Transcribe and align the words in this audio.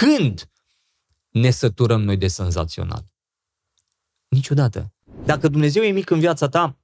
Când 0.00 0.50
ne 1.30 1.50
săturăm 1.50 2.02
noi 2.02 2.16
de 2.16 2.28
senzațional? 2.28 3.04
Niciodată. 4.28 4.92
Dacă 5.24 5.48
Dumnezeu 5.48 5.82
e 5.82 5.90
mic 5.90 6.10
în 6.10 6.18
viața 6.18 6.48
ta, 6.48 6.78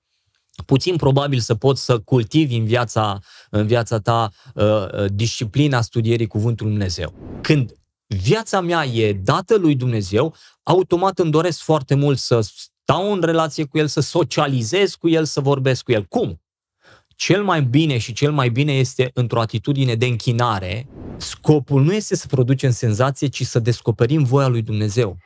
puțin 0.67 0.97
probabil 0.97 1.41
să 1.41 1.55
poți 1.55 1.85
să 1.85 1.99
cultivi 1.99 2.57
în 2.57 2.65
viața, 2.65 3.19
în 3.51 3.67
viața 3.67 3.99
ta 3.99 4.31
uh, 4.55 4.65
uh 4.65 5.05
disciplina 5.13 5.81
studierii 5.81 6.27
Cuvântului 6.27 6.73
Dumnezeu. 6.73 7.39
Când 7.43 7.73
viața 8.07 8.61
mea 8.61 8.85
e 8.85 9.13
dată 9.13 9.57
lui 9.57 9.75
Dumnezeu, 9.75 10.35
automat 10.63 11.19
îmi 11.19 11.31
doresc 11.31 11.59
foarte 11.61 11.95
mult 11.95 12.19
să 12.19 12.41
stau 12.41 13.13
în 13.13 13.23
relație 13.23 13.65
cu 13.65 13.79
El, 13.79 13.87
să 13.87 14.01
socializez 14.01 14.95
cu 14.95 15.09
El, 15.09 15.25
să 15.25 15.41
vorbesc 15.41 15.83
cu 15.83 15.93
El. 15.93 16.05
Cum? 16.05 16.41
Cel 17.17 17.43
mai 17.43 17.63
bine 17.63 17.99
și 17.99 18.13
cel 18.13 18.33
mai 18.33 18.49
bine 18.49 18.73
este 18.73 19.11
într-o 19.15 19.41
atitudine 19.41 19.95
de 19.95 20.07
închinare. 20.07 20.87
Scopul 21.17 21.83
nu 21.83 21.93
este 21.93 22.17
să 22.17 22.27
producem 22.27 22.71
senzație, 22.71 23.27
ci 23.27 23.43
să 23.43 23.59
descoperim 23.59 24.23
voia 24.23 24.47
lui 24.47 24.63
Dumnezeu. 24.63 25.19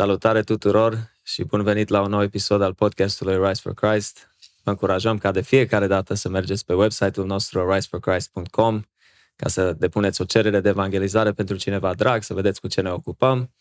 Salutare 0.00 0.42
tuturor 0.42 1.10
și 1.22 1.44
bun 1.44 1.62
venit 1.62 1.88
la 1.88 2.00
un 2.00 2.10
nou 2.10 2.22
episod 2.22 2.62
al 2.62 2.74
podcastului 2.74 3.48
Rise 3.48 3.60
for 3.62 3.74
Christ. 3.74 4.30
Vă 4.62 4.70
încurajăm 4.70 5.18
ca 5.18 5.30
de 5.30 5.40
fiecare 5.40 5.86
dată 5.86 6.14
să 6.14 6.28
mergeți 6.28 6.64
pe 6.64 6.74
website-ul 6.74 7.26
nostru 7.26 7.72
riseforchrist.com 7.72 8.82
ca 9.36 9.48
să 9.48 9.72
depuneți 9.72 10.20
o 10.20 10.24
cerere 10.24 10.60
de 10.60 10.68
evangelizare 10.68 11.32
pentru 11.32 11.56
cineva 11.56 11.94
drag, 11.94 12.22
să 12.22 12.34
vedeți 12.34 12.60
cu 12.60 12.68
ce 12.68 12.80
ne 12.80 12.90
ocupăm. 12.90 13.54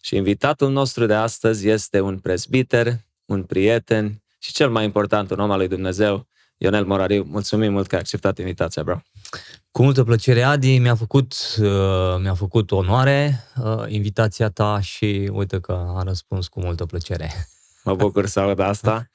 Și 0.00 0.16
invitatul 0.16 0.70
nostru 0.70 1.06
de 1.06 1.14
astăzi 1.14 1.68
este 1.68 2.00
un 2.00 2.18
presbiter, 2.18 2.92
un 3.24 3.42
prieten 3.42 4.22
și 4.38 4.52
cel 4.52 4.70
mai 4.70 4.84
important, 4.84 5.30
un 5.30 5.38
om 5.38 5.50
al 5.50 5.58
lui 5.58 5.68
Dumnezeu, 5.68 6.28
Ionel 6.62 6.84
Morariu. 6.84 7.26
Mulțumim 7.28 7.72
mult 7.72 7.86
că 7.86 7.94
ai 7.94 8.00
acceptat 8.00 8.38
invitația, 8.38 8.82
bro. 8.82 9.00
Cu 9.70 9.82
multă 9.82 10.04
plăcere, 10.04 10.42
Adi, 10.42 10.78
mi-a 10.78 10.94
făcut, 10.94 11.34
uh, 11.60 12.16
mi-a 12.20 12.34
făcut 12.34 12.70
onoare 12.70 13.44
uh, 13.62 13.84
invitația 13.86 14.48
ta 14.48 14.80
și 14.80 15.30
uite 15.32 15.60
că 15.60 15.92
a 15.96 16.02
răspuns 16.02 16.48
cu 16.48 16.60
multă 16.60 16.86
plăcere. 16.86 17.32
Mă 17.84 17.94
bucur 17.94 18.26
să 18.26 18.40
aud 18.40 18.58
asta. 18.58 19.08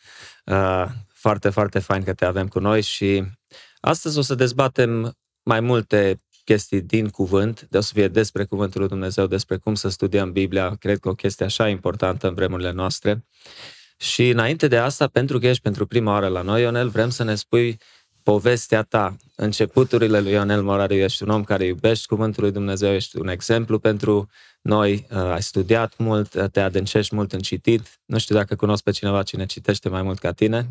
Uh, 0.46 0.86
foarte, 1.14 1.50
foarte 1.50 1.80
fain 1.80 2.04
că 2.04 2.14
te 2.14 2.26
avem 2.26 2.48
cu 2.48 2.60
noi 2.60 2.82
și 2.82 3.24
astăzi 3.80 4.18
o 4.18 4.22
să 4.22 4.36
dezbatem 4.36 5.18
mai 5.44 5.60
multe 5.60 6.18
chestii 6.44 6.82
din 6.82 7.08
cuvânt, 7.10 7.68
de 7.70 7.78
o 7.78 7.82
să 7.82 7.92
fie 7.94 8.08
despre 8.08 8.44
cuvântul 8.46 8.80
lui 8.80 8.90
Dumnezeu, 8.90 9.28
despre 9.28 9.58
cum 9.58 9.76
să 9.76 9.90
studiem 9.90 10.32
Biblia. 10.32 10.76
Cred 10.76 11.00
că 11.00 11.10
o 11.10 11.14
chestie 11.14 11.46
așa 11.46 11.68
importantă 11.68 12.28
în 12.28 12.34
vremurile 12.34 12.72
noastre. 12.72 13.26
Și 13.98 14.30
înainte 14.30 14.68
de 14.68 14.78
asta, 14.78 15.08
pentru 15.08 15.40
că 15.40 15.48
ești 15.48 15.62
pentru 15.62 15.86
prima 15.86 16.12
oară 16.12 16.28
la 16.28 16.42
noi, 16.42 16.62
Ionel, 16.62 16.90
vrem 16.90 17.10
să 17.10 17.24
ne 17.24 17.36
spui 17.36 17.78
povestea 18.24 18.82
ta, 18.84 19.16
începuturile 19.36 20.20
lui 20.20 20.32
Ionel 20.32 20.64
Morariu, 20.64 20.98
ești 20.98 21.24
un 21.24 21.30
om 21.30 21.44
care 21.44 21.66
iubești 21.66 22.06
Cuvântul 22.06 22.44
lui 22.44 22.52
Dumnezeu, 22.52 22.94
ești 22.94 23.18
un 23.18 23.28
exemplu 23.28 23.80
pentru 23.80 24.30
noi, 24.62 25.08
uh, 25.12 25.18
ai 25.18 25.42
studiat 25.42 25.94
mult, 25.98 26.34
uh, 26.34 26.46
te 26.52 26.60
adâncești 26.60 27.16
mult 27.16 27.34
în 27.34 27.40
citit. 27.40 28.00
Nu 28.06 28.18
știu 28.18 28.36
dacă 28.36 28.56
cunosc 28.56 28.84
pe 28.84 28.92
cineva 28.92 29.24
cine 29.24 29.46
citește 29.46 29.90
mai 29.90 30.02
mult 30.02 30.20
ca 30.20 30.32
tine. 30.32 30.68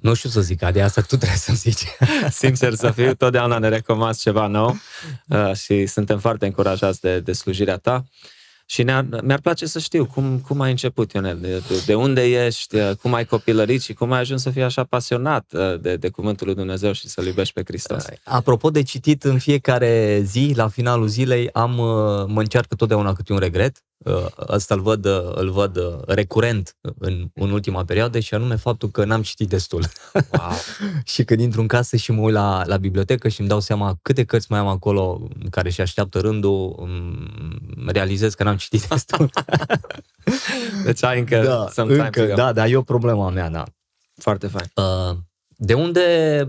Nu 0.00 0.14
știu 0.14 0.28
să 0.28 0.40
zic, 0.40 0.70
de 0.70 0.82
asta 0.82 1.00
tu 1.00 1.16
trebuie 1.16 1.38
să 1.38 1.52
zici. 1.54 1.84
Sincer 2.30 2.74
să 2.74 2.90
fiu, 2.90 3.14
totdeauna 3.14 3.58
ne 3.58 3.68
recomand 3.68 4.16
ceva 4.16 4.46
nou 4.46 4.76
uh, 5.28 5.54
și 5.54 5.86
suntem 5.86 6.18
foarte 6.18 6.46
încurajați 6.46 7.00
de, 7.00 7.20
de 7.20 7.32
slujirea 7.32 7.76
ta. 7.76 8.04
Și 8.70 8.82
ne-ar, 8.82 9.06
mi-ar 9.22 9.40
place 9.40 9.66
să 9.66 9.78
știu 9.78 10.06
cum, 10.06 10.38
cum 10.38 10.60
ai 10.60 10.70
început, 10.70 11.12
Ionel, 11.12 11.38
de, 11.40 11.62
de 11.86 11.94
unde 11.94 12.46
ești, 12.46 12.76
cum 13.02 13.14
ai 13.14 13.24
copilărit 13.24 13.82
și 13.82 13.92
cum 13.92 14.12
ai 14.12 14.20
ajuns 14.20 14.42
să 14.42 14.50
fii 14.50 14.62
așa 14.62 14.84
pasionat 14.84 15.52
uh, 15.52 15.80
de, 15.80 15.96
de 15.96 16.08
Cuvântul 16.08 16.46
lui 16.46 16.56
Dumnezeu 16.56 16.92
și 16.92 17.08
să-L 17.08 17.26
iubești 17.26 17.54
pe 17.54 17.62
Hristos. 17.66 18.04
Uh, 18.04 18.16
apropo 18.24 18.70
de 18.70 18.82
citit 18.82 19.24
în 19.24 19.38
fiecare 19.38 20.20
zi, 20.24 20.52
la 20.56 20.68
finalul 20.68 21.06
zilei, 21.06 21.52
am, 21.52 21.78
uh, 21.78 21.86
mă 22.26 22.40
încearcă 22.40 22.74
totdeauna 22.74 23.12
câte 23.12 23.32
un 23.32 23.38
regret 23.38 23.82
ăsta 24.48 24.74
îl 24.74 24.80
văd, 24.80 25.06
îl 25.34 25.50
văd 25.50 25.78
recurent 26.06 26.76
în, 26.98 27.30
în 27.34 27.50
ultima 27.50 27.84
perioadă 27.84 28.18
și 28.18 28.34
anume 28.34 28.56
faptul 28.56 28.90
că 28.90 29.04
n-am 29.04 29.22
citit 29.22 29.48
destul. 29.48 29.86
Wow. 30.12 30.52
și 31.12 31.24
când 31.24 31.40
intru 31.40 31.60
în 31.60 31.66
casă 31.66 31.96
și 31.96 32.12
mă 32.12 32.20
uit 32.20 32.34
la, 32.34 32.62
la 32.66 32.76
bibliotecă 32.76 33.28
și 33.28 33.40
îmi 33.40 33.48
dau 33.48 33.60
seama 33.60 33.98
câte 34.02 34.24
cărți 34.24 34.46
mai 34.50 34.58
am 34.58 34.66
acolo 34.66 35.28
care 35.50 35.70
și 35.70 35.80
așteaptă 35.80 36.18
rândul, 36.18 36.88
realizez 37.86 38.34
că 38.34 38.42
n-am 38.42 38.56
citit 38.56 38.86
destul. 38.86 39.30
deci 40.84 41.04
ai 41.04 41.18
încă 41.18 41.42
da, 41.42 41.68
some 41.72 41.94
încă, 41.94 42.20
time 42.20 42.34
Da, 42.34 42.52
da, 42.52 42.66
e 42.66 42.76
o 42.76 42.82
problemă 42.82 43.24
a 43.24 43.30
mea, 43.30 43.50
da. 43.50 43.64
Foarte 44.14 44.46
fain. 44.46 44.70
de 45.56 45.74
unde 45.74 46.48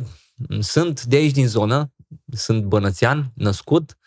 sunt 0.59 1.03
de 1.03 1.15
aici 1.15 1.33
din 1.33 1.47
zonă, 1.47 1.93
sunt 2.31 2.63
bănățean, 2.63 3.31
născut, 3.33 3.97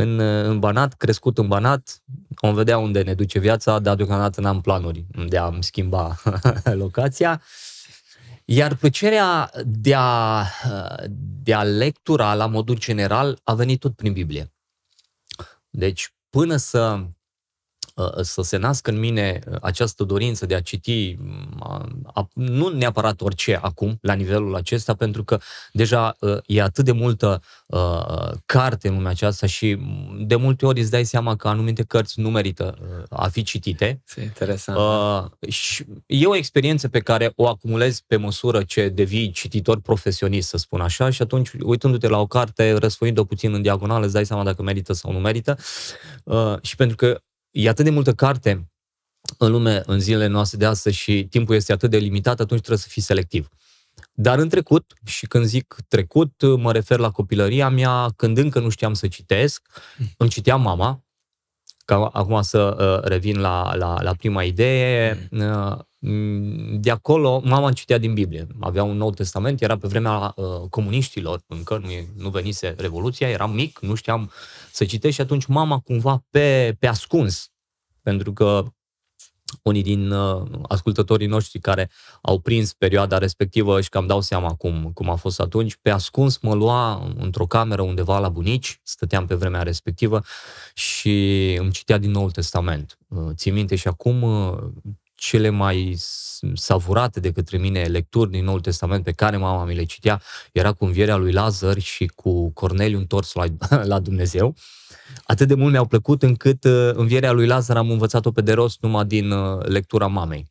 în, 0.00 0.18
în 0.18 0.58
Banat, 0.58 0.94
crescut 0.94 1.38
în 1.38 1.48
Banat, 1.48 2.02
vom 2.28 2.54
vedea 2.54 2.78
unde 2.78 3.02
ne 3.02 3.14
duce 3.14 3.38
viața, 3.38 3.78
dar 3.78 3.96
deocamdată 3.96 4.40
n-am 4.40 4.60
planuri 4.60 5.06
de 5.28 5.36
a-mi 5.36 5.64
schimba 5.64 6.16
locația. 6.82 7.42
Iar 8.44 8.74
plăcerea 8.74 9.50
de 9.64 9.94
a, 9.96 10.44
de 11.42 11.54
a 11.54 11.62
lectura 11.62 12.34
la 12.34 12.46
modul 12.46 12.78
general 12.78 13.40
a 13.44 13.54
venit 13.54 13.80
tot 13.80 13.96
prin 13.96 14.12
Biblie. 14.12 14.52
Deci, 15.70 16.14
până 16.30 16.56
să 16.56 17.00
Uh, 17.00 17.06
să 18.22 18.42
se 18.42 18.56
nască 18.56 18.90
în 18.90 18.98
mine 18.98 19.38
uh, 19.46 19.56
această 19.60 20.04
dorință 20.04 20.46
de 20.46 20.54
a 20.54 20.60
citi, 20.60 21.16
mm, 21.18 22.12
nu 22.34 22.68
neapărat 22.68 23.20
orice 23.20 23.58
acum, 23.62 23.98
la 24.00 24.12
nivelul 24.12 24.54
acesta, 24.54 24.94
pentru 24.94 25.24
că 25.24 25.38
deja 25.72 26.16
uh, 26.20 26.38
e 26.46 26.62
atât 26.62 26.84
de 26.84 26.92
multă 26.92 27.42
carte 28.46 28.88
în 28.88 28.94
lumea 28.94 29.10
aceasta 29.10 29.46
și 29.46 29.76
mm, 29.78 30.26
de 30.26 30.36
multe 30.36 30.66
ori 30.66 30.80
îți 30.80 30.90
dai 30.90 31.04
seama 31.04 31.36
că 31.36 31.48
anumite 31.48 31.82
cărți 31.82 32.20
nu 32.20 32.30
merită 32.30 32.78
a 33.10 33.28
fi 33.28 33.42
citite. 33.42 34.02
E 34.16 34.22
interesant. 34.22 34.78
și 35.48 35.84
e 36.06 36.26
o 36.26 36.36
experiență 36.36 36.88
pe 36.88 36.98
care 36.98 37.32
o 37.36 37.48
acumulezi 37.48 38.04
pe 38.06 38.16
măsură 38.16 38.62
ce 38.62 38.88
devii 38.88 39.30
cititor 39.30 39.80
profesionist, 39.80 40.48
să 40.48 40.56
spun 40.56 40.80
așa, 40.80 41.10
și 41.10 41.22
atunci, 41.22 41.50
uitându-te 41.62 42.08
la 42.08 42.18
o 42.18 42.26
carte, 42.26 42.72
răsfoind-o 42.72 43.24
puțin 43.24 43.54
în 43.54 43.62
diagonală, 43.62 44.04
îți 44.04 44.14
dai 44.14 44.26
seama 44.26 44.44
dacă 44.44 44.62
merită 44.62 44.92
sau 44.92 45.12
nu 45.12 45.18
merită. 45.18 45.58
și 46.62 46.76
pentru 46.76 46.96
că 46.96 47.20
e 47.50 47.68
atât 47.68 47.84
de 47.84 47.90
multă 47.90 48.14
carte 48.14 48.70
în 49.38 49.50
lume 49.50 49.82
în 49.86 50.00
zilele 50.00 50.26
noastre 50.26 50.58
de 50.58 50.66
astăzi 50.66 50.96
și 50.96 51.26
timpul 51.30 51.54
este 51.54 51.72
atât 51.72 51.90
de 51.90 51.96
limitat, 51.96 52.40
atunci 52.40 52.60
trebuie 52.60 52.78
să 52.78 52.88
fii 52.88 53.02
selectiv. 53.02 53.48
Dar 54.12 54.38
în 54.38 54.48
trecut, 54.48 54.92
și 55.04 55.26
când 55.26 55.44
zic 55.44 55.76
trecut, 55.88 56.56
mă 56.56 56.72
refer 56.72 56.98
la 56.98 57.10
copilăria 57.10 57.68
mea, 57.68 58.12
când 58.16 58.38
încă 58.38 58.60
nu 58.60 58.68
știam 58.68 58.94
să 58.94 59.08
citesc, 59.08 59.68
îmi 60.16 60.30
citea 60.30 60.56
mama, 60.56 61.04
ca 61.84 62.04
acum 62.12 62.42
să 62.42 62.76
uh, 62.78 63.08
revin 63.08 63.40
la, 63.40 63.74
la, 63.74 64.02
la 64.02 64.14
prima 64.14 64.42
idee, 64.42 65.28
uh, 65.30 65.78
de 66.80 66.90
acolo 66.90 67.40
mama 67.44 67.66
îmi 67.66 67.74
citea 67.74 67.98
din 67.98 68.14
Biblie. 68.14 68.46
Avea 68.60 68.82
un 68.82 68.96
nou 68.96 69.10
testament, 69.10 69.60
era 69.62 69.78
pe 69.78 69.88
vremea 69.88 70.32
uh, 70.36 70.68
comuniștilor, 70.70 71.40
încă 71.46 71.80
nu, 71.82 72.22
nu 72.22 72.30
venise 72.30 72.74
Revoluția, 72.78 73.28
eram 73.28 73.52
mic, 73.52 73.78
nu 73.80 73.94
știam 73.94 74.30
să 74.72 74.84
citesc 74.84 75.14
și 75.14 75.20
atunci 75.20 75.46
mama 75.46 75.78
cumva 75.78 76.24
pe, 76.30 76.76
pe 76.78 76.86
ascuns, 76.86 77.50
pentru 78.02 78.32
că 78.32 78.64
unii 79.62 79.82
din 79.82 80.10
uh, 80.10 80.48
ascultătorii 80.68 81.26
noștri 81.26 81.58
care 81.58 81.90
au 82.22 82.38
prins 82.38 82.72
perioada 82.72 83.18
respectivă 83.18 83.80
și 83.80 83.88
cam 83.88 84.06
dau 84.06 84.20
seama 84.20 84.54
cum, 84.54 84.90
cum 84.94 85.10
a 85.10 85.14
fost 85.14 85.40
atunci, 85.40 85.76
pe 85.82 85.90
ascuns 85.90 86.38
mă 86.38 86.54
lua 86.54 87.12
într-o 87.16 87.46
cameră 87.46 87.82
undeva 87.82 88.18
la 88.18 88.28
bunici, 88.28 88.80
stăteam 88.82 89.26
pe 89.26 89.34
vremea 89.34 89.62
respectivă 89.62 90.22
și 90.74 91.54
îmi 91.58 91.70
citea 91.70 91.98
din 91.98 92.10
Noul 92.10 92.30
Testament. 92.30 92.98
Uh, 93.08 93.30
țin 93.34 93.54
minte 93.54 93.76
și 93.76 93.88
acum 93.88 94.22
uh, 94.22 94.58
cele 95.20 95.48
mai 95.48 95.96
savurate 96.54 97.20
de 97.20 97.32
către 97.32 97.58
mine 97.58 97.82
lecturi 97.82 98.30
din 98.30 98.44
Noul 98.44 98.60
Testament 98.60 99.04
pe 99.04 99.12
care 99.12 99.36
mama 99.36 99.64
mi 99.64 99.74
le 99.74 99.84
citea 99.84 100.22
era 100.52 100.72
cu 100.72 100.84
învierea 100.84 101.16
lui 101.16 101.32
Lazar 101.32 101.78
și 101.78 102.06
cu 102.06 102.50
Corneliu 102.50 102.98
întors 102.98 103.32
la, 103.32 103.44
la 103.92 103.98
Dumnezeu. 103.98 104.54
Atât 105.24 105.48
de 105.48 105.54
mult 105.54 105.72
mi-au 105.72 105.86
plăcut 105.86 106.22
încât 106.22 106.64
uh, 106.64 106.90
învierea 106.92 107.32
lui 107.32 107.46
Lazar 107.46 107.76
am 107.76 107.90
învățat-o 107.90 108.30
pe 108.30 108.40
de 108.40 108.52
rost 108.52 108.82
numai 108.82 109.04
din 109.04 109.30
uh, 109.30 109.64
lectura 109.66 110.06
mamei. 110.06 110.50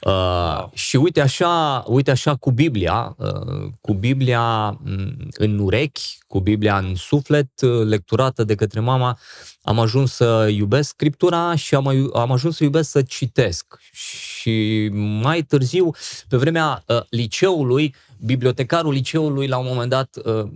Uh, 0.00 0.64
și 0.72 0.96
uite 0.96 1.20
așa, 1.20 1.84
uite 1.86 2.10
așa 2.10 2.36
cu 2.36 2.50
Biblia, 2.50 3.14
uh, 3.18 3.72
cu 3.80 3.92
Biblia 3.92 4.70
mm, 4.70 5.28
în 5.32 5.58
urechi, 5.58 6.18
cu 6.26 6.40
Biblia 6.40 6.78
în 6.78 6.94
suflet, 6.94 7.60
uh, 7.60 7.86
lecturată 7.86 8.44
de 8.44 8.54
către 8.54 8.80
mama, 8.80 9.18
am 9.62 9.78
ajuns 9.78 10.12
să 10.12 10.48
iubesc 10.50 10.88
scriptura 10.88 11.54
și 11.54 11.74
am, 11.74 12.10
am 12.14 12.32
ajuns 12.32 12.56
să 12.56 12.64
iubesc 12.64 12.90
să 12.90 13.02
citesc. 13.02 13.78
Și 13.92 14.88
mai 15.22 15.42
târziu, 15.42 15.90
pe 16.28 16.36
vremea 16.36 16.82
uh, 16.86 17.00
liceului, 17.08 17.94
bibliotecarul 18.20 18.92
liceului, 18.92 19.46
la 19.46 19.58
un 19.58 19.66
moment 19.68 19.90
dat, 19.90 20.16
uh, 20.24 20.50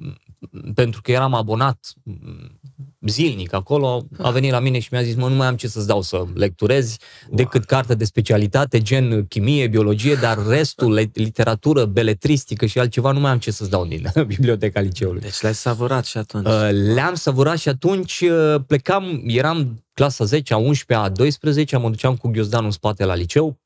pentru 0.74 1.00
că 1.02 1.12
eram 1.12 1.34
abonat 1.34 1.92
mm, 2.02 2.60
zilnic 3.00 3.52
acolo, 3.52 4.06
a 4.18 4.30
venit 4.30 4.50
la 4.50 4.58
mine 4.58 4.78
și 4.78 4.88
mi-a 4.90 5.02
zis, 5.02 5.14
mă, 5.14 5.28
nu 5.28 5.34
mai 5.34 5.46
am 5.46 5.56
ce 5.56 5.68
să-ți 5.68 5.86
dau 5.86 6.02
să 6.02 6.24
lecturezi 6.34 6.98
decât 7.30 7.64
carte 7.64 7.94
de 7.94 8.04
specialitate, 8.04 8.82
gen 8.82 9.26
chimie, 9.26 9.68
biologie, 9.68 10.14
dar 10.14 10.46
restul, 10.46 11.08
literatură, 11.12 11.84
beletristică 11.84 12.66
și 12.66 12.78
altceva, 12.78 13.12
nu 13.12 13.20
mai 13.20 13.30
am 13.30 13.38
ce 13.38 13.50
să-ți 13.50 13.70
dau 13.70 13.86
din 13.86 14.12
biblioteca 14.26 14.80
liceului. 14.80 15.20
Deci 15.20 15.40
le-ai 15.40 15.54
savurat 15.54 16.04
și 16.04 16.18
atunci. 16.18 16.46
Uh, 16.46 16.68
le-am 16.94 17.14
savurat 17.14 17.58
și 17.58 17.68
atunci 17.68 18.20
uh, 18.20 18.54
plecam, 18.66 19.22
eram 19.26 19.84
clasa 19.92 20.24
10, 20.24 20.54
a 20.54 20.56
11, 20.56 21.06
a 21.06 21.08
12, 21.08 21.76
mă 21.76 21.88
duceam 21.88 22.16
cu 22.16 22.28
ghiozdanul 22.28 22.66
în 22.66 22.72
spate 22.72 23.04
la 23.04 23.14
liceu, 23.14 23.58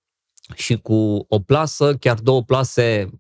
și 0.55 0.77
cu 0.77 1.25
o 1.29 1.39
plasă, 1.39 1.95
chiar 1.95 2.19
două 2.19 2.43
plase 2.43 3.11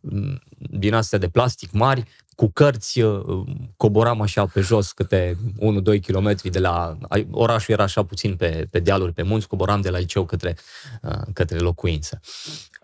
mm, 0.00 0.42
din 0.58 0.94
astea 0.94 1.18
de 1.18 1.28
plastic 1.28 1.72
mari, 1.72 2.04
cu 2.34 2.50
cărți, 2.52 3.00
uh, 3.00 3.42
coboram 3.76 4.20
așa 4.20 4.46
pe 4.46 4.60
jos 4.60 4.92
câte 4.92 5.36
1-2 5.58 6.00
km 6.06 6.36
de 6.42 6.58
la... 6.58 6.98
Orașul 7.30 7.74
era 7.74 7.82
așa 7.82 8.04
puțin 8.04 8.36
pe, 8.36 8.66
pe 8.70 8.80
dealuri, 8.80 9.12
pe 9.12 9.22
munți, 9.22 9.48
coboram 9.48 9.80
de 9.80 9.90
la 9.90 9.98
liceu 9.98 10.24
către, 10.24 10.56
uh, 11.02 11.12
către 11.32 11.58
locuință. 11.58 12.20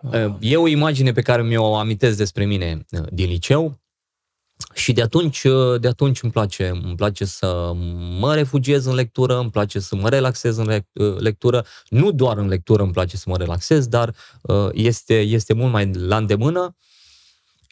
Wow. 0.02 0.38
E 0.40 0.56
o 0.56 0.66
imagine 0.66 1.12
pe 1.12 1.22
care 1.22 1.42
mi-o 1.42 1.76
amintesc 1.76 2.16
despre 2.16 2.44
mine 2.44 2.86
uh, 2.90 3.00
din 3.12 3.28
liceu 3.28 3.78
și 4.74 4.92
de 4.92 5.02
atunci, 5.02 5.42
de 5.80 5.88
atunci 5.88 6.22
îmi 6.22 6.32
place, 6.32 6.68
îmi 6.68 6.94
place 6.96 7.24
să 7.24 7.72
mă 8.18 8.34
refugiez 8.34 8.84
în 8.84 8.94
lectură, 8.94 9.38
îmi 9.38 9.50
place 9.50 9.78
să 9.78 9.96
mă 9.96 10.08
relaxez 10.08 10.56
în 10.56 10.80
lectură. 11.18 11.64
Nu 11.88 12.12
doar 12.12 12.38
în 12.38 12.48
lectură 12.48 12.82
îmi 12.82 12.92
place 12.92 13.16
să 13.16 13.24
mă 13.26 13.36
relaxez, 13.36 13.86
dar 13.86 14.14
este, 14.72 15.20
este 15.20 15.52
mult 15.52 15.72
mai 15.72 15.90
la 15.92 16.16
îndemână 16.16 16.76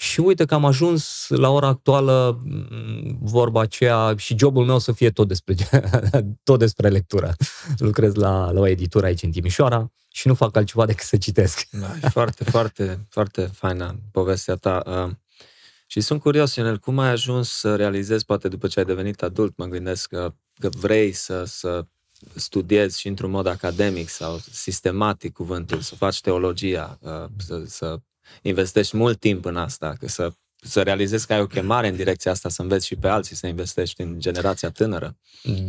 și 0.00 0.20
uite 0.20 0.44
că 0.44 0.54
am 0.54 0.64
ajuns 0.64 1.26
la 1.28 1.48
ora 1.48 1.66
actuală 1.66 2.40
mm, 2.44 3.18
vorba 3.20 3.60
aceea 3.60 4.14
și 4.16 4.38
jobul 4.38 4.64
meu 4.64 4.78
să 4.78 4.92
fie 4.92 5.10
tot 5.10 5.28
despre, 5.28 5.54
tot 6.48 6.58
despre 6.58 6.88
lectură. 6.88 7.34
Lucrez 7.78 8.14
la, 8.14 8.50
la 8.50 8.60
o 8.60 8.66
editură 8.66 9.06
aici 9.06 9.22
în 9.22 9.30
Timișoara 9.30 9.92
și 10.08 10.28
nu 10.28 10.34
fac 10.34 10.56
altceva 10.56 10.86
decât 10.86 11.06
să 11.06 11.16
citesc. 11.16 11.68
Da, 11.70 11.96
e 12.02 12.08
foarte, 12.08 12.44
foarte, 12.44 13.06
foarte 13.10 13.50
faină 13.52 14.00
povestea 14.12 14.54
ta. 14.54 14.82
Uh, 14.86 15.14
și 15.86 16.00
sunt 16.00 16.20
curios, 16.20 16.54
Ionel, 16.54 16.78
cum 16.78 16.98
ai 16.98 17.10
ajuns 17.10 17.50
să 17.50 17.76
realizezi, 17.76 18.24
poate 18.24 18.48
după 18.48 18.66
ce 18.66 18.78
ai 18.78 18.84
devenit 18.84 19.22
adult, 19.22 19.56
mă 19.56 19.64
gândesc 19.64 20.08
că, 20.08 20.34
că 20.58 20.68
vrei 20.68 21.12
să, 21.12 21.44
să 21.44 21.86
studiezi 22.34 23.00
și 23.00 23.08
într-un 23.08 23.30
mod 23.30 23.46
academic 23.46 24.08
sau 24.08 24.38
sistematic 24.50 25.32
cuvântul, 25.32 25.80
să 25.80 25.94
faci 25.94 26.20
teologia, 26.20 26.98
uh, 27.00 27.24
să, 27.36 27.62
să 27.66 28.00
investești 28.42 28.96
mult 28.96 29.20
timp 29.20 29.44
în 29.44 29.56
asta, 29.56 29.94
că 29.98 30.08
să, 30.08 30.32
să 30.60 30.82
realizezi 30.82 31.26
că 31.26 31.32
ai 31.32 31.40
o 31.40 31.46
chemare 31.46 31.88
în 31.88 31.96
direcția 31.96 32.30
asta, 32.30 32.48
să 32.48 32.62
înveți 32.62 32.86
și 32.86 32.96
pe 32.96 33.08
alții, 33.08 33.36
să 33.36 33.46
investești 33.46 34.00
în 34.00 34.20
generația 34.20 34.70
tânără. 34.70 35.16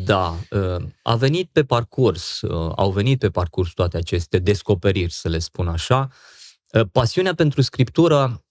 Da, 0.05 0.35
uh, 0.49 0.83
a 1.01 1.15
venit 1.15 1.49
pe 1.51 1.63
parcurs, 1.63 2.41
uh, 2.41 2.73
au 2.75 2.91
venit 2.91 3.19
pe 3.19 3.29
parcurs 3.29 3.71
toate 3.73 3.97
aceste 3.97 4.39
descoperiri, 4.39 5.11
să 5.11 5.29
le 5.29 5.39
spun 5.39 5.67
așa. 5.67 6.09
Uh, 6.71 6.81
pasiunea 6.91 7.33
pentru 7.33 7.61
scriptură 7.61 8.43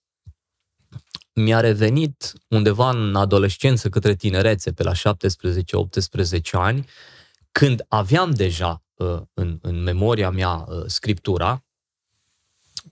mi-a 1.33 1.61
revenit 1.61 2.33
undeva 2.49 2.91
în 2.91 3.17
adolescență 3.17 3.89
către 3.89 4.15
tinerețe, 4.15 4.73
pe 4.73 4.83
la 4.83 4.93
17-18 4.93 4.95
ani, 6.53 6.89
când 7.53 7.85
aveam 7.89 8.31
deja 8.31 8.83
în, 9.35 9.59
în 9.63 9.83
memoria 9.83 10.31
mea 10.31 10.67
scriptura, 10.87 11.68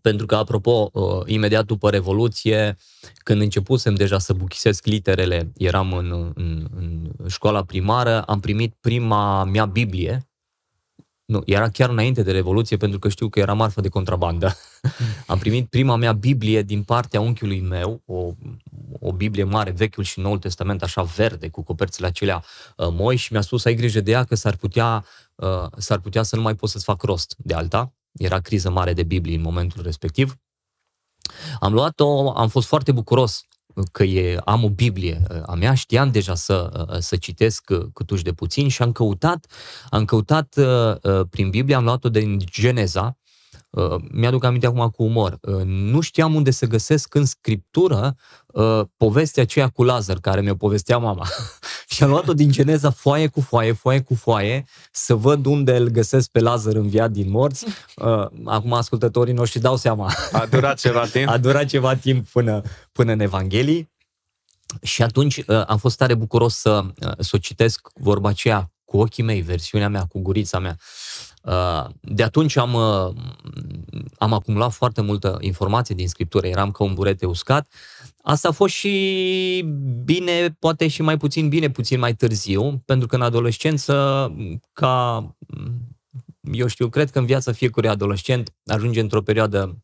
pentru 0.00 0.26
că, 0.26 0.36
apropo, 0.36 0.90
uh, 0.92 1.22
imediat 1.26 1.64
după 1.64 1.90
Revoluție, 1.90 2.76
când 3.14 3.40
începusem 3.40 3.94
deja 3.94 4.18
să 4.18 4.32
buchisesc 4.32 4.86
literele, 4.86 5.52
eram 5.56 5.92
în, 5.92 6.32
în, 6.34 6.68
în 6.76 7.10
școala 7.28 7.64
primară, 7.64 8.22
am 8.22 8.40
primit 8.40 8.74
prima 8.80 9.44
mea 9.44 9.64
Biblie. 9.64 10.28
Nu, 11.24 11.42
era 11.44 11.68
chiar 11.68 11.88
înainte 11.90 12.22
de 12.22 12.32
Revoluție, 12.32 12.76
pentru 12.76 12.98
că 12.98 13.08
știu 13.08 13.28
că 13.28 13.38
era 13.38 13.52
marfă 13.52 13.80
de 13.80 13.88
contrabandă. 13.88 14.56
am 15.26 15.38
primit 15.38 15.68
prima 15.68 15.96
mea 15.96 16.12
Biblie 16.12 16.62
din 16.62 16.82
partea 16.82 17.20
unchiului 17.20 17.60
meu, 17.60 18.02
o, 18.04 18.32
o 19.00 19.12
Biblie 19.12 19.44
mare, 19.44 19.70
Vechiul 19.70 20.04
și 20.04 20.20
Noul 20.20 20.38
Testament, 20.38 20.82
așa 20.82 21.02
verde, 21.02 21.48
cu 21.48 21.62
coperțile 21.62 22.06
acelea 22.06 22.44
uh, 22.76 22.88
moi 22.90 23.16
și 23.16 23.32
mi-a 23.32 23.40
spus 23.40 23.62
să 23.62 23.68
ai 23.68 23.74
grijă 23.74 24.00
de 24.00 24.10
ea, 24.10 24.24
că 24.24 24.34
s-ar 24.34 24.56
putea, 24.56 25.04
uh, 25.34 25.66
s-ar 25.76 25.98
putea 25.98 26.22
să 26.22 26.36
nu 26.36 26.42
mai 26.42 26.54
poți 26.54 26.72
să-ți 26.72 26.84
fac 26.84 27.02
rost 27.02 27.34
de 27.38 27.54
alta 27.54 27.92
era 28.16 28.40
criză 28.40 28.70
mare 28.70 28.92
de 28.92 29.02
Biblie 29.02 29.36
în 29.36 29.42
momentul 29.42 29.82
respectiv. 29.82 30.34
Am 31.60 31.72
luat-o, 31.72 32.30
am 32.36 32.48
fost 32.48 32.66
foarte 32.66 32.92
bucuros 32.92 33.40
că 33.92 34.04
e, 34.04 34.40
am 34.44 34.64
o 34.64 34.70
Biblie 34.70 35.22
a 35.46 35.54
mea, 35.54 35.74
știam 35.74 36.10
deja 36.10 36.34
să, 36.34 36.86
să 37.00 37.16
citesc 37.16 37.64
câtuși 37.92 38.22
de 38.22 38.32
puțin 38.32 38.68
și 38.68 38.82
am 38.82 38.92
căutat, 38.92 39.46
am 39.90 40.04
căutat 40.04 40.54
prin 41.30 41.50
Biblie, 41.50 41.74
am 41.74 41.84
luat-o 41.84 42.08
din 42.08 42.38
Geneza, 42.50 43.18
Uh, 43.76 43.96
mi-aduc 44.10 44.44
aminte 44.44 44.66
acum 44.66 44.88
cu 44.88 45.02
umor, 45.02 45.38
uh, 45.40 45.62
nu 45.64 46.00
știam 46.00 46.34
unde 46.34 46.50
să 46.50 46.66
găsesc 46.66 47.14
în 47.14 47.24
scriptură 47.24 48.16
uh, 48.46 48.80
povestea 48.96 49.42
aceea 49.42 49.68
cu 49.68 49.84
Lazar, 49.84 50.18
care 50.20 50.40
mi-o 50.40 50.54
povestea 50.54 50.98
mama. 50.98 51.26
și 51.92 52.02
am 52.02 52.10
luat-o 52.10 52.34
din 52.34 52.50
Geneza 52.50 52.90
foaie 52.90 53.26
cu 53.26 53.40
foaie, 53.40 53.72
foaie 53.72 54.00
cu 54.00 54.14
foaie, 54.14 54.64
să 54.92 55.14
văd 55.14 55.46
unde 55.46 55.76
îl 55.76 55.88
găsesc 55.88 56.30
pe 56.30 56.40
Lazar 56.40 56.74
înviat 56.74 57.10
din 57.10 57.30
morți. 57.30 57.66
Acum 58.44 58.72
ascultătorii 58.72 59.34
noștri 59.34 59.60
dau 59.60 59.76
seama. 59.76 60.12
A 60.32 60.46
durat 60.46 60.78
ceva 60.78 61.06
timp. 61.12 61.28
A 61.28 61.36
durat 61.38 61.64
ceva 61.64 61.94
timp 61.94 62.28
până, 62.28 62.62
până 62.92 63.12
în 63.12 63.20
Evanghelii. 63.20 63.90
Și 64.82 65.02
atunci 65.02 65.44
am 65.66 65.78
fost 65.78 65.96
tare 65.96 66.14
bucuros 66.14 66.56
să, 66.56 66.84
să 67.18 67.30
o 67.32 67.38
citesc 67.38 67.88
vorba 67.94 68.28
aceea 68.28 68.70
cu 68.84 68.98
ochii 68.98 69.22
mei, 69.22 69.40
versiunea 69.40 69.88
mea, 69.88 70.04
cu 70.04 70.20
gurița 70.20 70.58
mea. 70.58 70.76
Uh, 71.46 71.84
de 72.00 72.22
atunci 72.22 72.56
am, 72.56 72.74
uh, 72.74 73.14
am 74.18 74.32
acumulat 74.32 74.72
foarte 74.72 75.00
multă 75.00 75.38
informație 75.40 75.94
din 75.94 76.08
scriptură, 76.08 76.46
eram 76.46 76.70
ca 76.70 76.84
un 76.84 76.94
burete 76.94 77.26
uscat. 77.26 77.72
Asta 78.22 78.48
a 78.48 78.52
fost 78.52 78.74
și 78.74 79.64
bine, 80.04 80.56
poate 80.58 80.88
și 80.88 81.02
mai 81.02 81.16
puțin 81.16 81.48
bine, 81.48 81.70
puțin 81.70 81.98
mai 81.98 82.14
târziu, 82.14 82.82
pentru 82.84 83.06
că 83.06 83.14
în 83.14 83.22
adolescență, 83.22 83.94
ca, 84.72 85.36
eu 86.52 86.66
știu, 86.66 86.88
cred 86.88 87.10
că 87.10 87.18
în 87.18 87.26
viața 87.26 87.52
fiecărui 87.52 87.88
adolescent 87.88 88.52
ajunge 88.64 89.00
într-o 89.00 89.22
perioadă 89.22 89.78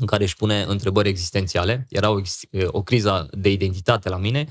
în 0.00 0.06
care 0.06 0.22
își 0.22 0.36
pune 0.36 0.62
întrebări 0.62 1.08
existențiale. 1.08 1.86
Era 1.88 2.10
o, 2.10 2.20
o 2.66 2.82
criză 2.82 3.28
de 3.30 3.50
identitate 3.50 4.08
la 4.08 4.16
mine 4.16 4.46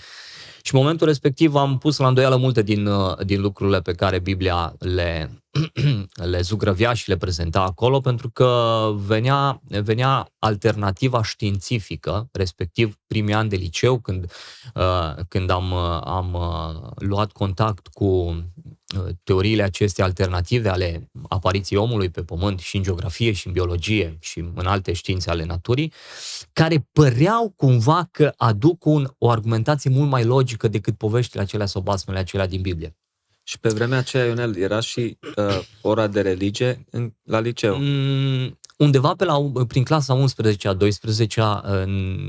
și 0.63 0.73
în 0.73 0.79
momentul 0.79 1.07
respectiv 1.07 1.55
am 1.55 1.77
pus 1.77 1.97
la 1.97 2.07
îndoială 2.07 2.35
multe 2.35 2.61
din, 2.61 2.85
uh, 2.85 3.17
din 3.25 3.41
lucrurile 3.41 3.81
pe 3.81 3.93
care 3.93 4.19
Biblia 4.19 4.75
le, 4.79 5.41
le 6.31 6.41
zugrăvea 6.41 6.93
și 6.93 7.09
le 7.09 7.17
prezenta 7.17 7.61
acolo, 7.61 7.99
pentru 7.99 8.29
că 8.29 8.91
venea, 8.95 9.61
venea 9.67 10.27
alternativa 10.39 11.23
științifică, 11.23 12.29
respectiv 12.31 12.95
primii 13.07 13.33
ani 13.33 13.49
de 13.49 13.55
liceu, 13.55 13.99
când, 13.99 14.31
uh, 14.75 15.15
când 15.27 15.49
am, 15.49 15.71
uh, 15.71 15.99
am 16.03 16.37
luat 16.95 17.31
contact 17.31 17.87
cu 17.87 18.43
teoriile 19.23 19.63
acestea 19.63 20.05
alternative 20.05 20.69
ale 20.69 21.09
apariției 21.29 21.79
omului 21.79 22.09
pe 22.09 22.23
pământ 22.23 22.59
și 22.59 22.75
în 22.75 22.83
geografie 22.83 23.31
și 23.31 23.47
în 23.47 23.53
biologie 23.53 24.17
și 24.19 24.39
în 24.55 24.65
alte 24.65 24.93
științe 24.93 25.29
ale 25.29 25.43
naturii, 25.43 25.93
care 26.53 26.87
păreau 26.91 27.53
cumva 27.55 28.07
că 28.11 28.33
aduc 28.37 28.85
un, 28.85 29.07
o 29.17 29.29
argumentație 29.29 29.89
mult 29.89 30.09
mai 30.09 30.23
logică 30.23 30.67
decât 30.67 30.97
poveștile 30.97 31.41
acelea 31.41 31.65
sau 31.65 31.81
basmele 31.81 32.19
acelea 32.19 32.47
din 32.47 32.61
Biblie. 32.61 32.95
Și 33.43 33.59
pe 33.59 33.69
vremea 33.69 33.97
aceea, 33.97 34.25
Ionel, 34.25 34.57
era 34.57 34.79
și 34.79 35.17
uh, 35.35 35.61
ora 35.81 36.07
de 36.07 36.21
religie 36.21 36.85
în, 36.89 37.13
la 37.23 37.39
liceu? 37.39 37.77
Mm, 37.79 38.59
undeva 38.77 39.13
pe 39.15 39.25
la, 39.25 39.51
prin 39.67 39.83
clasa 39.83 40.23
11-a, 40.23 40.77
12-a 40.77 41.63
uh, 41.65 41.85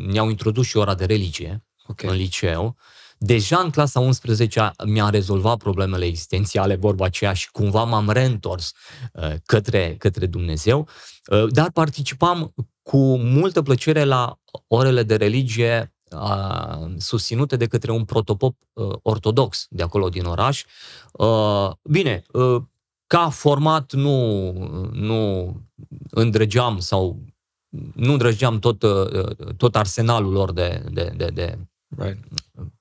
ne-au 0.06 0.28
introdus 0.28 0.66
și 0.66 0.76
ora 0.76 0.94
de 0.94 1.04
religie 1.04 1.64
okay. 1.86 2.10
în 2.10 2.16
liceu. 2.16 2.76
Deja 3.24 3.58
în 3.58 3.70
clasa 3.70 4.00
11 4.00 4.72
mi-a 4.84 5.08
rezolvat 5.08 5.56
problemele 5.56 6.04
existențiale, 6.04 6.74
vorba 6.74 7.04
aceea, 7.04 7.32
și 7.32 7.50
cumva 7.50 7.84
m-am 7.84 8.10
reîntors 8.10 8.72
uh, 9.12 9.34
către, 9.44 9.94
către 9.98 10.26
Dumnezeu, 10.26 10.88
uh, 11.26 11.46
dar 11.52 11.70
participam 11.70 12.54
cu 12.82 13.16
multă 13.16 13.62
plăcere 13.62 14.04
la 14.04 14.38
orele 14.66 15.02
de 15.02 15.16
religie 15.16 15.94
uh, 16.10 16.94
susținute 16.98 17.56
de 17.56 17.66
către 17.66 17.92
un 17.92 18.04
protopop 18.04 18.56
uh, 18.72 18.96
ortodox 19.02 19.66
de 19.70 19.82
acolo 19.82 20.08
din 20.08 20.24
oraș. 20.24 20.64
Uh, 21.12 21.70
bine, 21.82 22.22
uh, 22.32 22.62
ca 23.06 23.28
format 23.28 23.92
nu, 23.92 24.52
nu 24.92 25.54
îndrăgeam 26.10 26.78
sau 26.78 27.20
nu 27.94 28.12
îndrăgeam 28.12 28.58
tot, 28.58 28.84
tot 29.56 29.76
arsenalul 29.76 30.32
lor 30.32 30.52
de, 30.52 30.84
de, 30.90 31.12
de, 31.16 31.26
de 31.26 31.58
right 31.96 32.24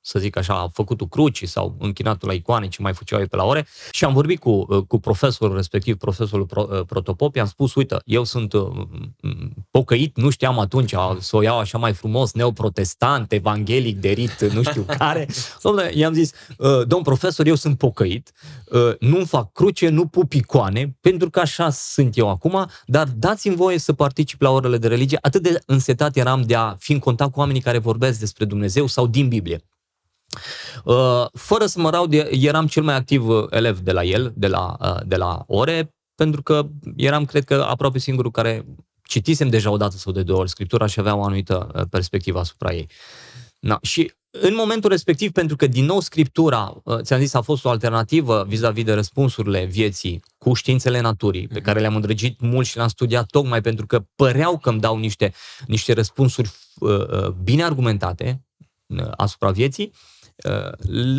să 0.02 0.20
zic 0.20 0.38
așa, 0.38 0.70
făcutul 0.74 1.08
cruci 1.08 1.48
sau 1.48 1.76
închinatul 1.80 2.28
la 2.28 2.34
icoane, 2.34 2.68
ce 2.68 2.82
mai 2.82 2.94
făceau 2.94 3.20
ei 3.20 3.28
pe 3.28 3.36
la 3.36 3.44
ore. 3.44 3.68
Și 3.92 4.06
am 4.06 4.14
vorbit 4.14 4.40
cu, 4.40 4.66
uh, 4.70 4.84
cu 4.88 5.00
profesorul 5.00 5.56
respectiv, 5.56 5.96
profesorul 5.96 6.46
Pro, 6.46 6.68
uh, 6.72 6.86
Protopop, 6.86 7.36
i-am 7.36 7.46
spus, 7.46 7.76
uite, 7.76 7.98
eu 8.06 8.24
sunt 8.24 8.54
uh, 8.54 8.68
pocăit, 9.72 10.18
nu 10.18 10.30
știam 10.30 10.60
atunci 10.60 10.94
să 11.20 11.36
o 11.36 11.42
iau 11.42 11.60
așa 11.60 11.78
mai 11.78 11.94
frumos, 11.94 12.34
neoprotestant, 12.34 13.32
evanghelic, 13.32 14.00
derit, 14.00 14.42
nu 14.54 14.64
știu 14.64 14.86
care. 14.98 15.28
Domnule, 15.62 15.92
i-am 15.94 16.14
zis, 16.14 16.32
domn 16.88 17.04
profesor, 17.04 17.48
eu 17.48 17.56
sunt 17.56 17.78
pocăit, 17.78 18.32
nu 19.00 19.26
fac 19.26 19.52
cruce, 19.52 19.90
nu 19.90 20.06
pup 20.06 20.34
icoane, 20.34 20.98
pentru 21.02 21.30
că 21.30 21.40
așa 21.40 21.70
sunt 21.70 22.18
eu 22.18 22.30
acum, 22.30 22.70
dar 22.86 23.08
dați-mi 23.08 23.56
voie 23.56 23.78
să 23.78 23.94
particip 23.94 24.42
la 24.42 24.50
orele 24.50 24.78
de 24.78 24.88
religie. 24.88 25.18
Atât 25.22 25.42
de 25.42 25.62
însetat 25.66 26.16
eram 26.16 26.42
de 26.42 26.56
a 26.56 26.76
fi 26.80 26.92
în 26.92 27.00
contact 27.00 27.32
cu 27.32 27.40
oamenii 27.40 27.62
care 27.62 27.78
vorbesc 27.78 28.20
despre 28.20 28.46
Dumnezeu 28.46 28.88
sau 28.88 29.08
din 29.08 29.28
Biblie. 29.28 29.71
Uh, 30.84 31.26
fără 31.34 31.66
să 31.66 31.80
mă 31.80 31.90
raud, 31.90 32.14
eram 32.30 32.68
cel 32.68 32.84
mai 32.84 32.96
activ 32.96 33.28
uh, 33.28 33.46
elev 33.50 33.80
de 33.80 33.92
la 33.92 34.04
el, 34.04 34.34
de 34.36 34.48
la, 34.48 34.78
uh, 34.80 35.00
de 35.06 35.16
la 35.16 35.44
ore, 35.48 35.94
pentru 36.16 36.44
că 36.44 36.68
eram, 36.96 37.26
cred 37.26 37.44
că, 37.44 37.66
aproape 37.70 38.00
singurul 38.00 38.32
care 38.32 38.66
citisem 39.04 39.50
deja 39.50 39.72
o 39.72 39.78
dată 39.78 39.98
sau 39.98 40.12
de 40.12 40.24
două 40.24 40.40
ori 40.40 40.50
scriptura 40.50 40.86
și 40.86 41.00
avea 41.00 41.16
o 41.16 41.24
anumită 41.24 41.88
perspectivă 41.90 42.40
asupra 42.40 42.74
ei. 42.74 42.90
Na, 43.60 43.80
și 43.82 44.12
în 44.30 44.56
momentul 44.56 44.90
respectiv, 44.90 45.32
pentru 45.32 45.56
că 45.56 45.68
din 45.68 45.86
nou 45.86 46.00
scriptura, 46.00 46.82
ți-am 47.02 47.20
zis, 47.20 47.34
a 47.34 47.42
fost 47.42 47.66
o 47.66 47.70
alternativă 47.70 48.46
vis-a-vis 48.48 48.84
de 48.84 48.94
răspunsurile 48.94 49.66
vieții 49.66 50.24
cu 50.38 50.54
științele 50.54 51.00
naturii, 51.00 51.48
pe 51.48 51.54
mhm. 51.54 51.64
care 51.64 51.80
le-am 51.80 51.96
îndrăgit 51.96 52.40
mult 52.40 52.68
și 52.68 52.76
le-am 52.76 52.88
studiat 52.88 53.26
tocmai 53.26 53.62
pentru 53.62 53.86
că 53.86 54.04
păreau 54.16 54.58
că 54.58 54.70
îmi 54.70 54.80
dau 54.80 54.98
niște, 54.98 55.34
niște 55.66 55.94
răspunsuri 55.94 56.52
bine 57.44 57.64
argumentate 57.64 58.46
asupra 59.16 59.52
vieții, 59.52 59.92
Uh, 59.94 60.21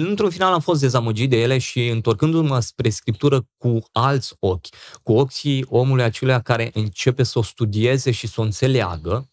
într-un 0.09 0.31
final 0.31 0.53
am 0.53 0.61
fost 0.61 0.81
dezamăgit 0.81 1.31
de 1.31 1.41
ele 1.41 1.59
și 1.59 1.89
întorcându-mă 1.89 2.61
spre 2.61 2.89
scriptură 2.89 3.47
cu 3.57 3.79
alți 3.93 4.35
ochi, 4.39 4.67
cu 5.03 5.13
ochii 5.13 5.67
omului 5.69 6.05
acelea 6.05 6.41
care 6.41 6.71
începe 6.75 7.23
să 7.23 7.39
o 7.39 7.43
studieze 7.43 8.11
și 8.11 8.27
să 8.27 8.41
o 8.41 8.45
înțeleagă, 8.45 9.27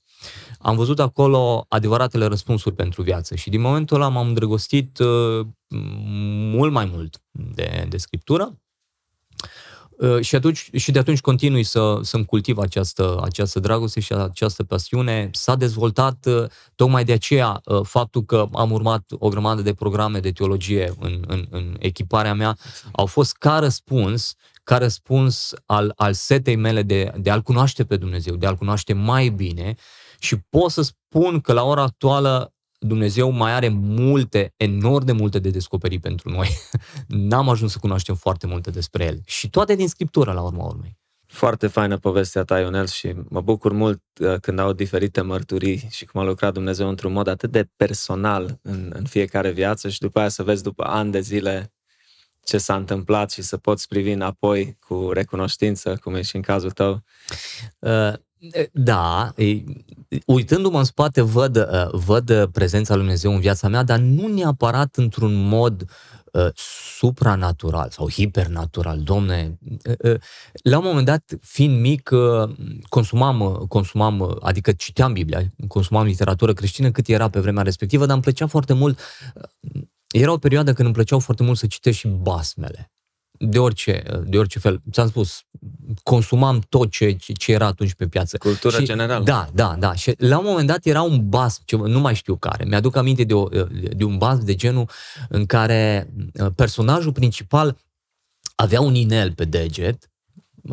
am 0.60 0.76
văzut 0.76 1.00
acolo 1.00 1.66
adevăratele 1.68 2.26
răspunsuri 2.26 2.76
pentru 2.76 3.02
viață 3.02 3.36
și 3.36 3.50
din 3.50 3.62
momentul 3.62 3.96
ăla 3.96 4.08
m-am 4.08 4.28
îndrăgostit 4.28 5.00
uh, 5.00 5.48
mult 6.54 6.72
mai 6.72 6.86
mult 6.86 7.22
de, 7.32 7.86
de 7.90 7.98
scriptură. 7.98 8.44
Uh, 8.44 8.69
și, 10.22 10.36
atunci, 10.36 10.70
și 10.76 10.92
de 10.92 11.00
atunci 11.00 11.22
continui 11.22 11.64
să, 11.64 12.00
să-mi 12.02 12.26
cultiv 12.26 12.58
această, 12.58 13.20
această 13.24 13.60
dragoste 13.60 14.00
și 14.00 14.14
această 14.14 14.64
pasiune. 14.64 15.30
S-a 15.34 15.56
dezvoltat 15.56 16.26
uh, 16.26 16.46
tocmai 16.76 17.04
de 17.04 17.12
aceea 17.12 17.62
uh, 17.66 17.80
faptul 17.84 18.24
că 18.24 18.48
am 18.54 18.72
urmat 18.72 19.04
o 19.10 19.28
grămadă 19.28 19.62
de 19.62 19.74
programe 19.74 20.20
de 20.20 20.32
teologie 20.32 20.94
în, 21.00 21.24
în, 21.28 21.46
în 21.50 21.76
echiparea 21.80 22.34
mea, 22.34 22.58
au 22.92 23.06
fost 23.06 23.36
ca 23.36 23.60
răspuns 23.60 24.36
ca 24.64 24.78
răspuns 24.78 25.54
al, 25.66 25.94
al 25.96 26.14
setei 26.14 26.56
mele 26.56 26.82
de, 26.82 27.12
de 27.18 27.30
a-L 27.30 27.42
cunoaște 27.42 27.86
pe 27.86 27.98
Dumnezeu, 27.98 28.36
de 28.36 28.46
a-L 28.46 28.56
cunoaște 28.56 28.94
mai 28.94 29.30
bine 29.30 29.76
și 30.20 30.38
pot 30.50 30.72
să 30.72 30.82
spun 30.82 31.42
că 31.42 31.54
la 31.54 31.64
ora 31.64 31.82
actuală 31.82 32.54
Dumnezeu 32.80 33.30
mai 33.30 33.52
are 33.52 33.68
multe, 33.70 34.54
enorm 34.58 35.06
de 35.06 35.12
multe 35.12 35.40
de 35.40 35.50
descoperit 35.50 36.02
pentru 36.02 36.30
noi. 36.30 36.50
N-am 37.08 37.50
ajuns 37.50 37.72
să 37.72 37.78
cunoaștem 37.80 38.16
foarte 38.16 38.48
multe 38.48 38.70
despre 38.70 39.04
El. 39.04 39.22
Și 39.26 39.50
toate 39.50 39.76
din 39.76 39.88
Scriptură, 39.88 40.32
la 40.32 40.42
urma 40.42 40.66
urmei. 40.66 40.98
Foarte 41.26 41.68
faină 41.68 41.98
povestea 41.98 42.44
ta, 42.44 42.60
Ionel, 42.60 42.88
și 42.88 43.14
mă 43.30 43.42
bucur 43.42 43.72
mult 43.72 44.02
uh, 44.20 44.36
când 44.42 44.60
au 44.60 44.74
diferite 44.74 45.22
mărturii 45.22 45.88
și 45.90 46.06
cum 46.06 46.22
a 46.22 46.24
lucrat 46.24 46.54
Dumnezeu 46.54 46.90
într-un 46.90 47.12
mod 47.12 47.28
atât 47.28 47.52
de 47.52 47.70
personal 47.76 48.60
în, 48.62 48.92
în 48.96 49.06
fiecare 49.06 49.52
viață 49.52 49.90
și 49.90 50.00
după 50.00 50.20
aia 50.20 50.30
să 50.30 50.44
vezi 50.44 50.64
după 50.64 50.84
ani 50.84 51.12
de 51.12 51.20
zile 51.20 51.74
ce 52.44 52.58
s-a 52.58 52.76
întâmplat 52.76 53.32
și 53.32 53.42
să 53.42 53.58
poți 53.58 53.88
privi 53.88 54.12
înapoi 54.12 54.78
cu 54.80 55.10
recunoștință, 55.12 55.98
cum 56.02 56.16
e 56.16 56.22
și 56.22 56.36
în 56.36 56.42
cazul 56.42 56.72
tău. 56.72 57.04
Uh, 58.42 58.66
da, 58.72 59.34
uitându-mă 60.26 60.78
în 60.78 60.84
spate, 60.84 61.22
văd, 61.22 61.56
uh, 61.56 61.88
văd 61.92 62.46
prezența 62.46 62.94
lui 62.94 63.04
Dumnezeu 63.04 63.34
în 63.34 63.40
viața 63.40 63.68
mea, 63.68 63.84
dar 63.84 64.00
nu 64.00 64.28
neapărat 64.28 64.96
într-un 64.96 65.34
mod 65.48 65.90
uh, 66.32 66.48
supranatural 66.98 67.90
sau 67.90 68.10
hipernatural. 68.10 69.00
Domne, 69.00 69.58
uh, 70.04 70.16
la 70.64 70.78
un 70.78 70.84
moment 70.84 71.06
dat, 71.06 71.24
fiind 71.42 71.80
mic, 71.80 72.10
consumam, 72.90 73.66
consumam, 73.68 74.38
adică 74.42 74.72
citeam 74.72 75.14
Biblia, 75.14 75.54
consumam 75.68 76.06
literatură 76.06 76.54
creștină 76.54 76.92
cât 76.92 77.08
era 77.08 77.30
pe 77.30 77.40
vremea 77.40 77.64
respectivă, 77.64 78.06
dar 78.06 78.14
îmi 78.14 78.24
plăcea 78.24 78.48
foarte 78.48 78.74
mult, 78.74 79.00
era 80.08 80.32
o 80.32 80.38
perioadă 80.38 80.74
când 80.74 80.86
îmi 80.86 80.96
plăceau 80.96 81.20
foarte 81.20 81.44
mult 81.44 81.58
să 81.58 81.68
citesc 81.68 81.98
și 81.98 82.08
basmele 82.08 82.92
de 83.42 83.60
orice, 83.60 84.04
de 84.26 84.38
orice 84.38 84.60
fel. 84.60 84.82
Ți-am 84.92 85.08
spus, 85.08 85.44
consumam 86.04 86.62
tot 86.70 86.92
ce, 86.92 87.12
ce 87.12 87.52
era 87.52 87.66
atunci 87.66 87.94
pe 87.94 88.08
piață. 88.08 88.38
Cultura 88.38 88.78
și, 88.78 88.84
generală. 88.84 89.24
Da, 89.24 89.50
da, 89.54 89.76
da. 89.80 89.94
Și 89.94 90.14
la 90.18 90.38
un 90.38 90.46
moment 90.48 90.68
dat 90.68 90.86
era 90.86 91.02
un 91.02 91.30
bas, 91.30 91.62
ce, 91.66 91.76
nu 91.76 92.00
mai 92.00 92.16
știu 92.16 92.36
care. 92.36 92.66
Mi-aduc 92.66 92.96
aminte 92.96 93.24
de, 93.24 93.34
o, 93.34 93.48
de 93.72 94.04
un 94.04 94.18
bas 94.18 94.38
de 94.38 94.56
genul 94.56 94.90
în 95.30 95.46
care 95.46 96.14
uh, 96.34 96.48
personajul 96.56 97.12
principal 97.12 97.78
avea 98.56 98.82
un 98.82 98.96
inel 98.96 99.34
pe 99.34 99.46
deget, 99.46 100.10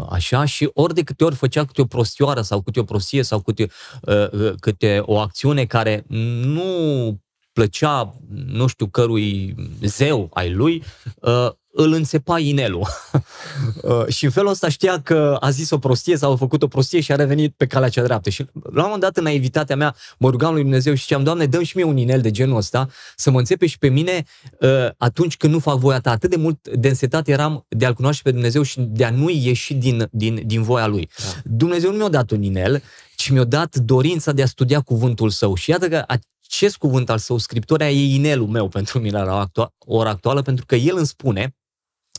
așa, 0.08 0.44
și 0.44 0.70
ori 0.72 0.94
de 0.94 1.02
câte 1.02 1.24
ori 1.24 1.34
făcea 1.34 1.64
câte 1.64 1.80
o 1.80 1.84
prostioară 1.84 2.40
sau 2.40 2.60
câte 2.60 2.80
o 2.80 2.84
prostie 2.84 3.22
sau 3.22 3.40
câte, 3.40 3.70
uh, 4.02 4.30
uh 4.32 4.54
câte 4.60 5.02
o 5.04 5.18
acțiune 5.18 5.64
care 5.64 6.04
nu 6.42 7.20
plăcea 7.52 8.14
nu 8.46 8.66
știu 8.66 8.86
cărui 8.86 9.54
zeu 9.80 10.30
ai 10.32 10.52
lui, 10.52 10.82
uh, 11.20 11.50
îl 11.76 11.92
înțepa 11.92 12.38
inelul. 12.38 12.86
Uh, 13.82 14.06
și 14.08 14.24
în 14.24 14.30
felul 14.30 14.50
ăsta 14.50 14.68
știa 14.68 15.00
că 15.00 15.36
a 15.40 15.50
zis 15.50 15.70
o 15.70 15.78
prostie 15.78 16.16
sau 16.16 16.32
a 16.32 16.36
făcut 16.36 16.62
o 16.62 16.66
prostie 16.66 17.00
și 17.00 17.12
a 17.12 17.16
revenit 17.16 17.54
pe 17.56 17.66
calea 17.66 17.88
cea 17.88 18.02
dreaptă. 18.02 18.30
Și 18.30 18.46
la 18.52 18.70
un 18.70 18.82
moment 18.82 19.00
dat, 19.00 19.16
în 19.16 19.22
naivitatea 19.22 19.76
mea, 19.76 19.94
mă 20.18 20.30
rugam 20.30 20.52
lui 20.52 20.62
Dumnezeu 20.62 20.94
și 20.94 21.02
ziceam, 21.02 21.22
Doamne, 21.22 21.46
dăm 21.46 21.62
și 21.62 21.76
mie 21.76 21.84
un 21.84 21.96
inel 21.96 22.20
de 22.20 22.30
genul 22.30 22.56
ăsta 22.56 22.88
să 23.16 23.30
mă 23.30 23.38
înțepe 23.38 23.66
și 23.66 23.78
pe 23.78 23.88
mine 23.88 24.24
uh, 24.60 24.68
atunci 24.96 25.36
când 25.36 25.52
nu 25.52 25.58
fac 25.58 25.78
voia 25.78 26.00
ta. 26.00 26.10
Atât 26.10 26.30
de 26.30 26.36
mult 26.36 26.68
de 26.68 26.88
însetat 26.88 27.28
eram 27.28 27.66
de 27.68 27.86
a-L 27.86 27.94
cunoaște 27.94 28.22
pe 28.22 28.30
Dumnezeu 28.30 28.62
și 28.62 28.80
de 28.80 29.04
a 29.04 29.10
nu 29.10 29.30
ieși 29.30 29.74
din, 29.74 30.08
din, 30.10 30.42
din 30.46 30.62
voia 30.62 30.86
Lui. 30.86 31.08
Da. 31.16 31.40
Dumnezeu 31.44 31.90
nu 31.90 31.96
mi-a 31.96 32.08
dat 32.08 32.30
un 32.30 32.42
inel, 32.42 32.82
ci 33.16 33.30
mi-a 33.30 33.44
dat 33.44 33.76
dorința 33.76 34.32
de 34.32 34.42
a 34.42 34.46
studia 34.46 34.80
cuvântul 34.80 35.30
Său. 35.30 35.54
Și 35.54 35.70
iată 35.70 35.88
că 35.88 36.04
acest 36.06 36.76
cuvânt 36.76 37.10
al 37.10 37.18
Său, 37.18 37.38
Scriptura, 37.38 37.88
e 37.88 38.14
inelul 38.14 38.46
meu 38.46 38.68
pentru 38.68 38.98
mine 38.98 39.22
la 39.22 39.48
ora 39.78 40.10
actuală, 40.10 40.42
pentru 40.42 40.66
că 40.66 40.74
El 40.74 40.96
îmi 40.96 41.06
spune 41.06 41.54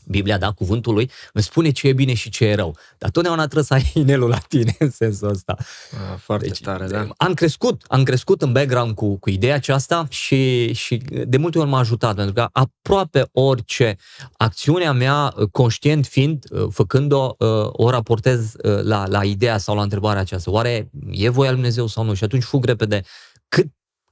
Biblia, 0.08 0.38
da, 0.38 0.52
cuvântul 0.52 0.94
lui, 0.94 1.10
îmi 1.32 1.44
spune 1.44 1.70
ce 1.70 1.88
e 1.88 1.92
bine 1.92 2.14
și 2.14 2.30
ce 2.30 2.44
e 2.44 2.54
rău. 2.54 2.76
Dar 2.98 3.10
totdeauna 3.10 3.42
trebuie 3.42 3.64
să 3.64 3.74
ai 3.74 3.90
inelul 3.94 4.28
la 4.28 4.38
tine 4.38 4.76
în 4.78 4.90
sensul 4.90 5.28
ăsta. 5.28 5.56
A, 5.58 6.12
ah, 6.12 6.18
foarte 6.18 6.46
deci, 6.46 6.60
tare, 6.60 6.86
da. 6.86 7.08
Am 7.16 7.34
crescut, 7.34 7.82
am 7.86 8.02
crescut 8.02 8.42
în 8.42 8.52
background 8.52 8.94
cu, 8.94 9.18
cu 9.18 9.30
ideea 9.30 9.54
aceasta 9.54 10.06
și, 10.08 10.72
și 10.72 10.96
de 11.26 11.36
multe 11.36 11.58
ori 11.58 11.68
m-a 11.68 11.78
ajutat, 11.78 12.14
pentru 12.14 12.34
că 12.34 12.48
aproape 12.52 13.28
orice 13.32 13.96
acțiunea 14.36 14.92
mea, 14.92 15.34
conștient 15.50 16.06
fiind, 16.06 16.44
făcând-o, 16.70 17.34
o 17.72 17.90
raportez 17.90 18.52
la, 18.82 19.06
la 19.06 19.24
ideea 19.24 19.58
sau 19.58 19.76
la 19.76 19.82
întrebarea 19.82 20.20
aceasta. 20.20 20.50
Oare 20.50 20.90
e 21.10 21.28
voia 21.28 21.50
lui 21.50 21.58
Dumnezeu 21.58 21.86
sau 21.86 22.04
nu? 22.04 22.14
Și 22.14 22.24
atunci 22.24 22.42
fug 22.42 22.64
repede 22.64 23.02
cât 23.48 23.66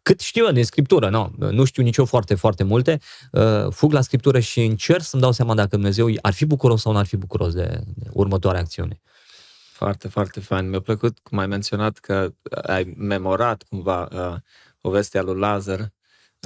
cât 0.06 0.20
știu 0.20 0.46
eu 0.46 0.52
din 0.52 0.64
scriptură, 0.64 1.08
nu, 1.08 1.32
nu 1.50 1.64
știu 1.64 1.82
nici 1.82 1.96
eu 1.96 2.04
foarte, 2.04 2.34
foarte 2.34 2.64
multe, 2.64 3.00
uh, 3.32 3.66
fug 3.70 3.92
la 3.92 4.00
scriptură 4.00 4.40
și 4.40 4.64
încerc 4.64 5.02
să-mi 5.02 5.22
dau 5.22 5.32
seama 5.32 5.54
dacă 5.54 5.68
Dumnezeu 5.68 6.08
ar 6.20 6.32
fi 6.32 6.44
bucuros 6.44 6.80
sau 6.80 6.92
nu 6.92 6.98
ar 6.98 7.06
fi 7.06 7.16
bucuros 7.16 7.54
de, 7.54 7.80
de 7.94 8.06
următoarea 8.12 8.60
acțiune. 8.60 9.00
Foarte, 9.72 10.08
foarte 10.08 10.40
fain. 10.40 10.68
Mi-a 10.68 10.80
plăcut 10.80 11.18
cum 11.22 11.38
ai 11.38 11.46
menționat 11.46 11.98
că 11.98 12.32
ai 12.62 12.94
memorat 12.96 13.64
cumva 13.68 14.08
uh, 14.12 14.34
povestea 14.80 15.22
lui 15.22 15.38
Lazar 15.38 15.92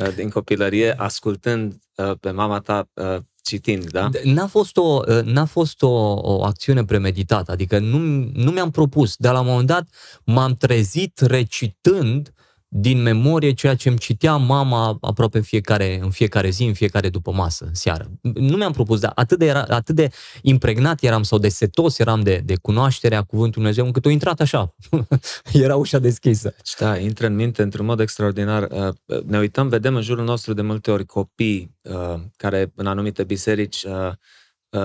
uh, 0.02 0.14
din 0.14 0.30
copilărie, 0.30 0.92
ascultând 0.92 1.78
uh, 1.96 2.12
pe 2.20 2.30
mama 2.30 2.60
ta 2.60 2.88
uh, 2.94 3.16
citind, 3.42 3.90
da? 3.90 4.08
N-a 4.24 4.46
fost 4.46 4.76
o, 4.76 5.00
uh, 5.08 5.22
n-a 5.24 5.44
fost 5.44 5.82
o, 5.82 5.90
o 6.14 6.44
acțiune 6.44 6.84
premeditată, 6.84 7.52
adică 7.52 7.78
nu, 7.78 7.98
nu 8.32 8.50
mi-am 8.50 8.70
propus, 8.70 9.16
dar 9.16 9.32
la 9.32 9.40
un 9.40 9.46
moment 9.46 9.66
dat 9.66 9.86
m-am 10.24 10.56
trezit 10.56 11.18
recitând 11.18 12.32
din 12.72 13.02
memorie 13.02 13.52
ceea 13.52 13.74
ce 13.74 13.88
îmi 13.88 13.98
citea 13.98 14.36
mama 14.36 14.98
aproape 15.00 15.36
în 15.36 15.42
fiecare, 15.42 15.98
în 16.02 16.10
fiecare 16.10 16.50
zi, 16.50 16.64
în 16.64 16.74
fiecare 16.74 17.08
după 17.08 17.32
masă, 17.32 17.70
seară. 17.72 18.10
Nu 18.20 18.56
mi-am 18.56 18.72
propus, 18.72 19.00
dar 19.00 19.12
atât 19.14 19.38
de, 19.38 19.46
era, 19.46 19.64
atât 19.68 19.94
de 19.94 20.10
impregnat 20.42 21.02
eram 21.02 21.22
sau 21.22 21.38
de 21.38 21.48
setos 21.48 21.98
eram 21.98 22.20
de, 22.20 22.42
de 22.44 22.56
cunoașterea 22.62 23.22
cuvântului 23.22 23.50
Dumnezeu, 23.50 23.84
încât 23.84 24.04
o 24.04 24.08
intrat 24.08 24.40
așa. 24.40 24.74
Era 25.52 25.76
ușa 25.76 25.98
deschisă. 25.98 26.54
Da, 26.78 26.98
intră 26.98 27.26
în 27.26 27.34
minte 27.34 27.62
într-un 27.62 27.86
mod 27.86 28.00
extraordinar. 28.00 28.68
Uh, 28.70 29.24
ne 29.24 29.38
uităm, 29.38 29.68
vedem 29.68 29.94
în 29.94 30.02
jurul 30.02 30.24
nostru 30.24 30.52
de 30.52 30.62
multe 30.62 30.90
ori 30.90 31.06
copii 31.06 31.76
uh, 31.82 32.20
care 32.36 32.72
în 32.74 32.86
anumite 32.86 33.24
biserici 33.24 33.82
uh, 33.82 34.12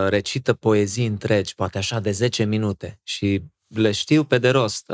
recită 0.09 0.53
poezii 0.53 1.05
întregi, 1.05 1.55
poate 1.55 1.77
așa 1.77 1.99
de 1.99 2.11
10 2.11 2.43
minute 2.43 2.99
și 3.03 3.41
le 3.67 3.91
știu 3.91 4.23
pe 4.23 4.37
de 4.37 4.49
rost. 4.49 4.91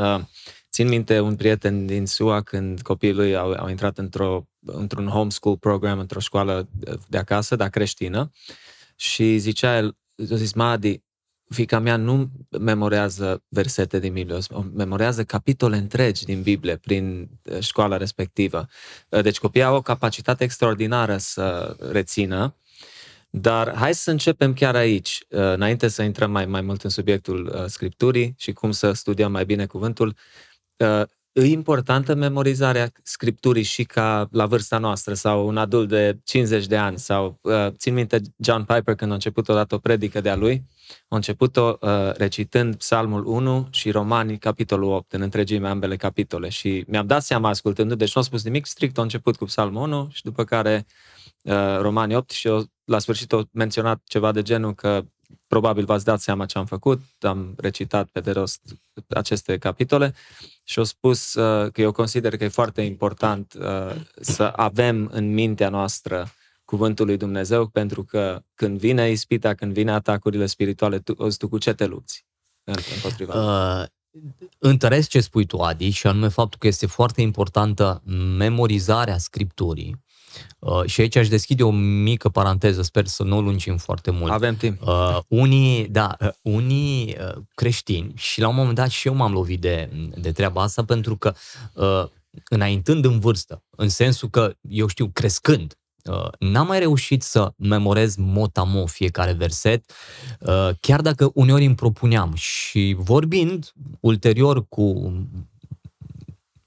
Uh, 0.71 0.77
țin 0.77 0.87
minte 0.87 1.19
un 1.19 1.35
prieten 1.35 1.85
din 1.85 2.05
SUA 2.05 2.41
când 2.41 2.81
copiii 2.81 3.13
lui 3.13 3.35
au, 3.35 3.51
au 3.51 3.69
intrat 3.69 3.97
într-o, 3.97 4.47
într-un 4.65 5.07
homeschool 5.07 5.57
program, 5.57 5.99
într-o 5.99 6.19
școală 6.19 6.69
de 7.07 7.17
acasă, 7.17 7.55
dar 7.55 7.69
creștină, 7.69 8.31
și 8.95 9.37
zicea 9.37 9.77
el, 9.77 9.97
a 10.31 10.35
zis, 10.35 10.53
Madi, 10.53 11.03
fica 11.49 11.79
mea 11.79 11.95
nu 11.95 12.29
memorează 12.59 13.43
versete 13.47 13.99
din 13.99 14.13
Biblie, 14.13 14.37
memorează 14.73 15.23
capitole 15.23 15.77
întregi 15.77 16.25
din 16.25 16.41
Biblie 16.41 16.75
prin 16.77 17.29
uh, 17.43 17.59
școala 17.59 17.97
respectivă. 17.97 18.67
Uh, 19.09 19.21
deci 19.21 19.39
copiii 19.39 19.63
au 19.63 19.75
o 19.75 19.81
capacitate 19.81 20.43
extraordinară 20.43 21.17
să 21.17 21.75
rețină, 21.91 22.55
dar 23.29 23.75
hai 23.75 23.93
să 23.93 24.11
începem 24.11 24.53
chiar 24.53 24.75
aici, 24.75 25.19
uh, 25.29 25.39
înainte 25.39 25.87
să 25.87 26.01
intrăm 26.01 26.31
mai, 26.31 26.45
mai 26.45 26.61
mult 26.61 26.83
în 26.83 26.89
subiectul 26.89 27.65
Scripturii 27.67 28.35
și 28.37 28.51
cum 28.51 28.71
să 28.71 28.91
studiem 28.91 29.31
mai 29.31 29.45
bine 29.45 29.65
cuvântul. 29.65 30.15
E 31.33 31.45
importantă 31.45 32.13
memorizarea 32.13 32.91
scripturii 33.03 33.63
și 33.63 33.83
ca 33.83 34.27
la 34.31 34.45
vârsta 34.45 34.77
noastră 34.77 35.13
sau 35.13 35.47
un 35.47 35.57
adult 35.57 35.89
de 35.89 36.19
50 36.23 36.65
de 36.65 36.77
ani 36.77 37.00
sau 37.00 37.39
uh, 37.41 37.67
țin 37.69 37.93
minte 37.93 38.21
John 38.38 38.63
Piper 38.63 38.95
când 38.95 39.11
a 39.11 39.13
început 39.13 39.50
odată 39.50 39.75
o 39.75 39.77
predică 39.77 40.21
de-a 40.21 40.35
lui, 40.35 40.63
a 41.07 41.15
început-o 41.15 41.77
uh, 41.79 41.89
recitând 42.13 42.75
Psalmul 42.75 43.25
1 43.25 43.67
și 43.69 43.91
Romanii 43.91 44.38
capitolul 44.38 44.91
8 44.91 45.13
în 45.13 45.21
întregime 45.21 45.67
ambele 45.67 45.95
capitole. 45.95 46.50
Și 46.50 46.83
mi-am 46.88 47.07
dat 47.07 47.23
seama 47.23 47.50
ascultându 47.50 47.95
deci 47.95 48.15
nu 48.15 48.21
a 48.21 48.23
spus 48.23 48.43
nimic 48.43 48.65
strict, 48.65 48.97
a 48.97 49.01
început 49.01 49.35
cu 49.35 49.45
Psalmul 49.45 49.81
1 49.81 50.09
și 50.11 50.23
după 50.23 50.43
care 50.43 50.85
uh, 51.41 51.77
Romanii 51.79 52.15
8 52.15 52.29
și 52.29 52.47
eu, 52.47 52.63
la 52.83 53.00
sfârșit 53.00 53.33
a 53.33 53.50
menționat 53.51 54.01
ceva 54.05 54.31
de 54.31 54.41
genul 54.41 54.73
că 54.73 55.03
probabil 55.47 55.85
v-ați 55.85 56.05
dat 56.05 56.19
seama 56.19 56.45
ce 56.45 56.57
am 56.57 56.65
făcut, 56.65 57.01
am 57.19 57.53
recitat 57.57 58.09
pe 58.11 58.19
de 58.19 58.31
rost 58.31 58.61
aceste 59.07 59.57
capitole 59.57 60.13
și 60.63 60.77
au 60.77 60.83
spus 60.83 61.33
uh, 61.33 61.71
că 61.71 61.81
eu 61.81 61.91
consider 61.91 62.38
că 62.38 62.43
e 62.43 62.47
foarte 62.47 62.81
important 62.81 63.53
uh, 63.53 63.95
să 64.21 64.43
avem 64.43 65.09
în 65.11 65.33
mintea 65.33 65.69
noastră 65.69 66.27
cuvântul 66.65 67.05
lui 67.05 67.17
Dumnezeu, 67.17 67.67
pentru 67.67 68.03
că 68.03 68.41
când 68.55 68.79
vine 68.79 69.09
ispita, 69.09 69.53
când 69.53 69.73
vine 69.73 69.91
atacurile 69.91 70.45
spirituale, 70.45 71.00
tu, 71.00 71.13
tu 71.13 71.47
cu 71.47 71.57
ce 71.57 71.73
te 71.73 71.85
lupți 71.85 72.25
împotriva? 72.95 73.33
Uh, 73.81 73.85
întăresc 74.57 75.09
ce 75.09 75.21
spui 75.21 75.45
tu, 75.45 75.57
Adi, 75.57 75.89
și 75.89 76.07
anume 76.07 76.27
faptul 76.27 76.59
că 76.59 76.67
este 76.67 76.85
foarte 76.85 77.21
importantă 77.21 78.01
memorizarea 78.38 79.17
Scripturii 79.17 80.03
Uh, 80.59 80.85
și 80.85 81.01
aici 81.01 81.15
aș 81.15 81.27
deschide 81.27 81.63
o 81.63 81.71
mică 81.71 82.29
paranteză, 82.29 82.81
sper 82.81 83.05
să 83.05 83.23
nu 83.23 83.38
o 83.38 83.41
lungim 83.41 83.77
foarte 83.77 84.11
mult. 84.11 84.31
Avem 84.31 84.55
timp. 84.55 84.81
Uh, 84.81 85.19
unii, 85.27 85.88
da, 85.88 86.17
uh, 86.19 86.29
unii 86.41 87.15
uh, 87.19 87.41
creștini, 87.55 88.11
și 88.15 88.41
la 88.41 88.47
un 88.47 88.55
moment 88.55 88.75
dat 88.75 88.89
și 88.89 89.07
eu 89.07 89.13
m-am 89.13 89.33
lovit 89.33 89.61
de, 89.61 89.89
de 90.15 90.31
treaba 90.31 90.61
asta, 90.61 90.83
pentru 90.83 91.17
că 91.17 91.33
uh, 91.73 92.07
înaintând 92.50 93.05
în 93.05 93.19
vârstă, 93.19 93.63
în 93.69 93.89
sensul 93.89 94.29
că, 94.29 94.53
eu 94.61 94.88
știu, 94.88 95.09
crescând, 95.13 95.75
Uh, 96.09 96.27
n-am 96.39 96.67
mai 96.67 96.79
reușit 96.79 97.21
să 97.21 97.53
memorez 97.55 98.15
motamo 98.15 98.85
fiecare 98.85 99.31
verset, 99.31 99.91
uh, 100.39 100.69
chiar 100.79 101.01
dacă 101.01 101.31
uneori 101.33 101.65
îmi 101.65 101.75
propuneam. 101.75 102.33
Și 102.35 102.95
vorbind 102.97 103.73
ulterior 104.00 104.67
cu 104.67 105.13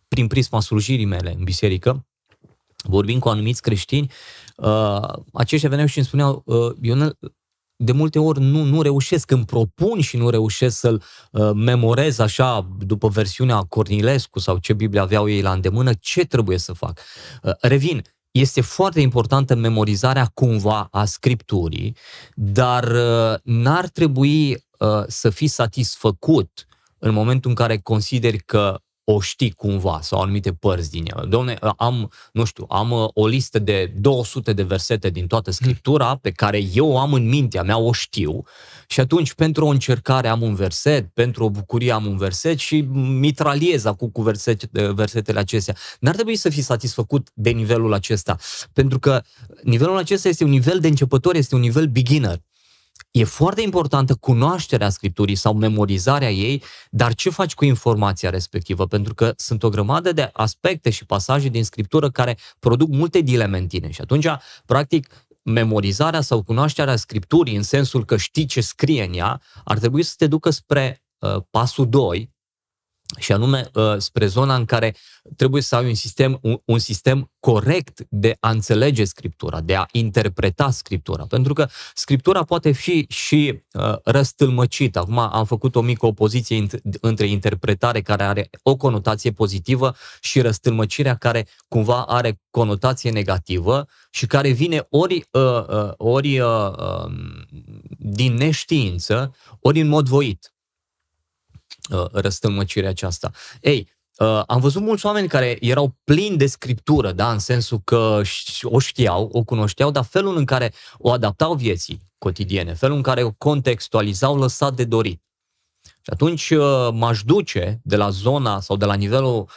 prin 0.09 0.26
prisma 0.26 0.61
slujirii 0.61 1.04
mele 1.04 1.35
în 1.37 1.44
biserică, 1.44 2.06
vorbind 2.88 3.21
cu 3.21 3.29
anumiți 3.29 3.62
creștini, 3.62 4.11
uh, 4.57 5.09
aceștia 5.33 5.69
veneau 5.69 5.87
și 5.87 5.99
îmi 5.99 6.07
spuneau, 6.07 6.43
uh, 6.47 6.73
Ionel, 6.81 7.19
de 7.76 7.93
multe 7.93 8.19
ori 8.19 8.41
nu, 8.41 8.62
nu 8.62 8.83
reușesc, 8.83 9.31
îmi 9.31 9.45
propun 9.45 10.00
și 10.00 10.17
nu 10.17 10.31
reușesc 10.31 10.79
să-l 10.79 11.03
uh, 11.31 11.50
memorez 11.55 12.19
așa 12.19 12.69
după 12.79 13.09
versiunea 13.09 13.59
Cornilescu 13.59 14.38
sau 14.38 14.59
ce 14.59 14.73
Biblie 14.73 15.00
aveau 15.00 15.29
ei 15.29 15.43
la 15.43 15.53
îndemână, 15.53 15.93
ce 16.00 16.25
trebuie 16.25 16.59
să 16.59 16.73
fac. 16.73 17.00
Uh, 17.43 17.53
revin, 17.61 18.03
este 18.31 18.61
foarte 18.61 19.00
importantă 19.00 19.55
memorizarea 19.55 20.31
cumva 20.35 20.88
a 20.91 21.05
Scripturii, 21.05 21.97
dar 22.35 22.85
uh, 22.85 23.38
n-ar 23.43 23.88
trebui 23.88 24.50
uh, 24.50 25.03
să 25.07 25.31
fii 25.31 25.47
satisfăcut 25.47 26.67
în 26.99 27.12
momentul 27.12 27.50
în 27.50 27.57
care 27.57 27.79
consideri 27.79 28.38
că 28.38 28.79
o 29.04 29.20
știi 29.20 29.50
cumva 29.50 29.99
sau 30.02 30.20
anumite 30.20 30.52
părți 30.52 30.90
din 30.90 31.04
ea. 31.06 31.25
Domne, 31.25 31.58
am, 31.76 32.11
nu 32.32 32.44
știu, 32.44 32.66
am 32.68 32.90
uh, 32.90 33.08
o 33.12 33.26
listă 33.26 33.58
de 33.58 33.92
200 33.96 34.52
de 34.52 34.62
versete 34.62 35.11
din 35.11 35.26
toată 35.26 35.50
hmm. 35.50 35.58
Scriptura 35.66 36.17
pe 36.17 36.30
care 36.30 36.62
eu 36.73 36.88
o 36.88 36.99
am 36.99 37.12
în 37.12 37.28
mintea 37.28 37.62
mea, 37.62 37.78
o 37.78 37.93
știu 37.93 38.45
și 38.86 39.00
atunci 39.00 39.34
pentru 39.34 39.67
o 39.67 39.69
încercare 39.69 40.28
am 40.28 40.43
un 40.43 40.54
verset, 40.54 41.08
pentru 41.14 41.45
o 41.45 41.50
bucurie 41.50 41.93
am 41.93 42.06
un 42.06 42.17
verset 42.17 42.58
și 42.58 42.80
mitraliez 43.21 43.84
acum 43.84 44.08
cu 44.08 44.23
versete, 44.23 44.69
versetele 44.93 45.38
acestea. 45.38 45.76
N-ar 46.00 46.14
trebui 46.14 46.36
să 46.36 46.49
fii 46.49 46.62
satisfăcut 46.62 47.28
de 47.34 47.50
nivelul 47.50 47.93
acesta, 47.93 48.36
pentru 48.73 48.99
că 48.99 49.23
nivelul 49.62 49.97
acesta 49.97 50.28
este 50.28 50.45
un 50.45 50.50
nivel 50.50 50.80
de 50.80 50.88
începător, 50.88 51.34
este 51.34 51.54
un 51.54 51.60
nivel 51.60 51.86
beginner. 51.86 52.40
E 53.17 53.25
foarte 53.25 53.61
importantă 53.61 54.15
cunoașterea 54.15 54.89
Scripturii 54.89 55.35
sau 55.35 55.55
memorizarea 55.55 56.31
ei, 56.31 56.63
dar 56.91 57.15
ce 57.15 57.31
faci 57.31 57.55
cu 57.55 57.65
informația 57.65 58.31
respectivă? 58.31 58.87
Pentru 58.87 59.15
că 59.15 59.33
sunt 59.37 59.63
o 59.63 59.69
grămadă 59.69 60.13
de 60.13 60.31
aspecte 60.33 60.91
și 60.91 61.07
pasaje 61.07 61.49
din 61.49 61.65
Scriptură 61.65 62.11
care 62.11 62.39
produc 62.59 62.89
multe 62.89 63.21
dileme 63.21 63.59
în 63.59 63.67
tine 63.67 63.91
și 63.91 64.00
atunci, 64.00 64.27
practic, 64.67 65.27
memorizarea 65.43 66.21
sau 66.21 66.43
cunoașterea 66.43 66.97
Scripturii, 66.97 67.57
în 67.57 67.63
sensul 67.63 68.05
că 68.05 68.17
știi 68.17 68.45
ce 68.45 68.61
scrie 68.61 69.05
în 69.05 69.15
ea, 69.15 69.41
ar 69.65 69.79
trebui 69.79 70.03
să 70.03 70.15
te 70.17 70.27
ducă 70.27 70.50
spre 70.50 71.03
uh, 71.19 71.37
pasul 71.50 71.89
2, 71.89 72.33
și 73.19 73.32
anume 73.32 73.71
uh, 73.75 73.95
spre 73.99 74.26
zona 74.26 74.54
în 74.54 74.64
care 74.64 74.97
trebuie 75.36 75.62
să 75.62 75.76
ai 75.76 75.86
un 75.86 75.95
sistem, 75.95 76.38
un, 76.43 76.60
un 76.64 76.78
sistem 76.78 77.32
corect 77.40 78.06
de 78.08 78.36
a 78.40 78.50
înțelege 78.50 79.04
Scriptura, 79.04 79.60
de 79.60 79.75
a 79.75 79.86
interpreta 79.93 80.71
Scriptura. 80.71 81.25
Pentru 81.26 81.52
că 81.52 81.69
Scriptura 81.95 82.45
poate 82.45 82.73
fi 82.73 83.06
și 83.08 83.62
uh, 83.73 83.95
răstâlmăcită. 84.04 84.99
Acum 84.99 85.19
am 85.19 85.45
făcut 85.45 85.75
o 85.75 85.80
mică 85.80 86.06
opoziție 86.06 86.67
între 87.00 87.26
interpretare 87.26 88.00
care 88.00 88.23
are 88.23 88.50
o 88.62 88.76
conotație 88.76 89.32
pozitivă 89.32 89.95
și 90.21 90.40
răstâlmăcirea 90.40 91.14
care 91.14 91.47
cumva 91.69 92.02
are 92.02 92.40
conotație 92.50 93.10
negativă 93.10 93.86
și 94.10 94.26
care 94.26 94.50
vine 94.50 94.86
ori, 94.90 95.28
uh, 95.30 95.67
uh, 95.69 95.93
ori 95.97 96.38
uh, 96.38 96.71
uh, 96.71 97.12
din 97.99 98.34
neștiință, 98.34 99.34
ori 99.60 99.80
în 99.80 99.88
mod 99.88 100.08
voit. 100.08 100.53
Uh, 101.90 102.04
răstălmăcirea 102.12 102.88
aceasta. 102.88 103.30
Ei, 103.60 103.92
Uh, 104.18 104.42
am 104.47 104.60
văzut 104.60 104.82
mulți 104.82 105.06
oameni 105.06 105.28
care 105.28 105.56
erau 105.60 105.97
plini 106.04 106.36
de 106.36 106.47
scriptură, 106.47 107.12
da, 107.12 107.32
în 107.32 107.38
sensul 107.38 107.80
că 107.84 108.20
o 108.62 108.78
știau, 108.78 109.28
o 109.32 109.42
cunoșteau, 109.42 109.90
dar 109.90 110.04
felul 110.04 110.36
în 110.36 110.44
care 110.44 110.73
o 110.99 111.10
adaptau 111.10 111.54
vieții 111.54 112.00
cotidiene, 112.18 112.75
felul 112.75 112.97
în 112.97 113.02
care 113.02 113.23
o 113.23 113.32
contextualizau, 113.32 114.36
lăsat 114.36 114.75
de 114.75 114.84
dorit. 114.84 115.23
Și 115.84 116.10
atunci 116.12 116.50
uh, 116.50 116.88
m-aș 116.92 117.23
duce 117.23 117.80
de 117.82 117.97
la 117.97 118.10
zona 118.10 118.60
sau 118.60 118.76
de 118.76 118.84
la 118.84 118.94
nivelul 118.94 119.38
uh, 119.38 119.47
uh, 119.47 119.49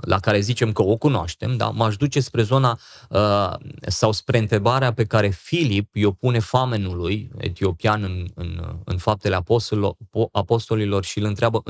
la 0.00 0.18
care 0.20 0.40
zicem 0.40 0.72
că 0.72 0.82
o 0.82 0.96
cunoaștem, 0.96 1.56
da? 1.56 1.70
m-aș 1.70 1.96
duce 1.96 2.20
spre 2.20 2.42
zona 2.42 2.78
sau 3.80 4.12
spre 4.12 4.38
întrebarea 4.38 4.92
pe 4.92 5.04
care 5.04 5.28
Filip 5.28 5.94
i-o 5.96 6.12
pune 6.12 6.38
famenului 6.38 7.30
etiopian 7.38 8.02
în, 8.02 8.26
în, 8.34 8.80
în 8.84 8.98
faptele 8.98 9.34
apostolilor, 9.34 9.96
apostolilor 10.32 11.04
și 11.04 11.18
îl 11.18 11.24
întreabă 11.24 11.62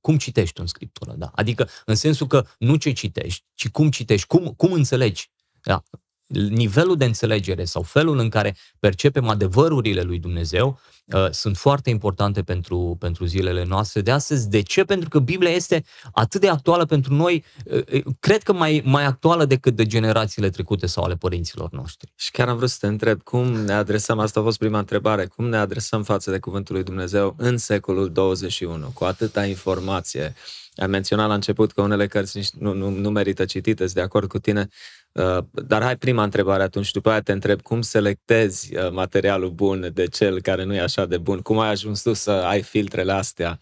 cum 0.00 0.16
citești 0.16 0.60
în 0.60 0.66
Scriptură. 0.66 1.14
Da? 1.16 1.30
Adică 1.34 1.68
în 1.84 1.94
sensul 1.94 2.26
că 2.26 2.46
nu 2.58 2.76
ce 2.76 2.92
citești, 2.92 3.44
ci 3.54 3.68
cum 3.68 3.90
citești, 3.90 4.26
cum, 4.26 4.46
cum 4.56 4.72
înțelegi. 4.72 5.30
Da? 5.62 5.82
Nivelul 6.26 6.96
de 6.96 7.04
înțelegere 7.04 7.64
sau 7.64 7.82
felul 7.82 8.18
în 8.18 8.28
care 8.28 8.56
percepem 8.78 9.28
adevărurile 9.28 10.02
lui 10.02 10.18
Dumnezeu 10.18 10.78
uh, 11.04 11.30
sunt 11.30 11.56
foarte 11.56 11.90
importante 11.90 12.42
pentru, 12.42 12.96
pentru 12.98 13.24
zilele 13.24 13.64
noastre 13.64 14.00
de 14.00 14.10
astăzi. 14.10 14.48
De 14.48 14.60
ce? 14.60 14.84
Pentru 14.84 15.08
că 15.08 15.18
Biblia 15.18 15.50
este 15.50 15.84
atât 16.12 16.40
de 16.40 16.48
actuală 16.48 16.84
pentru 16.84 17.14
noi, 17.14 17.44
uh, 17.64 17.82
uh, 17.92 18.04
cred 18.20 18.42
că 18.42 18.52
mai, 18.52 18.82
mai 18.84 19.04
actuală 19.04 19.44
decât 19.44 19.76
de 19.76 19.86
generațiile 19.86 20.50
trecute 20.50 20.86
sau 20.86 21.04
ale 21.04 21.14
părinților 21.14 21.70
noștri. 21.70 22.12
Și 22.14 22.30
chiar 22.30 22.48
am 22.48 22.56
vrut 22.56 22.70
să 22.70 22.76
te 22.80 22.86
întreb, 22.86 23.22
cum 23.22 23.46
ne 23.52 23.72
adresăm, 23.72 24.18
asta 24.18 24.40
a 24.40 24.42
fost 24.42 24.58
prima 24.58 24.78
întrebare, 24.78 25.26
cum 25.26 25.48
ne 25.48 25.56
adresăm 25.56 26.02
față 26.02 26.30
de 26.30 26.38
Cuvântul 26.38 26.74
lui 26.74 26.84
Dumnezeu 26.84 27.34
în 27.38 27.56
secolul 27.56 28.12
21, 28.12 28.90
cu 28.94 29.04
atâta 29.04 29.44
informație, 29.44 30.34
am 30.76 30.90
menționat 30.90 31.28
la 31.28 31.34
început 31.34 31.72
că 31.72 31.80
unele 31.82 32.06
cărți 32.06 32.50
nu, 32.58 32.72
nu, 32.72 32.90
nu 32.90 33.10
merită 33.10 33.44
citite, 33.44 33.82
sunt 33.82 33.94
de 33.94 34.00
acord 34.00 34.28
cu 34.28 34.38
tine, 34.38 34.60
uh, 34.60 35.05
dar 35.52 35.82
hai 35.82 35.96
prima 35.96 36.22
întrebare 36.22 36.62
atunci, 36.62 36.90
după 36.90 37.10
aia 37.10 37.20
te 37.20 37.32
întreb 37.32 37.62
cum 37.62 37.82
selectezi 37.82 38.76
uh, 38.76 38.90
materialul 38.92 39.50
bun 39.50 39.90
de 39.94 40.06
cel 40.06 40.40
care 40.40 40.64
nu 40.64 40.74
e 40.74 40.80
așa 40.80 41.06
de 41.06 41.18
bun, 41.18 41.40
cum 41.40 41.58
ai 41.58 41.70
ajuns 41.70 42.02
tu 42.02 42.12
să 42.12 42.30
ai 42.30 42.62
filtrele 42.62 43.12
astea? 43.12 43.58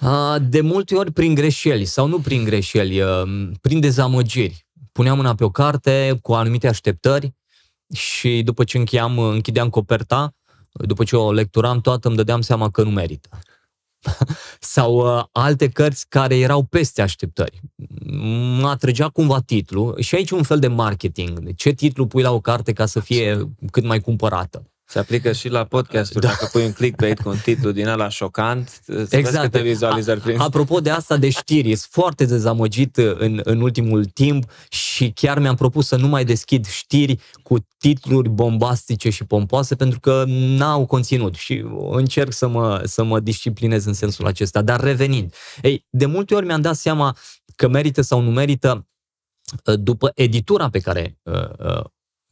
Uh. 0.00 0.36
De 0.40 0.60
multe 0.60 0.94
ori 0.94 1.12
prin 1.12 1.34
greșeli 1.34 1.84
sau 1.84 2.06
nu 2.06 2.18
prin 2.18 2.44
greșeli, 2.44 3.02
prin 3.60 3.80
dezamăgiri. 3.80 4.66
Puneam 4.92 5.16
mâna 5.16 5.34
pe 5.34 5.44
o 5.44 5.50
carte 5.50 6.18
cu 6.22 6.32
anumite 6.32 6.68
așteptări 6.68 7.34
și 7.94 8.42
după 8.44 8.64
ce 8.64 8.78
încheiam, 8.78 9.18
închideam 9.18 9.68
coperta, 9.68 10.34
după 10.72 11.04
ce 11.04 11.16
o 11.16 11.32
lecturam 11.32 11.80
toată, 11.80 12.08
îmi 12.08 12.16
dădeam 12.16 12.40
seama 12.40 12.70
că 12.70 12.82
nu 12.82 12.90
merită. 12.90 13.28
sau 14.60 15.16
uh, 15.18 15.24
alte 15.32 15.68
cărți 15.68 16.08
care 16.08 16.38
erau 16.38 16.62
peste 16.62 17.02
așteptări. 17.02 17.60
Mă 18.60 18.68
atrăgea 18.68 19.08
cumva 19.08 19.40
titlu 19.40 19.94
și 19.98 20.14
aici 20.14 20.30
un 20.30 20.42
fel 20.42 20.58
de 20.58 20.68
marketing. 20.68 21.54
Ce 21.54 21.70
titlu 21.70 22.06
pui 22.06 22.22
la 22.22 22.32
o 22.32 22.40
carte 22.40 22.72
ca 22.72 22.86
să 22.86 23.00
fie 23.00 23.50
cât 23.70 23.84
mai 23.84 24.00
cumpărată? 24.00 24.70
Se 24.88 24.98
aplică 24.98 25.32
și 25.32 25.48
la 25.48 25.64
podcasturi. 25.64 26.24
Da. 26.24 26.28
Dacă 26.28 26.48
pui 26.52 26.64
un 26.64 26.72
clickbait 26.72 27.20
cu 27.20 27.28
un 27.28 27.36
titlu 27.36 27.70
din 27.70 27.86
ăla 27.86 28.08
șocant, 28.08 28.82
exact. 29.10 29.44
câte 29.44 29.62
vizualizări 29.62 30.20
prin... 30.20 30.38
Apropo 30.40 30.80
de 30.80 30.90
asta 30.90 31.16
de 31.16 31.30
știri, 31.30 31.68
sunt 31.68 31.90
foarte 31.90 32.24
dezamăgit 32.24 32.96
în, 32.96 33.40
în 33.44 33.60
ultimul 33.60 34.04
timp 34.04 34.50
și 34.68 35.10
chiar 35.10 35.38
mi-am 35.38 35.54
propus 35.54 35.86
să 35.86 35.96
nu 35.96 36.08
mai 36.08 36.24
deschid 36.24 36.66
știri 36.66 37.20
cu 37.42 37.56
titluri 37.78 38.28
bombastice 38.28 39.10
și 39.10 39.24
pompoase 39.24 39.74
pentru 39.74 40.00
că 40.00 40.24
n-au 40.26 40.86
conținut 40.86 41.34
și 41.34 41.64
încerc 41.90 42.32
să 42.32 42.48
mă, 42.48 42.82
să 42.84 43.04
mă 43.04 43.20
disciplinez 43.20 43.84
în 43.84 43.92
sensul 43.92 44.26
acesta. 44.26 44.62
Dar 44.62 44.80
revenind, 44.80 45.34
ei, 45.62 45.86
de 45.90 46.06
multe 46.06 46.34
ori 46.34 46.46
mi-am 46.46 46.60
dat 46.60 46.76
seama 46.76 47.16
că 47.56 47.68
merită 47.68 48.00
sau 48.00 48.20
nu 48.20 48.30
merită 48.30 48.86
după 49.74 50.10
editura 50.14 50.70
pe 50.70 50.78
care 50.78 51.18
uh, 51.22 51.84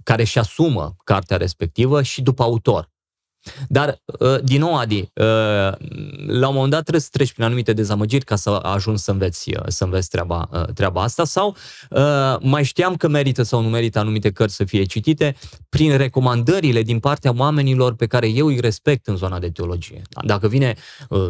care 0.04 0.22
își 0.22 0.38
asumă 0.38 0.94
cartea 1.04 1.36
respectivă 1.36 2.02
și 2.02 2.22
după 2.22 2.42
autor. 2.42 2.92
Dar, 3.68 4.00
uh, 4.18 4.36
din 4.42 4.60
nou, 4.60 4.76
Adi, 4.76 4.98
uh, 4.98 5.06
la 6.26 6.48
un 6.48 6.54
moment 6.54 6.70
dat 6.70 6.80
trebuie 6.80 7.00
să 7.00 7.08
treci 7.10 7.32
prin 7.32 7.44
anumite 7.44 7.72
dezamăgiri 7.72 8.24
ca 8.24 8.36
să 8.36 8.50
ajungi 8.50 9.02
să 9.02 9.10
înveți, 9.10 9.54
uh, 9.56 9.62
să 9.66 9.84
înveți 9.84 10.08
treaba, 10.08 10.48
treaba 10.74 11.02
asta 11.02 11.24
sau 11.24 11.56
mai 12.40 12.64
știam 12.64 12.96
că 12.96 13.08
merită 13.08 13.42
sau 13.42 13.62
nu 13.62 13.68
merită 13.68 13.98
anumite 13.98 14.30
cărți 14.30 14.54
să 14.54 14.64
fie 14.64 14.84
citite 14.84 15.36
prin 15.68 15.96
recomandările 15.96 16.82
din 16.82 16.98
partea 16.98 17.34
oamenilor 17.36 17.94
pe 17.94 18.06
care 18.06 18.28
eu 18.28 18.46
îi 18.46 18.60
respect 18.60 19.06
în 19.06 19.16
zona 19.16 19.38
de 19.38 19.50
teologie. 19.50 20.02
Dacă 20.24 20.48
vine, 20.48 20.74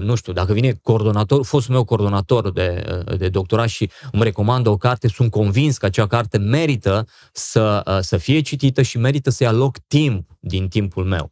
nu 0.00 0.14
știu, 0.14 0.33
dacă 0.33 0.53
vine 0.53 0.79
coordonator, 0.83 1.44
fostul 1.44 1.74
meu 1.74 1.85
coordonator 1.85 2.53
de, 2.53 2.85
de 3.18 3.29
doctorat 3.29 3.68
și 3.68 3.90
îmi 4.12 4.22
recomandă 4.22 4.68
o 4.68 4.77
carte, 4.77 5.09
sunt 5.09 5.31
convins 5.31 5.79
că 5.79 5.87
acea 5.87 6.07
carte 6.07 6.38
merită 6.38 7.07
să, 7.33 7.98
să 8.00 8.16
fie 8.16 8.40
citită 8.40 8.83
și 8.83 8.98
merită 8.98 9.31
să-i 9.31 9.46
aloc 9.46 9.79
timp 9.79 10.34
din 10.46 10.68
timpul 10.68 11.04
meu. 11.04 11.30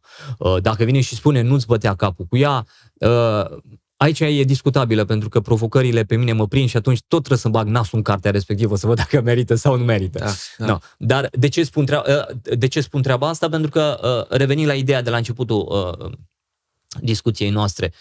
Dacă 0.61 0.73
dacă 0.83 0.95
vine 0.95 1.01
și 1.01 1.15
spune 1.15 1.41
nu-ți 1.41 1.65
bătea 1.65 1.95
capul 1.95 2.25
cu 2.25 2.37
ea, 2.37 2.65
uh, 2.93 3.57
aici 3.97 4.19
e 4.19 4.43
discutabilă 4.43 5.05
pentru 5.05 5.29
că 5.29 5.39
provocările 5.39 6.03
pe 6.03 6.15
mine 6.15 6.33
mă 6.33 6.47
prind 6.47 6.69
și 6.69 6.77
atunci 6.77 6.99
tot 7.07 7.19
trebuie 7.19 7.37
să 7.37 7.49
bag 7.49 7.67
nasul 7.67 7.97
în 7.97 8.03
cartea 8.03 8.31
respectivă 8.31 8.75
să 8.75 8.87
văd 8.87 8.95
dacă 8.97 9.21
merită 9.21 9.55
sau 9.55 9.77
nu 9.77 9.83
merită. 9.83 10.19
Da, 10.19 10.31
da. 10.57 10.65
No. 10.65 10.77
Dar 10.97 11.29
de 11.31 11.47
ce, 11.47 11.63
spun 11.63 11.85
treaba, 11.85 12.03
uh, 12.07 12.57
de 12.57 12.67
ce 12.67 12.81
spun 12.81 13.01
treaba 13.01 13.27
asta? 13.27 13.49
Pentru 13.49 13.69
că 13.69 13.99
uh, 14.29 14.37
revenind 14.37 14.67
la 14.67 14.73
ideea 14.73 15.01
de 15.01 15.09
la 15.09 15.17
începutul 15.17 16.21
discuției 16.99 17.49
noastre, 17.49 17.93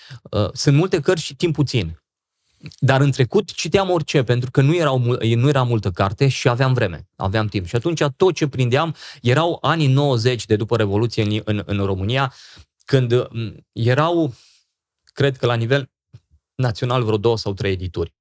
sunt 0.53 0.77
multe 0.77 1.01
cărți 1.01 1.25
și 1.25 1.37
timp 1.37 1.55
puțin. 1.55 2.02
Dar 2.79 3.01
în 3.01 3.11
trecut 3.11 3.53
citeam 3.53 3.91
orice, 3.91 4.23
pentru 4.23 4.51
că 4.51 4.61
nu, 4.61 4.75
erau, 4.75 4.99
nu 5.35 5.49
era 5.49 5.63
multă 5.63 5.91
carte 5.91 6.29
și 6.29 6.49
aveam 6.49 6.73
vreme, 6.73 7.09
aveam 7.17 7.47
timp. 7.47 7.67
Și 7.67 7.77
atunci 7.77 8.03
tot 8.17 8.35
ce 8.35 8.49
prindeam 8.49 8.95
erau 9.23 9.59
anii 9.61 9.87
90 9.87 10.47
de 10.47 10.57
după 10.57 10.77
Revoluție 10.77 11.23
în, 11.23 11.41
în, 11.45 11.63
în 11.67 11.85
România, 11.85 12.35
când 12.85 13.29
erau, 13.73 14.35
cred 15.05 15.37
că 15.37 15.47
la 15.47 15.55
nivel 15.55 15.91
național, 16.55 17.03
vreo 17.03 17.17
două 17.17 17.39
sau 17.39 17.55
trei 17.55 17.73
edituri. 17.73 18.15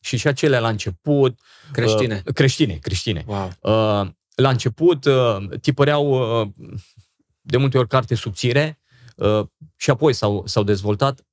Și 0.00 0.16
și 0.16 0.26
acele 0.26 0.58
la 0.58 0.68
început... 0.68 1.40
Creștine. 1.72 2.22
Uh, 2.26 2.32
creștine, 2.32 2.74
creștine. 2.74 3.24
Wow. 3.26 3.50
Uh, 3.60 4.10
la 4.34 4.48
început 4.48 5.04
uh, 5.04 5.58
tipăreau 5.60 6.40
uh, 6.40 6.48
de 7.40 7.56
multe 7.56 7.78
ori 7.78 7.88
carte 7.88 8.14
subțire 8.14 8.80
uh, 9.16 9.46
și 9.76 9.90
apoi 9.90 10.12
s-au, 10.12 10.46
s-au 10.46 10.62
dezvoltat. 10.62 11.26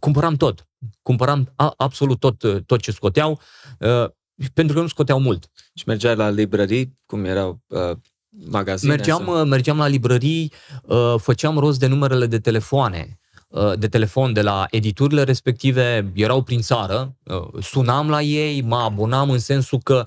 Cumpăram 0.00 0.36
tot. 0.36 0.69
Cumpăram 1.02 1.52
a, 1.56 1.74
absolut 1.76 2.18
tot, 2.18 2.66
tot 2.66 2.80
ce 2.80 2.90
scoteau, 2.90 3.40
uh, 3.78 4.10
pentru 4.54 4.74
că 4.74 4.80
nu 4.80 4.88
scoteau 4.88 5.20
mult. 5.20 5.50
Și 5.74 5.84
mergeai 5.86 6.16
la 6.16 6.28
librării, 6.28 6.98
cum 7.06 7.24
erau 7.24 7.60
uh, 7.66 7.96
magazine? 8.28 8.94
Mergeam, 8.94 9.24
sau? 9.24 9.44
mergeam 9.44 9.78
la 9.78 9.86
librării, 9.86 10.52
uh, 10.82 11.14
făceam 11.16 11.58
rost 11.58 11.78
de 11.78 11.86
numerele 11.86 12.26
de 12.26 12.38
telefoane 12.38 13.06
uh, 13.08 13.29
de 13.78 13.88
telefon 13.88 14.32
de 14.32 14.42
la 14.42 14.66
editurile 14.70 15.22
respective, 15.22 16.12
erau 16.14 16.42
prin 16.42 16.60
țară, 16.60 17.16
uh, 17.24 17.62
sunam 17.62 18.10
la 18.10 18.22
ei, 18.22 18.62
mă 18.62 18.76
abonam 18.76 19.30
în 19.30 19.38
sensul 19.38 19.78
că 19.82 20.04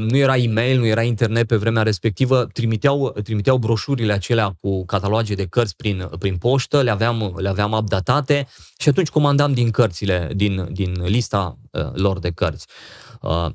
nu 0.00 0.16
era 0.16 0.36
e-mail, 0.36 0.78
nu 0.78 0.86
era 0.86 1.02
internet 1.02 1.46
pe 1.46 1.56
vremea 1.56 1.82
respectivă, 1.82 2.48
trimiteau, 2.52 3.10
trimiteau 3.22 3.56
broșurile 3.56 4.12
acelea 4.12 4.56
cu 4.60 4.84
cataloage 4.84 5.34
de 5.34 5.46
cărți 5.46 5.76
prin, 5.76 6.08
prin 6.18 6.36
poștă, 6.36 6.82
le 6.82 6.90
aveam, 6.90 7.34
le 7.36 7.48
aveam 7.48 7.72
updatate 7.72 8.48
și 8.78 8.88
atunci 8.88 9.08
comandam 9.08 9.52
din 9.52 9.70
cărțile, 9.70 10.30
din, 10.34 10.68
din 10.72 11.02
lista 11.04 11.58
lor 11.92 12.18
de 12.18 12.30
cărți. 12.30 12.66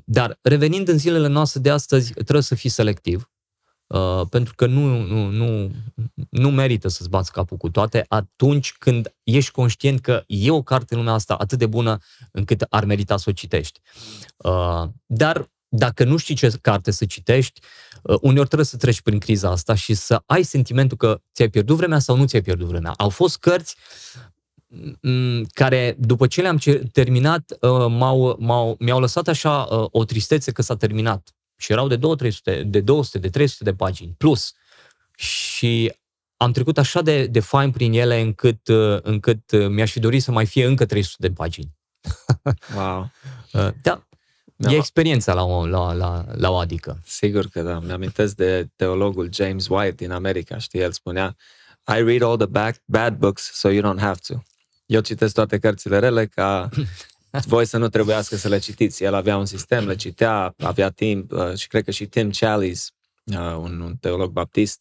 Dar 0.04 0.38
revenind 0.42 0.88
în 0.88 0.98
zilele 0.98 1.28
noastre 1.28 1.60
de 1.60 1.70
astăzi, 1.70 2.12
trebuie 2.12 2.42
să 2.42 2.54
fii 2.54 2.70
selectiv 2.70 3.31
Uh, 3.92 4.26
pentru 4.30 4.54
că 4.54 4.66
nu, 4.66 5.02
nu, 5.06 5.30
nu, 5.30 5.70
nu 6.30 6.50
merită 6.50 6.88
să-ți 6.88 7.08
bați 7.08 7.32
capul 7.32 7.56
cu 7.56 7.70
toate 7.70 8.04
atunci 8.08 8.74
când 8.78 9.14
ești 9.22 9.50
conștient 9.50 10.00
că 10.00 10.22
e 10.26 10.50
o 10.50 10.62
carte 10.62 10.94
în 10.94 10.98
lumea 10.98 11.14
asta 11.14 11.34
atât 11.34 11.58
de 11.58 11.66
bună 11.66 11.98
încât 12.30 12.66
ar 12.68 12.84
merita 12.84 13.16
să 13.16 13.24
o 13.28 13.32
citești. 13.32 13.80
Uh, 14.36 14.82
dar 15.06 15.50
dacă 15.68 16.04
nu 16.04 16.16
știi 16.16 16.34
ce 16.34 16.50
carte 16.60 16.90
să 16.90 17.04
citești, 17.04 17.60
uh, 18.02 18.16
uneori 18.20 18.46
trebuie 18.46 18.66
să 18.66 18.76
treci 18.76 19.00
prin 19.00 19.18
criza 19.18 19.50
asta 19.50 19.74
și 19.74 19.94
să 19.94 20.22
ai 20.26 20.42
sentimentul 20.42 20.96
că 20.96 21.20
ți-ai 21.34 21.48
pierdut 21.48 21.76
vremea 21.76 21.98
sau 21.98 22.16
nu 22.16 22.26
ți-ai 22.26 22.42
pierdut 22.42 22.66
vremea. 22.66 22.94
Au 22.96 23.08
fost 23.08 23.38
cărți 23.38 23.76
mm, 25.00 25.44
care, 25.44 25.96
după 25.98 26.26
ce 26.26 26.40
le-am 26.40 26.58
terminat, 26.92 27.56
uh, 27.60 27.86
m-au, 27.88 28.36
m-au, 28.40 28.76
mi-au 28.78 29.00
lăsat 29.00 29.28
așa 29.28 29.62
uh, 29.70 29.86
o 29.90 30.04
tristețe 30.04 30.52
că 30.52 30.62
s-a 30.62 30.76
terminat 30.76 31.34
și 31.62 31.72
erau 31.72 31.88
de 31.88 31.96
200, 31.96 32.62
de 32.62 32.80
200, 32.80 33.18
de 33.18 33.28
300 33.28 33.64
de 33.64 33.74
pagini 33.74 34.14
plus. 34.18 34.54
Și 35.16 35.92
am 36.36 36.52
trecut 36.52 36.78
așa 36.78 37.02
de, 37.02 37.26
de 37.26 37.40
fain 37.40 37.70
prin 37.70 37.92
ele 37.92 38.20
încât, 38.20 38.68
uh, 38.68 38.98
încât 39.02 39.50
uh, 39.50 39.68
mi-aș 39.68 39.92
fi 39.92 40.00
dorit 40.00 40.22
să 40.22 40.30
mai 40.30 40.46
fie 40.46 40.66
încă 40.66 40.86
300 40.86 41.26
de 41.26 41.34
pagini. 41.34 41.70
Wow. 42.76 43.10
Uh, 43.52 43.68
da, 43.82 44.06
da. 44.56 44.72
E 44.72 44.76
experiența 44.76 45.34
la 45.34 45.42
o, 45.44 45.66
la, 45.66 45.92
la, 45.92 46.24
la 46.32 46.50
o 46.50 46.56
adică. 46.56 47.00
Sigur 47.04 47.46
că 47.46 47.62
da. 47.62 47.78
Mi-amintesc 47.78 48.34
de 48.34 48.68
teologul 48.76 49.28
James 49.32 49.68
White 49.68 49.94
din 49.94 50.10
America, 50.10 50.58
știi, 50.58 50.80
el 50.80 50.92
spunea 50.92 51.36
I 51.86 52.02
read 52.02 52.22
all 52.22 52.36
the 52.36 52.46
back, 52.46 52.82
bad 52.84 53.16
books 53.16 53.50
so 53.52 53.68
you 53.68 53.82
don't 53.82 54.00
have 54.00 54.18
to. 54.26 54.34
Eu 54.86 55.00
citesc 55.00 55.34
toate 55.34 55.58
cărțile 55.58 55.98
rele 55.98 56.26
ca 56.26 56.68
voi 57.40 57.64
să 57.64 57.78
nu 57.78 57.88
trebuiască 57.88 58.36
să 58.36 58.48
le 58.48 58.58
citiți. 58.58 59.02
El 59.02 59.14
avea 59.14 59.36
un 59.36 59.46
sistem, 59.46 59.86
le 59.86 59.94
citea, 59.94 60.54
avea 60.58 60.90
timp 60.90 61.32
uh, 61.32 61.54
și 61.56 61.66
cred 61.66 61.84
că 61.84 61.90
și 61.90 62.06
Tim 62.06 62.30
Challies, 62.30 62.90
uh, 63.24 63.56
un, 63.58 63.80
un 63.80 63.96
teolog 63.96 64.30
baptist, 64.30 64.80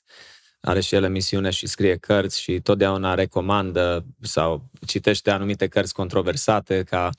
are 0.61 0.81
și 0.81 0.95
el 0.95 1.03
emisiune 1.03 1.49
și 1.49 1.67
scrie 1.67 1.97
cărți 1.97 2.41
și 2.41 2.59
totdeauna 2.59 3.13
recomandă 3.13 4.05
sau 4.21 4.69
citește 4.85 5.31
anumite 5.31 5.67
cărți 5.67 5.93
controversate 5.93 6.83
ca 6.83 7.09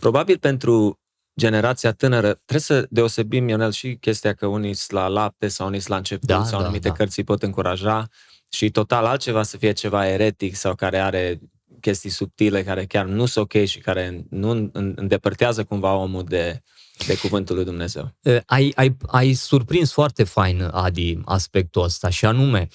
probabil 0.00 0.38
pentru 0.38 1.00
generația 1.40 1.92
tânără, 1.92 2.32
trebuie 2.32 2.60
să 2.60 2.86
deosebim, 2.90 3.48
Ionel, 3.48 3.72
și 3.72 3.96
chestia 4.00 4.34
că 4.34 4.46
unii 4.46 4.74
sunt 4.74 4.90
la 4.90 5.06
lapte 5.06 5.48
sau 5.48 5.66
unii 5.66 5.78
sunt 5.78 5.90
la 5.90 5.96
început 5.96 6.28
da, 6.28 6.44
sau 6.44 6.58
da, 6.58 6.64
anumite 6.64 6.88
da. 6.88 6.94
cărți 6.94 7.18
îi 7.18 7.24
pot 7.24 7.42
încuraja 7.42 8.08
și 8.48 8.70
total 8.70 9.04
altceva 9.04 9.42
să 9.42 9.56
fie 9.56 9.72
ceva 9.72 10.08
eretic 10.08 10.54
sau 10.54 10.74
care 10.74 10.98
are 10.98 11.40
chestii 11.82 12.10
subtile 12.10 12.62
care 12.62 12.84
chiar 12.84 13.04
nu 13.04 13.26
sunt 13.26 13.44
ok 13.44 13.64
și 13.64 13.78
care 13.78 14.24
nu 14.30 14.70
îndepărtează 14.72 15.64
cumva 15.64 15.94
omul 15.94 16.24
de, 16.24 16.62
de 17.06 17.16
cuvântul 17.16 17.54
lui 17.54 17.64
Dumnezeu. 17.64 18.14
Ai, 18.46 18.72
ai, 18.74 18.96
ai 19.06 19.32
surprins 19.32 19.92
foarte 19.92 20.24
fain, 20.24 20.68
Adi, 20.72 21.18
aspectul 21.24 21.82
ăsta 21.82 22.08
și 22.08 22.24
anume, 22.24 22.68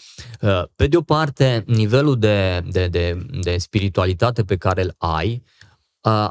pe 0.76 0.88
de 0.88 0.98
o 0.98 1.02
parte, 1.02 1.64
nivelul 1.68 2.20
de, 2.20 2.62
de, 2.70 2.88
de, 2.88 3.26
de 3.42 3.58
spiritualitate 3.58 4.44
pe 4.44 4.58
care 4.58 4.82
îl 4.82 4.96
ai 4.98 5.44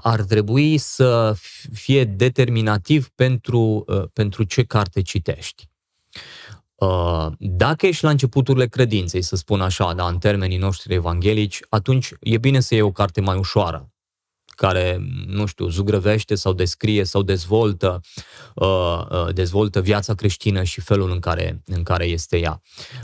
ar 0.01 0.23
trebui 0.23 0.79
să 0.79 1.37
fie 1.73 2.05
determinativ 2.05 3.09
pentru, 3.09 3.85
pentru 4.13 4.43
ce 4.43 4.63
carte 4.63 5.03
citești. 5.03 5.69
Uh, 6.77 7.27
dacă 7.39 7.87
ești 7.87 8.05
la 8.05 8.11
începuturile 8.11 8.67
credinței, 8.67 9.23
să 9.23 9.37
spun 9.37 9.61
așa, 9.61 9.95
da, 9.95 10.07
în 10.07 10.19
termenii 10.19 10.59
noștri 10.59 10.95
evanghelici, 10.95 11.61
atunci 11.69 12.11
e 12.21 12.39
bine 12.39 12.61
să 12.61 12.75
iei 12.75 12.83
o 12.83 12.93
carte 12.93 13.21
mai 13.21 13.37
ușoară, 13.37 13.91
care, 14.45 14.99
nu 15.27 15.47
știu, 15.47 15.69
zugrăvește 15.69 16.35
sau 16.35 16.53
descrie 16.53 17.05
sau 17.05 17.23
dezvoltă, 17.23 18.01
uh, 18.55 19.01
uh, 19.11 19.35
dezvoltă 19.35 19.81
viața 19.81 20.15
creștină 20.15 20.63
și 20.63 20.81
felul 20.81 21.11
în 21.11 21.19
care, 21.19 21.63
în 21.65 21.83
care 21.83 22.05
este 22.05 22.39
ea. 22.39 22.63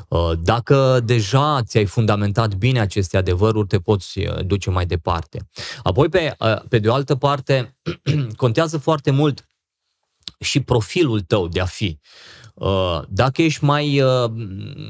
Uh, 0.08 0.32
dacă 0.42 1.00
deja 1.04 1.62
ți-ai 1.62 1.85
fundamentat 1.85 2.54
bine 2.54 2.80
aceste 2.80 3.16
adevăruri, 3.16 3.66
te 3.66 3.80
poți 3.80 4.18
uh, 4.18 4.46
duce 4.46 4.70
mai 4.70 4.87
departe. 4.87 5.48
Apoi, 5.82 6.08
pe, 6.08 6.35
uh, 6.38 6.62
pe 6.68 6.78
de 6.78 6.88
o 6.88 6.94
altă 6.94 7.16
parte, 7.16 7.76
contează 8.37 8.78
foarte 8.78 9.11
mult 9.11 9.46
și 10.38 10.61
profilul 10.61 11.20
tău 11.20 11.48
de 11.48 11.61
a 11.61 11.66
fi. 11.66 11.98
Uh, 12.00 12.41
dacă 13.08 13.42
ești 13.42 13.64
mai, 13.64 14.00
uh, 14.00 14.30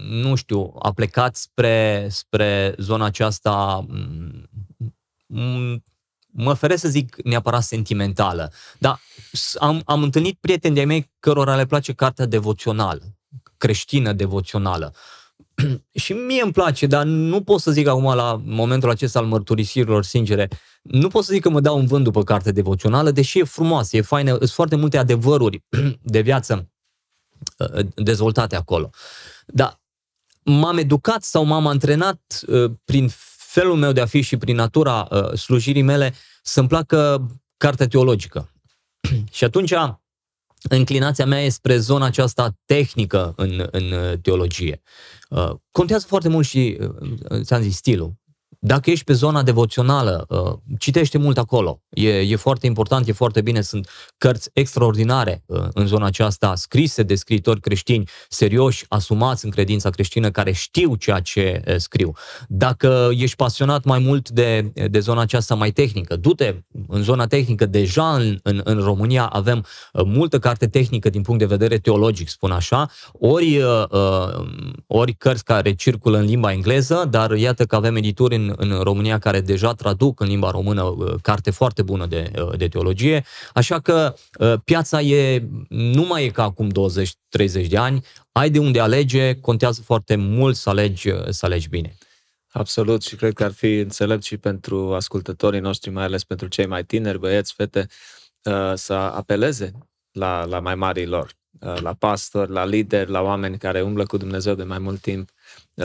nu 0.09 0.35
știu, 0.35 0.75
a 0.79 0.93
plecat 0.93 1.37
spre, 1.37 2.07
spre 2.11 2.75
zona 2.79 3.05
aceasta 3.05 3.85
mm, 3.89 4.49
mm, 5.27 5.85
mă 6.33 6.53
feresc 6.55 6.81
să 6.81 6.89
zic 6.89 7.17
neapărat 7.25 7.63
sentimentală, 7.63 8.53
dar 8.79 9.01
am, 9.59 9.83
am 9.85 10.03
întâlnit 10.03 10.39
prieteni 10.41 10.75
de-ai 10.75 10.87
mei 10.87 11.11
cărora 11.21 11.57
le 11.57 11.67
place 11.67 11.93
cartea 11.93 12.27
devoțională, 12.27 13.03
creștină 13.57 14.13
devoțională. 14.13 14.95
și 16.03 16.13
mie 16.13 16.43
îmi 16.43 16.53
place, 16.53 16.87
dar 16.87 17.05
nu 17.05 17.43
pot 17.43 17.61
să 17.61 17.71
zic 17.71 17.87
acum 17.87 18.15
la 18.15 18.41
momentul 18.45 18.91
acesta 18.91 19.19
al 19.19 19.25
mărturisirilor 19.25 20.05
sincere, 20.05 20.49
nu 20.83 21.09
pot 21.09 21.25
să 21.25 21.33
zic 21.33 21.43
că 21.43 21.51
mă 21.51 21.61
dau 21.61 21.79
un 21.79 21.87
vânt 21.87 22.05
după 22.05 22.23
carte 22.23 22.53
devoțională, 22.53 23.11
deși 23.11 23.39
e 23.39 23.45
frumoasă, 23.45 23.97
e 23.97 24.01
faină, 24.01 24.37
sunt 24.37 24.51
foarte 24.51 24.77
multe 24.77 24.99
adevăruri 24.99 25.65
de 26.03 26.21
viață 26.21 26.55
uh, 26.55 26.82
dezvoltate 27.95 28.57
acolo. 28.57 28.91
Dar 29.47 29.81
m-am 30.43 30.79
educat 30.79 31.23
sau 31.23 31.45
m-am 31.45 31.67
antrenat 31.67 32.21
uh, 32.47 32.71
prin 32.85 33.11
felul 33.37 33.77
meu 33.77 33.93
de 33.93 34.01
a 34.01 34.07
fi 34.07 34.21
și 34.21 34.37
prin 34.37 34.57
natura 34.57 35.09
uh, 35.11 35.33
slujirii 35.33 35.83
mele 35.83 36.15
să-mi 36.43 36.69
placă 36.69 37.27
cartea 37.57 37.87
teologică. 37.87 38.51
și 39.37 39.45
atunci 39.45 39.73
înclinația 40.69 41.27
mea 41.27 41.43
e 41.43 41.49
spre 41.49 41.79
zona 41.79 42.07
aceasta 42.07 42.57
tehnică 42.65 43.33
în, 43.37 43.69
în 43.71 44.19
teologie. 44.21 44.83
Uh, 45.29 45.51
contează 45.71 46.07
foarte 46.09 46.29
mult 46.29 46.47
și, 46.47 46.79
uh, 46.81 47.41
ți-am 47.43 47.63
zis, 47.63 47.77
stilul. 47.77 48.13
Dacă 48.65 48.91
ești 48.91 49.05
pe 49.05 49.13
zona 49.13 49.43
devoțională, 49.43 50.27
uh, 50.29 50.59
citește 50.79 51.19
mult 51.19 51.39
acolo. 51.39 51.81
E, 51.91 52.09
e 52.09 52.37
foarte 52.37 52.67
important, 52.67 53.09
e 53.09 53.13
foarte 53.13 53.41
bine. 53.41 53.61
Sunt 53.61 53.89
cărți 54.19 54.51
extraordinare 54.53 55.43
uh, 55.47 55.63
în 55.73 55.87
zona 55.87 56.07
aceasta, 56.07 56.55
scrise 56.55 57.03
de 57.03 57.15
scriitori 57.15 57.61
creștini, 57.61 58.09
serioși, 58.29 58.85
asumați 58.89 59.45
în 59.45 59.51
credința 59.51 59.91
creștină, 59.91 60.31
care 60.31 60.53
știu 60.53 60.95
ceea 60.95 61.21
ce 61.21 61.63
uh, 61.67 61.77
scriu. 61.77 62.13
Dacă 62.49 63.09
ești 63.13 63.37
pasionat 63.37 63.85
mai 63.85 63.99
mult 63.99 64.31
de, 64.31 64.73
de 64.91 64.99
zona 64.99 65.21
aceasta 65.21 65.55
mai 65.55 65.71
tehnică, 65.71 66.17
du-te 66.17 66.55
în 66.89 67.03
zona 67.03 67.27
tehnică. 67.27 67.67
Deja 67.67 68.15
în, 68.15 68.39
în, 68.43 68.61
în 68.65 68.81
România 68.81 69.27
avem 69.27 69.65
multă 69.93 70.39
carte 70.39 70.67
tehnică 70.67 71.11
din 71.11 71.23
punct 71.23 71.41
de 71.41 71.47
vedere 71.47 71.79
teologic, 71.79 72.29
spun 72.29 72.51
așa, 72.51 72.91
ori, 73.13 73.63
ori 74.87 75.13
cărți 75.13 75.45
care 75.45 75.75
circulă 75.75 76.19
în 76.19 76.25
limba 76.25 76.53
engleză, 76.53 77.07
dar 77.11 77.31
iată 77.31 77.65
că 77.65 77.77
avem 77.77 77.97
edituri 77.97 78.35
în 78.35 78.52
în, 78.57 78.81
România 78.83 79.19
care 79.19 79.41
deja 79.41 79.73
traduc 79.73 80.21
în 80.21 80.27
limba 80.27 80.51
română 80.51 80.83
uh, 80.83 81.15
carte 81.23 81.51
foarte 81.51 81.83
bună 81.83 82.07
de, 82.07 82.31
uh, 82.37 82.57
de 82.57 82.69
teologie, 82.69 83.25
așa 83.55 83.81
că 83.81 84.15
uh, 84.39 84.55
piața 84.65 85.01
e, 85.01 85.49
nu 85.69 86.03
mai 86.03 86.25
e 86.25 86.29
ca 86.29 86.43
acum 86.43 86.71
20-30 87.65 87.69
de 87.69 87.77
ani, 87.77 88.05
ai 88.33 88.51
de 88.51 88.59
unde 88.59 88.81
alege, 88.81 89.41
contează 89.41 89.83
foarte 89.85 90.17
mult 90.17 90.57
să 90.57 90.69
alegi, 90.69 91.11
să 91.29 91.47
alegi 91.47 91.69
bine. 91.69 91.95
Absolut 92.53 93.03
și 93.03 93.17
cred 93.17 93.33
că 93.33 93.45
ar 93.45 93.53
fi 93.53 93.79
înțelept 93.79 94.23
și 94.23 94.37
pentru 94.37 94.95
ascultătorii 94.95 95.61
noștri, 95.61 95.91
mai 95.91 96.05
ales 96.05 96.25
pentru 96.25 96.47
cei 96.47 96.67
mai 96.67 96.85
tineri, 96.85 97.19
băieți, 97.19 97.55
fete, 97.57 97.87
să 98.75 98.93
apeleze 98.93 99.73
la, 100.13 100.45
la 100.45 100.61
mai 100.61 100.75
marii 100.75 101.07
lor, 101.07 101.33
la 101.59 101.95
pastori, 101.99 102.51
la 102.51 102.65
lideri, 102.65 103.11
la 103.11 103.21
oameni 103.21 103.59
care 103.59 103.83
umblă 103.83 104.05
cu 104.05 104.17
Dumnezeu 104.17 104.55
de 104.55 104.65
mai 104.65 104.79
mult 104.79 105.01
timp 105.01 105.32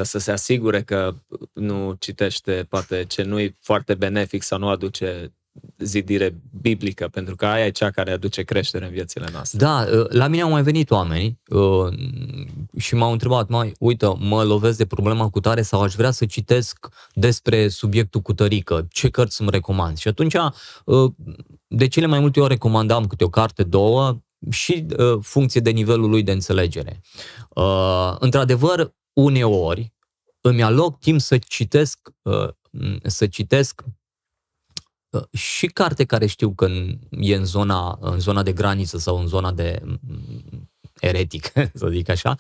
să 0.02 0.20
se 0.20 0.32
asigure 0.32 0.82
că 0.82 1.16
nu 1.54 1.96
citește 2.00 2.66
poate 2.70 3.06
ce 3.08 3.24
nu 3.24 3.40
e 3.40 3.56
foarte 3.60 3.94
benefic 3.94 4.44
sau 4.44 4.60
nu 4.60 4.68
aduce 4.68 5.32
zidire 5.78 6.42
biblică, 6.62 7.08
pentru 7.08 7.36
că 7.36 7.46
aia 7.46 7.66
e 7.66 7.70
cea 7.70 7.92
care 7.92 8.12
aduce 8.12 8.44
creștere 8.44 8.86
în 8.86 8.92
viețile 8.92 9.26
noastre. 9.32 9.58
Da, 9.58 9.86
ă, 9.92 10.08
la 10.10 10.28
mine 10.28 10.42
au 10.42 10.50
mai 10.50 10.64
venit 10.64 10.92
oameni 10.92 11.40
uh, 11.50 11.94
și 12.78 12.96
m-au 12.96 13.12
întrebat, 13.12 13.50
mai, 13.50 13.72
uite, 13.80 14.16
mă 14.20 14.44
lovesc 14.44 14.78
de 14.78 14.86
problema 14.86 15.30
cu 15.30 15.40
tare 15.40 15.62
sau 15.62 15.82
aș 15.82 15.94
vrea 15.94 16.12
să 16.12 16.26
citesc 16.26 16.88
despre 17.14 17.68
subiectul 17.68 18.22
cu 18.22 18.34
tărică, 18.34 18.88
ce 18.90 19.10
cărți 19.10 19.42
îmi 19.42 19.50
recomand? 19.50 19.98
Și 19.98 20.08
atunci, 20.08 20.36
uh, 20.86 21.12
de 21.68 21.88
cele 21.88 22.06
mai 22.06 22.20
multe 22.20 22.40
ori 22.40 22.50
recomandam 22.50 23.08
câte 23.08 23.24
o 23.24 23.30
carte, 23.30 23.64
două, 23.64 24.22
și 24.50 24.86
uh, 24.98 25.20
funcție 25.22 25.62
de 25.62 25.70
nivelul 25.70 26.10
lui 26.10 26.24
de 26.24 26.32
înțelegere. 26.32 27.02
Uh, 27.50 28.16
într-adevăr, 28.20 28.96
uneori 29.18 29.94
îmi 30.42 30.64
aloc 30.64 31.00
timp 31.00 31.22
să 31.22 31.38
citesc, 31.38 32.00
uh, 32.22 32.50
să 33.04 33.28
citesc 33.28 33.84
uh, 35.10 35.24
și 35.40 35.68
carte 35.68 36.06
care 36.06 36.26
știu 36.26 36.54
că 36.54 36.68
e 37.10 37.36
în 37.36 37.46
zona, 37.46 37.98
în 38.02 38.20
zona 38.20 38.44
de 38.44 38.54
graniță 38.54 38.98
sau 38.98 39.20
în 39.20 39.28
zona 39.28 39.52
de 39.52 39.82
mm, 39.84 40.72
eretic, 41.00 41.52
să 41.80 41.88
zic 41.90 42.10
așa, 42.10 42.36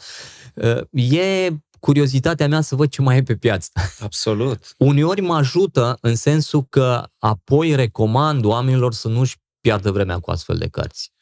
uh, 0.56 1.12
e 1.12 1.50
curiozitatea 1.80 2.48
mea 2.48 2.62
să 2.62 2.76
văd 2.76 2.90
ce 2.90 3.02
mai 3.02 3.18
e 3.18 3.24
pe 3.24 3.36
piață. 3.36 3.70
Absolut. 4.00 4.74
Uneori 4.78 5.22
mă 5.22 5.36
ajută 5.36 5.98
în 6.02 6.16
sensul 6.16 6.64
că 6.64 7.10
apoi 7.18 7.76
recomand 7.76 8.46
oamenilor 8.46 8.94
să 8.94 9.08
nu-și 9.08 9.38
piardă 9.62 9.92
vremea 9.92 10.20
cu 10.20 10.32
astfel 10.32 10.58
de 10.58 10.68
cărți. 10.68 11.16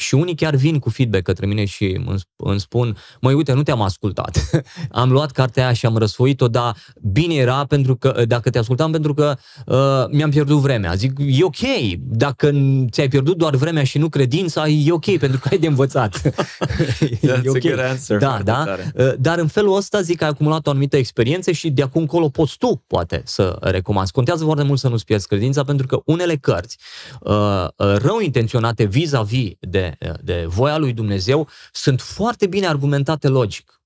Și 0.00 0.14
unii 0.14 0.34
chiar 0.34 0.54
vin 0.54 0.78
cu 0.78 0.90
feedback 0.90 1.22
către 1.22 1.46
mine 1.46 1.64
și 1.64 2.00
îmi 2.36 2.60
spun, 2.60 2.96
măi, 3.20 3.34
uite, 3.34 3.52
nu 3.52 3.62
te-am 3.62 3.80
ascultat. 3.80 4.50
am 4.90 5.10
luat 5.10 5.30
cartea 5.30 5.64
aia 5.64 5.72
și 5.72 5.86
am 5.86 5.96
răsfoit-o, 5.96 6.48
dar 6.48 6.76
bine 7.00 7.34
era 7.34 7.64
pentru 7.64 7.96
că, 7.96 8.22
dacă 8.26 8.50
te 8.50 8.58
ascultam, 8.58 8.90
pentru 8.90 9.14
că 9.14 9.36
uh, 9.66 9.76
mi-am 10.10 10.30
pierdut 10.30 10.58
vremea. 10.60 10.94
Zic, 10.94 11.12
e 11.18 11.44
ok, 11.44 11.56
dacă 11.98 12.50
ți-ai 12.90 13.08
pierdut 13.08 13.36
doar 13.36 13.54
vremea 13.54 13.84
și 13.84 13.98
nu 13.98 14.08
credința, 14.08 14.68
e 14.68 14.92
ok, 14.92 15.18
pentru 15.18 15.38
că 15.38 15.48
ai 15.50 15.58
de 15.58 15.66
învățat. 15.66 16.20
e 17.20 17.48
okay. 17.48 17.72
a 17.72 17.88
answer. 17.88 18.18
Da, 18.18 18.40
da. 18.44 18.64
Uh, 18.94 19.12
dar 19.18 19.38
în 19.38 19.46
felul 19.46 19.76
ăsta 19.76 20.00
zic 20.00 20.18
că 20.18 20.24
ai 20.24 20.30
acumulat 20.30 20.66
o 20.66 20.70
anumită 20.70 20.96
experiență 20.96 21.50
și 21.50 21.70
de 21.70 21.82
acum 21.82 22.00
încolo 22.00 22.28
poți 22.28 22.56
tu, 22.58 22.84
poate, 22.86 23.22
să 23.24 23.56
recomanzi. 23.60 24.12
Contează 24.12 24.44
foarte 24.44 24.62
mult 24.62 24.78
să 24.78 24.88
nu-ți 24.88 25.04
pierzi 25.04 25.26
credința, 25.26 25.64
pentru 25.64 25.86
că 25.86 26.00
unele 26.04 26.36
cărți 26.36 26.78
uh, 27.20 27.66
uh 27.76 27.96
rău 27.96 28.20
intenționate 28.20 28.84
vis-a-vis 28.84 29.50
de 29.60 29.89
de, 30.20 30.44
voia 30.46 30.78
lui 30.78 30.92
Dumnezeu 30.92 31.48
sunt 31.72 32.00
foarte 32.00 32.46
bine 32.46 32.66
argumentate 32.66 33.28
logic. 33.28 33.82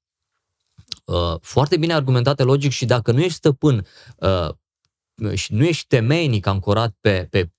Uh, 1.05 1.35
foarte 1.41 1.77
bine 1.77 1.93
argumentate 1.93 2.43
logic 2.43 2.71
și 2.71 2.85
dacă 2.85 3.13
nu 3.13 3.21
ești 3.21 3.37
stăpân 3.37 3.87
uh, 4.17 4.49
și 5.35 5.53
nu 5.55 5.65
ești 5.65 5.87
temeinic 5.87 6.47
ancorat 6.47 6.97
pe, 7.01 7.27
pe 7.31 7.51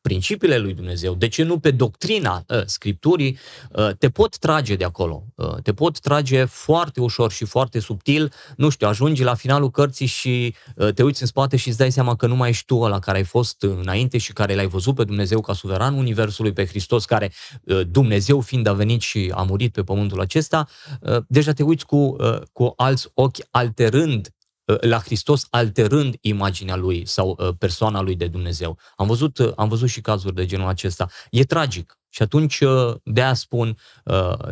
principiile 0.00 0.58
lui 0.58 0.74
Dumnezeu, 0.74 1.14
de 1.14 1.28
ce 1.28 1.42
nu 1.42 1.58
pe 1.58 1.70
doctrina 1.70 2.44
uh, 2.48 2.62
Scripturii, 2.64 3.38
uh, 3.70 3.90
te 3.98 4.10
pot 4.10 4.38
trage 4.38 4.76
de 4.76 4.84
acolo. 4.84 5.24
Uh, 5.34 5.54
te 5.62 5.72
pot 5.72 6.00
trage 6.00 6.44
foarte 6.44 7.00
ușor 7.00 7.32
și 7.32 7.44
foarte 7.44 7.78
subtil, 7.78 8.32
nu 8.56 8.68
știu, 8.68 8.88
ajungi 8.88 9.22
la 9.22 9.34
finalul 9.34 9.70
cărții 9.70 10.06
și 10.06 10.54
uh, 10.76 10.92
te 10.92 11.02
uiți 11.02 11.20
în 11.20 11.26
spate 11.26 11.56
și 11.56 11.68
îți 11.68 11.78
dai 11.78 11.92
seama 11.92 12.16
că 12.16 12.26
nu 12.26 12.36
mai 12.36 12.48
ești 12.48 12.64
tu 12.64 12.76
ăla 12.76 12.98
care 12.98 13.18
ai 13.18 13.24
fost 13.24 13.62
înainte 13.62 14.18
și 14.18 14.32
care 14.32 14.54
l-ai 14.54 14.68
văzut 14.68 14.94
pe 14.94 15.04
Dumnezeu 15.04 15.40
ca 15.40 15.52
suveran 15.52 15.94
Universului, 15.94 16.52
pe 16.52 16.66
Hristos, 16.66 17.04
care 17.04 17.32
uh, 17.62 17.80
Dumnezeu 17.90 18.40
fiind 18.40 18.66
a 18.66 18.72
venit 18.72 19.00
și 19.00 19.32
a 19.34 19.42
murit 19.42 19.72
pe 19.72 19.82
pământul 19.82 20.20
acesta, 20.20 20.68
uh, 21.00 21.16
deja 21.28 21.52
te 21.52 21.62
uiți 21.62 21.86
cu, 21.86 21.96
uh, 21.96 22.38
cu 22.52 22.72
alți 22.76 23.08
ochi 23.14 23.38
alterând 23.50 24.26
Uh, 24.26 24.41
la 24.64 24.98
Hristos 24.98 25.46
alterând 25.50 26.14
imaginea 26.20 26.76
lui 26.76 27.06
sau 27.06 27.36
uh, 27.38 27.48
persoana 27.58 28.00
lui 28.00 28.14
de 28.14 28.26
Dumnezeu. 28.26 28.78
Am 28.96 29.06
văzut, 29.06 29.38
uh, 29.38 29.52
am 29.56 29.68
văzut 29.68 29.88
și 29.88 30.00
cazuri 30.00 30.34
de 30.34 30.46
genul 30.46 30.68
acesta. 30.68 31.08
E 31.30 31.44
tragic. 31.44 31.96
Și 32.08 32.22
atunci, 32.22 32.62
de 33.04 33.22
a 33.22 33.34
spun, 33.34 33.78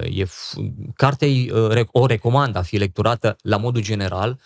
e, 0.03 0.27
cartea 0.95 1.29
o 1.91 2.07
recomand 2.07 2.57
a 2.57 2.63
fi 2.63 2.77
lecturată 2.77 3.37
la 3.43 3.57
modul 3.57 3.83
general, 3.83 4.41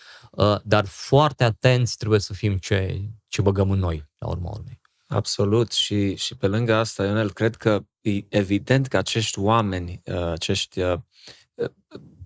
dar 0.62 0.84
foarte 0.86 1.44
atenți 1.44 1.96
trebuie 1.96 2.20
să 2.20 2.32
fim 2.32 2.56
ce, 2.56 3.00
ce 3.28 3.42
băgăm 3.42 3.70
în 3.70 3.78
noi, 3.78 4.08
la 4.18 4.28
urma 4.28 4.50
urmei. 4.50 4.80
Absolut. 5.06 5.72
Și, 5.72 6.16
și 6.16 6.36
pe 6.36 6.46
lângă 6.46 6.74
asta, 6.74 7.04
Ionel, 7.04 7.32
cred 7.32 7.56
că 7.56 7.84
e 8.00 8.24
evident 8.28 8.86
că 8.86 8.96
acești 8.96 9.38
oameni, 9.38 10.02
acești 10.32 10.80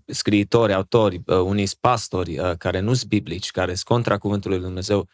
scriitori, 0.09 0.73
autori, 0.73 1.23
uh, 1.27 1.37
unii 1.37 1.69
pastori 1.81 2.39
uh, 2.39 2.53
care 2.59 2.81
nu 2.81 2.95
sunt 2.95 3.09
biblici, 3.09 3.51
care 3.51 3.75
sunt 3.75 3.87
contra 3.87 4.19
cuvântului 4.19 4.57
lui 4.57 4.67
Dumnezeu, 4.67 5.09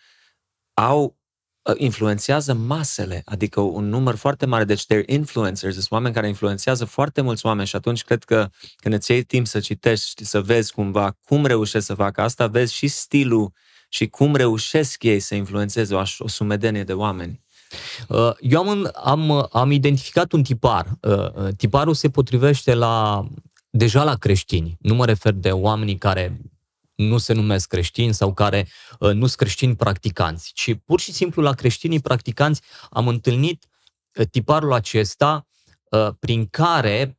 au 0.74 1.16
uh, 1.62 1.74
influențează 1.78 2.54
masele, 2.54 3.22
adică 3.24 3.60
un 3.60 3.88
număr 3.88 4.14
foarte 4.14 4.46
mare, 4.46 4.64
deci 4.64 4.84
they're 4.84 5.06
influencers, 5.06 5.74
sunt 5.74 5.90
oameni 5.90 6.14
care 6.14 6.28
influențează 6.28 6.84
foarte 6.84 7.20
mulți 7.20 7.46
oameni 7.46 7.66
și 7.66 7.76
atunci 7.76 8.04
cred 8.04 8.24
că 8.24 8.48
când 8.76 8.94
îți 8.94 9.10
iei 9.10 9.22
timp 9.22 9.46
să 9.46 9.60
citești, 9.60 10.24
să 10.24 10.40
vezi 10.40 10.72
cumva 10.72 11.16
cum 11.24 11.46
reușesc 11.46 11.86
să 11.86 11.94
facă 11.94 12.20
asta, 12.20 12.46
vezi 12.46 12.74
și 12.74 12.88
stilul 12.88 13.52
și 13.88 14.06
cum 14.06 14.34
reușesc 14.34 15.02
ei 15.02 15.20
să 15.20 15.34
influențeze 15.34 15.94
o, 15.94 16.02
o 16.18 16.28
sumedenie 16.28 16.84
de 16.84 16.92
oameni. 16.92 17.42
Eu 18.40 18.68
am, 18.68 18.90
am, 18.94 19.48
am 19.52 19.70
identificat 19.70 20.32
un 20.32 20.42
tipar. 20.42 20.86
Tiparul 21.56 21.94
se 21.94 22.10
potrivește 22.10 22.74
la 22.74 23.26
deja 23.76 24.04
la 24.04 24.16
creștini. 24.16 24.76
Nu 24.80 24.94
mă 24.94 25.04
refer 25.04 25.32
de 25.32 25.50
oamenii 25.50 25.98
care 25.98 26.40
nu 26.94 27.18
se 27.18 27.32
numesc 27.32 27.68
creștini 27.68 28.14
sau 28.14 28.34
care 28.34 28.68
uh, 28.98 29.12
nu 29.12 29.26
sunt 29.26 29.34
creștini 29.34 29.76
practicanți, 29.76 30.52
ci 30.54 30.74
pur 30.84 31.00
și 31.00 31.12
simplu 31.12 31.42
la 31.42 31.52
creștinii 31.52 32.00
practicanți 32.00 32.60
am 32.90 33.08
întâlnit 33.08 33.66
uh, 34.18 34.26
tiparul 34.30 34.72
acesta 34.72 35.46
uh, 35.90 36.08
prin 36.18 36.46
care 36.46 37.18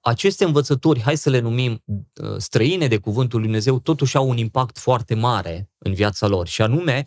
aceste 0.00 0.44
învățături, 0.44 1.00
hai 1.00 1.16
să 1.16 1.30
le 1.30 1.38
numim 1.38 1.82
uh, 1.86 2.36
străine 2.36 2.86
de 2.86 2.98
cuvântul 2.98 3.38
lui 3.38 3.48
Dumnezeu, 3.48 3.78
totuși 3.78 4.16
au 4.16 4.28
un 4.28 4.36
impact 4.36 4.78
foarte 4.78 5.14
mare 5.14 5.70
în 5.78 5.94
viața 5.94 6.26
lor 6.26 6.46
și 6.46 6.62
anume 6.62 7.04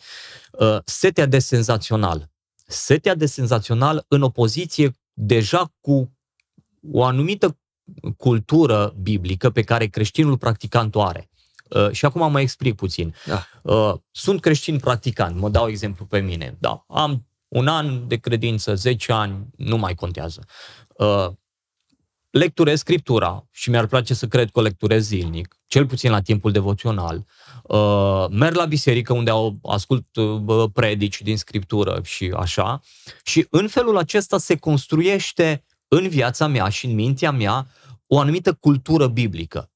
uh, 0.51 0.77
setea 0.85 1.25
de 1.25 1.39
senzațional. 1.39 2.29
setea 2.67 3.15
de 3.15 3.25
senzațional 3.25 4.05
în 4.07 4.21
opoziție 4.21 4.91
deja 5.13 5.73
cu 5.81 6.17
o 6.91 7.03
anumită 7.03 7.59
cultură 8.17 8.95
biblică 9.01 9.49
pe 9.49 9.61
care 9.61 9.85
creștinul 9.85 10.37
practicant 10.37 10.95
o 10.95 11.01
are. 11.01 11.29
Uh, 11.69 11.91
și 11.91 12.05
acum 12.05 12.31
mă 12.31 12.39
explic 12.39 12.75
puțin. 12.75 13.15
Da. 13.25 13.47
Uh, 13.61 13.93
sunt 14.11 14.41
creștin 14.41 14.79
practicant, 14.79 15.39
mă 15.39 15.49
dau 15.49 15.67
exemplu 15.67 16.05
pe 16.05 16.19
mine. 16.19 16.55
Da, 16.59 16.85
am 16.87 17.25
un 17.47 17.67
an 17.67 18.07
de 18.07 18.15
credință, 18.15 18.75
10 18.75 19.11
ani, 19.11 19.45
nu 19.55 19.77
mai 19.77 19.93
contează. 19.95 20.45
Uh, 20.87 21.27
lecturez 22.29 22.79
Scriptura 22.79 23.47
și 23.51 23.69
mi-ar 23.69 23.87
place 23.87 24.13
să 24.13 24.27
cred 24.27 24.51
că 24.51 24.59
o 24.59 24.61
lecturez 24.61 25.05
zilnic, 25.05 25.57
cel 25.67 25.85
puțin 25.85 26.11
la 26.11 26.21
timpul 26.21 26.51
devoțional. 26.51 27.25
Uh, 27.63 28.25
merg 28.29 28.55
la 28.55 28.65
biserică 28.65 29.13
unde 29.13 29.29
au, 29.29 29.59
ascult 29.63 30.15
uh, 30.15 30.69
predici 30.73 31.21
din 31.21 31.37
Scriptură 31.37 32.01
și 32.03 32.33
așa. 32.35 32.79
Și 33.23 33.47
în 33.49 33.67
felul 33.67 33.97
acesta 33.97 34.37
se 34.37 34.55
construiește 34.55 35.63
în 35.95 36.07
viața 36.07 36.47
mea 36.47 36.69
și 36.69 36.85
în 36.85 36.93
mintea 36.93 37.31
mea 37.31 37.67
o 38.07 38.19
anumită 38.19 38.53
cultură 38.53 39.07
biblică 39.07 39.69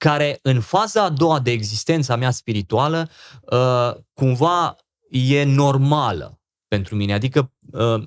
care 0.00 0.38
în 0.42 0.60
faza 0.60 1.02
a 1.02 1.08
doua 1.08 1.40
de 1.40 1.50
existența 1.50 2.16
mea 2.16 2.30
spirituală 2.30 3.08
uh, 3.40 3.94
cumva 4.12 4.76
e 5.10 5.44
normală 5.44 6.40
pentru 6.68 6.96
mine. 6.96 7.12
Adică 7.12 7.52
uh, 7.72 8.02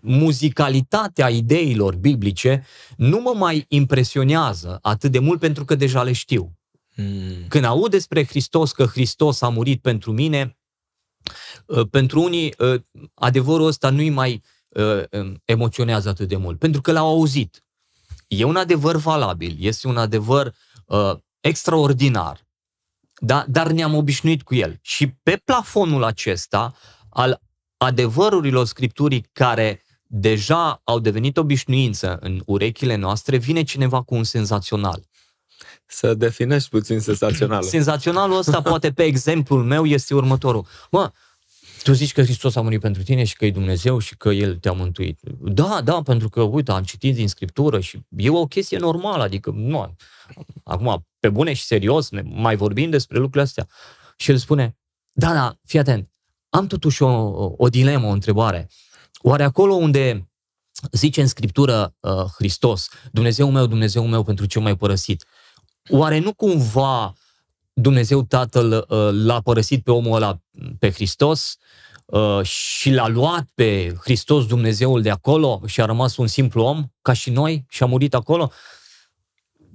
muzicalitatea 0.00 1.28
ideilor 1.28 1.94
biblice 1.94 2.64
nu 2.96 3.20
mă 3.20 3.34
mai 3.36 3.64
impresionează 3.68 4.78
atât 4.82 5.10
de 5.10 5.18
mult 5.18 5.40
pentru 5.40 5.64
că 5.64 5.74
deja 5.74 6.02
le 6.02 6.12
știu. 6.12 6.58
Hmm. 6.94 7.46
Când 7.48 7.64
aud 7.64 7.90
despre 7.90 8.24
Hristos 8.24 8.72
că 8.72 8.84
Hristos 8.84 9.40
a 9.40 9.48
murit 9.48 9.80
pentru 9.80 10.12
mine, 10.12 10.58
uh, 11.66 11.88
pentru 11.90 12.22
unii 12.22 12.54
adevărul 13.14 13.66
ăsta 13.66 13.90
nu-i 13.90 14.10
mai 14.10 14.32
um, 14.32 14.40
emoționează 15.44 16.08
atât 16.08 16.28
de 16.28 16.36
mult, 16.36 16.58
pentru 16.58 16.80
că 16.80 16.92
l-au 16.92 17.06
auzit. 17.06 17.64
E 18.26 18.44
un 18.44 18.56
adevăr 18.56 18.96
valabil, 18.96 19.56
este 19.58 19.88
un 19.88 19.96
adevăr 19.96 20.54
uh, 20.86 21.12
extraordinar, 21.40 22.46
da? 23.14 23.44
dar 23.48 23.70
ne-am 23.70 23.94
obișnuit 23.94 24.42
cu 24.42 24.54
el. 24.54 24.78
Și 24.80 25.06
pe 25.22 25.40
plafonul 25.44 26.04
acesta 26.04 26.74
al 27.08 27.40
adevărurilor 27.76 28.66
Scripturii 28.66 29.28
care 29.32 29.82
deja 30.02 30.80
au 30.84 30.98
devenit 30.98 31.36
obișnuință 31.36 32.18
în 32.20 32.42
urechile 32.46 32.94
noastre, 32.94 33.36
vine 33.36 33.62
cineva 33.62 34.02
cu 34.02 34.14
un 34.14 34.24
senzațional. 34.24 35.02
Să 35.86 36.14
definești 36.14 36.68
puțin 36.68 37.00
senzaționalul. 37.00 37.68
Senzaționalul 37.68 38.36
ăsta, 38.36 38.62
poate 38.62 38.92
pe 38.92 39.02
exemplul 39.02 39.64
meu, 39.64 39.86
este 39.86 40.14
următorul. 40.14 40.66
Mă, 40.90 41.10
tu 41.82 41.92
zici 41.92 42.12
că 42.12 42.22
Hristos 42.22 42.56
a 42.56 42.60
murit 42.60 42.80
pentru 42.80 43.02
tine 43.02 43.24
și 43.24 43.36
că 43.36 43.44
e 43.44 43.50
Dumnezeu 43.50 43.98
și 43.98 44.16
că 44.16 44.28
El 44.28 44.56
te-a 44.56 44.72
mântuit. 44.72 45.20
Da, 45.40 45.80
da, 45.84 46.02
pentru 46.02 46.28
că, 46.28 46.42
uite, 46.42 46.72
am 46.72 46.82
citit 46.82 47.14
din 47.14 47.28
Scriptură 47.28 47.80
și 47.80 48.00
e 48.16 48.30
o 48.30 48.46
chestie 48.46 48.78
normală, 48.78 49.22
adică, 49.22 49.50
nu, 49.54 49.96
acum, 50.64 51.06
pe 51.20 51.28
bune 51.28 51.52
și 51.52 51.62
serios, 51.64 52.10
ne 52.10 52.22
mai 52.24 52.56
vorbim 52.56 52.90
despre 52.90 53.16
lucrurile 53.16 53.42
astea. 53.42 53.66
Și 54.16 54.30
el 54.30 54.36
spune, 54.36 54.76
da, 55.12 55.32
da, 55.32 55.58
fii 55.64 55.78
atent, 55.78 56.10
am 56.48 56.66
totuși 56.66 57.02
o, 57.02 57.08
o 57.56 57.68
dilemă, 57.68 58.06
o 58.06 58.10
întrebare. 58.10 58.68
Oare 59.22 59.42
acolo 59.42 59.74
unde 59.74 60.30
zice 60.92 61.20
în 61.20 61.26
Scriptură 61.26 61.94
uh, 62.00 62.24
Hristos, 62.36 62.88
Dumnezeu 63.12 63.50
meu, 63.50 63.66
Dumnezeu 63.66 64.06
meu, 64.06 64.22
pentru 64.22 64.46
ce 64.46 64.58
m-ai 64.58 64.76
părăsit, 64.76 65.24
oare 65.88 66.18
nu 66.18 66.32
cumva 66.32 67.14
Dumnezeu 67.72 68.22
Tatăl 68.22 68.86
uh, 68.88 69.08
l-a 69.12 69.40
părăsit 69.40 69.82
pe 69.84 69.90
omul 69.90 70.14
ăla, 70.14 70.40
pe 70.78 70.90
Hristos, 70.90 71.56
uh, 72.04 72.42
și 72.42 72.90
l-a 72.90 73.08
luat 73.08 73.48
pe 73.54 73.94
Hristos 74.00 74.46
Dumnezeul 74.46 75.02
de 75.02 75.10
acolo 75.10 75.62
și 75.66 75.80
a 75.80 75.84
rămas 75.84 76.16
un 76.16 76.26
simplu 76.26 76.62
om, 76.62 76.84
ca 77.02 77.12
și 77.12 77.30
noi, 77.30 77.64
și 77.68 77.82
a 77.82 77.86
murit 77.86 78.14
acolo? 78.14 78.50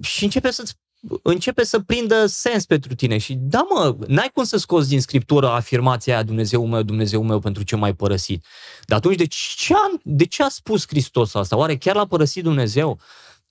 Și 0.00 0.24
începe 0.24 0.50
să-ți 0.50 0.74
începe 1.22 1.64
să 1.64 1.80
prindă 1.80 2.26
sens 2.26 2.66
pentru 2.66 2.94
tine 2.94 3.18
și 3.18 3.34
da 3.34 3.66
mă, 3.70 3.96
n-ai 4.06 4.30
cum 4.34 4.44
să 4.44 4.56
scoți 4.56 4.88
din 4.88 5.00
scriptură 5.00 5.48
afirmația 5.48 6.14
aia 6.14 6.22
Dumnezeu 6.22 6.66
meu, 6.66 6.82
Dumnezeu 6.82 7.22
meu 7.22 7.38
pentru 7.38 7.62
ce 7.62 7.76
m-ai 7.76 7.94
părăsit. 7.94 8.44
Dar 8.84 8.98
atunci 8.98 9.16
de 9.16 9.26
ce, 9.26 9.74
a, 9.74 10.00
de 10.02 10.24
ce 10.24 10.42
a 10.42 10.48
spus 10.48 10.86
Hristos 10.86 11.34
asta? 11.34 11.56
Oare 11.56 11.76
chiar 11.76 11.94
l-a 11.94 12.06
părăsit 12.06 12.42
Dumnezeu? 12.42 13.00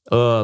Uh, 0.04 0.42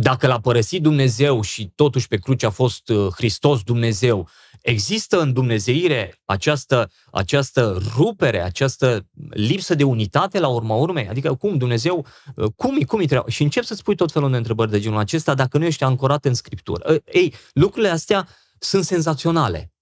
dacă 0.00 0.26
l-a 0.26 0.40
părăsit 0.40 0.82
Dumnezeu 0.82 1.40
și 1.40 1.72
totuși 1.74 2.08
pe 2.08 2.16
cruce 2.16 2.46
a 2.46 2.50
fost 2.50 2.88
uh, 2.88 3.06
Hristos 3.14 3.62
Dumnezeu, 3.62 4.28
există 4.62 5.20
în 5.20 5.32
Dumnezeire 5.32 6.20
această, 6.24 6.90
această 7.12 7.78
rupere, 7.96 8.42
această 8.42 9.06
lipsă 9.30 9.74
de 9.74 9.84
unitate 9.84 10.38
la 10.38 10.48
urma 10.48 10.74
urmei? 10.74 11.08
Adică 11.08 11.34
cum 11.34 11.56
Dumnezeu, 11.56 12.06
uh, 12.36 12.50
cum, 12.56 12.80
cum 12.80 12.98
îi 12.98 13.06
trebuie? 13.06 13.32
Și 13.32 13.42
încep 13.42 13.64
să-ți 13.64 13.82
pui 13.82 13.94
tot 13.94 14.12
felul 14.12 14.30
de 14.30 14.36
întrebări 14.36 14.70
de 14.70 14.80
genul 14.80 14.98
acesta 14.98 15.34
dacă 15.34 15.58
nu 15.58 15.64
ești 15.64 15.84
ancorat 15.84 16.24
în 16.24 16.34
Scriptură. 16.34 16.92
Uh, 16.92 17.00
ei, 17.12 17.34
lucrurile 17.52 17.92
astea 17.92 18.28
sunt 18.58 18.84
senzaționale. 18.84 19.72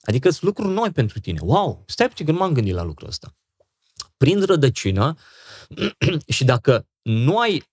Adică 0.00 0.30
sunt 0.30 0.42
lucruri 0.42 0.74
noi 0.74 0.90
pentru 0.90 1.20
tine. 1.20 1.38
Wow, 1.42 1.84
stai 1.86 2.08
puțin, 2.08 2.26
când 2.26 2.38
m-am 2.38 2.52
gândit 2.52 2.74
la 2.74 2.82
lucrul 2.82 3.08
ăsta. 3.08 3.36
Prin 4.16 4.44
rădăcină 4.44 5.14
și 6.36 6.44
dacă 6.44 6.86
nu 7.02 7.38
ai 7.38 7.64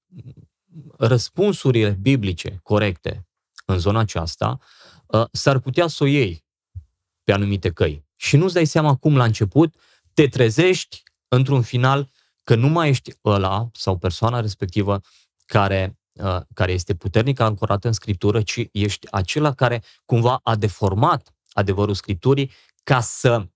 răspunsurile 0.98 1.90
biblice 1.90 2.60
corecte 2.64 3.28
în 3.66 3.78
zona 3.78 4.00
aceasta, 4.00 4.60
uh, 5.08 5.26
s-ar 5.32 5.60
putea 5.60 5.88
să 5.88 6.04
o 6.04 6.08
iei 6.08 6.46
pe 7.24 7.34
anumite 7.34 7.72
căi. 7.72 8.06
Și 8.16 8.38
nu-ți 8.38 8.54
dai 8.54 8.66
seama 8.66 8.96
cum 8.96 9.16
la 9.18 9.24
început 9.24 9.76
te 10.14 10.28
trezești 10.28 11.04
într-un 11.28 11.62
final 11.62 12.12
că 12.44 12.56
nu 12.56 12.68
mai 12.68 12.90
ești 12.90 13.12
ăla 13.26 13.70
sau 13.74 13.98
persoana 13.98 14.40
respectivă 14.40 15.02
care, 15.46 16.00
uh, 16.12 16.40
care 16.54 16.72
este 16.72 16.96
puternic 16.96 17.40
ancorat 17.40 17.84
în 17.84 17.92
Scriptură, 17.92 18.42
ci 18.42 18.68
ești 18.72 19.08
acela 19.12 19.54
care 19.54 19.84
cumva 20.06 20.40
a 20.44 20.56
deformat 20.56 21.34
adevărul 21.52 21.94
Scripturii 21.94 22.52
ca 22.84 23.00
să 23.00 23.48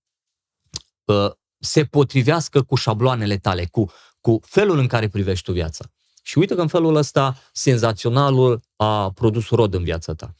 uh, 1.03 1.31
se 1.59 1.85
potrivească 1.85 2.63
cu 2.63 2.75
șabloanele 2.75 3.37
tale, 3.37 3.65
cu, 3.65 3.91
cu 4.21 4.39
felul 4.43 4.77
în 4.77 4.87
care 4.87 5.07
privești 5.07 5.45
tu 5.45 5.51
viața. 5.51 5.85
Și 6.27 6.37
uite 6.37 6.55
că 6.55 6.61
în 6.61 6.67
felul 6.67 6.95
ăsta 6.95 7.37
senzaționalul 7.53 8.61
a 8.75 9.11
produs 9.11 9.49
rod 9.49 9.73
în 9.73 9.83
viața 9.83 10.13
ta. 10.13 10.35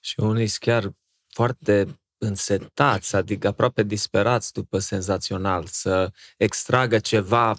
Și 0.00 0.20
unii 0.20 0.46
sunt 0.46 0.62
chiar 0.62 0.90
foarte 1.28 2.00
însetați, 2.18 3.16
adică 3.16 3.46
aproape 3.48 3.82
disperați 3.82 4.52
după 4.52 4.78
senzațional, 4.78 5.64
să 5.66 6.10
extragă 6.36 6.98
ceva 6.98 7.56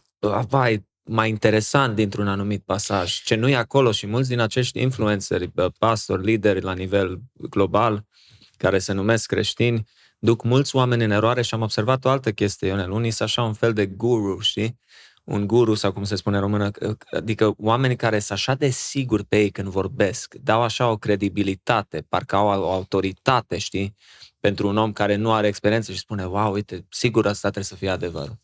vai, 0.47 0.87
mai 1.03 1.29
interesant 1.29 1.95
dintr-un 1.95 2.27
anumit 2.27 2.63
pasaj, 2.63 3.21
ce 3.23 3.35
nu 3.35 3.47
e 3.47 3.55
acolo 3.55 3.91
și 3.91 4.07
mulți 4.07 4.29
din 4.29 4.39
acești 4.39 4.81
influenceri, 4.81 5.51
pastori, 5.77 6.23
lideri 6.23 6.61
la 6.61 6.73
nivel 6.73 7.19
global, 7.33 8.05
care 8.57 8.79
se 8.79 8.93
numesc 8.93 9.25
creștini, 9.25 9.87
duc 10.17 10.43
mulți 10.43 10.75
oameni 10.75 11.03
în 11.03 11.11
eroare 11.11 11.41
și 11.41 11.53
am 11.53 11.61
observat 11.61 12.05
o 12.05 12.09
altă 12.09 12.31
chestie, 12.31 12.67
Ionel. 12.67 12.91
Unii 12.91 13.11
sunt 13.11 13.29
așa 13.29 13.41
un 13.43 13.53
fel 13.53 13.73
de 13.73 13.85
guru, 13.85 14.39
știi? 14.39 14.79
Un 15.29 15.47
guru 15.47 15.73
sau 15.73 15.91
cum 15.91 16.03
se 16.03 16.15
spune 16.15 16.35
în 16.35 16.41
română, 16.41 16.71
adică 17.11 17.53
oameni 17.57 17.95
care 17.95 18.19
sunt 18.19 18.37
așa 18.37 18.53
de 18.53 18.69
siguri 18.69 19.23
pe 19.23 19.37
ei 19.37 19.49
când 19.49 19.67
vorbesc, 19.67 20.35
dau 20.43 20.61
așa 20.61 20.89
o 20.89 20.97
credibilitate, 20.97 22.05
parcă 22.09 22.35
au 22.35 22.47
o 22.47 22.71
autoritate, 22.71 23.57
știi, 23.57 23.95
pentru 24.39 24.67
un 24.67 24.77
om 24.77 24.91
care 24.91 25.15
nu 25.15 25.31
are 25.33 25.47
experiență 25.47 25.91
și 25.91 25.97
spune, 25.97 26.25
wow, 26.25 26.53
uite, 26.53 26.85
sigur 26.89 27.25
asta 27.25 27.49
trebuie 27.49 27.63
să 27.63 27.75
fie 27.75 27.89
adevărul. 27.89 28.37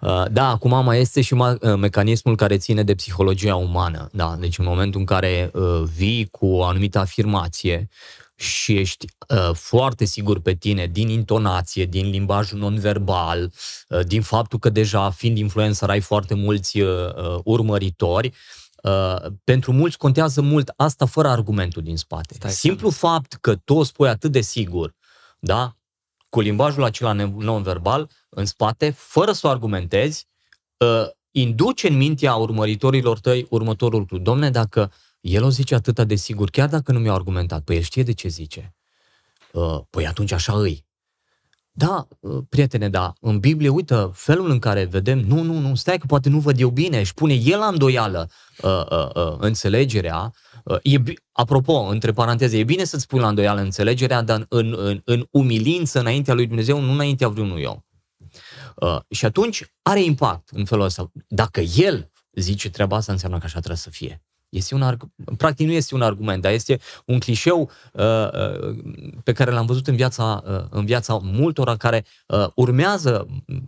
Uh, 0.00 0.24
da, 0.30 0.48
acum 0.48 0.84
mai 0.84 1.00
este 1.00 1.20
și 1.20 1.32
uh, 1.32 1.56
mecanismul 1.76 2.36
care 2.36 2.56
ține 2.56 2.82
de 2.82 2.94
psihologia 2.94 3.56
umană. 3.56 4.08
Da? 4.12 4.36
Deci 4.40 4.58
în 4.58 4.64
momentul 4.64 5.00
în 5.00 5.06
care 5.06 5.50
uh, 5.54 5.82
vii 5.96 6.28
cu 6.30 6.46
o 6.46 6.64
anumită 6.64 6.98
afirmație, 6.98 7.88
și 8.38 8.76
ești 8.78 9.06
uh, 9.28 9.54
foarte 9.54 10.04
sigur 10.04 10.40
pe 10.40 10.54
tine 10.54 10.86
din 10.86 11.08
intonație, 11.08 11.84
din 11.84 12.10
limbajul 12.10 12.58
non-verbal, 12.58 13.52
uh, 13.88 14.00
din 14.06 14.22
faptul 14.22 14.58
că 14.58 14.70
deja 14.70 15.10
fiind 15.10 15.38
influencer 15.38 15.90
ai 15.90 16.00
foarte 16.00 16.34
mulți 16.34 16.80
uh, 16.80 17.14
uh, 17.14 17.38
urmăritori, 17.44 18.34
uh, 18.82 19.16
pentru 19.44 19.72
mulți 19.72 19.98
contează 19.98 20.40
mult 20.40 20.72
asta 20.76 21.06
fără 21.06 21.28
argumentul 21.28 21.82
din 21.82 21.96
spate. 21.96 22.34
Stai 22.34 22.50
Simplu 22.50 22.90
seama. 22.90 23.14
fapt 23.14 23.32
că 23.32 23.54
tu 23.54 23.74
o 23.74 23.82
spui 23.82 24.08
atât 24.08 24.32
de 24.32 24.40
sigur, 24.40 24.94
da, 25.38 25.76
cu 26.28 26.40
limbajul 26.40 26.84
acela 26.84 27.12
non-verbal 27.12 28.10
în 28.28 28.44
spate, 28.44 28.90
fără 28.90 29.32
să 29.32 29.46
o 29.46 29.50
argumentezi, 29.50 30.26
uh, 30.76 31.08
induce 31.30 31.88
în 31.88 31.96
mintea 31.96 32.34
urmăritorilor 32.34 33.18
tăi 33.18 33.46
următorul 33.50 33.98
lucru. 33.98 34.18
Domne, 34.18 34.50
dacă 34.50 34.92
uh, 34.92 35.07
el 35.20 35.42
o 35.42 35.50
zice 35.50 35.74
atâta 35.74 36.04
de 36.04 36.14
sigur, 36.14 36.50
chiar 36.50 36.68
dacă 36.68 36.92
nu 36.92 36.98
mi-a 36.98 37.12
argumentat. 37.12 37.62
Păi 37.62 37.76
el 37.76 37.82
știe 37.82 38.02
de 38.02 38.12
ce 38.12 38.28
zice. 38.28 38.74
Uh, 39.52 39.80
păi 39.90 40.06
atunci 40.06 40.32
așa 40.32 40.52
îi. 40.52 40.86
Da, 41.70 42.08
uh, 42.20 42.42
prietene, 42.48 42.88
da, 42.88 43.12
în 43.20 43.38
Biblie, 43.38 43.68
uite, 43.68 44.10
felul 44.12 44.50
în 44.50 44.58
care 44.58 44.84
vedem, 44.84 45.18
nu, 45.18 45.42
nu, 45.42 45.58
nu, 45.58 45.74
stai 45.74 45.98
că 45.98 46.06
poate 46.06 46.28
nu 46.28 46.38
văd 46.38 46.60
eu 46.60 46.70
bine, 46.70 46.98
își 46.98 47.14
pune 47.14 47.34
el 47.34 47.58
la 47.58 47.66
îndoială 47.66 48.30
uh, 48.62 48.84
uh, 48.90 49.08
uh, 49.14 49.36
înțelegerea. 49.38 50.32
Uh, 50.64 50.78
e, 50.82 51.02
apropo, 51.32 51.72
între 51.72 52.12
paranteze, 52.12 52.58
e 52.58 52.64
bine 52.64 52.84
să-ți 52.84 53.06
pui 53.06 53.20
la 53.20 53.28
îndoială 53.28 53.60
înțelegerea, 53.60 54.22
dar 54.22 54.46
în, 54.48 54.74
în, 54.78 55.00
în 55.04 55.26
umilință 55.30 56.00
înaintea 56.00 56.34
lui 56.34 56.46
Dumnezeu, 56.46 56.80
nu 56.80 56.92
înaintea 56.92 57.28
vreunui 57.28 57.64
om. 57.64 57.78
Uh, 58.76 58.98
și 59.10 59.24
atunci 59.24 59.74
are 59.82 60.02
impact 60.02 60.48
în 60.52 60.64
felul 60.64 60.84
ăsta. 60.84 61.12
Dacă 61.28 61.60
el 61.60 62.10
zice 62.32 62.70
treaba 62.70 62.96
asta, 62.96 63.12
înseamnă 63.12 63.38
că 63.38 63.44
așa 63.44 63.58
trebuie 63.58 63.76
să 63.76 63.90
fie. 63.90 64.22
Este 64.48 64.74
un 64.74 64.82
arg- 64.82 65.36
practic 65.36 65.66
nu 65.66 65.72
este 65.72 65.94
un 65.94 66.02
argument, 66.02 66.42
dar 66.42 66.52
este 66.52 66.80
un 67.06 67.18
clișeu 67.18 67.70
uh, 67.92 68.04
uh, 68.04 68.76
pe 69.24 69.32
care 69.32 69.50
l-am 69.50 69.66
văzut 69.66 69.86
în 69.86 69.96
viața, 69.96 70.42
uh, 70.46 70.64
în 70.70 70.84
viața 70.84 71.18
multora 71.22 71.76
care 71.76 72.04
uh, 72.26 72.46
urmează 72.54 73.26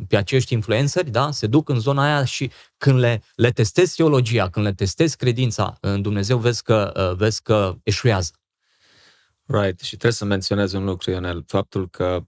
pe 0.09 0.17
acești 0.17 0.53
influenceri, 0.53 1.11
da? 1.11 1.31
se 1.31 1.47
duc 1.47 1.69
în 1.69 1.79
zona 1.79 2.05
aia 2.05 2.25
și 2.25 2.51
când 2.79 2.99
le, 2.99 3.23
le 3.35 3.51
testezi 3.51 3.97
teologia, 3.97 4.49
când 4.49 4.67
le 4.67 4.73
testezi 4.73 5.17
credința 5.17 5.77
în 5.81 6.03
Dumnezeu, 6.03 6.39
vezi 6.39 6.63
că, 6.63 6.93
uh, 7.11 7.17
vezi 7.17 7.43
că 7.43 7.77
eșuează. 7.83 8.31
Right. 9.47 9.81
Și 9.81 9.91
trebuie 9.91 10.13
să 10.13 10.25
menționez 10.25 10.73
un 10.73 10.85
lucru, 10.85 11.11
Ionel, 11.11 11.45
faptul 11.47 11.89
că, 11.89 12.25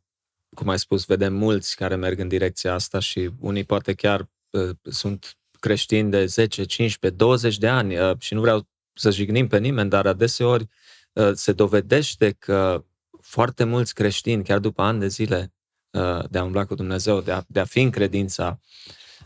cum 0.55 0.69
ai 0.69 0.79
spus, 0.79 1.05
vedem 1.05 1.35
mulți 1.35 1.77
care 1.77 1.95
merg 1.95 2.19
în 2.19 2.29
direcția 2.29 2.75
asta 2.75 2.99
și 2.99 3.31
unii 3.41 3.65
poate 3.65 3.95
chiar 3.95 4.31
uh, 4.51 4.71
sunt 4.83 5.37
creștini 5.63 6.11
de 6.11 6.27
10, 6.27 6.65
15, 6.65 7.19
20 7.19 7.59
de 7.59 7.69
ani 7.69 7.99
uh, 7.99 8.19
și 8.19 8.35
nu 8.35 8.41
vreau 8.41 8.69
să 8.93 9.11
jignim 9.11 9.47
pe 9.47 9.59
nimeni, 9.59 9.91
dar 9.91 10.07
adeseori 10.07 10.67
uh, 11.13 11.31
se 11.35 11.53
dovedește 11.53 12.31
că 12.39 12.85
foarte 13.21 13.65
mulți 13.65 13.95
creștini, 13.95 14.45
chiar 14.45 14.59
după 14.59 14.83
ani 14.83 15.01
de 15.01 15.09
zile 15.09 15.53
uh, 15.91 16.29
de 16.31 16.39
a 16.39 16.45
umbla 16.45 16.65
cu 16.65 16.75
Dumnezeu, 16.75 17.21
de 17.21 17.33
a, 17.33 17.43
de 17.47 17.61
a 17.61 17.65
fi 17.65 17.81
în 17.81 17.91
credința 17.91 18.61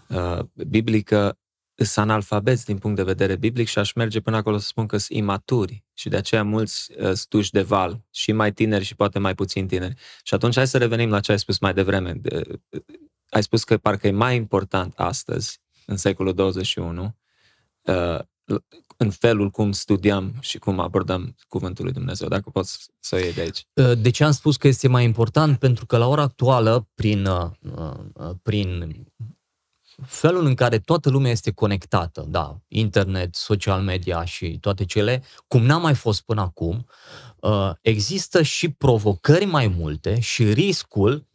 uh, 0.09 0.39
biblică, 0.67 1.39
sunt 1.75 2.09
analfabeți 2.09 2.65
din 2.65 2.79
punct 2.79 2.97
de 2.97 3.03
vedere 3.03 3.37
biblic 3.37 3.69
și 3.69 3.79
aș 3.79 3.93
merge 3.93 4.21
până 4.21 4.37
acolo 4.37 4.59
să 4.59 4.67
spun 4.67 4.87
că 4.87 4.97
sunt 4.97 5.19
imaturi 5.19 5.85
și 5.95 6.09
de 6.09 6.17
aceea 6.17 6.45
mulți 6.45 6.93
uh, 6.99 7.13
stuși 7.13 7.51
de 7.51 7.63
val 7.63 8.05
și 8.11 8.33
mai 8.33 8.53
tineri 8.53 8.85
și 8.85 8.95
poate 8.95 9.19
mai 9.19 9.35
puțin 9.35 9.67
tineri. 9.67 9.95
Și 10.23 10.35
atunci 10.35 10.55
hai 10.55 10.67
să 10.67 10.79
revenim 10.79 11.11
la 11.11 11.21
ce 11.21 11.33
ai 11.33 11.39
spus 11.39 11.59
mai 11.59 11.75
devreme. 11.75 12.13
De, 12.13 12.43
ai 13.29 13.43
spus 13.43 13.65
că 13.65 13.77
parcă 13.77 14.07
e 14.07 14.11
mai 14.11 14.37
important 14.37 14.95
astăzi, 14.97 15.61
în 15.87 15.97
secolul 15.97 16.35
21, 16.35 17.17
uh, 17.83 18.19
în 18.97 19.11
felul 19.11 19.51
cum 19.51 19.73
studiem 19.73 20.35
și 20.41 20.59
cum 20.59 20.81
abordăm 20.81 21.37
Cuvântul 21.49 21.85
lui 21.85 21.93
Dumnezeu, 21.93 22.29
dacă 22.29 22.51
poți 22.51 22.87
să 23.01 23.15
o 23.15 23.19
iei 23.19 23.33
de 23.33 23.41
aici. 23.41 23.67
Uh, 23.73 23.93
de 23.99 24.11
ce 24.11 24.25
am 24.25 24.31
spus 24.31 24.57
că 24.57 24.69
este 24.69 24.89
mai 24.89 25.05
important? 25.05 25.59
Pentru 25.59 25.87
că 25.87 25.97
la 25.97 26.07
ora 26.07 26.23
actuală, 26.23 26.89
prin, 26.95 27.27
uh, 27.27 27.51
prin 28.43 28.95
felul 30.03 30.45
în 30.47 30.55
care 30.55 30.79
toată 30.79 31.11
lumea 31.11 31.31
este 31.31 31.51
conectată, 31.51 32.27
da, 32.29 32.61
internet, 32.69 33.35
social 33.35 33.83
media 33.83 34.25
și 34.25 34.59
toate 34.61 34.85
cele, 34.85 35.23
cum 35.49 35.63
n-a 35.63 35.79
mai 35.79 35.95
fost 35.95 36.23
până 36.23 36.41
acum, 36.41 36.87
uh, 37.41 37.71
există 37.81 38.43
și 38.43 38.69
provocări 38.71 39.45
mai 39.45 39.69
multe 39.69 40.21
și 40.21 40.53
riscul 40.53 41.27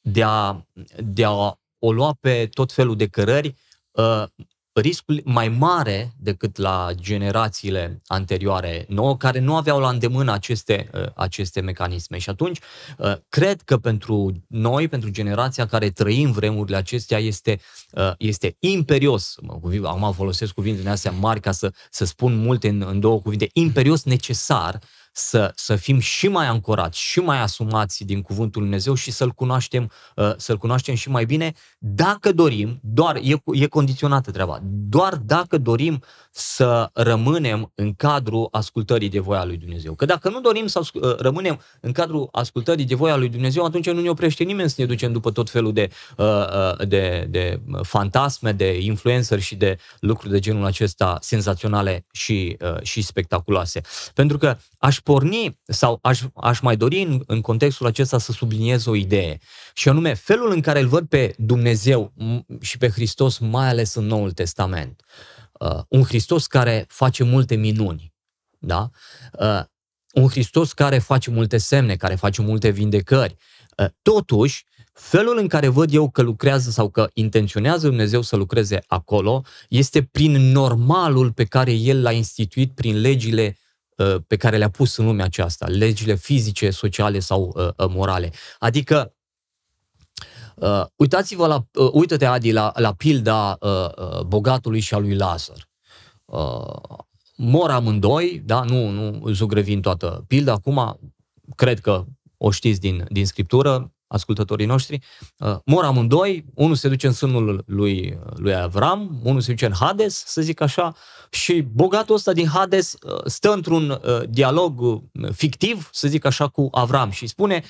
de 0.00 0.22
a, 0.22 0.66
de 1.04 1.24
a 1.24 1.60
o 1.78 1.92
lua 1.92 2.16
pe 2.20 2.48
tot 2.52 2.72
felul 2.72 2.96
de 2.96 3.06
cărări 3.06 3.56
uh, 3.98 4.24
riscul 4.80 5.20
mai 5.24 5.48
mare 5.48 6.12
decât 6.18 6.56
la 6.56 6.88
generațiile 6.94 8.00
anterioare 8.06 8.84
nouă, 8.88 9.16
care 9.16 9.38
nu 9.38 9.56
aveau 9.56 9.80
la 9.80 9.88
îndemână 9.88 10.32
aceste, 10.32 10.90
uh, 10.94 11.06
aceste 11.14 11.60
mecanisme. 11.60 12.18
Și 12.18 12.30
atunci, 12.30 12.58
uh, 12.98 13.12
cred 13.28 13.62
că 13.62 13.76
pentru 13.76 14.32
noi, 14.48 14.88
pentru 14.88 15.10
generația 15.10 15.66
care 15.66 15.90
trăim 15.90 16.30
vremurile 16.30 16.76
acestea, 16.76 17.18
este, 17.18 17.60
uh, 17.92 18.12
este 18.18 18.56
imperios, 18.58 19.34
acum 19.82 20.12
folosesc 20.12 20.52
cuvintele 20.52 20.90
astea 20.90 21.10
mari 21.10 21.40
ca 21.40 21.52
să, 21.52 21.72
să 21.90 22.04
spun 22.04 22.36
multe 22.36 22.68
în, 22.68 22.84
în 22.88 23.00
două 23.00 23.20
cuvinte, 23.20 23.48
imperios 23.52 24.04
necesar 24.04 24.78
să, 25.18 25.52
să 25.54 25.76
fim 25.76 25.98
și 25.98 26.28
mai 26.28 26.46
ancorați, 26.46 26.98
și 26.98 27.20
mai 27.20 27.40
asumați 27.40 28.04
din 28.04 28.22
Cuvântul 28.22 28.60
Lui 28.60 28.70
Dumnezeu 28.70 28.94
și 28.94 29.10
să-L 29.10 29.30
cunoaștem, 29.30 29.90
uh, 30.16 30.32
să-L 30.36 30.56
cunoaștem 30.56 30.94
și 30.94 31.10
mai 31.10 31.24
bine, 31.24 31.52
dacă 31.78 32.32
dorim, 32.32 32.80
doar, 32.82 33.16
e, 33.16 33.34
e 33.52 33.66
condiționată 33.66 34.30
treaba, 34.30 34.60
doar 34.62 35.14
dacă 35.14 35.58
dorim 35.58 36.02
să 36.30 36.90
rămânem 36.92 37.72
în 37.74 37.94
cadrul 37.94 38.48
ascultării 38.50 39.08
de 39.08 39.18
voia 39.18 39.44
lui 39.44 39.56
Dumnezeu. 39.56 39.94
Că 39.94 40.04
dacă 40.04 40.28
nu 40.28 40.40
dorim 40.40 40.66
să 40.66 40.80
uh, 40.92 41.16
rămânem 41.16 41.60
în 41.80 41.92
cadrul 41.92 42.28
ascultării 42.32 42.84
de 42.84 42.94
voia 42.94 43.16
lui 43.16 43.28
Dumnezeu, 43.28 43.64
atunci 43.64 43.90
nu 43.90 44.00
ne 44.00 44.08
oprește 44.10 44.44
nimeni 44.44 44.68
să 44.68 44.74
ne 44.78 44.86
ducem 44.86 45.12
după 45.12 45.30
tot 45.30 45.50
felul 45.50 45.72
de, 45.72 45.90
uh, 46.16 46.86
de, 46.86 47.26
de 47.30 47.60
fantasme, 47.82 48.52
de 48.52 48.78
influencer 48.80 49.40
și 49.40 49.54
de 49.54 49.78
lucruri 50.00 50.32
de 50.32 50.38
genul 50.38 50.64
acesta 50.64 51.18
senzaționale 51.20 52.06
și, 52.12 52.56
și 52.82 53.02
spectaculoase. 53.02 53.80
Pentru 54.14 54.38
că 54.38 54.56
aș 54.78 55.00
porni 55.08 55.60
sau 55.64 55.98
aș, 56.02 56.22
aș 56.34 56.60
mai 56.60 56.76
dori 56.76 57.02
în, 57.02 57.22
în 57.26 57.40
contextul 57.40 57.86
acesta 57.86 58.18
să 58.18 58.32
subliniez 58.32 58.86
o 58.86 58.94
idee 58.94 59.38
și 59.74 59.88
anume 59.88 60.14
felul 60.14 60.50
în 60.50 60.60
care 60.60 60.80
îl 60.80 60.88
văd 60.88 61.06
pe 61.06 61.34
Dumnezeu 61.38 62.12
și 62.60 62.78
pe 62.78 62.88
Hristos, 62.88 63.38
mai 63.38 63.68
ales 63.68 63.94
în 63.94 64.06
Noul 64.06 64.32
Testament. 64.32 65.02
Uh, 65.52 65.80
un 65.88 66.02
Hristos 66.02 66.46
care 66.46 66.84
face 66.88 67.24
multe 67.24 67.54
minuni, 67.54 68.12
da? 68.58 68.90
Uh, 69.32 69.62
un 70.12 70.28
Hristos 70.28 70.72
care 70.72 70.98
face 70.98 71.30
multe 71.30 71.56
semne, 71.56 71.96
care 71.96 72.14
face 72.14 72.42
multe 72.42 72.68
vindecări. 72.68 73.36
Uh, 73.76 73.86
totuși, 74.02 74.64
felul 74.92 75.38
în 75.38 75.48
care 75.48 75.68
văd 75.68 75.94
eu 75.94 76.10
că 76.10 76.22
lucrează 76.22 76.70
sau 76.70 76.90
că 76.90 77.08
intenționează 77.12 77.86
Dumnezeu 77.86 78.22
să 78.22 78.36
lucreze 78.36 78.78
acolo 78.86 79.42
este 79.68 80.02
prin 80.02 80.32
normalul 80.32 81.32
pe 81.32 81.44
care 81.44 81.72
El 81.72 82.02
l-a 82.02 82.12
instituit 82.12 82.74
prin 82.74 83.00
legile 83.00 83.46
Uh, 83.46 83.67
pe 84.26 84.36
care 84.36 84.56
le-a 84.56 84.70
pus 84.70 84.96
în 84.96 85.04
lumea 85.04 85.24
aceasta, 85.24 85.66
legile 85.66 86.14
fizice, 86.14 86.70
sociale 86.70 87.18
sau 87.18 87.52
uh, 87.56 87.68
uh, 87.76 87.86
morale. 87.88 88.30
Adică, 88.58 89.14
uh, 90.54 90.84
uitați-vă 90.96 91.46
la, 91.46 91.66
uh, 91.74 91.90
uită-te 91.92 92.24
Adi 92.24 92.52
la, 92.52 92.72
la 92.74 92.92
pilda 92.92 93.56
uh, 93.60 93.70
uh, 93.70 94.20
bogatului 94.20 94.80
și 94.80 94.94
a 94.94 94.98
lui 94.98 95.14
Lazar. 95.14 95.68
Uh, 96.24 96.98
mor 97.36 97.70
amândoi, 97.70 98.42
da, 98.44 98.62
nu, 98.62 98.88
nu 98.88 99.30
zugrăvin 99.32 99.80
toată 99.80 100.24
pilda, 100.26 100.52
acum 100.52 100.98
cred 101.56 101.80
că 101.80 102.04
o 102.36 102.50
știți 102.50 102.80
din, 102.80 103.06
din 103.08 103.26
scriptură, 103.26 103.92
ascultătorii 104.06 104.66
noștri, 104.66 104.98
uh, 105.38 105.56
mor 105.64 105.84
amândoi, 105.84 106.44
unul 106.54 106.74
se 106.74 106.88
duce 106.88 107.06
în 107.06 107.12
sânul 107.12 107.62
lui, 107.66 108.18
lui 108.34 108.54
Avram, 108.54 109.20
unul 109.22 109.40
se 109.40 109.50
duce 109.50 109.66
în 109.66 109.74
Hades, 109.74 110.22
să 110.26 110.40
zic 110.40 110.60
așa, 110.60 110.94
și 111.30 111.60
bogatul 111.60 112.14
ăsta 112.14 112.32
din 112.32 112.46
Hades 112.46 112.94
uh, 113.02 113.20
stă 113.24 113.52
într-un 113.52 113.90
uh, 113.90 114.20
dialog 114.28 115.02
fictiv, 115.32 115.88
să 115.92 116.08
zic 116.08 116.24
așa, 116.24 116.48
cu 116.48 116.68
Avram 116.72 117.10
și 117.10 117.26
spune, 117.26 117.62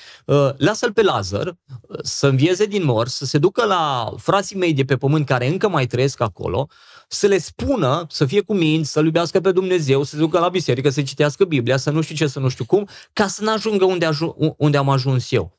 lasă-l 0.57 0.93
pe 0.93 1.03
Lazar 1.03 1.57
să 2.03 2.27
învieze 2.27 2.67
din 2.67 2.85
mor, 2.85 3.09
să 3.09 3.25
se 3.25 3.39
ducă 3.39 3.65
la 3.65 4.13
frații 4.17 4.57
mei 4.57 4.73
de 4.73 4.85
pe 4.85 4.97
pământ 4.97 5.27
care 5.27 5.47
încă 5.47 5.69
mai 5.69 5.87
trăiesc 5.87 6.21
acolo, 6.21 6.69
să 7.09 7.27
le 7.27 7.39
spună, 7.39 8.07
să 8.09 8.27
fie 8.27 8.41
cu 8.41 8.55
minți, 8.55 8.91
să-L 8.91 9.05
iubească 9.05 9.41
pe 9.41 9.53
Dumnezeu, 9.53 10.03
să 10.03 10.15
se 10.15 10.21
ducă 10.21 10.39
la 10.39 10.49
biserică, 10.49 10.91
să 10.91 11.03
citească 11.03 11.45
Biblia, 11.45 11.77
să 11.77 11.91
nu 11.91 12.01
știu 12.01 12.15
ce, 12.15 12.27
să 12.27 12.39
nu 12.39 12.49
știu 12.49 12.65
cum, 12.65 12.89
ca 13.13 13.27
să 13.27 13.43
nu 13.43 13.53
ajungă 13.53 13.85
unde, 13.85 14.05
ajung, 14.05 14.55
unde 14.57 14.77
am 14.77 14.89
ajuns 14.89 15.31
eu. 15.31 15.59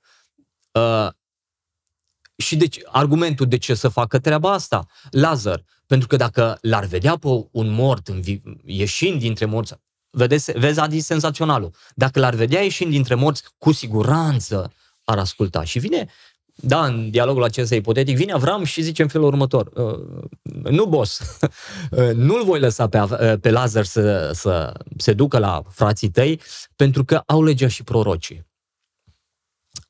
Uh, 0.72 1.08
și 2.36 2.56
deci, 2.56 2.80
argumentul 2.86 3.47
de 3.47 3.58
ce 3.58 3.74
să 3.74 3.88
facă 3.88 4.20
treaba 4.20 4.52
asta? 4.52 4.86
Lazar, 5.10 5.64
pentru 5.90 6.08
că 6.08 6.16
dacă 6.16 6.58
l-ar 6.62 6.86
vedea 6.86 7.18
pe 7.18 7.28
un 7.52 7.70
mort 7.70 8.08
învi- 8.08 8.42
ieșind 8.66 9.20
dintre 9.20 9.46
morți, 9.46 9.74
vedeți, 10.10 10.52
vezi 10.52 10.80
Adi 10.80 11.00
senzaționalul, 11.00 11.72
dacă 11.96 12.20
l-ar 12.20 12.34
vedea 12.36 12.62
ieșind 12.62 12.92
dintre 12.92 13.16
morți, 13.16 13.44
cu 13.58 13.72
siguranță 13.72 14.72
ar 15.04 15.18
asculta. 15.18 15.64
Și 15.64 15.80
vine, 15.80 16.08
da, 16.56 16.86
în 16.86 17.10
dialogul 17.10 17.44
acesta 17.44 17.76
ipotetic, 17.76 18.16
vine 18.16 18.32
Avram 18.32 18.64
și 18.64 18.82
zice 18.82 19.02
în 19.02 19.08
felul 19.08 19.28
următor, 19.28 19.70
uh, 19.74 20.72
nu 20.72 20.86
boss, 20.86 21.40
uh, 21.92 22.12
nu-l 22.28 22.44
voi 22.44 22.60
lăsa 22.60 22.88
pe, 22.88 23.00
uh, 23.00 23.40
pe 23.42 23.50
Lazar 23.50 23.86
să, 23.86 24.32
să 24.34 24.74
se 24.98 25.14
ducă 25.14 25.38
la 25.38 25.64
frații 25.70 26.10
tăi, 26.10 26.42
pentru 26.76 27.06
că 27.06 27.22
au 27.26 27.44
legea 27.44 27.68
și 27.68 27.84
prorocii. 27.84 28.49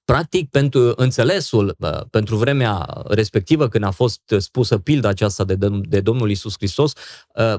Practic, 0.09 0.49
pentru 0.49 0.93
înțelesul, 0.95 1.75
pentru 2.09 2.35
vremea 2.35 3.01
respectivă, 3.07 3.67
când 3.67 3.83
a 3.83 3.91
fost 3.91 4.21
spusă 4.37 4.77
pilda 4.77 5.09
aceasta 5.09 5.43
de, 5.43 5.57
de 5.81 6.01
Domnul 6.01 6.29
Isus 6.29 6.53
Hristos, 6.57 6.93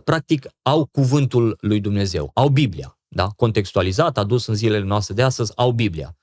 practic 0.05 0.47
au 0.63 0.87
cuvântul 0.87 1.57
lui 1.61 1.81
Dumnezeu, 1.81 2.31
au 2.35 2.49
Biblia, 2.49 2.99
da? 3.09 3.29
contextualizat, 3.37 4.19
adus 4.19 4.47
în 4.47 4.55
zilele 4.55 4.85
noastre 4.85 5.15
de 5.15 5.23
astăzi, 5.23 5.53
au 5.55 5.71
Biblia. 5.73 6.20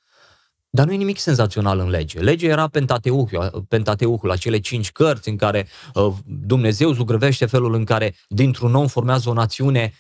Dar 0.77 0.85
nu 0.85 0.93
e 0.93 0.95
nimic 0.95 1.19
senzațional 1.19 1.79
în 1.79 1.89
lege. 1.89 2.19
Legea 2.19 2.47
era 2.47 2.67
Pentateuchul, 2.67 3.65
Pentateuchul, 3.67 4.31
acele 4.31 4.59
cinci 4.59 4.91
cărți 4.91 5.29
în 5.29 5.35
care 5.35 5.67
uh, 5.93 6.13
Dumnezeu 6.25 6.91
zugrăvește 6.91 7.45
felul 7.45 7.73
în 7.73 7.83
care 7.83 8.15
dintr-un 8.27 8.75
om 8.75 8.87
formează 8.87 9.29
o 9.29 9.33
națiune 9.33 9.93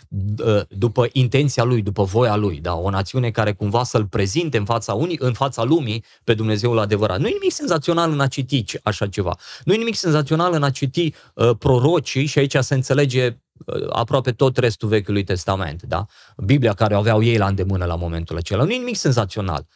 uh, 0.45 0.61
după 0.69 1.07
intenția 1.11 1.63
lui, 1.63 1.81
după 1.81 2.03
voia 2.03 2.35
lui. 2.35 2.59
Da? 2.59 2.75
O 2.75 2.89
națiune 2.89 3.29
care 3.29 3.53
cumva 3.53 3.83
să-l 3.83 4.05
prezinte 4.05 4.57
în 4.57 4.65
fața, 4.65 4.93
unii, 4.93 5.17
în 5.19 5.33
fața 5.33 5.63
lumii 5.63 6.03
pe 6.23 6.33
Dumnezeul 6.33 6.79
adevărat. 6.79 7.19
Nu 7.19 7.27
e 7.27 7.31
nimic 7.31 7.51
senzațional 7.51 8.11
în 8.11 8.19
a 8.19 8.27
citi 8.27 8.63
așa 8.83 9.07
ceva. 9.07 9.37
Nu 9.63 9.73
e 9.73 9.77
nimic 9.77 9.95
senzațional 9.95 10.53
în 10.53 10.63
a 10.63 10.69
citi 10.69 11.13
uh, 11.33 11.49
prorocii 11.59 12.25
și 12.25 12.39
aici 12.39 12.55
se 12.59 12.73
înțelege 12.73 13.37
uh, 13.65 13.87
aproape 13.89 14.31
tot 14.31 14.57
restul 14.57 14.89
Vechiului 14.89 15.23
Testament, 15.23 15.83
da? 15.83 16.05
Biblia 16.37 16.73
care 16.73 16.95
o 16.95 16.97
aveau 16.97 17.23
ei 17.23 17.37
la 17.37 17.47
îndemână 17.47 17.85
la 17.85 17.95
momentul 17.95 18.37
acela. 18.37 18.63
Nu 18.63 18.71
e 18.71 18.77
nimic 18.77 18.95
senzațional. 18.95 19.67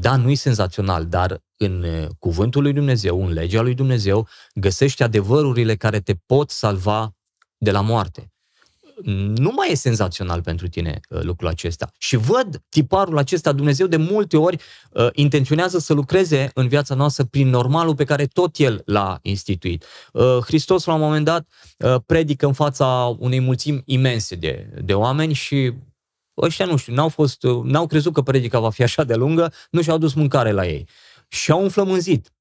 Da, 0.00 0.16
nu 0.16 0.30
e 0.30 0.34
senzațional, 0.34 1.06
dar 1.06 1.42
în 1.56 1.84
cuvântul 2.18 2.62
lui 2.62 2.72
Dumnezeu, 2.72 3.26
în 3.26 3.32
legea 3.32 3.60
lui 3.60 3.74
Dumnezeu, 3.74 4.28
găsești 4.54 5.02
adevărurile 5.02 5.76
care 5.76 6.00
te 6.00 6.14
pot 6.26 6.50
salva 6.50 7.14
de 7.58 7.70
la 7.70 7.80
moarte 7.80 8.30
nu 9.34 9.52
mai 9.56 9.70
e 9.70 9.74
senzațional 9.74 10.42
pentru 10.42 10.68
tine 10.68 11.00
uh, 11.08 11.22
lucrul 11.22 11.48
acesta. 11.48 11.90
Și 11.98 12.16
văd 12.16 12.62
tiparul 12.68 13.18
acesta, 13.18 13.52
Dumnezeu 13.52 13.86
de 13.86 13.96
multe 13.96 14.36
ori 14.36 14.58
uh, 14.90 15.08
intenționează 15.12 15.78
să 15.78 15.92
lucreze 15.92 16.50
în 16.54 16.68
viața 16.68 16.94
noastră 16.94 17.24
prin 17.24 17.48
normalul 17.48 17.94
pe 17.94 18.04
care 18.04 18.26
tot 18.26 18.58
El 18.58 18.82
l-a 18.84 19.18
instituit. 19.22 19.84
Uh, 20.12 20.38
Hristos 20.44 20.84
la 20.84 20.94
un 20.94 21.00
moment 21.00 21.24
dat 21.24 21.48
uh, 21.78 21.94
predică 22.06 22.46
în 22.46 22.52
fața 22.52 23.16
unei 23.18 23.40
mulțimi 23.40 23.82
imense 23.84 24.34
de, 24.34 24.80
de 24.84 24.94
oameni 24.94 25.32
și 25.32 25.72
ăștia, 26.40 26.64
nu 26.64 26.76
știu, 26.76 26.94
n-au, 26.94 27.08
fost, 27.08 27.42
uh, 27.42 27.64
n-au 27.64 27.86
crezut 27.86 28.12
că 28.12 28.22
predica 28.22 28.58
va 28.58 28.70
fi 28.70 28.82
așa 28.82 29.04
de 29.04 29.14
lungă, 29.14 29.52
nu 29.70 29.82
și-au 29.82 29.98
dus 29.98 30.12
mâncare 30.12 30.50
la 30.50 30.66
ei. 30.66 30.88
Și 31.28 31.50
au 31.50 31.62
înflămânzit 31.62 32.32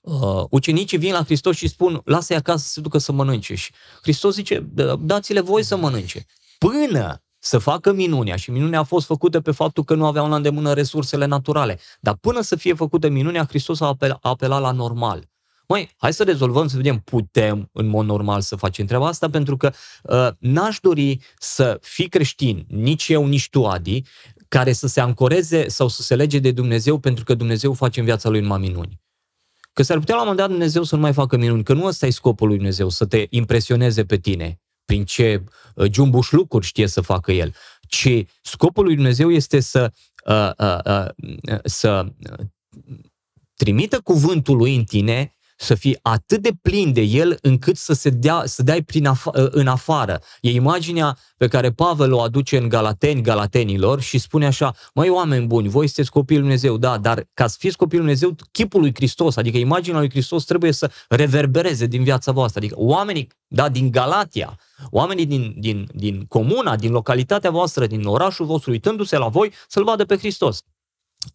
uh, 0.00 0.44
ucenicii 0.50 0.98
vin 0.98 1.12
la 1.12 1.24
Hristos 1.24 1.56
și 1.56 1.68
spun, 1.68 2.00
lasă-i 2.04 2.36
acasă 2.36 2.64
să 2.64 2.72
se 2.72 2.80
ducă 2.80 2.98
să 2.98 3.12
mănânce. 3.12 3.54
Și 3.54 3.72
Hristos 4.02 4.34
zice, 4.34 4.66
da, 4.72 4.96
dați-le 4.96 5.40
voi 5.40 5.62
să 5.62 5.76
mănânce. 5.76 6.26
Până 6.58 7.22
să 7.38 7.58
facă 7.58 7.92
minunea 7.92 8.36
și 8.36 8.50
minunea 8.50 8.78
a 8.78 8.82
fost 8.82 9.06
făcută 9.06 9.40
pe 9.40 9.50
faptul 9.50 9.84
că 9.84 9.94
nu 9.94 10.06
aveau 10.06 10.28
la 10.28 10.36
îndemână 10.36 10.72
resursele 10.72 11.24
naturale. 11.24 11.78
Dar 12.00 12.14
până 12.14 12.40
să 12.40 12.56
fie 12.56 12.74
făcută 12.74 13.08
minunea, 13.08 13.44
Hristos 13.44 13.80
a, 13.80 13.86
apel, 13.86 14.18
a 14.20 14.28
apelat 14.28 14.60
la 14.60 14.70
normal. 14.70 15.28
Măi, 15.70 15.90
hai 15.96 16.12
să 16.12 16.24
rezolvăm, 16.24 16.68
să 16.68 16.76
vedem, 16.76 16.98
putem 16.98 17.68
în 17.72 17.86
mod 17.86 18.06
normal 18.06 18.40
să 18.40 18.56
facem 18.56 18.86
treaba 18.86 19.06
asta, 19.06 19.30
pentru 19.30 19.56
că 19.56 19.72
uh, 20.02 20.28
n-aș 20.38 20.78
dori 20.80 21.20
să 21.38 21.78
fii 21.82 22.08
creștin, 22.08 22.66
nici 22.68 23.08
eu, 23.08 23.26
nici 23.26 23.48
tu, 23.48 23.66
Adi, 23.66 24.02
care 24.48 24.72
să 24.72 24.86
se 24.86 25.00
ancoreze 25.00 25.68
sau 25.68 25.88
să 25.88 26.02
se 26.02 26.14
lege 26.14 26.38
de 26.38 26.50
Dumnezeu 26.50 26.98
pentru 26.98 27.24
că 27.24 27.34
Dumnezeu 27.34 27.72
face 27.72 27.98
în 27.98 28.04
viața 28.04 28.28
lui 28.28 28.40
numai 28.40 28.58
minuni. 28.58 29.00
Că 29.72 29.82
s-ar 29.82 29.98
putea 29.98 30.14
la 30.14 30.20
un 30.20 30.26
moment 30.26 30.46
dat 30.46 30.56
Dumnezeu 30.56 30.82
să 30.82 30.94
nu 30.94 31.00
mai 31.00 31.12
facă 31.12 31.36
minuni, 31.36 31.64
că 31.64 31.72
nu 31.72 31.84
ăsta 31.84 32.06
e 32.06 32.10
scopul 32.10 32.46
lui 32.46 32.56
Dumnezeu, 32.56 32.88
să 32.88 33.06
te 33.06 33.26
impresioneze 33.28 34.04
pe 34.04 34.16
tine 34.16 34.60
prin 34.84 35.04
ce 35.04 35.44
uh, 35.74 35.92
jumbuș 35.92 36.30
lucruri 36.30 36.66
știe 36.66 36.86
să 36.86 37.00
facă 37.00 37.32
El, 37.32 37.54
ci 37.88 38.24
scopul 38.42 38.84
lui 38.84 38.94
Dumnezeu 38.94 39.30
este 39.30 39.60
să, 39.60 39.92
uh, 40.26 40.50
uh, 40.58 40.78
uh, 40.84 41.58
să 41.64 42.06
uh, 42.38 42.46
trimită 43.54 44.00
cuvântul 44.00 44.56
lui 44.56 44.76
în 44.76 44.84
tine 44.84 45.34
să 45.62 45.74
fii 45.74 45.98
atât 46.02 46.42
de 46.42 46.50
plin 46.62 46.92
de 46.92 47.00
el 47.00 47.38
încât 47.42 47.76
să 47.76 47.92
se 47.92 48.10
dea, 48.10 48.42
să 48.46 48.62
dai 48.62 48.82
prin 48.82 49.06
af- 49.06 49.50
în 49.50 49.66
afară. 49.66 50.20
E 50.40 50.50
imaginea 50.50 51.18
pe 51.36 51.48
care 51.48 51.70
Pavel 51.72 52.12
o 52.12 52.20
aduce 52.20 52.56
în 52.56 52.68
Galateni, 52.68 53.22
Galatenilor 53.22 54.00
și 54.00 54.18
spune 54.18 54.46
așa, 54.46 54.74
măi 54.94 55.08
oameni 55.08 55.46
buni, 55.46 55.68
voi 55.68 55.86
sunteți 55.86 56.10
copiii 56.10 56.38
lui 56.38 56.48
Dumnezeu, 56.48 56.76
da, 56.76 56.98
dar 56.98 57.24
ca 57.34 57.46
să 57.46 57.56
fiți 57.58 57.76
copiii 57.76 58.00
lui 58.00 58.14
Dumnezeu, 58.14 58.46
chipul 58.52 58.80
lui 58.80 58.94
Hristos, 58.94 59.36
adică 59.36 59.58
imaginea 59.58 59.98
lui 59.98 60.10
Hristos 60.10 60.44
trebuie 60.44 60.72
să 60.72 60.90
reverbereze 61.08 61.86
din 61.86 62.02
viața 62.02 62.32
voastră. 62.32 62.58
Adică 62.58 62.74
oamenii, 62.78 63.28
da, 63.48 63.68
din 63.68 63.90
Galatia, 63.90 64.58
oamenii 64.90 65.26
din, 65.26 65.54
din, 65.58 65.88
din 65.94 66.24
comuna, 66.28 66.76
din 66.76 66.90
localitatea 66.90 67.50
voastră, 67.50 67.86
din 67.86 68.04
orașul 68.04 68.46
vostru, 68.46 68.70
uitându-se 68.70 69.18
la 69.18 69.28
voi, 69.28 69.52
să-L 69.68 69.84
vadă 69.84 70.04
pe 70.04 70.16
Hristos. 70.16 70.62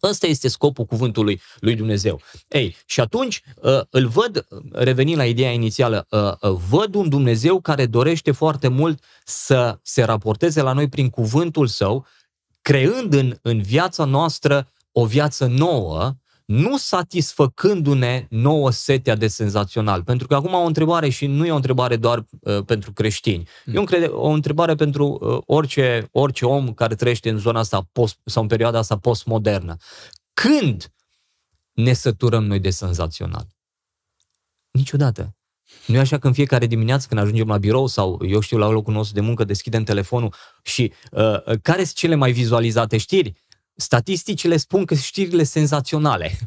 Ăsta 0.02 0.26
este 0.26 0.48
scopul 0.48 0.84
cuvântului 0.84 1.40
lui 1.60 1.74
Dumnezeu. 1.74 2.20
Ei, 2.48 2.76
și 2.86 3.00
atunci 3.00 3.42
uh, 3.56 3.80
îl 3.90 4.06
văd, 4.06 4.46
revenind 4.72 5.16
la 5.16 5.26
ideea 5.26 5.50
inițială, 5.50 6.06
uh, 6.10 6.50
uh, 6.50 6.58
văd 6.68 6.94
un 6.94 7.08
Dumnezeu 7.08 7.60
care 7.60 7.86
dorește 7.86 8.32
foarte 8.32 8.68
mult 8.68 9.02
să 9.24 9.78
se 9.82 10.02
raporteze 10.02 10.62
la 10.62 10.72
noi 10.72 10.88
prin 10.88 11.10
cuvântul 11.10 11.66
său, 11.66 12.06
creând 12.62 13.12
în, 13.12 13.38
în 13.42 13.62
viața 13.62 14.04
noastră 14.04 14.72
o 14.92 15.04
viață 15.04 15.46
nouă, 15.46 16.14
nu 16.46 16.76
satisfăcându-ne 16.76 18.26
nouă 18.30 18.70
setea 18.70 19.14
de 19.14 19.26
senzațional. 19.26 20.02
Pentru 20.02 20.26
că 20.26 20.34
acum 20.34 20.54
o 20.54 20.64
întrebare 20.64 21.08
și 21.08 21.26
nu 21.26 21.46
e 21.46 21.52
o 21.52 21.56
întrebare 21.56 21.96
doar 21.96 22.24
uh, 22.40 22.64
pentru 22.64 22.92
creștini. 22.92 23.48
Mm. 23.64 23.74
E 23.74 24.06
o, 24.06 24.20
o 24.20 24.28
întrebare 24.28 24.74
pentru 24.74 25.18
uh, 25.20 25.38
orice, 25.46 26.08
orice 26.12 26.46
om 26.46 26.74
care 26.74 26.94
trăiește 26.94 27.30
în 27.30 27.38
zona 27.38 27.58
asta 27.58 27.88
post, 27.92 28.18
sau 28.24 28.42
în 28.42 28.48
perioada 28.48 28.78
asta 28.78 28.98
postmodernă. 28.98 29.76
Când 30.32 30.92
ne 31.72 31.92
săturăm 31.92 32.44
noi 32.44 32.60
de 32.60 32.70
senzațional? 32.70 33.46
Niciodată. 34.70 35.36
Nu 35.86 35.94
e 35.94 35.98
așa 35.98 36.18
că 36.18 36.26
în 36.26 36.32
fiecare 36.32 36.66
dimineață 36.66 37.06
când 37.08 37.20
ajungem 37.20 37.46
la 37.46 37.58
birou 37.58 37.86
sau, 37.86 38.20
eu 38.26 38.40
știu, 38.40 38.58
la 38.58 38.68
locul 38.68 38.92
nostru 38.92 39.14
de 39.14 39.20
muncă, 39.20 39.44
deschidem 39.44 39.84
telefonul 39.84 40.34
și 40.62 40.92
uh, 41.10 41.58
care 41.62 41.84
sunt 41.84 41.96
cele 41.96 42.14
mai 42.14 42.32
vizualizate 42.32 42.96
știri? 42.96 43.45
Statisticile 43.76 44.56
spun 44.56 44.84
că 44.84 44.94
știrile 44.94 45.42
senzaționale. 45.42 46.38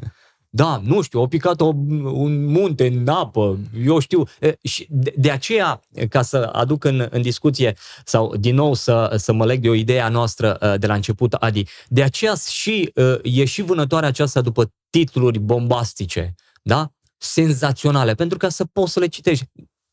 Da, 0.52 0.80
nu 0.84 1.02
știu, 1.02 1.18
au 1.18 1.26
picat 1.26 1.60
o, 1.60 1.66
un 2.12 2.44
munte 2.44 2.86
în 2.86 3.08
apă, 3.08 3.58
eu 3.84 3.98
știu. 3.98 4.24
Și 4.62 4.86
de, 4.90 5.14
de 5.16 5.30
aceea, 5.30 5.82
ca 6.08 6.22
să 6.22 6.48
aduc 6.52 6.84
în, 6.84 7.08
în 7.10 7.22
discuție 7.22 7.76
sau 8.04 8.36
din 8.36 8.54
nou 8.54 8.74
să, 8.74 9.14
să 9.16 9.32
mă 9.32 9.44
leg 9.44 9.60
de 9.60 9.68
o 9.68 9.74
idee 9.74 10.00
a 10.00 10.08
noastră 10.08 10.76
de 10.78 10.86
la 10.86 10.94
început, 10.94 11.32
Adi, 11.32 11.64
de 11.88 12.02
aceea 12.02 12.34
și, 12.50 12.92
e 13.22 13.44
și 13.44 13.62
vânătoarea 13.62 14.08
aceasta 14.08 14.40
după 14.40 14.72
titluri 14.90 15.38
bombastice, 15.38 16.34
da? 16.62 16.92
senzaționale, 17.16 18.14
pentru 18.14 18.38
ca 18.38 18.48
să 18.48 18.64
poți 18.64 18.92
să 18.92 19.00
le 19.00 19.06
citești. 19.06 19.44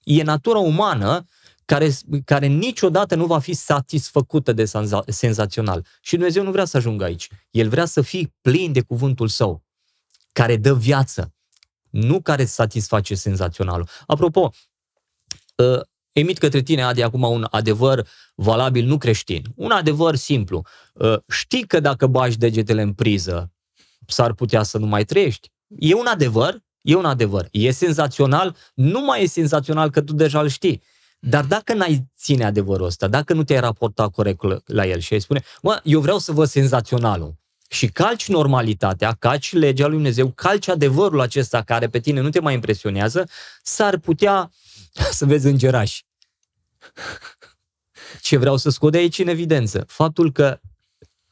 E 0.04 0.24
natura 0.24 0.60
umană 0.60 1.26
care, 1.68 1.92
care 2.26 2.46
niciodată 2.46 3.16
nu 3.16 3.26
va 3.26 3.40
fi 3.40 3.54
satisfăcută 3.54 4.54
de 4.54 4.66
senza, 4.66 5.04
senzațional. 5.08 5.86
Și 6.02 6.16
Dumnezeu 6.16 6.44
nu 6.44 6.52
vrea 6.52 6.66
să 6.66 6.78
ajungă 6.78 7.04
aici. 7.04 7.30
El 7.52 7.70
vrea 7.70 7.86
să 7.86 8.02
fii 8.02 8.34
plin 8.42 8.72
de 8.72 8.82
cuvântul 8.82 9.28
său, 9.28 9.64
care 10.32 10.56
dă 10.58 10.74
viață, 10.74 11.34
nu 11.90 12.22
care 12.22 12.46
satisface 12.46 13.16
senzaționalul. 13.16 13.88
Apropo, 14.06 14.52
uh, 15.56 15.82
emit 16.12 16.38
către 16.38 16.62
tine, 16.62 16.84
Adi, 16.84 17.02
acum 17.02 17.22
un 17.22 17.48
adevăr 17.50 18.08
valabil, 18.36 18.86
nu 18.86 18.98
creștin. 18.98 19.44
Un 19.56 19.72
adevăr 19.72 20.16
simplu. 20.16 20.66
Uh, 20.94 21.18
știi 21.28 21.68
că 21.68 21.80
dacă 21.80 22.08
bagi 22.08 22.38
degetele 22.38 22.82
în 22.82 22.94
priză, 22.94 23.52
s-ar 24.08 24.34
putea 24.34 24.64
să 24.64 24.78
nu 24.78 24.86
mai 24.86 25.06
trăiești. 25.06 25.52
E 25.68 25.94
un 25.94 26.06
adevăr, 26.06 26.64
e 26.82 26.96
un 26.96 27.06
adevăr. 27.06 27.48
E 27.52 27.72
senzațional, 27.72 28.56
nu 28.74 29.02
mai 29.02 29.24
e 29.24 29.28
senzațional 29.28 29.90
că 29.90 30.02
tu 30.02 30.14
deja 30.14 30.40
îl 30.40 30.48
știi. 30.48 30.82
Dar 31.20 31.46
dacă 31.46 31.74
n-ai 31.74 32.08
ține 32.18 32.46
adevărul 32.46 32.86
ăsta, 32.86 33.08
dacă 33.08 33.34
nu 33.34 33.44
te-ai 33.44 33.60
raportat 33.60 34.12
corect 34.12 34.42
la 34.66 34.86
el 34.86 35.00
și 35.00 35.14
ai 35.14 35.20
spune, 35.20 35.44
mă, 35.62 35.80
eu 35.84 36.00
vreau 36.00 36.18
să 36.18 36.32
văd 36.32 36.48
senzaționalul, 36.48 37.36
și 37.70 37.88
calci 37.88 38.28
normalitatea, 38.28 39.16
calci 39.20 39.54
legea 39.54 39.86
lui 39.86 39.96
Dumnezeu, 39.96 40.32
calci 40.32 40.68
adevărul 40.68 41.20
acesta 41.20 41.62
care 41.62 41.90
pe 41.90 42.00
tine 42.00 42.20
nu 42.20 42.30
te 42.30 42.40
mai 42.40 42.54
impresionează, 42.54 43.30
s-ar 43.62 43.98
putea 43.98 44.52
să 45.18 45.26
vezi 45.26 45.48
îngerași. 45.48 46.06
Ce 48.22 48.38
vreau 48.38 48.58
să 48.58 48.70
scot 48.70 48.92
de 48.92 48.98
aici 48.98 49.20
în 49.20 49.28
evidență? 49.28 49.84
Faptul 49.88 50.32
că 50.32 50.60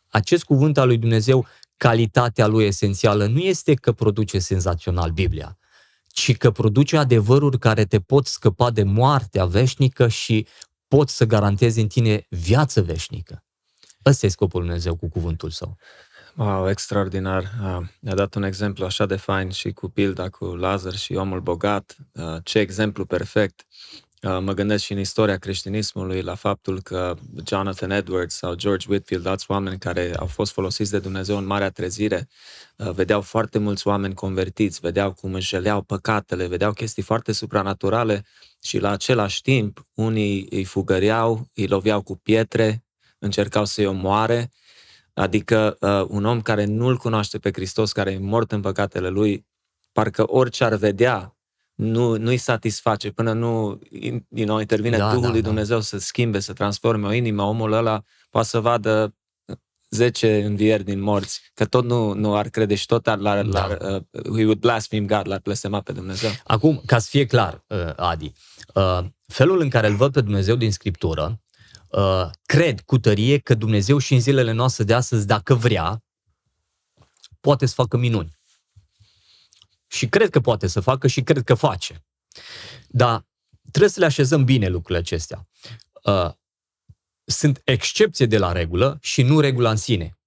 acest 0.10 0.44
cuvânt 0.44 0.78
al 0.78 0.88
lui 0.88 0.98
Dumnezeu, 0.98 1.46
calitatea 1.78 2.48
lui 2.48 2.66
esențială, 2.66 3.26
nu 3.26 3.40
este 3.40 3.74
că 3.74 3.92
produce 3.92 4.40
senzațional 4.40 5.12
Biblia, 5.12 5.58
ci 6.16 6.38
că 6.38 6.52
produce 6.52 6.98
adevăruri 6.98 7.60
care 7.60 7.86
te 7.86 8.00
pot 8.00 8.28
scăpa 8.28 8.72
de 8.72 8.84
moartea 8.84 9.46
veșnică 9.46 10.08
și 10.08 10.48
pot 10.88 11.10
să 11.10 11.26
garanteze 11.26 11.82
în 11.82 11.88
tine 11.88 12.26
viață 12.30 12.82
veșnică. 12.82 13.44
Ăsta 14.06 14.26
e 14.26 14.30
scopul 14.30 14.60
lui 14.60 14.68
Dumnezeu 14.68 14.96
cu 14.96 15.10
cuvântul 15.10 15.50
său. 15.50 15.78
Wow, 16.36 16.70
extraordinar. 16.70 17.52
Mi-a 18.00 18.14
dat 18.14 18.36
un 18.36 18.44
exemplu 18.44 18.86
așa 18.86 19.06
de 19.06 19.16
fain 19.16 19.50
și 19.50 19.72
cu 19.72 19.90
pilda 19.90 20.30
cu 20.30 20.46
Lazar 20.46 20.96
și 20.96 21.14
omul 21.14 21.42
bogat. 21.42 21.96
Ce 22.44 22.60
exemplu 22.60 23.06
perfect. 23.06 23.66
Uh, 24.26 24.38
mă 24.42 24.54
gândesc 24.54 24.84
și 24.84 24.92
în 24.92 25.00
istoria 25.00 25.38
creștinismului 25.38 26.22
la 26.22 26.36
faptul 26.36 26.82
că 26.82 27.16
Jonathan 27.48 27.92
Edwards 27.92 28.36
sau 28.36 28.54
George 28.54 28.86
Whitfield, 28.90 29.26
alți 29.26 29.46
oameni 29.48 29.78
care 29.78 30.16
au 30.16 30.26
fost 30.26 30.52
folosiți 30.52 30.92
de 30.92 31.00
Dumnezeu 31.00 31.38
în 31.38 31.46
Marea 31.46 31.70
Trezire, 31.70 32.28
uh, 32.76 32.92
vedeau 32.92 33.22
foarte 33.22 33.58
mulți 33.60 33.88
oameni 33.88 34.14
convertiți, 34.14 34.80
vedeau 34.80 35.14
cum 35.14 35.34
își 35.34 35.48
jeleau 35.48 35.82
păcatele, 35.82 36.48
vedeau 36.48 36.74
chestii 36.74 37.04
foarte 37.04 37.32
supranaturale 37.32 38.26
și 38.62 38.80
la 38.80 38.90
același 38.90 39.42
timp 39.42 39.88
unii 39.94 40.48
îi 40.50 40.64
fugăreau, 40.64 41.48
îi 41.54 41.68
loveau 41.68 42.02
cu 42.02 42.16
pietre, 42.18 42.84
încercau 43.20 43.66
să-i 43.66 43.86
omoare, 43.86 44.52
adică 45.14 45.78
uh, 45.80 46.06
un 46.08 46.26
om 46.26 46.42
care 46.42 46.66
nu-L 46.66 46.98
cunoaște 46.98 47.38
pe 47.38 47.52
Hristos, 47.52 47.92
care 47.92 48.12
e 48.12 48.18
mort 48.18 48.52
în 48.52 48.62
păcatele 48.62 49.10
lui, 49.10 49.46
parcă 49.92 50.32
orice 50.32 50.64
ar 50.64 50.76
vedea 50.76 51.35
nu, 51.76 52.18
nu-i 52.18 52.38
satisface 52.38 53.12
până 53.12 53.34
nu 53.34 53.80
you 54.30 54.46
know, 54.46 54.60
intervine 54.60 54.98
da, 54.98 55.08
Duhul 55.08 55.22
da, 55.22 55.30
lui 55.30 55.42
da. 55.42 55.48
Dumnezeu 55.48 55.82
să 55.82 55.98
schimbe, 55.98 56.40
să 56.40 56.54
transforme 56.54 57.08
o 57.08 57.12
inimă, 57.12 57.44
omul 57.44 57.72
ăla 57.72 58.04
poate 58.30 58.48
să 58.48 58.60
vadă 58.60 59.16
10 59.90 60.44
învieri 60.44 60.84
din 60.84 61.00
morți, 61.00 61.42
că 61.54 61.66
tot 61.66 61.84
nu, 61.84 62.14
nu 62.14 62.36
ar 62.36 62.50
crede 62.50 62.76
și 62.76 62.86
tot 62.86 63.08
ar, 63.08 63.18
l-ar, 63.18 63.46
da. 63.46 63.68
l-ar, 63.68 63.96
uh, 63.96 64.38
he 64.38 64.44
would 64.44 64.60
blaspheme 64.60 65.06
God, 65.06 65.28
l-ar 65.28 65.40
blestema 65.44 65.82
pe 65.82 65.92
Dumnezeu. 65.92 66.30
Acum, 66.44 66.82
ca 66.86 67.00
să 67.00 67.08
fie 67.10 67.26
clar, 67.26 67.64
uh, 67.68 67.94
Adi, 67.96 68.32
uh, 68.74 69.00
felul 69.28 69.62
în 69.62 69.70
care 69.70 69.88
îl 69.88 69.96
văd 69.96 70.14
pe 70.14 70.22
Dumnezeu 70.22 70.56
din 70.56 70.72
Scriptură, 70.72 71.42
uh, 71.90 72.30
cred 72.46 72.82
cu 72.82 73.00
tărie 73.00 73.38
că 73.38 73.54
Dumnezeu 73.54 73.98
și 73.98 74.14
în 74.14 74.20
zilele 74.20 74.52
noastre 74.52 74.84
de 74.84 74.94
astăzi, 74.94 75.28
dacă 75.28 75.54
vrea, 75.54 76.04
poate 77.40 77.66
să 77.66 77.74
facă 77.74 77.98
minuni. 77.98 78.35
Și 79.88 80.08
cred 80.08 80.30
că 80.30 80.40
poate 80.40 80.68
să 80.68 80.80
facă 80.80 81.08
și 81.08 81.22
cred 81.22 81.44
că 81.44 81.54
face. 81.54 82.06
Dar 82.88 83.26
trebuie 83.72 83.90
să 83.90 84.00
le 84.00 84.06
așezăm 84.06 84.44
bine 84.44 84.68
lucrurile 84.68 85.00
acestea. 85.00 85.48
Uh, 86.04 86.32
sunt 87.24 87.62
excepție 87.64 88.26
de 88.26 88.38
la 88.38 88.52
regulă 88.52 88.98
și 89.02 89.22
nu 89.22 89.40
regula 89.40 89.70
în 89.70 89.76
sine. 89.76 90.18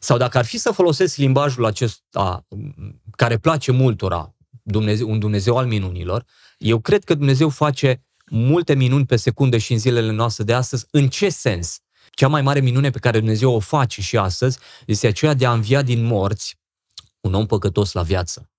Sau 0.00 0.16
dacă 0.16 0.38
ar 0.38 0.44
fi 0.44 0.58
să 0.58 0.70
folosesc 0.70 1.16
limbajul 1.16 1.64
acesta 1.64 2.46
care 3.16 3.38
place 3.38 3.72
multora, 3.72 4.34
Dumnezeu, 4.62 5.10
un 5.10 5.18
Dumnezeu 5.18 5.56
al 5.56 5.66
minunilor, 5.66 6.24
eu 6.58 6.80
cred 6.80 7.04
că 7.04 7.14
Dumnezeu 7.14 7.48
face 7.48 8.04
multe 8.30 8.74
minuni 8.74 9.06
pe 9.06 9.16
secundă 9.16 9.56
și 9.56 9.72
în 9.72 9.78
zilele 9.78 10.10
noastre 10.10 10.44
de 10.44 10.54
astăzi. 10.54 10.86
În 10.90 11.08
ce 11.08 11.28
sens? 11.28 11.78
Cea 12.10 12.28
mai 12.28 12.42
mare 12.42 12.60
minune 12.60 12.90
pe 12.90 12.98
care 12.98 13.18
Dumnezeu 13.18 13.52
o 13.52 13.58
face 13.58 14.00
și 14.00 14.16
astăzi 14.16 14.58
este 14.86 15.06
aceea 15.06 15.34
de 15.34 15.46
a 15.46 15.52
învia 15.52 15.82
din 15.82 16.04
morți 16.04 16.58
un 17.20 17.34
om 17.34 17.46
păcătos 17.46 17.92
la 17.92 18.02
viață. 18.02 18.50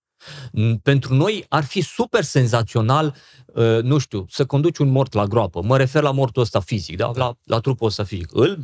Pentru 0.83 1.13
noi 1.13 1.45
ar 1.49 1.63
fi 1.63 1.81
super 1.81 2.23
senzațional, 2.23 3.15
uh, 3.45 3.81
nu 3.81 3.97
știu, 3.97 4.25
să 4.29 4.45
conduci 4.45 4.77
un 4.77 4.89
mort 4.89 5.13
la 5.13 5.25
groapă. 5.25 5.61
Mă 5.63 5.77
refer 5.77 6.01
la 6.03 6.11
mortul 6.11 6.41
ăsta 6.41 6.59
fizic, 6.59 6.97
da? 6.97 7.11
la, 7.15 7.33
la 7.43 7.59
trupul 7.59 7.87
ăsta 7.87 8.03
fizic. 8.03 8.29
Îl 8.33 8.59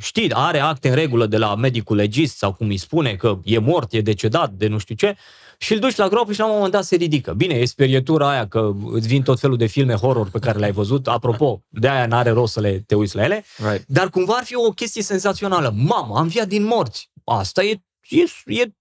știi, 0.00 0.32
are 0.32 0.58
acte 0.58 0.88
în 0.88 0.94
regulă 0.94 1.26
de 1.26 1.36
la 1.36 1.54
medicul 1.54 1.96
legist 1.96 2.36
sau 2.36 2.52
cum 2.52 2.68
îi 2.68 2.76
spune 2.76 3.14
că 3.14 3.38
e 3.44 3.58
mort, 3.58 3.92
e 3.92 4.00
decedat 4.00 4.50
de 4.50 4.68
nu 4.68 4.78
știu 4.78 4.94
ce 4.94 5.16
și 5.62 5.72
îl 5.72 5.78
duci 5.78 5.96
la 5.96 6.08
groapă 6.08 6.32
și 6.32 6.38
la 6.38 6.46
un 6.46 6.52
moment 6.54 6.72
dat 6.72 6.84
se 6.84 6.96
ridică. 6.96 7.32
Bine, 7.32 7.54
e 7.54 7.64
sperietura 7.64 8.30
aia 8.30 8.48
că 8.48 8.72
îți 8.92 9.06
vin 9.06 9.22
tot 9.22 9.40
felul 9.40 9.56
de 9.56 9.66
filme 9.66 9.94
horror 9.94 10.30
pe 10.30 10.38
care 10.38 10.58
le-ai 10.58 10.72
văzut. 10.72 11.08
Apropo, 11.08 11.62
de 11.68 11.88
aia 11.88 12.06
n-are 12.06 12.30
rost 12.30 12.52
să 12.52 12.60
le 12.60 12.82
te 12.86 12.94
uiți 12.94 13.16
la 13.16 13.24
ele. 13.24 13.44
Right. 13.56 13.84
Dar 13.86 14.10
cumva 14.10 14.34
ar 14.34 14.44
fi 14.44 14.56
o 14.56 14.70
chestie 14.70 15.02
senzațională. 15.02 15.74
Mamă, 15.76 16.18
am 16.18 16.26
viat 16.26 16.48
din 16.48 16.64
morți. 16.64 17.10
Asta 17.24 17.62
e, 17.62 17.82
e, 18.08 18.24
e 18.46 18.72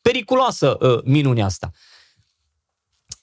periculoasă 0.00 0.76
uh, 0.80 1.02
minunea 1.04 1.44
asta. 1.44 1.70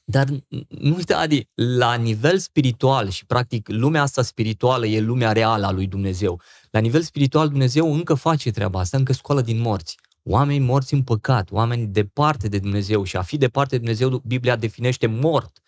Dar 0.07 0.27
nu 0.67 0.95
uita, 0.95 1.17
Adi, 1.17 1.49
la 1.53 1.93
nivel 1.93 2.37
spiritual 2.37 3.09
și 3.09 3.25
practic 3.25 3.67
lumea 3.69 4.01
asta 4.01 4.21
spirituală 4.21 4.85
e 4.85 4.99
lumea 4.99 5.31
reală 5.31 5.65
a 5.65 5.71
lui 5.71 5.87
Dumnezeu. 5.87 6.41
La 6.69 6.79
nivel 6.79 7.01
spiritual 7.01 7.49
Dumnezeu 7.49 7.93
încă 7.93 8.13
face 8.13 8.51
treaba 8.51 8.79
asta, 8.79 8.97
încă 8.97 9.13
scoală 9.13 9.41
din 9.41 9.61
morți. 9.61 9.97
Oameni 10.23 10.65
morți 10.65 10.93
în 10.93 11.03
păcat, 11.03 11.51
oameni 11.51 11.87
departe 11.87 12.47
de 12.47 12.59
Dumnezeu 12.59 13.03
și 13.03 13.17
a 13.17 13.21
fi 13.21 13.37
departe 13.37 13.77
de 13.77 13.77
Dumnezeu, 13.77 14.21
Biblia 14.25 14.55
definește 14.55 15.07
mort, 15.07 15.59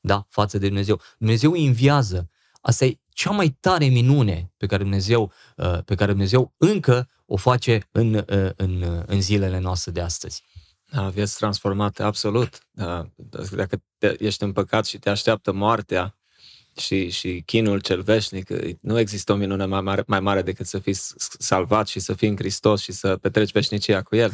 da, 0.00 0.26
față 0.28 0.58
de 0.58 0.66
Dumnezeu. 0.66 1.00
Dumnezeu 1.18 1.52
îi 1.52 1.66
înviază. 1.66 2.30
Asta 2.60 2.84
e 2.84 2.98
cea 3.08 3.30
mai 3.30 3.56
tare 3.60 3.84
minune 3.84 4.52
pe 4.56 4.66
care 4.66 4.82
Dumnezeu, 4.82 5.32
uh, 5.56 5.78
pe 5.84 5.94
care 5.94 6.10
Dumnezeu 6.10 6.54
încă 6.56 7.08
o 7.26 7.36
face 7.36 7.88
în, 7.90 8.14
uh, 8.14 8.50
în, 8.56 9.04
în 9.06 9.20
zilele 9.20 9.58
noastre 9.58 9.90
de 9.90 10.00
astăzi. 10.00 10.44
Da, 10.92 11.08
vieți 11.08 11.36
transformate, 11.36 12.02
absolut. 12.02 12.66
Da, 12.70 13.10
dacă 13.50 13.82
te, 13.98 14.24
ești 14.24 14.42
în 14.42 14.52
păcat 14.52 14.86
și 14.86 14.98
te 14.98 15.10
așteaptă 15.10 15.52
moartea, 15.52 16.19
și, 16.76 17.10
și 17.10 17.42
chinul 17.46 17.80
cel 17.80 18.02
veșnic. 18.02 18.48
Nu 18.80 18.98
există 18.98 19.32
o 19.32 19.36
minune 19.36 19.64
mai 19.64 19.80
mare, 19.80 20.02
mai 20.06 20.20
mare 20.20 20.42
decât 20.42 20.66
să 20.66 20.78
fii 20.78 20.96
salvat 21.38 21.86
și 21.86 22.00
să 22.00 22.12
fii 22.12 22.28
în 22.28 22.36
Hristos 22.36 22.82
și 22.82 22.92
să 22.92 23.18
petreci 23.20 23.52
veșnicia 23.52 24.02
cu 24.02 24.16
El. 24.16 24.32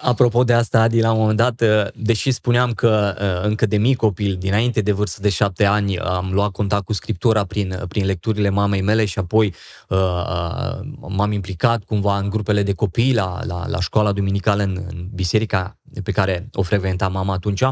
Apropo 0.00 0.44
de 0.44 0.52
asta, 0.52 0.80
Adi, 0.80 1.00
la 1.00 1.12
un 1.12 1.18
moment 1.18 1.36
dat, 1.36 1.60
uh, 1.60 1.86
deși 1.94 2.30
spuneam 2.30 2.72
că 2.72 3.14
uh, 3.20 3.46
încă 3.48 3.66
de 3.66 3.76
mic 3.76 3.96
copil, 3.96 4.36
dinainte 4.38 4.80
de 4.80 4.92
vârstă 4.92 5.20
de 5.20 5.28
șapte 5.28 5.64
ani, 5.64 5.98
am 5.98 6.30
luat 6.32 6.50
contact 6.50 6.84
cu 6.84 6.92
Scriptura 6.92 7.44
prin, 7.44 7.82
prin 7.88 8.04
lecturile 8.06 8.48
mamei 8.48 8.82
mele 8.82 9.04
și 9.04 9.18
apoi 9.18 9.54
uh, 9.88 9.98
uh, 9.98 10.86
m-am 11.08 11.32
implicat 11.32 11.84
cumva 11.84 12.18
în 12.18 12.28
grupele 12.28 12.62
de 12.62 12.72
copii 12.72 13.14
la, 13.14 13.40
la, 13.44 13.68
la 13.68 13.80
școala 13.80 14.12
duminicală 14.12 14.62
în, 14.62 14.84
în 14.88 15.08
biserica 15.14 15.78
pe 16.02 16.12
care 16.12 16.48
o 16.52 16.62
frecventa 16.62 17.08
mama 17.08 17.32
atunci 17.32 17.62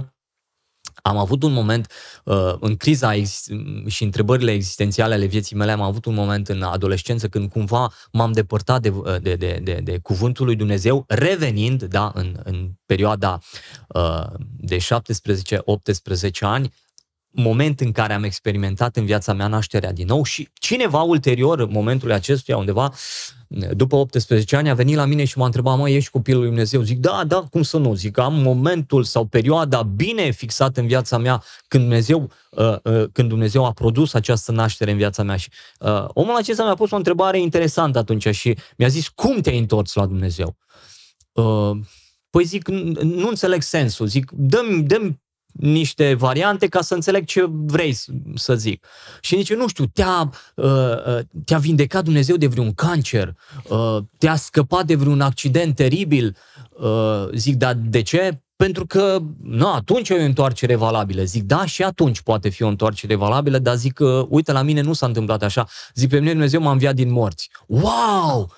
am 1.03 1.17
avut 1.17 1.43
un 1.43 1.53
moment 1.53 1.87
uh, 2.25 2.55
în 2.61 2.77
criza 2.77 3.15
ex- 3.15 3.47
și 3.87 4.03
întrebările 4.03 4.53
existențiale 4.53 5.15
ale 5.15 5.27
vieții 5.27 5.57
mele, 5.57 5.73
am 5.73 5.81
avut 5.81 6.05
un 6.05 6.15
moment 6.15 6.49
în 6.49 6.63
adolescență 6.63 7.29
când 7.29 7.51
cumva 7.51 7.93
m-am 8.13 8.33
depărtat 8.33 8.83
de, 8.83 8.89
uh, 8.89 9.17
de, 9.21 9.35
de, 9.35 9.61
de, 9.63 9.81
de 9.85 9.99
cuvântul 9.99 10.47
lui 10.47 10.57
Dumnezeu, 10.57 11.05
revenind 11.09 11.83
da, 11.83 12.13
în, 12.15 12.41
în 12.45 12.71
perioada 12.87 13.39
uh, 13.89 14.27
de 14.57 14.77
17-18 14.77 14.81
ani, 16.41 16.73
moment 17.33 17.81
în 17.81 17.93
care 17.93 18.13
am 18.13 18.25
experimentat 18.25 18.97
în 18.97 19.05
viața 19.05 19.33
mea 19.33 19.47
nașterea 19.47 19.93
din 19.93 20.07
nou 20.07 20.25
și 20.25 20.49
cineva 20.53 21.01
ulterior, 21.01 21.67
momentului 21.67 22.15
acestuia, 22.15 22.57
undeva 22.57 22.93
după 23.71 23.97
18 23.97 24.57
ani, 24.57 24.71
a 24.71 24.75
venit 24.75 24.97
la 24.97 25.05
mine 25.05 25.25
și 25.25 25.39
m-a 25.39 25.45
întrebat, 25.45 25.79
mă, 25.79 25.89
ești 25.89 26.11
copilul 26.11 26.41
lui 26.41 26.49
Dumnezeu? 26.49 26.83
Zic, 26.83 26.99
da, 26.99 27.25
da, 27.27 27.47
cum 27.51 27.63
să 27.63 27.79
nu? 27.79 27.95
Zic, 27.95 28.19
am 28.19 28.35
momentul 28.35 29.05
sau 29.05 29.25
perioada 29.25 29.83
bine 29.83 30.31
fixată 30.31 30.81
în 30.81 30.87
viața 30.87 31.19
mea 31.19 31.43
când 31.69 31.83
Dumnezeu, 31.83 32.31
uh, 32.51 32.77
uh, 32.83 33.05
când 33.13 33.29
Dumnezeu 33.29 33.65
a 33.65 33.73
produs 33.73 34.15
această 34.15 34.53
naștere 34.53 34.91
în 34.91 34.97
viața 34.97 35.23
mea. 35.23 35.37
Și 35.37 35.49
uh, 35.81 36.05
omul 36.09 36.37
acesta 36.37 36.65
mi-a 36.65 36.75
pus 36.75 36.91
o 36.91 36.97
întrebare 36.97 37.41
interesantă 37.41 37.99
atunci 37.99 38.29
și 38.29 38.57
mi-a 38.77 38.89
zis, 38.89 39.09
cum 39.09 39.41
te-ai 39.41 39.59
întors 39.59 39.95
la 39.95 40.07
Dumnezeu? 40.07 40.57
Uh, 41.33 41.77
Păi 42.33 42.45
zic, 42.45 42.69
nu 43.03 43.29
înțeleg 43.29 43.63
sensul. 43.63 44.07
Zic, 44.07 44.31
dă-mi, 44.31 44.83
dă 44.83 45.13
niște 45.53 46.15
variante 46.15 46.67
ca 46.67 46.81
să 46.81 46.95
înțeleg 46.95 47.25
ce 47.25 47.45
vrei 47.49 47.97
să 48.35 48.55
zic. 48.55 48.87
Și 49.21 49.37
zice, 49.37 49.55
nu 49.55 49.69
știu, 49.69 49.87
te-a, 49.87 50.31
uh, 50.55 50.65
uh, 50.65 51.19
te-a 51.45 51.59
vindecat 51.59 52.05
Dumnezeu 52.05 52.37
de 52.37 52.47
vreun 52.47 52.73
cancer, 52.75 53.35
uh, 53.69 53.97
te-a 54.19 54.37
scăpat 54.37 54.87
de 54.87 54.95
vreun 54.95 55.21
accident 55.21 55.75
teribil. 55.75 56.37
Zic, 57.35 57.57
dar 57.57 57.75
de 57.75 58.03
ce? 58.03 58.43
Pentru 58.57 58.87
că, 58.87 59.19
nu, 59.43 59.73
atunci 59.73 60.09
e 60.09 60.15
o 60.15 60.23
întoarcere 60.23 60.75
valabilă. 60.75 61.23
Zic, 61.23 61.43
da, 61.43 61.67
și 61.67 61.83
atunci 61.83 62.21
poate 62.21 62.49
fi 62.49 62.63
o 62.63 62.69
întoarcere 62.69 63.15
valabilă, 63.15 63.59
dar 63.59 63.77
zic 63.77 63.93
că, 63.93 64.27
uite, 64.29 64.53
la 64.53 64.63
mine 64.63 64.81
nu 64.81 64.93
s-a 64.93 65.07
întâmplat 65.07 65.43
așa. 65.43 65.67
Zic, 65.95 66.09
pe 66.09 66.19
mine 66.19 66.31
Dumnezeu 66.31 66.61
m-a 66.61 66.71
înviat 66.71 66.95
din 66.95 67.11
morți. 67.13 67.51
Wow! 67.67 68.55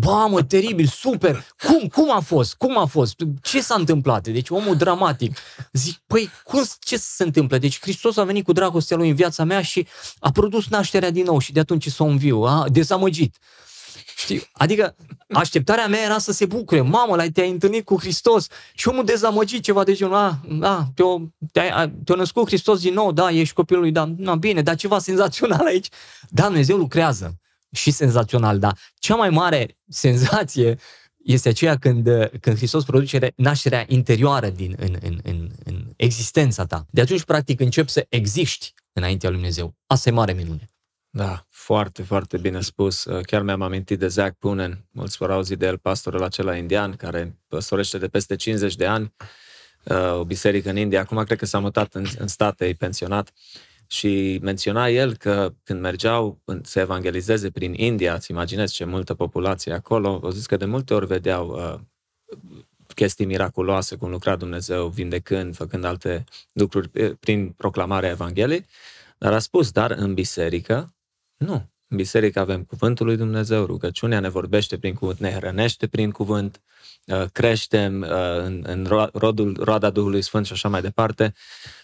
Mamă, 0.00 0.42
teribil, 0.42 0.86
super! 0.86 1.44
Cum, 1.66 1.88
cum 1.88 2.10
a 2.10 2.20
fost? 2.20 2.54
Cum 2.54 2.78
a 2.78 2.86
fost? 2.86 3.14
Ce 3.42 3.60
s-a 3.60 3.74
întâmplat? 3.74 4.28
Deci 4.28 4.50
omul 4.50 4.76
dramatic. 4.76 5.38
Zic, 5.72 5.98
păi, 6.06 6.30
cum, 6.44 6.62
ce 6.80 6.96
se 6.96 7.22
întâmplă? 7.22 7.58
Deci 7.58 7.80
Hristos 7.80 8.16
a 8.16 8.24
venit 8.24 8.44
cu 8.44 8.52
dragostea 8.52 8.96
lui 8.96 9.08
în 9.08 9.14
viața 9.14 9.44
mea 9.44 9.62
și 9.62 9.86
a 10.18 10.30
produs 10.30 10.68
nașterea 10.68 11.10
din 11.10 11.24
nou 11.24 11.38
și 11.38 11.52
de 11.52 11.60
atunci 11.60 11.88
s-a 11.88 12.04
înviu. 12.04 12.42
A, 12.42 12.66
dezamăgit. 12.72 13.36
Știi? 14.16 14.50
Adică 14.52 14.96
așteptarea 15.28 15.86
mea 15.86 16.02
era 16.02 16.18
să 16.18 16.32
se 16.32 16.46
bucure. 16.46 16.80
Mamă, 16.80 17.16
l 17.16 17.30
te-ai 17.32 17.50
întâlnit 17.50 17.84
cu 17.84 17.98
Hristos 18.00 18.46
și 18.74 18.88
omul 18.88 19.04
dezamăgit 19.04 19.62
ceva 19.62 19.84
de 19.84 19.92
genul, 19.92 20.14
a, 20.14 20.40
a 20.60 20.88
te-a, 20.94 21.04
te-a, 21.52 21.92
te 22.04 22.14
născut 22.14 22.46
Hristos 22.46 22.80
din 22.80 22.94
nou, 22.94 23.12
da, 23.12 23.30
ești 23.30 23.54
copilul 23.54 23.82
lui, 23.82 23.92
da, 23.92 24.14
na, 24.16 24.34
bine, 24.34 24.62
dar 24.62 24.76
ceva 24.76 24.98
senzațional 24.98 25.66
aici. 25.66 25.88
Da, 26.28 26.44
Dumnezeu 26.44 26.76
lucrează 26.76 27.38
și 27.74 27.90
senzațional, 27.90 28.58
dar 28.58 28.78
cea 28.94 29.14
mai 29.14 29.30
mare 29.30 29.78
senzație 29.88 30.78
este 31.24 31.48
aceea 31.48 31.76
când, 31.76 32.08
când 32.40 32.56
Hristos 32.56 32.84
produce 32.84 33.32
nașterea 33.36 33.84
interioară 33.88 34.48
din, 34.48 34.74
în, 34.78 34.96
în, 35.02 35.18
în, 35.22 35.50
în 35.64 35.84
existența 35.96 36.66
ta. 36.66 36.86
De 36.90 37.00
atunci, 37.00 37.24
practic, 37.24 37.60
începi 37.60 37.90
să 37.90 38.06
existi 38.08 38.72
înaintea 38.92 39.28
lui 39.28 39.38
Dumnezeu. 39.38 39.74
Asta 39.86 40.08
e 40.08 40.12
mare 40.12 40.32
minune. 40.32 40.68
Da, 41.10 41.46
foarte, 41.50 42.02
foarte 42.02 42.36
bine 42.36 42.60
spus. 42.60 43.06
Chiar 43.22 43.42
mi-am 43.42 43.62
amintit 43.62 43.98
de 43.98 44.08
Zach 44.08 44.36
Punen, 44.38 44.86
mulți 44.90 45.16
vor 45.16 45.30
auzi 45.30 45.56
de 45.56 45.66
el, 45.66 45.78
pastorul 45.78 46.22
acela 46.22 46.56
indian, 46.56 46.92
care 46.92 47.38
păstorește 47.48 47.98
de 47.98 48.08
peste 48.08 48.36
50 48.36 48.76
de 48.76 48.86
ani 48.86 49.14
o 50.18 50.24
biserică 50.24 50.70
în 50.70 50.76
India. 50.76 51.00
Acum 51.00 51.24
cred 51.24 51.38
că 51.38 51.46
s-a 51.46 51.58
mutat 51.58 51.94
în, 51.94 52.06
în 52.18 52.28
state, 52.28 52.66
e 52.66 52.72
pensionat. 52.72 53.32
Și 53.86 54.38
menționa 54.42 54.88
el 54.88 55.16
că 55.16 55.54
când 55.62 55.80
mergeau 55.80 56.42
să 56.62 56.80
evangelizeze 56.80 57.50
prin 57.50 57.74
India, 57.74 58.14
îți 58.14 58.30
imaginezi 58.30 58.74
ce 58.74 58.84
multă 58.84 59.14
populație 59.14 59.72
acolo, 59.72 60.20
au 60.22 60.30
zis 60.30 60.46
că 60.46 60.56
de 60.56 60.64
multe 60.64 60.94
ori 60.94 61.06
vedeau 61.06 61.48
uh, 61.48 61.80
chestii 62.94 63.26
miraculoase, 63.26 63.96
cum 63.96 64.10
lucra 64.10 64.36
Dumnezeu, 64.36 64.88
vindecând, 64.88 65.54
făcând 65.54 65.84
alte 65.84 66.24
lucruri 66.52 66.88
prin 67.14 67.48
proclamarea 67.50 68.10
Evangheliei, 68.10 68.66
dar 69.18 69.32
a 69.32 69.38
spus, 69.38 69.70
dar 69.70 69.90
în 69.90 70.14
biserică, 70.14 70.94
nu. 71.36 71.72
În 71.88 71.96
biserică 71.96 72.40
avem 72.40 72.64
cuvântul 72.64 73.06
lui 73.06 73.16
Dumnezeu, 73.16 73.64
rugăciunea 73.64 74.20
ne 74.20 74.28
vorbește 74.28 74.78
prin 74.78 74.94
cuvânt, 74.94 75.18
ne 75.18 75.30
hrănește 75.30 75.86
prin 75.86 76.10
cuvânt, 76.10 76.62
uh, 76.64 76.73
creștem 77.32 78.00
uh, 78.00 78.08
în, 78.44 78.64
în 78.66 78.86
rodul, 79.12 79.56
roada 79.60 79.90
Duhului 79.90 80.22
Sfânt 80.22 80.46
și 80.46 80.52
așa 80.52 80.68
mai 80.68 80.80
departe. 80.80 81.32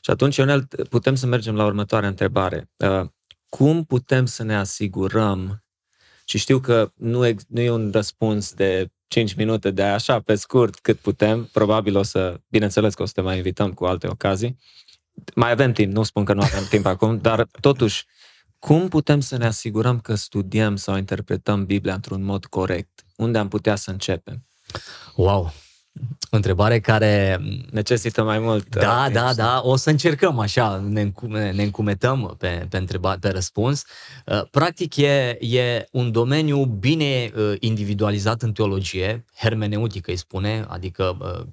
Și 0.00 0.10
atunci, 0.10 0.36
Ionel, 0.36 0.68
putem 0.88 1.14
să 1.14 1.26
mergem 1.26 1.54
la 1.54 1.64
următoarea 1.64 2.08
întrebare. 2.08 2.70
Uh, 2.76 3.06
cum 3.48 3.84
putem 3.84 4.26
să 4.26 4.42
ne 4.42 4.56
asigurăm, 4.56 5.64
și 6.24 6.38
știu 6.38 6.60
că 6.60 6.92
nu 6.96 7.26
e, 7.26 7.36
nu 7.48 7.60
e 7.60 7.70
un 7.70 7.90
răspuns 7.92 8.52
de 8.52 8.90
5 9.08 9.34
minute, 9.34 9.70
de 9.70 9.82
așa, 9.82 10.20
pe 10.20 10.34
scurt, 10.34 10.78
cât 10.78 10.98
putem, 10.98 11.48
probabil 11.52 11.96
o 11.96 12.02
să, 12.02 12.40
bineînțeles 12.48 12.94
că 12.94 13.02
o 13.02 13.06
să 13.06 13.12
te 13.14 13.20
mai 13.20 13.36
invităm 13.36 13.72
cu 13.72 13.84
alte 13.84 14.06
ocazii, 14.06 14.56
mai 15.34 15.50
avem 15.50 15.72
timp, 15.72 15.92
nu 15.92 16.02
spun 16.02 16.24
că 16.24 16.32
nu 16.32 16.42
avem 16.42 16.64
timp 16.68 16.86
acum, 16.86 17.18
dar 17.18 17.46
totuși, 17.60 18.04
cum 18.58 18.88
putem 18.88 19.20
să 19.20 19.36
ne 19.36 19.46
asigurăm 19.46 20.00
că 20.00 20.14
studiem 20.14 20.76
sau 20.76 20.96
interpretăm 20.96 21.66
Biblia 21.66 21.94
într-un 21.94 22.22
mod 22.22 22.46
corect? 22.46 23.04
Unde 23.16 23.38
am 23.38 23.48
putea 23.48 23.76
să 23.76 23.90
începem? 23.90 24.49
Wow! 25.14 25.52
întrebare 26.30 26.80
care... 26.80 27.40
Necesită 27.70 28.22
mai 28.22 28.38
mult. 28.38 28.76
Da, 28.76 29.04
uh, 29.06 29.12
da, 29.12 29.24
timp. 29.24 29.36
da, 29.36 29.60
o 29.64 29.76
să 29.76 29.90
încercăm 29.90 30.38
așa, 30.38 30.84
ne, 30.88 31.00
încume, 31.00 31.50
ne 31.50 31.62
încumetăm 31.62 32.34
pe, 32.38 32.66
pe, 32.68 32.76
întreba, 32.76 33.16
pe 33.20 33.28
răspuns. 33.28 33.84
Uh, 34.26 34.42
Practic 34.50 34.96
e, 34.96 35.36
e 35.40 35.88
un 35.92 36.12
domeniu 36.12 36.64
bine 36.64 37.32
uh, 37.36 37.52
individualizat 37.58 38.42
în 38.42 38.52
teologie, 38.52 39.24
hermeneutică 39.36 40.10
îi 40.10 40.16
spune, 40.16 40.64
adică 40.68 41.16
uh, 41.20 41.46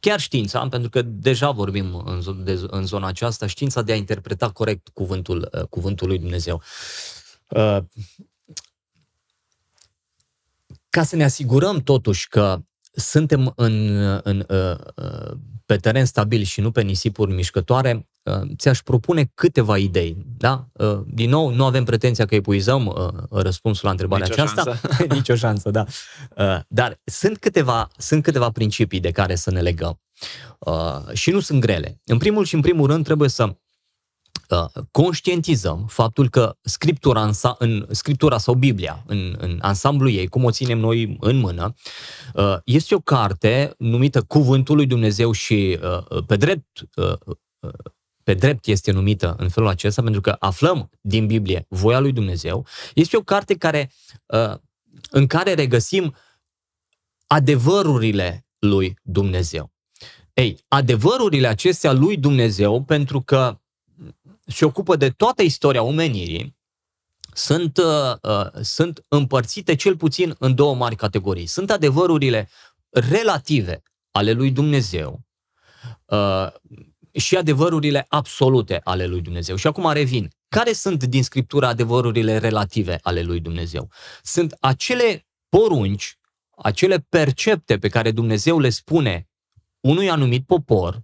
chiar 0.00 0.20
știința, 0.20 0.68
pentru 0.68 0.90
că 0.90 1.02
deja 1.02 1.50
vorbim 1.50 2.02
în, 2.06 2.20
zo- 2.20 2.44
de, 2.44 2.60
în 2.66 2.86
zona 2.86 3.06
aceasta, 3.06 3.46
știința 3.46 3.82
de 3.82 3.92
a 3.92 3.96
interpreta 3.96 4.50
corect 4.50 4.88
cuvântul, 4.88 5.48
uh, 5.52 5.62
cuvântul 5.62 6.08
lui 6.08 6.18
Dumnezeu. 6.18 6.62
Uh, 10.90 10.96
Ca 10.98 11.02
să 11.02 11.16
ne 11.16 11.24
asigurăm 11.24 11.78
totuși 11.80 12.28
că 12.28 12.58
suntem 12.92 13.52
în, 13.56 13.96
în, 14.22 14.44
uh, 14.48 14.76
uh, 14.96 15.30
pe 15.66 15.76
teren 15.76 16.04
stabil 16.04 16.42
și 16.42 16.60
nu 16.60 16.70
pe 16.70 16.82
nisipuri 16.82 17.32
mișcătoare, 17.32 18.08
uh, 18.22 18.40
ți-aș 18.56 18.78
propune 18.80 19.30
câteva 19.34 19.78
idei. 19.78 20.16
Da? 20.36 20.68
Uh, 20.72 21.00
Din 21.06 21.30
nou, 21.30 21.54
nu 21.54 21.64
avem 21.64 21.84
pretenția 21.84 22.26
că 22.26 22.34
epuizăm 22.34 22.86
uh, 22.86 23.08
răspunsul 23.30 23.84
la 23.84 23.90
întrebarea 23.90 24.26
Nicio 24.28 24.42
aceasta. 24.42 24.62
șansă. 24.64 25.04
Nici 25.14 25.28
o 25.28 25.34
șansă, 25.34 25.70
da. 25.70 25.84
Uh, 26.36 26.58
Dar 26.68 27.00
sunt 27.04 27.38
câteva, 27.38 27.88
sunt 27.96 28.22
câteva 28.22 28.50
principii 28.50 29.00
de 29.00 29.10
care 29.10 29.34
să 29.34 29.50
ne 29.50 29.60
legăm. 29.60 30.00
Uh, 30.58 31.12
Și 31.12 31.30
nu 31.30 31.40
sunt 31.40 31.60
grele. 31.60 32.00
În 32.04 32.18
primul 32.18 32.44
și 32.44 32.54
în 32.54 32.60
primul 32.60 32.86
rând 32.86 33.04
trebuie 33.04 33.28
să 33.28 33.44
uh, 33.44 33.54
conștientizăm 34.90 35.86
faptul 35.88 36.28
că 36.28 36.56
scriptura, 36.60 37.24
în, 37.24 37.32
sa- 37.32 37.56
în 37.58 37.86
scriptura 37.90 38.38
sau 38.38 38.54
Biblia, 38.54 39.02
în, 39.06 39.36
în 39.38 39.58
ansamblu 39.62 40.08
ei, 40.08 40.26
cum 40.26 40.44
o 40.44 40.50
ținem 40.50 40.78
noi 40.78 41.16
în 41.20 41.36
mână, 41.36 41.74
uh, 42.34 42.56
este 42.64 42.94
o 42.94 43.00
carte 43.00 43.74
numită 43.78 44.22
Cuvântul 44.22 44.76
lui 44.76 44.86
Dumnezeu 44.86 45.32
și 45.32 45.78
uh, 46.10 46.24
pe 46.26 46.36
drept 46.36 46.80
uh, 46.96 47.12
uh, 47.60 47.92
pe 48.22 48.34
drept 48.34 48.66
este 48.66 48.90
numită 48.90 49.34
în 49.38 49.48
felul 49.48 49.68
acesta, 49.68 50.02
pentru 50.02 50.20
că 50.20 50.36
aflăm 50.38 50.90
din 51.00 51.26
Biblie 51.26 51.66
voia 51.68 52.00
lui 52.00 52.12
Dumnezeu. 52.12 52.66
Este 52.94 53.16
o 53.16 53.22
carte 53.22 53.54
care, 53.54 53.90
uh, 54.26 54.54
în 55.10 55.26
care 55.26 55.54
regăsim 55.54 56.14
adevărurile 57.26 58.46
lui 58.58 58.98
Dumnezeu. 59.02 59.72
Ei, 60.32 60.64
adevărurile 60.68 61.46
acestea 61.46 61.92
lui 61.92 62.16
Dumnezeu, 62.16 62.82
pentru 62.82 63.20
că 63.20 63.59
se 64.50 64.64
ocupă 64.64 64.96
de 64.96 65.10
toată 65.10 65.42
istoria 65.42 65.82
omenirii, 65.82 66.58
sunt, 67.32 67.76
uh, 67.76 68.14
uh, 68.22 68.62
sunt 68.62 69.04
împărțite 69.08 69.74
cel 69.74 69.96
puțin 69.96 70.34
în 70.38 70.54
două 70.54 70.74
mari 70.74 70.96
categorii. 70.96 71.46
Sunt 71.46 71.70
adevărurile 71.70 72.48
relative 72.90 73.82
ale 74.10 74.32
lui 74.32 74.50
Dumnezeu 74.50 75.20
uh, 76.04 76.46
și 77.12 77.36
adevărurile 77.36 78.06
absolute 78.08 78.80
ale 78.84 79.06
lui 79.06 79.20
Dumnezeu. 79.20 79.56
Și 79.56 79.66
acum 79.66 79.92
revin. 79.92 80.30
Care 80.48 80.72
sunt 80.72 81.04
din 81.04 81.22
Scriptură 81.22 81.66
adevărurile 81.66 82.38
relative 82.38 82.98
ale 83.02 83.22
lui 83.22 83.40
Dumnezeu? 83.40 83.90
Sunt 84.22 84.56
acele 84.60 85.26
porunci, 85.48 86.18
acele 86.56 86.98
percepte 87.08 87.78
pe 87.78 87.88
care 87.88 88.10
Dumnezeu 88.10 88.58
le 88.58 88.70
spune 88.70 89.28
unui 89.80 90.10
anumit 90.10 90.46
popor, 90.46 91.02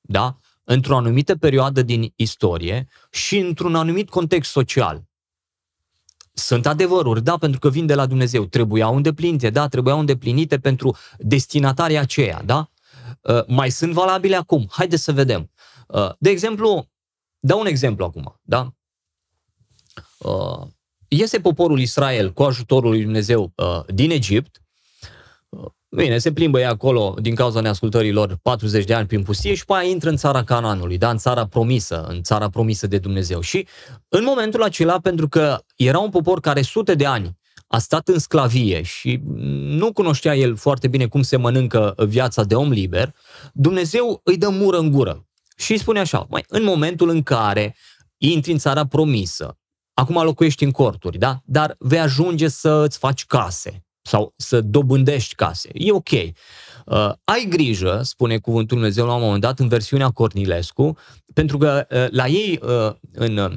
da? 0.00 0.38
Într-o 0.66 0.96
anumită 0.96 1.36
perioadă 1.36 1.82
din 1.82 2.12
istorie 2.16 2.88
și 3.10 3.38
într-un 3.38 3.74
anumit 3.74 4.08
context 4.08 4.50
social. 4.50 5.04
Sunt 6.32 6.66
adevăruri, 6.66 7.22
da, 7.22 7.36
pentru 7.36 7.58
că 7.58 7.70
vin 7.70 7.86
de 7.86 7.94
la 7.94 8.06
Dumnezeu. 8.06 8.44
Trebuiau 8.44 8.96
îndeplinite, 8.96 9.50
da, 9.50 9.68
trebuiau 9.68 9.98
îndeplinite 9.98 10.58
pentru 10.58 10.96
destinatarii 11.18 11.98
aceea, 11.98 12.42
da? 12.44 12.70
Uh, 13.20 13.46
mai 13.46 13.70
sunt 13.70 13.92
valabile 13.92 14.36
acum? 14.36 14.66
Haideți 14.70 15.02
să 15.02 15.12
vedem. 15.12 15.50
Uh, 15.86 16.10
de 16.18 16.30
exemplu, 16.30 16.88
dau 17.38 17.60
un 17.60 17.66
exemplu 17.66 18.04
acum, 18.04 18.40
da? 18.42 18.72
Uh, 20.18 20.66
iese 21.08 21.40
poporul 21.40 21.80
Israel 21.80 22.32
cu 22.32 22.42
ajutorul 22.42 22.90
lui 22.90 23.02
Dumnezeu 23.02 23.52
uh, 23.54 23.84
din 23.86 24.10
Egipt, 24.10 24.65
Bine, 25.96 26.18
se 26.18 26.32
plimbă 26.32 26.58
ei 26.58 26.66
acolo 26.66 27.14
din 27.20 27.34
cauza 27.34 27.60
neascultării 27.60 28.12
lor 28.12 28.38
40 28.42 28.84
de 28.84 28.94
ani 28.94 29.06
prin 29.06 29.22
pustie 29.22 29.54
și 29.54 29.64
pe 29.64 29.72
aia 29.72 29.88
intră 29.88 30.08
în 30.08 30.16
țara 30.16 30.44
Cananului, 30.44 30.98
da, 30.98 31.10
în 31.10 31.16
țara 31.16 31.46
promisă, 31.46 32.04
în 32.08 32.22
țara 32.22 32.48
promisă 32.48 32.86
de 32.86 32.98
Dumnezeu. 32.98 33.40
Și 33.40 33.66
în 34.08 34.24
momentul 34.24 34.62
acela, 34.62 35.00
pentru 35.00 35.28
că 35.28 35.58
era 35.76 35.98
un 35.98 36.10
popor 36.10 36.40
care 36.40 36.62
sute 36.62 36.94
de 36.94 37.06
ani 37.06 37.36
a 37.66 37.78
stat 37.78 38.08
în 38.08 38.18
sclavie 38.18 38.82
și 38.82 39.20
nu 39.78 39.92
cunoștea 39.92 40.36
el 40.36 40.56
foarte 40.56 40.88
bine 40.88 41.06
cum 41.06 41.22
se 41.22 41.36
mănâncă 41.36 41.94
viața 42.06 42.44
de 42.44 42.54
om 42.54 42.70
liber, 42.70 43.14
Dumnezeu 43.52 44.20
îi 44.24 44.36
dă 44.36 44.48
mură 44.48 44.78
în 44.78 44.90
gură. 44.90 45.26
Și 45.56 45.72
îi 45.72 45.78
spune 45.78 46.00
așa, 46.00 46.26
mai 46.30 46.44
în 46.48 46.64
momentul 46.64 47.08
în 47.08 47.22
care 47.22 47.76
intri 48.16 48.52
în 48.52 48.58
țara 48.58 48.86
promisă, 48.86 49.58
acum 49.94 50.22
locuiești 50.22 50.64
în 50.64 50.70
corturi, 50.70 51.18
da? 51.18 51.40
Dar 51.44 51.74
vei 51.78 51.98
ajunge 52.00 52.48
să 52.48 52.82
îți 52.86 52.98
faci 52.98 53.26
case 53.26 53.85
sau 54.06 54.34
să 54.36 54.60
dobândești 54.60 55.34
case. 55.34 55.68
E 55.72 55.92
ok. 55.92 56.10
Uh, 56.10 57.12
ai 57.24 57.46
grijă, 57.48 58.00
spune 58.02 58.38
cuvântul 58.38 58.76
Dumnezeu 58.76 59.06
la 59.06 59.14
un 59.14 59.22
moment 59.22 59.40
dat 59.40 59.58
în 59.58 59.68
versiunea 59.68 60.10
Cornilescu, 60.10 60.96
pentru 61.34 61.58
că 61.58 61.86
uh, 61.90 62.06
la 62.10 62.26
ei 62.26 62.60
uh, 62.62 62.92
în, 63.12 63.36
uh, 63.36 63.52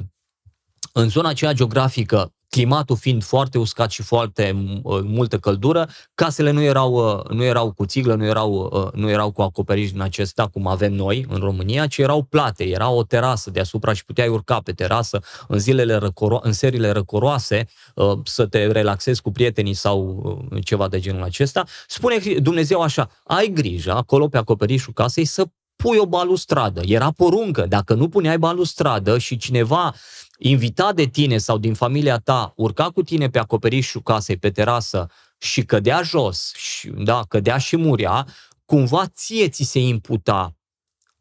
în 0.92 1.08
zona 1.08 1.28
aceea 1.28 1.52
geografică, 1.52 2.32
climatul 2.50 2.96
fiind 2.96 3.22
foarte 3.24 3.58
uscat 3.58 3.90
și 3.90 4.02
foarte 4.02 4.56
uh, 4.82 5.00
multă 5.04 5.38
căldură, 5.38 5.88
casele 6.14 6.50
nu 6.50 6.62
erau, 6.62 6.92
uh, 6.92 7.30
nu 7.30 7.42
erau 7.42 7.72
cu 7.72 7.86
țiglă, 7.86 8.14
nu 8.14 8.24
erau, 8.24 8.70
uh, 8.72 8.92
nu 8.92 9.10
erau 9.10 9.30
cu 9.30 9.42
acoperiș 9.42 9.90
din 9.90 10.00
acesta, 10.00 10.46
cum 10.46 10.66
avem 10.66 10.92
noi 10.92 11.26
în 11.28 11.38
România, 11.38 11.86
ci 11.86 11.98
erau 11.98 12.22
plate, 12.22 12.64
era 12.64 12.90
o 12.90 13.02
terasă 13.02 13.50
deasupra 13.50 13.92
și 13.92 14.04
puteai 14.04 14.28
urca 14.28 14.60
pe 14.64 14.72
terasă 14.72 15.20
în 15.48 15.58
zilele 15.58 15.98
răcoro- 15.98 16.40
în 16.40 16.52
serile 16.52 16.90
răcoroase 16.90 17.66
uh, 17.94 18.18
să 18.24 18.46
te 18.46 18.66
relaxezi 18.66 19.22
cu 19.22 19.30
prietenii 19.30 19.74
sau 19.74 20.22
uh, 20.50 20.64
ceva 20.64 20.88
de 20.88 20.98
genul 20.98 21.22
acesta. 21.22 21.64
Spune 21.86 22.16
Dumnezeu 22.38 22.80
așa, 22.80 23.10
ai 23.24 23.48
grijă 23.48 23.92
acolo 23.92 24.28
pe 24.28 24.38
acoperișul 24.38 24.92
casei 24.92 25.24
să 25.24 25.44
pui 25.76 25.96
o 25.96 26.06
balustradă. 26.06 26.80
Era 26.84 27.10
poruncă, 27.16 27.66
dacă 27.68 27.94
nu 27.94 28.08
puneai 28.08 28.38
balustradă 28.38 29.18
și 29.18 29.36
cineva 29.36 29.94
invitat 30.42 30.94
de 30.94 31.04
tine 31.04 31.38
sau 31.38 31.58
din 31.58 31.74
familia 31.74 32.18
ta 32.18 32.52
urca 32.56 32.90
cu 32.90 33.02
tine 33.02 33.30
pe 33.30 33.38
acoperișul 33.38 34.02
casei, 34.02 34.36
pe 34.36 34.50
terasă 34.50 35.06
și 35.38 35.64
cădea 35.64 36.02
jos, 36.02 36.52
și, 36.54 36.88
da, 36.88 37.22
cădea 37.28 37.58
și 37.58 37.76
murea, 37.76 38.26
cumva 38.64 39.06
ție 39.06 39.48
ți 39.48 39.62
se 39.62 39.78
imputa 39.78 40.54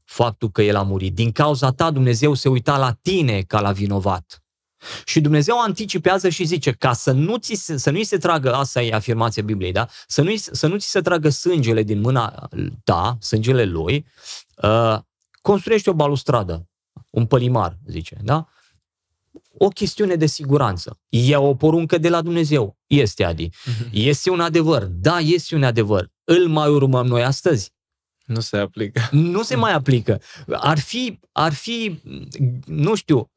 faptul 0.06 0.50
că 0.50 0.62
el 0.62 0.76
a 0.76 0.82
murit. 0.82 1.16
Din 1.16 1.32
cauza 1.32 1.72
ta 1.72 1.92
Dumnezeu 1.92 2.34
se 2.34 2.50
uita 2.50 2.78
la 2.78 2.92
tine 3.02 3.42
ca 3.42 3.60
la 3.60 3.72
vinovat. 3.72 4.44
Și 5.06 5.22
Dumnezeu 5.22 5.62
anticipează 5.62 6.30
și 6.30 6.44
zice, 6.44 6.72
ca 6.72 6.94
să 6.94 7.12
nu 7.12 7.38
ți 7.38 7.54
se, 7.54 7.78
să 7.78 7.90
nu-i 7.90 8.04
se 8.04 8.18
tragă, 8.18 8.54
asta 8.54 8.82
e 8.82 8.94
afirmația 8.94 9.44
Bibliei, 9.44 9.72
da? 9.72 9.88
Să 10.08 10.22
nu, 10.22 10.36
să 10.36 10.68
nu 10.68 10.78
ți 10.78 10.90
se 10.90 11.02
tragă 11.02 11.30
sângele 11.30 11.84
din 11.84 12.00
mâna 12.00 12.50
ta, 12.84 13.18
sângele 13.22 13.64
lui, 13.66 14.06
uh, 14.56 15.00
construiește 15.42 15.90
o 15.90 15.94
balustradă, 15.94 16.68
un 17.10 17.26
pălimar, 17.26 17.78
zice, 17.86 18.18
da? 18.22 18.48
O 19.62 19.68
chestiune 19.68 20.16
de 20.16 20.26
siguranță. 20.26 21.00
E 21.10 21.36
o 21.36 21.56
poruncă 21.56 21.98
de 21.98 22.10
la 22.10 22.22
Dumnezeu. 22.22 22.78
Este, 22.88 23.24
Adi. 23.24 23.50
Este 23.92 24.30
un 24.30 24.40
adevăr. 24.40 24.84
Da, 24.84 25.20
este 25.20 25.56
un 25.56 25.64
adevăr. 25.64 26.12
Îl 26.24 26.48
mai 26.48 26.70
urmăm 26.70 27.06
noi 27.06 27.24
astăzi? 27.24 27.72
Nu 28.26 28.40
se 28.40 28.58
aplică. 28.58 29.02
Nu 29.12 29.44
se 29.44 29.56
mai 29.56 29.74
aplică. 29.74 30.22
Ar 30.52 30.80
fi, 30.80 31.20
ar 31.32 31.54
fi, 31.54 32.02
nu 32.66 32.96
știu, 32.96 33.32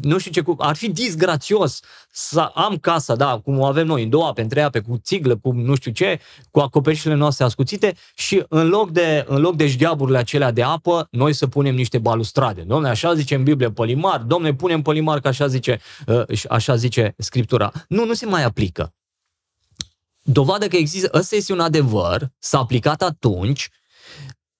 nu 0.00 0.18
știu 0.18 0.30
ce, 0.30 0.40
cu- 0.40 0.56
ar 0.58 0.76
fi 0.76 0.90
disgrațios 0.90 1.80
să 2.10 2.40
am 2.40 2.76
casa, 2.76 3.14
da, 3.16 3.40
cum 3.44 3.58
o 3.58 3.64
avem 3.64 3.86
noi, 3.86 4.02
în 4.02 4.08
două 4.10 4.26
ape, 4.26 4.42
în 4.42 4.48
trei 4.48 4.62
ape, 4.62 4.80
cu 4.80 5.00
țiglă, 5.02 5.36
cu 5.36 5.52
nu 5.52 5.74
știu 5.74 5.90
ce, 5.90 6.20
cu 6.50 6.60
acoperișele 6.60 7.14
noastre 7.14 7.44
ascuțite 7.44 7.94
și 8.14 8.44
în 8.48 8.68
loc 8.68 8.90
de, 8.90 9.24
în 9.28 9.40
loc 9.40 9.56
de 9.56 9.68
șgheaburile 9.68 10.18
acelea 10.18 10.50
de 10.50 10.62
apă, 10.62 11.08
noi 11.10 11.32
să 11.32 11.46
punem 11.46 11.74
niște 11.74 11.98
balustrade. 11.98 12.60
Domne, 12.60 12.88
așa 12.88 13.14
zice 13.14 13.34
în 13.34 13.42
Biblie 13.42 13.70
polimar, 13.70 14.20
domne, 14.20 14.54
punem 14.54 14.82
polimar, 14.82 15.20
că 15.20 15.28
așa 15.28 15.46
zice, 15.46 15.80
uh, 16.06 16.44
așa 16.48 16.76
zice 16.76 17.14
Scriptura. 17.18 17.72
Nu, 17.88 18.04
nu 18.04 18.14
se 18.14 18.26
mai 18.26 18.42
aplică. 18.42 18.94
Dovadă 20.22 20.68
că 20.68 20.76
există, 20.76 21.18
ăsta 21.18 21.36
este 21.36 21.52
un 21.52 21.60
adevăr, 21.60 22.32
s-a 22.38 22.58
aplicat 22.58 23.02
atunci, 23.02 23.68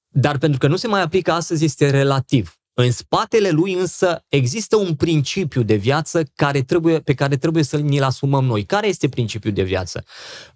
dar 0.09 0.39
pentru 0.39 0.59
că 0.59 0.67
nu 0.67 0.77
se 0.77 0.87
mai 0.87 1.03
aplică 1.03 1.33
astăzi 1.33 1.65
este 1.65 1.91
relativ. 1.91 2.57
În 2.75 2.91
spatele 2.91 3.51
lui 3.51 3.73
însă 3.73 4.25
există 4.29 4.77
un 4.77 4.95
principiu 4.95 5.63
de 5.63 5.75
viață 5.75 6.23
care 6.35 6.63
trebuie, 6.63 7.01
pe 7.01 7.15
care 7.15 7.37
trebuie 7.37 7.63
să 7.63 7.77
ni-l 7.77 8.03
asumăm 8.03 8.45
noi. 8.45 8.65
Care 8.65 8.87
este 8.87 9.09
principiul 9.09 9.53
de 9.53 9.63
viață? 9.63 10.05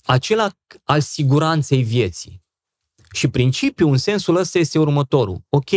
Acela 0.04 0.50
al 0.84 1.00
siguranței 1.00 1.82
vieții. 1.82 2.44
Și 3.12 3.28
principiul 3.28 3.90
în 3.90 3.96
sensul 3.96 4.36
ăsta 4.36 4.58
este 4.58 4.78
următorul. 4.78 5.44
Ok, 5.48 5.70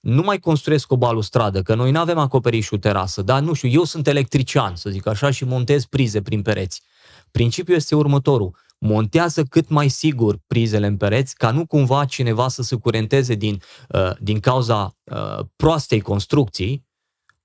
nu 0.00 0.22
mai 0.22 0.38
construiesc 0.38 0.92
o 0.92 0.96
balustradă, 0.96 1.62
că 1.62 1.74
noi 1.74 1.90
nu 1.90 1.98
avem 1.98 2.18
acoperișul 2.18 2.78
terasă, 2.78 3.22
dar 3.22 3.42
nu 3.42 3.52
știu, 3.52 3.68
eu 3.68 3.84
sunt 3.84 4.06
electrician, 4.06 4.76
să 4.76 4.90
zic 4.90 5.06
așa, 5.06 5.30
și 5.30 5.44
montez 5.44 5.84
prize 5.84 6.22
prin 6.22 6.42
pereți. 6.42 6.82
Principiul 7.30 7.76
este 7.76 7.94
următorul. 7.94 8.56
Montează 8.78 9.44
cât 9.44 9.68
mai 9.68 9.88
sigur 9.88 10.38
prizele 10.46 10.86
în 10.86 10.96
pereți, 10.96 11.34
ca 11.36 11.50
nu 11.50 11.66
cumva 11.66 12.04
cineva 12.04 12.48
să 12.48 12.62
se 12.62 12.76
curenteze 12.76 13.34
din, 13.34 13.62
uh, 13.88 14.10
din 14.20 14.40
cauza 14.40 14.96
uh, 15.04 15.44
proastei 15.56 16.00
construcții 16.00 16.86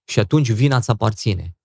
și 0.03 0.19
atunci 0.19 0.51
vina 0.51 0.75
îți 0.75 0.89
aparține. 0.89 1.55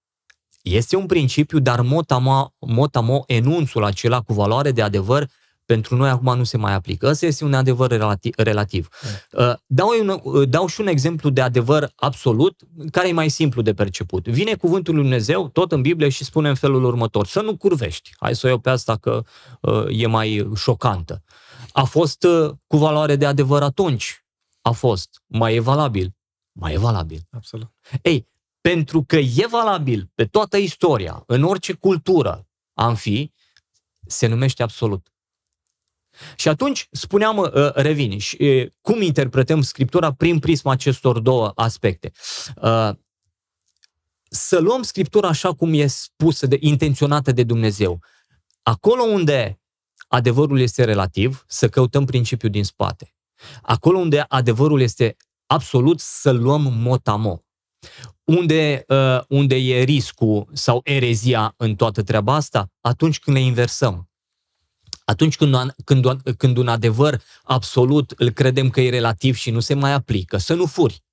Este 0.62 0.96
un 0.96 1.06
principiu, 1.06 1.58
dar 1.58 1.80
motamo, 1.80 2.54
motamo 2.58 3.24
enunțul 3.26 3.84
acela 3.84 4.20
cu 4.20 4.32
valoare 4.32 4.72
de 4.72 4.82
adevăr 4.82 5.30
pentru 5.66 5.96
noi 5.96 6.08
acum 6.08 6.36
nu 6.36 6.44
se 6.44 6.56
mai 6.56 6.74
aplică. 6.74 7.06
Ăsta 7.06 7.26
este 7.26 7.44
un 7.44 7.54
adevăr 7.54 7.90
relativ. 7.90 8.34
relativ. 8.36 8.88
Mm. 9.32 9.60
Dau, 9.66 9.88
un, 10.00 10.20
uh, 10.22 10.48
dau 10.48 10.66
și 10.66 10.80
un 10.80 10.86
exemplu 10.86 11.30
de 11.30 11.40
adevăr 11.40 11.92
absolut, 11.96 12.60
care 12.90 13.08
e 13.08 13.12
mai 13.12 13.28
simplu 13.28 13.62
de 13.62 13.74
perceput. 13.74 14.28
Vine 14.28 14.54
cuvântul 14.54 14.94
lui 14.94 15.02
Dumnezeu, 15.02 15.48
tot 15.48 15.72
în 15.72 15.82
Biblie, 15.82 16.08
și 16.08 16.24
spune 16.24 16.48
în 16.48 16.54
felul 16.54 16.84
următor, 16.84 17.26
să 17.26 17.40
nu 17.40 17.56
curvești. 17.56 18.14
Hai 18.18 18.34
să 18.34 18.46
o 18.46 18.48
iau 18.48 18.58
pe 18.58 18.70
asta 18.70 18.96
că 18.96 19.22
uh, 19.60 19.86
e 19.88 20.06
mai 20.06 20.50
șocantă. 20.56 21.22
A 21.72 21.84
fost 21.84 22.22
uh, 22.22 22.50
cu 22.66 22.76
valoare 22.76 23.16
de 23.16 23.26
adevăr 23.26 23.62
atunci. 23.62 24.24
A 24.60 24.70
fost. 24.70 25.22
Mai 25.26 25.54
e 25.54 25.60
valabil. 25.60 26.14
Mai 26.52 26.72
e 26.72 26.78
valabil. 26.78 27.20
Absolut. 27.30 27.72
Ei, 28.02 28.28
pentru 28.60 29.02
că 29.02 29.16
e 29.16 29.46
valabil 29.50 30.10
pe 30.14 30.24
toată 30.24 30.56
istoria, 30.56 31.22
în 31.26 31.42
orice 31.42 31.72
cultură 31.72 32.46
am 32.74 32.94
fi, 32.94 33.32
se 34.06 34.26
numește 34.26 34.62
absolut. 34.62 35.10
Și 36.36 36.48
atunci, 36.48 36.88
spuneam, 36.90 37.36
uh, 37.36 37.72
revin, 37.74 38.18
și, 38.18 38.36
uh, 38.40 38.66
cum 38.80 39.02
interpretăm 39.02 39.62
Scriptura 39.62 40.12
prin 40.12 40.38
prisma 40.38 40.72
acestor 40.72 41.18
două 41.18 41.52
aspecte. 41.54 42.12
Uh, 42.56 42.90
să 44.28 44.58
luăm 44.58 44.82
Scriptura 44.82 45.28
așa 45.28 45.52
cum 45.52 45.72
e 45.74 45.86
spusă, 45.86 46.46
de, 46.46 46.56
intenționată 46.60 47.32
de 47.32 47.42
Dumnezeu. 47.42 48.00
Acolo 48.62 49.02
unde 49.02 49.60
adevărul 50.08 50.60
este 50.60 50.84
relativ, 50.84 51.44
să 51.46 51.68
căutăm 51.68 52.04
principiul 52.04 52.50
din 52.50 52.64
spate. 52.64 53.14
Acolo 53.62 53.98
unde 53.98 54.24
adevărul 54.28 54.80
este 54.80 55.16
absolut, 55.46 56.00
să 56.00 56.30
luăm 56.30 56.72
motamo. 56.72 57.40
Unde, 58.24 58.84
uh, 58.88 59.20
unde 59.28 59.56
e 59.56 59.82
riscul 59.82 60.48
sau 60.52 60.80
erezia 60.84 61.54
în 61.56 61.74
toată 61.74 62.02
treaba 62.02 62.34
asta? 62.34 62.72
Atunci 62.80 63.18
când 63.18 63.36
le 63.36 63.42
inversăm. 63.42 64.10
Atunci 65.08 65.36
când 65.36 65.54
un, 65.54 65.70
când, 65.84 66.06
când 66.36 66.56
un 66.56 66.68
adevăr 66.68 67.22
absolut 67.42 68.12
îl 68.16 68.30
credem 68.30 68.70
că 68.70 68.80
e 68.80 68.90
relativ 68.90 69.34
și 69.34 69.50
nu 69.50 69.60
se 69.60 69.74
mai 69.74 69.92
aplică, 69.92 70.36
să 70.36 70.54
nu 70.54 70.66
furi. 70.66 71.04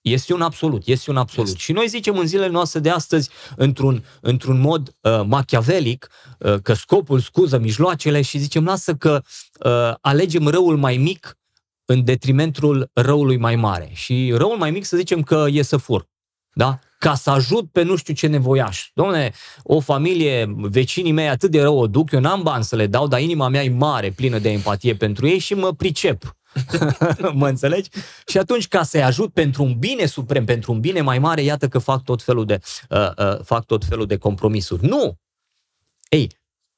Este 0.00 0.34
un 0.34 0.42
absolut, 0.42 0.86
este 0.86 1.10
un 1.10 1.16
absolut. 1.16 1.48
Este. 1.48 1.60
Și 1.60 1.72
noi 1.72 1.88
zicem 1.88 2.18
în 2.18 2.26
zilele 2.26 2.48
noastre 2.48 2.80
de 2.80 2.90
astăzi, 2.90 3.30
într-un, 3.56 4.04
într-un 4.20 4.60
mod 4.60 4.94
uh, 5.00 5.22
machiavelic, 5.26 6.08
uh, 6.38 6.54
că 6.62 6.72
scopul 6.72 7.20
scuză 7.20 7.58
mijloacele 7.58 8.22
și 8.22 8.38
zicem, 8.38 8.64
lasă 8.64 8.94
că 8.94 9.22
uh, 9.64 9.94
alegem 10.00 10.46
răul 10.46 10.76
mai 10.76 10.96
mic 10.96 11.38
în 11.84 12.04
detrimentul 12.04 12.90
răului 12.92 13.36
mai 13.36 13.56
mare. 13.56 13.90
Și 13.92 14.32
răul 14.34 14.56
mai 14.56 14.70
mic 14.70 14.84
să 14.84 14.96
zicem 14.96 15.22
că 15.22 15.46
e 15.50 15.62
să 15.62 15.76
fur. 15.76 16.08
Da? 16.54 16.78
ca 17.04 17.14
să 17.14 17.30
ajut 17.30 17.70
pe 17.72 17.82
nu 17.82 17.96
știu 17.96 18.14
ce 18.14 18.26
nevoiaș. 18.26 18.90
Domne, 18.94 19.32
o 19.62 19.80
familie, 19.80 20.54
vecinii 20.56 21.12
mei 21.12 21.28
atât 21.28 21.50
de 21.50 21.60
rău 21.60 21.78
o 21.78 21.86
duc, 21.86 22.10
eu 22.10 22.20
n-am 22.20 22.42
bani 22.42 22.64
să 22.64 22.76
le 22.76 22.86
dau, 22.86 23.06
dar 23.06 23.20
inima 23.20 23.48
mea 23.48 23.64
e 23.64 23.70
mare, 23.70 24.10
plină 24.10 24.38
de 24.38 24.50
empatie 24.50 24.94
pentru 24.94 25.26
ei 25.26 25.38
și 25.38 25.54
mă 25.54 25.72
pricep. 25.72 26.36
mă 27.32 27.48
înțelegi? 27.48 27.88
Și 28.26 28.38
atunci, 28.38 28.68
ca 28.68 28.82
să-i 28.82 29.02
ajut 29.02 29.32
pentru 29.32 29.62
un 29.62 29.78
bine 29.78 30.06
suprem, 30.06 30.44
pentru 30.44 30.72
un 30.72 30.80
bine 30.80 31.00
mai 31.00 31.18
mare, 31.18 31.42
iată 31.42 31.68
că 31.68 31.78
fac 31.78 32.02
tot 32.02 32.22
felul 32.22 32.44
de, 32.44 32.60
uh, 32.88 33.10
uh, 33.18 33.38
fac 33.44 33.64
tot 33.64 33.84
felul 33.84 34.06
de 34.06 34.16
compromisuri. 34.16 34.86
Nu! 34.86 35.16
Ei, 36.08 36.30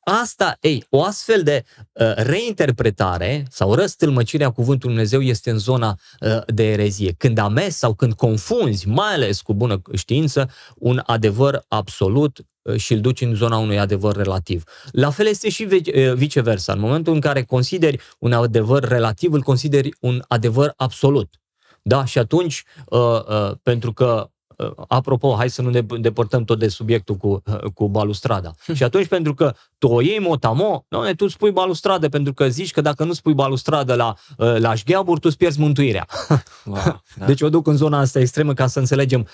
Asta, 0.09 0.57
ei, 0.61 0.87
o 0.91 1.03
astfel 1.03 1.43
de 1.43 1.65
uh, 1.93 2.15
reinterpretare 2.15 3.47
sau 3.51 3.75
răstâlmăcirea 3.75 4.51
cuvântului 4.51 4.95
Dumnezeu 4.95 5.21
este 5.21 5.51
în 5.51 5.59
zona 5.59 5.99
uh, 6.21 6.39
de 6.47 6.71
erezie. 6.71 7.15
Când 7.19 7.39
amesi 7.39 7.79
sau 7.79 7.95
când 7.95 8.13
confunzi, 8.13 8.89
mai 8.89 9.15
ales 9.15 9.41
cu 9.41 9.55
bună 9.55 9.83
știință, 9.95 10.51
un 10.77 11.03
adevăr 11.07 11.65
absolut 11.69 12.39
uh, 12.63 12.77
și 12.77 12.93
îl 12.93 13.01
duci 13.01 13.21
în 13.21 13.35
zona 13.35 13.59
unui 13.59 13.79
adevăr 13.79 14.17
relativ. 14.17 14.63
La 14.91 15.11
fel 15.11 15.27
este 15.27 15.49
și 15.49 15.69
uh, 15.71 16.13
viceversa. 16.13 16.73
În 16.73 16.81
momentul 16.81 17.15
în 17.15 17.21
care 17.21 17.43
consideri 17.43 18.01
un 18.19 18.33
adevăr 18.33 18.85
relativ, 18.85 19.33
îl 19.33 19.43
consideri 19.43 19.95
un 20.01 20.23
adevăr 20.29 20.73
absolut. 20.77 21.35
Da? 21.83 22.05
Și 22.05 22.19
atunci, 22.19 22.65
uh, 22.87 23.01
uh, 23.01 23.53
pentru 23.63 23.93
că 23.93 24.31
Uh, 24.57 24.73
apropo, 24.89 25.35
hai 25.37 25.51
să 25.51 25.63
nu 25.63 25.71
ne 25.71 25.81
depărtăm 25.81 26.45
tot 26.45 26.59
de 26.59 26.69
subiectul 26.69 27.15
cu, 27.15 27.43
uh, 27.47 27.59
cu 27.75 27.89
balustrada. 27.89 28.55
Și 28.75 28.83
atunci, 28.83 29.07
pentru 29.07 29.35
că 29.35 29.55
tu 29.79 29.89
o 29.89 30.01
iei 30.01 30.19
motamo, 30.19 30.85
nu, 30.89 31.13
tu 31.17 31.29
spui 31.29 31.51
balustradă, 31.51 32.09
pentru 32.09 32.33
că 32.33 32.49
zici 32.49 32.71
că 32.71 32.81
dacă 32.81 33.05
nu 33.05 33.13
spui 33.13 33.35
balustradă 33.35 33.95
la, 33.95 34.15
uh, 34.37 34.57
la 34.59 34.75
șgheaburi, 34.75 35.21
tu 35.21 35.29
îți 35.29 35.37
pierzi 35.37 35.61
mântuirea. 35.61 36.07
Wow, 36.67 37.03
da. 37.17 37.27
Deci 37.27 37.41
o 37.41 37.49
duc 37.49 37.67
în 37.67 37.77
zona 37.77 37.99
asta 37.99 38.21
extremă 38.21 38.55
ca 38.55 38.67
să 38.67 38.79
înțelegem, 38.79 39.27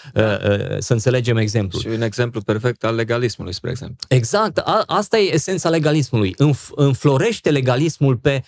să 0.79 0.93
înțelegem 0.93 1.37
exemplul. 1.37 1.81
Și 1.81 1.87
un 1.87 2.03
exemplu 2.03 2.41
perfect 2.41 2.85
al 2.85 2.95
legalismului, 2.95 3.55
spre 3.55 3.71
exemplu. 3.71 3.97
Exact, 4.09 4.59
a, 4.59 4.83
asta 4.87 5.19
e 5.19 5.35
esența 5.35 5.69
legalismului. 5.69 6.35
Înf, 6.37 6.71
înflorește 6.75 7.51
legalismul 7.51 8.17
pe, 8.17 8.43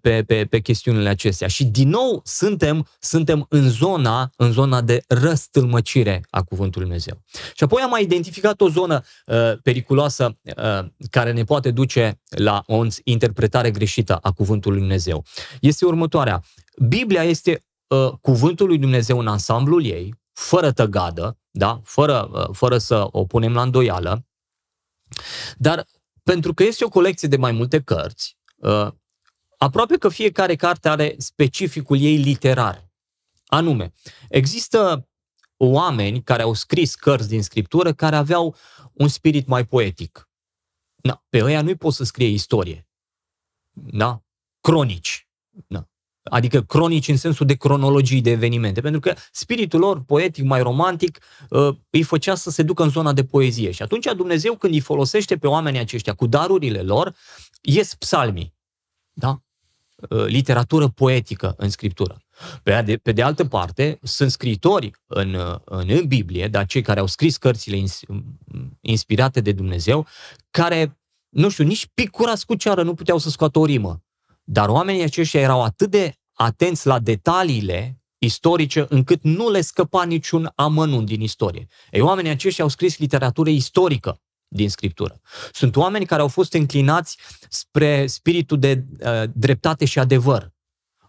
pe, 0.00 0.22
pe, 0.26 0.46
pe 0.50 0.58
chestiunile 0.60 1.08
acestea. 1.08 1.48
Și 1.48 1.64
din 1.64 1.88
nou 1.88 2.20
suntem, 2.24 2.86
suntem 2.98 3.46
în 3.48 3.68
zona, 3.68 4.30
în 4.36 4.52
zona 4.52 4.80
de 4.80 5.02
răstâlmăcire 5.06 6.22
a 6.30 6.42
Cuvântului 6.42 6.86
Dumnezeu. 6.86 7.20
Și 7.54 7.64
apoi 7.64 7.82
am 7.82 7.90
mai 7.90 8.02
identificat 8.02 8.60
o 8.60 8.68
zonă 8.68 9.02
uh, 9.26 9.36
periculoasă 9.62 10.36
uh, 10.56 10.84
care 11.10 11.32
ne 11.32 11.39
poate 11.44 11.70
duce 11.70 12.20
la 12.28 12.62
o 12.66 12.84
interpretare 13.04 13.70
greșită 13.70 14.16
a 14.16 14.32
Cuvântului 14.32 14.78
Dumnezeu. 14.78 15.24
Este 15.60 15.84
următoarea. 15.84 16.42
Biblia 16.88 17.22
este 17.22 17.64
uh, 17.86 18.12
Cuvântul 18.20 18.66
lui 18.66 18.78
Dumnezeu 18.78 19.18
în 19.18 19.26
ansamblul 19.26 19.84
ei, 19.84 20.14
fără 20.32 20.72
tăgadă, 20.72 21.38
da? 21.50 21.80
fără, 21.84 22.30
uh, 22.32 22.48
fără 22.52 22.78
să 22.78 23.06
o 23.10 23.24
punem 23.24 23.52
la 23.52 23.62
îndoială, 23.62 24.26
dar 25.56 25.86
pentru 26.22 26.54
că 26.54 26.62
este 26.62 26.84
o 26.84 26.88
colecție 26.88 27.28
de 27.28 27.36
mai 27.36 27.52
multe 27.52 27.80
cărți, 27.80 28.38
uh, 28.56 28.88
aproape 29.58 29.96
că 29.96 30.08
fiecare 30.08 30.56
carte 30.56 30.88
are 30.88 31.14
specificul 31.18 32.00
ei 32.00 32.16
literar. 32.16 32.90
Anume, 33.46 33.92
există 34.28 35.08
oameni 35.56 36.22
care 36.22 36.42
au 36.42 36.54
scris 36.54 36.94
cărți 36.94 37.28
din 37.28 37.42
scriptură 37.42 37.92
care 37.92 38.16
aveau 38.16 38.56
un 38.92 39.08
spirit 39.08 39.46
mai 39.46 39.66
poetic. 39.66 40.29
Na, 41.02 41.24
pe 41.28 41.44
ăia 41.44 41.62
nu-i 41.62 41.76
poți 41.76 41.96
să 41.96 42.04
scrie 42.04 42.26
istorie. 42.26 42.88
Da? 43.72 44.22
Cronici. 44.60 45.28
Da. 45.66 45.88
Adică 46.22 46.62
cronici 46.62 47.08
în 47.08 47.16
sensul 47.16 47.46
de 47.46 47.54
cronologii 47.54 48.20
de 48.20 48.30
evenimente. 48.30 48.80
Pentru 48.80 49.00
că 49.00 49.14
spiritul 49.32 49.80
lor 49.80 50.02
poetic, 50.04 50.44
mai 50.44 50.62
romantic, 50.62 51.18
uh, 51.48 51.76
îi 51.90 52.02
făcea 52.02 52.34
să 52.34 52.50
se 52.50 52.62
ducă 52.62 52.82
în 52.82 52.88
zona 52.88 53.12
de 53.12 53.24
poezie. 53.24 53.70
Și 53.70 53.82
atunci 53.82 54.04
Dumnezeu, 54.16 54.56
când 54.56 54.72
îi 54.72 54.80
folosește 54.80 55.36
pe 55.36 55.46
oamenii 55.46 55.80
aceștia 55.80 56.14
cu 56.14 56.26
darurile 56.26 56.82
lor, 56.82 57.16
ies 57.60 57.94
psalmii. 57.94 58.54
Da? 59.12 59.42
Uh, 60.08 60.24
literatură 60.24 60.88
poetică 60.88 61.54
în 61.56 61.70
scriptură. 61.70 62.22
Pe 62.62 62.82
de, 62.84 62.96
pe 62.96 63.12
de 63.12 63.22
altă 63.22 63.44
parte, 63.44 63.98
sunt 64.02 64.30
scritori 64.30 64.90
în, 65.06 65.36
în, 65.64 65.88
în 65.90 66.06
Biblie, 66.06 66.48
dar 66.48 66.66
cei 66.66 66.82
care 66.82 67.00
au 67.00 67.06
scris 67.06 67.36
cărțile 67.36 67.76
ins, 67.76 68.00
inspirate 68.80 69.40
de 69.40 69.52
Dumnezeu, 69.52 70.06
care, 70.50 70.98
nu 71.28 71.48
știu, 71.48 71.64
nici 71.64 71.86
picurați 71.94 72.46
cu 72.46 72.54
ceară 72.54 72.82
nu 72.82 72.94
puteau 72.94 73.18
să 73.18 73.30
scoată 73.30 73.58
o 73.58 73.64
rimă. 73.64 74.02
Dar 74.44 74.68
oamenii 74.68 75.02
aceștia 75.02 75.40
erau 75.40 75.62
atât 75.62 75.90
de 75.90 76.14
atenți 76.32 76.86
la 76.86 76.98
detaliile 76.98 78.00
istorice, 78.18 78.86
încât 78.88 79.22
nu 79.22 79.50
le 79.50 79.60
scăpa 79.60 80.04
niciun 80.04 80.52
amănunt 80.54 81.06
din 81.06 81.20
istorie. 81.20 81.66
Ei, 81.90 82.00
oamenii 82.00 82.30
aceștia 82.30 82.64
au 82.64 82.70
scris 82.70 82.98
literatură 82.98 83.50
istorică 83.50 84.20
din 84.48 84.70
Scriptură. 84.70 85.20
Sunt 85.52 85.76
oameni 85.76 86.06
care 86.06 86.20
au 86.20 86.28
fost 86.28 86.52
înclinați 86.52 87.18
spre 87.48 88.06
spiritul 88.06 88.58
de 88.58 88.84
uh, 89.00 89.22
dreptate 89.34 89.84
și 89.84 89.98
adevăr. 89.98 90.52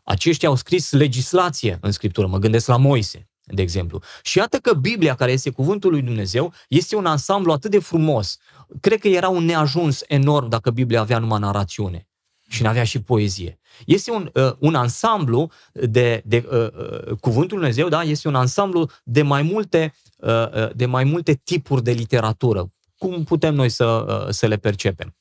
Aceștia 0.04 0.50
au 0.50 0.56
scris 0.56 0.92
legislație 0.92 1.78
în 1.82 1.92
Scriptură, 1.92 2.28
mă 2.28 2.38
gândesc 2.38 2.68
la 2.68 2.78
Moise, 2.78 3.30
de 3.44 3.62
exemplu. 3.62 4.02
Și 4.24 4.38
iată 4.38 4.58
că 4.58 4.74
Biblia, 4.74 5.16
care 5.16 5.32
este 5.32 5.50
cuvântul 5.50 5.92
lui 5.92 6.02
Dumnezeu, 6.02 6.54
este 6.68 6.96
un 6.96 7.06
ansamblu 7.06 7.52
atât 7.52 7.72
de 7.72 7.80
frumos. 7.80 8.38
Cred 8.80 9.00
că 9.00 9.08
era 9.08 9.30
un 9.30 9.46
neajuns 9.46 10.02
enorm 10.08 10.50
dacă 10.50 10.72
Biblia 10.72 11.00
avea 11.00 11.20
numai 11.20 11.40
narațiune 11.40 12.06
și 12.52 12.62
nu 12.62 12.70
avea 12.70 12.84
și 12.84 13.02
poezie. 13.02 13.60
Este 13.86 14.12
un, 14.12 14.30
uh, 14.34 14.52
un 14.60 14.76
ansamblu 14.76 15.52
de, 15.74 16.22
de 16.26 16.48
uh, 16.52 16.58
uh, 16.60 17.18
cuvântul 17.20 17.58
Dumnezeu, 17.58 17.90
da? 17.90 18.02
Este 18.02 18.28
un 18.28 18.36
ansamblu 18.36 18.90
de 19.04 19.22
mai 19.22 19.42
multe, 19.42 19.94
uh, 20.18 20.30
uh 20.30 20.70
de 20.76 20.86
mai 20.86 21.04
multe 21.04 21.34
tipuri 21.34 21.84
de 21.84 21.92
literatură. 21.92 22.66
Cum 22.98 23.24
putem 23.24 23.56
noi 23.56 23.70
să, 23.70 23.86
uh, 23.86 24.30
să 24.30 24.48
le 24.48 24.58
percepem? 24.58 25.16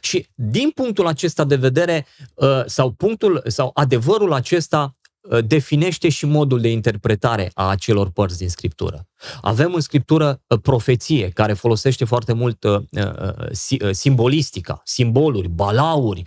Și 0.00 0.26
din 0.34 0.70
punctul 0.70 1.06
acesta 1.06 1.44
de 1.44 1.56
vedere, 1.56 2.06
uh, 2.34 2.64
sau 2.66 2.90
punctul, 2.90 3.42
sau 3.46 3.70
adevărul 3.74 4.32
acesta 4.32 4.96
uh, 5.20 5.44
definește 5.46 6.08
și 6.08 6.26
modul 6.26 6.60
de 6.60 6.68
interpretare 6.68 7.50
a 7.54 7.68
acelor 7.68 8.10
părți 8.10 8.38
din 8.38 8.48
Scriptură. 8.48 9.06
Avem 9.40 9.74
în 9.74 9.80
Scriptură 9.80 10.42
uh, 10.46 10.58
profeție, 10.62 11.28
care 11.28 11.52
folosește 11.52 12.04
foarte 12.04 12.32
mult 12.32 12.64
uh, 12.64 12.80
simbolistica, 13.90 14.80
simboluri, 14.84 15.48
balauri, 15.48 16.22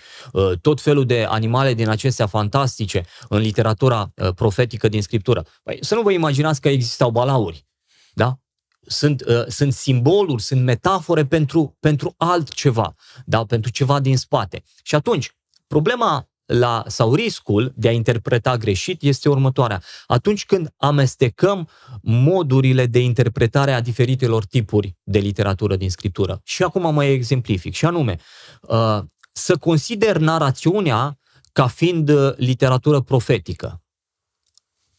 tot 0.61 0.82
felul 0.82 1.05
de 1.05 1.26
animale 1.30 1.74
din 1.74 1.89
acestea 1.89 2.28
fantastice 2.28 3.05
în 3.30 3.39
literatura 3.39 4.13
profetică 4.36 4.88
din 4.88 5.01
Scriptură. 5.01 5.45
Păi, 5.63 5.78
să 5.82 5.95
nu 5.95 6.01
vă 6.01 6.11
imaginați 6.11 6.61
că 6.61 6.70
existau 6.70 7.11
balauri. 7.11 7.65
Da? 8.13 8.39
Sunt, 8.88 9.21
uh, 9.21 9.45
sunt 9.47 9.73
simboluri, 9.73 10.41
sunt 10.41 10.63
metafore 10.63 11.25
pentru, 11.25 11.77
pentru 11.79 12.13
altceva, 12.17 12.95
da? 13.25 13.45
pentru 13.45 13.71
ceva 13.71 13.99
din 13.99 14.17
spate. 14.17 14.63
Și 14.83 14.95
atunci, 14.95 15.31
problema 15.67 16.27
la, 16.47 16.83
sau 16.88 17.13
riscul 17.13 17.73
de 17.75 17.88
a 17.88 17.91
interpreta 17.91 18.57
greșit 18.57 19.01
este 19.01 19.29
următoarea. 19.29 19.81
Atunci 20.05 20.45
când 20.45 20.73
amestecăm 20.77 21.69
modurile 22.01 22.85
de 22.85 22.99
interpretare 22.99 23.71
a 23.71 23.81
diferitelor 23.81 24.45
tipuri 24.45 24.95
de 25.03 25.19
literatură 25.19 25.75
din 25.75 25.89
scriptură. 25.89 26.41
Și 26.43 26.63
acum 26.63 26.93
mai 26.93 27.11
exemplific, 27.11 27.73
și 27.73 27.85
anume, 27.85 28.17
uh, 28.61 28.99
să 29.31 29.57
consider 29.57 30.17
narațiunea 30.17 31.19
ca 31.51 31.67
fiind 31.67 32.09
uh, 32.09 32.35
literatură 32.35 33.01
profetică. 33.01 33.81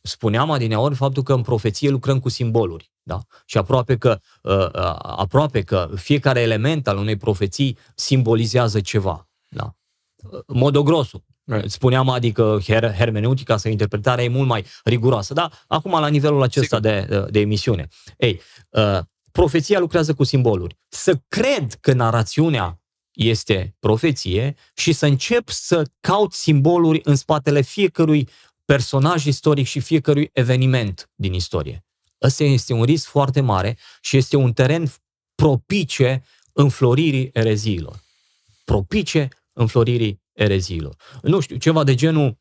Spuneam 0.01 0.51
adineori 0.51 0.94
faptul 0.94 1.22
că 1.22 1.32
în 1.32 1.42
profeție 1.42 1.88
lucrăm 1.88 2.20
cu 2.20 2.28
simboluri. 2.28 2.92
Da? 3.03 3.20
Și 3.46 3.59
aproape 3.59 3.96
că, 3.96 4.20
uh, 4.42 4.66
uh, 4.66 4.96
aproape 5.01 5.62
că 5.62 5.90
fiecare 5.94 6.40
element 6.40 6.88
al 6.88 6.96
unei 6.96 7.16
profeții 7.16 7.78
simbolizează 7.94 8.80
ceva. 8.80 9.28
Da? 9.49 9.74
Modogrosul. 10.46 11.24
Right. 11.44 11.70
Spuneam, 11.70 12.09
adică 12.09 12.59
her- 12.62 12.94
hermeneutica 12.94 13.57
sau 13.57 13.70
interpretarea 13.70 14.24
e 14.24 14.28
mult 14.28 14.49
mai 14.49 14.64
riguroasă. 14.84 15.34
Da? 15.34 15.51
Acum, 15.66 15.90
la 15.90 16.09
nivelul 16.09 16.42
acesta 16.42 16.80
de, 16.80 17.26
de 17.30 17.40
emisiune. 17.40 17.88
Ei, 18.16 18.40
uh, 18.70 18.99
profeția 19.32 19.78
lucrează 19.78 20.14
cu 20.14 20.24
simboluri. 20.24 20.78
Să 20.88 21.20
cred 21.28 21.74
că 21.80 21.92
narațiunea 21.92 22.80
este 23.12 23.76
profeție 23.78 24.55
și 24.74 24.92
să 24.92 25.07
încep 25.07 25.49
să 25.49 25.82
caut 26.01 26.32
simboluri 26.32 27.01
în 27.05 27.16
spatele 27.16 27.61
fiecărui 27.61 28.28
personaj 28.73 29.25
istoric 29.25 29.66
și 29.66 29.81
fiecărui 29.81 30.31
eveniment 30.33 31.11
din 31.14 31.33
istorie. 31.33 31.85
Ăsta 32.23 32.45
este 32.45 32.73
un 32.73 32.83
risc 32.83 33.07
foarte 33.07 33.41
mare 33.41 33.79
și 34.01 34.16
este 34.16 34.37
un 34.37 34.53
teren 34.53 34.93
propice 35.35 36.25
înfloririi 36.53 37.31
ereziilor. 37.33 38.03
Propice 38.64 39.29
înfloririi 39.53 40.23
ereziilor. 40.33 40.97
Nu 41.23 41.41
știu, 41.41 41.57
ceva 41.57 41.85
de 41.85 41.95
genul 41.95 42.39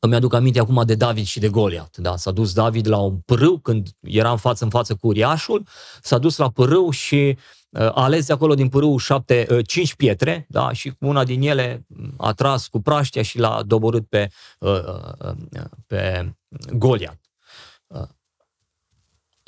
îmi 0.00 0.14
aduc 0.14 0.34
aminte 0.34 0.58
acum 0.58 0.82
de 0.86 0.94
David 0.94 1.24
și 1.24 1.38
de 1.38 1.48
Goliat. 1.48 1.96
Da? 1.96 2.16
S-a 2.16 2.30
dus 2.30 2.52
David 2.52 2.86
la 2.86 2.98
un 2.98 3.18
pârâu 3.18 3.58
când 3.58 3.88
era 4.00 4.30
în 4.30 4.36
față 4.36 4.64
în 4.64 4.70
față 4.70 4.94
cu 4.94 5.06
uriașul, 5.06 5.66
s-a 6.02 6.18
dus 6.18 6.36
la 6.36 6.50
pârâu 6.50 6.90
și 6.90 7.36
uh, 7.78 7.80
a 7.80 8.02
ales 8.02 8.26
de 8.26 8.32
acolo 8.32 8.54
din 8.54 8.68
pârâu 8.68 8.96
șapte, 8.96 9.46
uh, 9.50 9.66
cinci 9.66 9.94
pietre 9.94 10.46
da? 10.48 10.72
și 10.72 10.90
cu 10.90 11.06
una 11.06 11.24
din 11.24 11.42
ele 11.42 11.86
a 12.16 12.32
tras 12.32 12.66
cu 12.66 12.80
praștea 12.80 13.22
și 13.22 13.38
l-a 13.38 13.62
doborât 13.62 14.06
pe, 14.06 14.30
uh, 14.58 15.32
pe 15.86 16.34
Goliat 16.72 17.20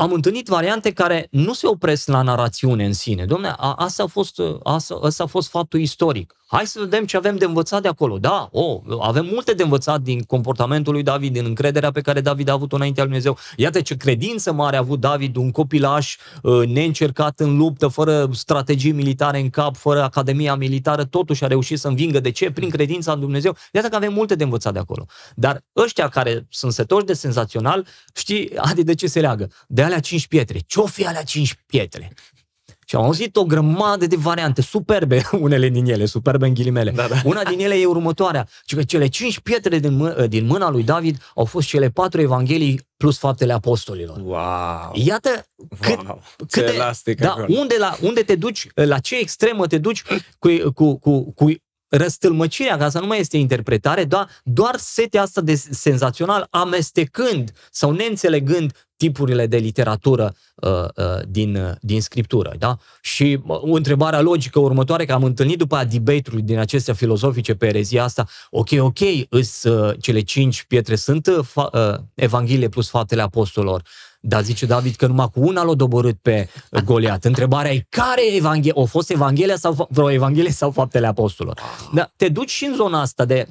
am 0.01 0.13
întâlnit 0.13 0.47
variante 0.47 0.93
care 0.93 1.29
nu 1.31 1.53
se 1.53 1.67
opresc 1.67 2.07
la 2.09 2.23
narațiune 2.23 2.85
în 2.85 2.93
sine. 2.93 3.25
Domne, 3.25 3.55
asta 3.77 4.03
a 4.03 4.07
fost, 4.07 4.41
asta, 4.63 4.99
asta 5.03 5.23
a 5.23 5.27
fost 5.27 5.49
faptul 5.49 5.81
istoric. 5.81 6.39
Hai 6.51 6.67
să 6.67 6.81
vedem 6.81 7.05
ce 7.05 7.17
avem 7.17 7.37
de 7.37 7.45
învățat 7.45 7.83
de 7.83 7.89
acolo. 7.89 8.19
Da, 8.19 8.49
oh, 8.53 8.81
avem 9.01 9.27
multe 9.33 9.53
de 9.53 9.63
învățat 9.63 10.01
din 10.01 10.23
comportamentul 10.23 10.93
lui 10.93 11.03
David, 11.03 11.33
din 11.33 11.45
încrederea 11.45 11.91
pe 11.91 12.01
care 12.01 12.21
David 12.21 12.49
a 12.49 12.53
avut-o 12.53 12.77
înaintea 12.77 13.05
lui 13.05 13.13
Dumnezeu. 13.13 13.39
Iată 13.57 13.81
ce 13.81 13.97
credință 13.97 14.53
mare 14.53 14.77
a 14.77 14.79
avut 14.79 15.01
David, 15.01 15.37
un 15.37 15.51
copilaș 15.51 16.17
uh, 16.43 16.67
neîncercat 16.67 17.41
în 17.41 17.57
luptă, 17.57 17.89
fără 17.89 18.29
strategii 18.33 18.93
militare 18.93 19.41
în 19.41 19.51
cap, 19.51 19.77
fără 19.77 20.03
academia 20.03 20.55
militară, 20.55 21.05
totuși 21.05 21.45
a 21.45 21.47
reușit 21.47 21.79
să 21.79 21.89
învingă. 21.89 22.21
De 22.21 22.31
ce? 22.31 22.51
Prin 22.51 22.71
credința 22.71 23.13
în 23.13 23.21
Dumnezeu. 23.21 23.57
Iată 23.73 23.89
că 23.89 23.97
avem 23.97 24.13
multe 24.13 24.35
de 24.35 24.45
învățat 24.45 24.73
de 24.73 24.79
acolo. 24.79 25.07
Dar 25.35 25.65
ăștia 25.77 26.09
care 26.09 26.47
sunt 26.51 26.73
setoși 26.73 27.05
de 27.05 27.13
senzațional, 27.13 27.87
știi, 28.15 28.51
Adi, 28.69 28.85
de 28.85 28.95
ce 28.95 29.07
se 29.07 29.21
leagă? 29.21 29.51
De 29.67 29.83
alea 29.89 30.01
cinci 30.01 30.27
pietre. 30.27 30.59
Ce-o 30.67 30.87
fi 30.87 31.07
alea 31.07 31.23
cinci 31.23 31.55
pietre? 31.67 32.13
Și 32.87 32.97
am 32.97 33.03
auzit 33.03 33.37
o 33.37 33.45
grămadă 33.45 34.07
de 34.07 34.17
variante, 34.17 34.63
superbe, 34.63 35.23
unele 35.41 35.69
din 35.69 35.87
ele, 35.87 36.05
superbe 36.05 36.47
în 36.47 36.55
ghilimele. 36.55 36.91
Da, 36.91 37.07
da. 37.07 37.21
Una 37.25 37.43
din 37.43 37.61
ele 37.61 37.75
e 37.75 37.87
următoarea, 37.87 38.49
ci 38.65 38.75
că 38.75 38.83
cele 38.83 39.07
cinci 39.07 39.41
pietre 39.41 39.79
din, 39.79 39.93
mâ- 39.93 40.27
din 40.27 40.47
mâna 40.47 40.71
lui 40.71 40.83
David 40.83 41.23
au 41.35 41.45
fost 41.45 41.69
cele 41.69 41.91
patru 41.91 42.21
evanghelii 42.21 42.81
plus 42.97 43.19
faptele 43.19 43.53
apostolilor. 43.53 44.17
Wow! 44.19 44.93
Iată 44.93 45.45
cât, 45.81 46.07
wow. 46.07 46.23
cât 46.49 46.67
de, 46.67 46.73
elastic 46.73 47.21
da, 47.21 47.45
unde, 47.49 47.77
la, 47.79 47.97
unde 48.01 48.23
te 48.23 48.35
duci, 48.35 48.67
la 48.75 48.99
ce 48.99 49.19
extremă 49.19 49.67
te 49.67 49.79
duci 49.79 50.03
cu, 50.39 50.71
cu, 50.75 50.99
cu, 50.99 51.33
cu 51.33 51.53
răstâlmăcirea, 51.89 52.77
ca 52.77 52.89
să 52.89 52.99
nu 52.99 53.07
mai 53.07 53.19
este 53.21 53.37
interpretare, 53.37 54.05
doar, 54.05 54.29
doar 54.45 54.77
setea 54.77 55.23
asta 55.23 55.41
de 55.41 55.55
senzațional, 55.55 56.47
amestecând 56.51 57.53
sau 57.71 57.91
neînțelegând 57.91 58.73
tipurile 58.97 59.47
de 59.47 59.57
literatură 59.57 60.35
uh, 60.55 60.71
uh, 60.73 61.21
din, 61.29 61.57
uh, 61.57 61.71
din 61.81 62.01
scriptură. 62.01 62.55
Da? 62.59 62.77
Și 63.01 63.41
uh, 63.47 63.63
o 63.63 63.75
întrebare 63.75 64.21
logică 64.21 64.59
următoare, 64.59 65.05
că 65.05 65.13
am 65.13 65.25
întâlnit 65.25 65.59
după 65.59 65.85
debate-uri 65.91 66.43
din 66.43 66.59
acestea 66.59 66.95
filozofice 66.95 67.55
pe 67.55 67.67
erezia 67.67 68.05
asta, 68.05 68.27
ok, 68.51 68.69
ok, 68.79 68.99
îs, 69.29 69.63
uh, 69.63 69.97
cele 70.01 70.21
cinci 70.21 70.65
pietre 70.65 70.95
sunt 70.97 71.27
uh, 71.27 71.45
fa, 71.45 71.71
uh, 71.73 71.95
Evanghelie 72.15 72.69
plus 72.69 72.89
faptele 72.89 73.23
apostolilor, 73.23 73.83
dar 74.21 74.43
zice 74.43 74.67
David 74.67 74.95
că 74.95 75.07
numai 75.07 75.31
cu 75.31 75.41
una 75.41 75.63
l-a 75.63 75.75
doborât 75.75 76.19
pe 76.23 76.49
Goliat. 76.85 77.25
Întrebarea 77.25 77.73
e 77.73 77.87
care 77.89 78.35
evanghelie? 78.35 78.73
O 78.75 78.85
fost 78.85 79.11
Evanghelia 79.11 79.57
sau 79.57 79.89
vreo 79.91 80.11
Evanghelie 80.11 80.51
sau 80.51 80.71
faptele 80.71 81.07
apostolilor? 81.07 81.59
Da, 81.95 82.13
te 82.17 82.29
duci 82.29 82.51
și 82.51 82.65
în 82.65 82.75
zona 82.75 83.01
asta 83.01 83.25
de, 83.25 83.49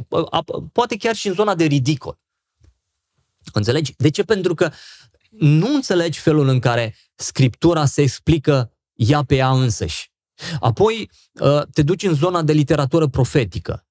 poate 0.72 0.97
chiar 0.97 1.15
și 1.15 1.28
în 1.28 1.34
zona 1.34 1.55
de 1.55 1.63
ridicol. 1.63 2.20
Înțelegi? 3.53 3.93
De 3.97 4.09
ce? 4.09 4.24
Pentru 4.24 4.53
că 4.53 4.72
nu 5.30 5.74
înțelegi 5.74 6.20
felul 6.20 6.47
în 6.47 6.59
care 6.59 6.95
Scriptura 7.15 7.86
se 7.86 8.01
explică 8.01 8.72
ea 8.93 9.24
pe 9.24 9.36
ea 9.36 9.49
însăși. 9.49 10.11
Apoi 10.59 11.09
uh, 11.39 11.61
te 11.74 11.82
duci 11.82 12.03
în 12.03 12.13
zona 12.13 12.41
de 12.41 12.53
literatură 12.53 13.07
profetică. 13.07 13.87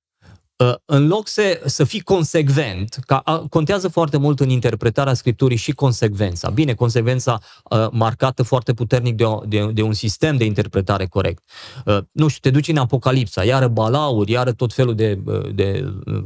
Uh, 0.59 0.75
în 0.85 1.07
loc 1.07 1.29
să, 1.29 1.61
să 1.65 1.85
fii 1.85 2.01
consecvent, 2.01 2.99
ca, 3.07 3.47
contează 3.51 3.89
foarte 3.89 4.17
mult 4.17 4.41
în 4.41 4.49
interpretarea 4.49 5.15
Scripturii 5.15 5.57
și 5.57 5.73
consecvența. 5.73 6.51
Bine, 6.51 6.75
consecvența 6.75 7.41
uh, 7.71 7.87
marcată 7.91 8.43
foarte 8.43 8.75
puternic 8.75 9.17
de, 9.17 9.25
o, 9.25 9.41
de, 9.47 9.71
de 9.73 9.83
un 9.83 9.93
sistem 9.93 10.37
de 10.37 10.45
interpretare 10.45 11.07
corect. 11.07 11.43
Uh, 11.85 11.99
nu 12.13 12.29
știu, 12.29 12.51
te 12.51 12.57
duci 12.57 12.69
în 12.69 12.77
Apocalipsa, 12.77 13.45
iară 13.45 13.69
balauri, 13.69 14.31
iară 14.31 14.53
tot 14.53 14.73
felul 14.73 14.95
de, 14.95 15.19
uh, 15.25 15.55
de 15.55 15.93
uh, 16.07 16.23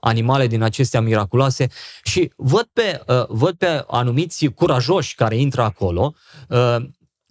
animale 0.00 0.46
din 0.46 0.62
acestea 0.62 1.00
miraculoase 1.00 1.68
și 2.02 2.32
văd 2.36 2.68
pe, 2.72 3.02
uh, 3.06 3.24
văd 3.28 3.54
pe 3.54 3.84
anumiți 3.86 4.46
curajoși 4.46 5.14
care 5.14 5.36
intră 5.36 5.62
acolo 5.62 6.14
uh, 6.48 6.76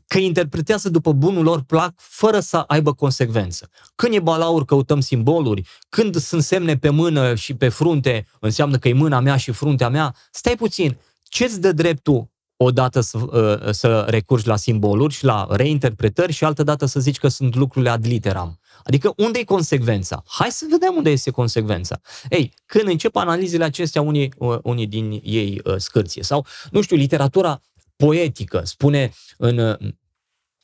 că 0.07 0.17
interpretează 0.17 0.89
după 0.89 1.11
bunul 1.13 1.43
lor 1.43 1.61
plac 1.61 1.93
fără 1.97 2.39
să 2.39 2.57
aibă 2.57 2.93
consecvență. 2.93 3.69
Când 3.95 4.13
e 4.13 4.19
balaur, 4.19 4.65
căutăm 4.65 4.99
simboluri. 4.99 5.67
Când 5.89 6.15
sunt 6.15 6.43
semne 6.43 6.77
pe 6.77 6.89
mână 6.89 7.35
și 7.35 7.53
pe 7.53 7.69
frunte, 7.69 8.27
înseamnă 8.39 8.77
că 8.77 8.87
e 8.87 8.93
mâna 8.93 9.19
mea 9.19 9.37
și 9.37 9.51
fruntea 9.51 9.89
mea. 9.89 10.15
Stai 10.31 10.55
puțin, 10.55 10.97
ce-ți 11.23 11.61
dă 11.61 11.71
dreptul 11.71 12.29
odată 12.57 12.99
să, 12.99 13.17
uh, 13.17 13.71
să 13.71 14.05
recurgi 14.07 14.47
la 14.47 14.55
simboluri 14.55 15.13
și 15.13 15.23
la 15.25 15.47
reinterpretări 15.49 16.31
și 16.31 16.43
altă 16.43 16.63
dată 16.63 16.85
să 16.85 16.99
zici 16.99 17.17
că 17.17 17.27
sunt 17.27 17.55
lucrurile 17.55 17.91
ad 17.91 18.05
literam. 18.05 18.59
Adică 18.83 19.13
unde 19.17 19.39
e 19.39 19.43
consecvența? 19.43 20.23
Hai 20.27 20.51
să 20.51 20.65
vedem 20.69 20.93
unde 20.95 21.09
este 21.09 21.31
consecvența. 21.31 21.99
Ei, 22.29 22.53
când 22.65 22.87
încep 22.87 23.15
analizele 23.15 23.63
acestea, 23.63 24.01
unii, 24.01 24.33
uh, 24.37 24.57
unii 24.63 24.87
din 24.87 25.21
ei 25.23 25.61
uh, 25.63 25.75
scârție. 25.77 26.23
Sau, 26.23 26.45
nu 26.71 26.81
știu, 26.81 26.95
literatura 26.95 27.61
poetică, 27.95 28.61
spune 28.63 29.11
în, 29.37 29.77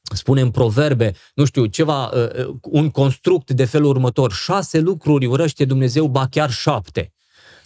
spune 0.01 0.41
în 0.41 0.51
proverbe, 0.51 1.13
nu 1.33 1.45
știu, 1.45 1.65
ceva, 1.65 2.05
uh, 2.05 2.55
un 2.61 2.89
construct 2.89 3.51
de 3.51 3.65
felul 3.65 3.89
următor, 3.89 4.31
șase 4.31 4.79
lucruri 4.79 5.25
urăște 5.25 5.65
Dumnezeu, 5.65 6.07
ba 6.07 6.27
chiar 6.27 6.51
șapte. 6.51 7.13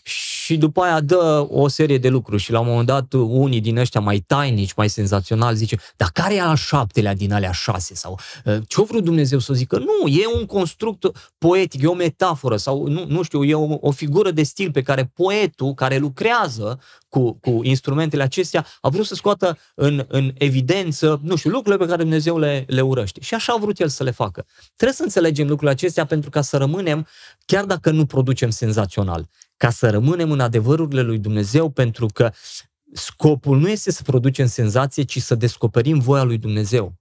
Și 0.03 0.44
după 0.53 0.81
aia 0.81 1.01
dă 1.01 1.47
o 1.49 1.67
serie 1.67 1.97
de 1.97 2.09
lucruri 2.09 2.41
și 2.41 2.51
la 2.51 2.59
un 2.59 2.67
moment 2.67 2.87
dat 2.87 3.13
unii 3.13 3.61
din 3.61 3.77
ăștia 3.77 4.01
mai 4.01 4.19
tainici, 4.19 4.73
mai 4.73 4.89
senzaționali 4.89 5.57
zice, 5.57 5.77
dar 5.97 6.09
care 6.13 6.35
e 6.35 6.41
al 6.41 6.55
șaptelea 6.55 7.13
din 7.13 7.33
alea 7.33 7.51
șase? 7.51 7.95
Sau 7.95 8.19
ă, 8.45 8.59
ce-o 8.67 8.83
vrut 8.83 9.03
Dumnezeu 9.03 9.39
să 9.39 9.53
zică? 9.53 9.77
Nu, 9.77 10.07
e 10.07 10.23
un 10.35 10.45
construct 10.45 11.11
poetic, 11.37 11.81
e 11.81 11.87
o 11.87 11.93
metaforă 11.93 12.57
sau 12.57 12.87
nu, 12.87 13.05
nu 13.07 13.21
știu, 13.21 13.43
e 13.43 13.53
o, 13.53 13.77
o 13.79 13.91
figură 13.91 14.31
de 14.31 14.43
stil 14.43 14.71
pe 14.71 14.81
care 14.81 15.11
poetul 15.13 15.73
care 15.73 15.97
lucrează 15.97 16.79
cu, 17.09 17.33
cu 17.33 17.59
instrumentele 17.63 18.23
acestea 18.23 18.65
a 18.81 18.89
vrut 18.89 19.05
să 19.05 19.15
scoată 19.15 19.57
în, 19.75 20.05
în 20.07 20.31
evidență, 20.37 21.19
nu 21.23 21.35
știu, 21.35 21.49
lucrurile 21.49 21.83
pe 21.83 21.89
care 21.89 22.01
Dumnezeu 22.01 22.37
le, 22.37 22.65
le 22.67 22.81
urăște. 22.81 23.21
Și 23.21 23.33
așa 23.33 23.53
a 23.53 23.59
vrut 23.59 23.79
El 23.79 23.87
să 23.87 24.03
le 24.03 24.11
facă. 24.11 24.45
Trebuie 24.75 24.97
să 24.97 25.03
înțelegem 25.03 25.47
lucrurile 25.47 25.71
acestea 25.71 26.05
pentru 26.05 26.29
ca 26.29 26.41
să 26.41 26.57
rămânem, 26.57 27.07
chiar 27.45 27.65
dacă 27.65 27.91
nu 27.91 28.05
producem 28.05 28.49
senzațional, 28.49 29.27
ca 29.57 29.69
să 29.69 29.89
rămânem 29.89 30.31
în 30.35 30.41
adevărurile 30.41 31.01
lui 31.01 31.19
Dumnezeu, 31.19 31.69
pentru 31.69 32.05
că 32.05 32.31
scopul 32.93 33.59
nu 33.59 33.69
este 33.69 33.91
să 33.91 34.03
producem 34.03 34.47
senzație, 34.47 35.03
ci 35.03 35.21
să 35.21 35.35
descoperim 35.35 35.99
voia 35.99 36.23
lui 36.23 36.37
Dumnezeu. 36.37 36.93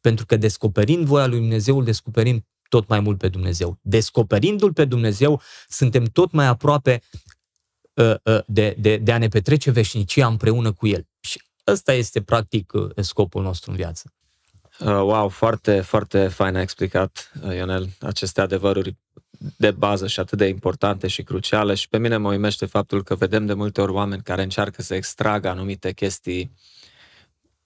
Pentru 0.00 0.26
că 0.26 0.36
descoperind 0.36 1.06
voia 1.06 1.26
lui 1.26 1.38
Dumnezeu, 1.38 1.78
îl 1.78 1.84
descoperim 1.84 2.46
tot 2.68 2.88
mai 2.88 3.00
mult 3.00 3.18
pe 3.18 3.28
Dumnezeu. 3.28 3.78
Descoperindu-L 3.82 4.72
pe 4.72 4.84
Dumnezeu, 4.84 5.40
suntem 5.68 6.04
tot 6.04 6.32
mai 6.32 6.46
aproape 6.46 7.02
uh, 7.94 8.14
uh, 8.22 8.40
de, 8.46 8.76
de, 8.78 8.96
de 8.96 9.12
a 9.12 9.18
ne 9.18 9.28
petrece 9.28 9.70
veșnicia 9.70 10.26
împreună 10.26 10.72
cu 10.72 10.86
El. 10.86 11.06
Și 11.20 11.42
ăsta 11.66 11.92
este, 11.92 12.22
practic, 12.22 12.72
uh, 12.72 12.90
scopul 12.96 13.42
nostru 13.42 13.70
în 13.70 13.76
viață. 13.76 14.12
Wow, 14.80 15.28
foarte, 15.28 15.80
foarte 15.80 16.28
fain 16.28 16.56
a 16.56 16.60
explicat, 16.60 17.32
Ionel, 17.42 17.88
aceste 18.00 18.40
adevăruri 18.40 18.96
de 19.56 19.70
bază 19.70 20.06
și 20.06 20.20
atât 20.20 20.38
de 20.38 20.46
importante 20.46 21.06
și 21.06 21.22
cruciale 21.22 21.74
și 21.74 21.88
pe 21.88 21.98
mine 21.98 22.16
mă 22.16 22.28
uimește 22.28 22.66
faptul 22.66 23.02
că 23.02 23.14
vedem 23.14 23.46
de 23.46 23.54
multe 23.54 23.80
ori 23.80 23.92
oameni 23.92 24.22
care 24.22 24.42
încearcă 24.42 24.82
să 24.82 24.94
extragă 24.94 25.48
anumite 25.48 25.92
chestii 25.92 26.52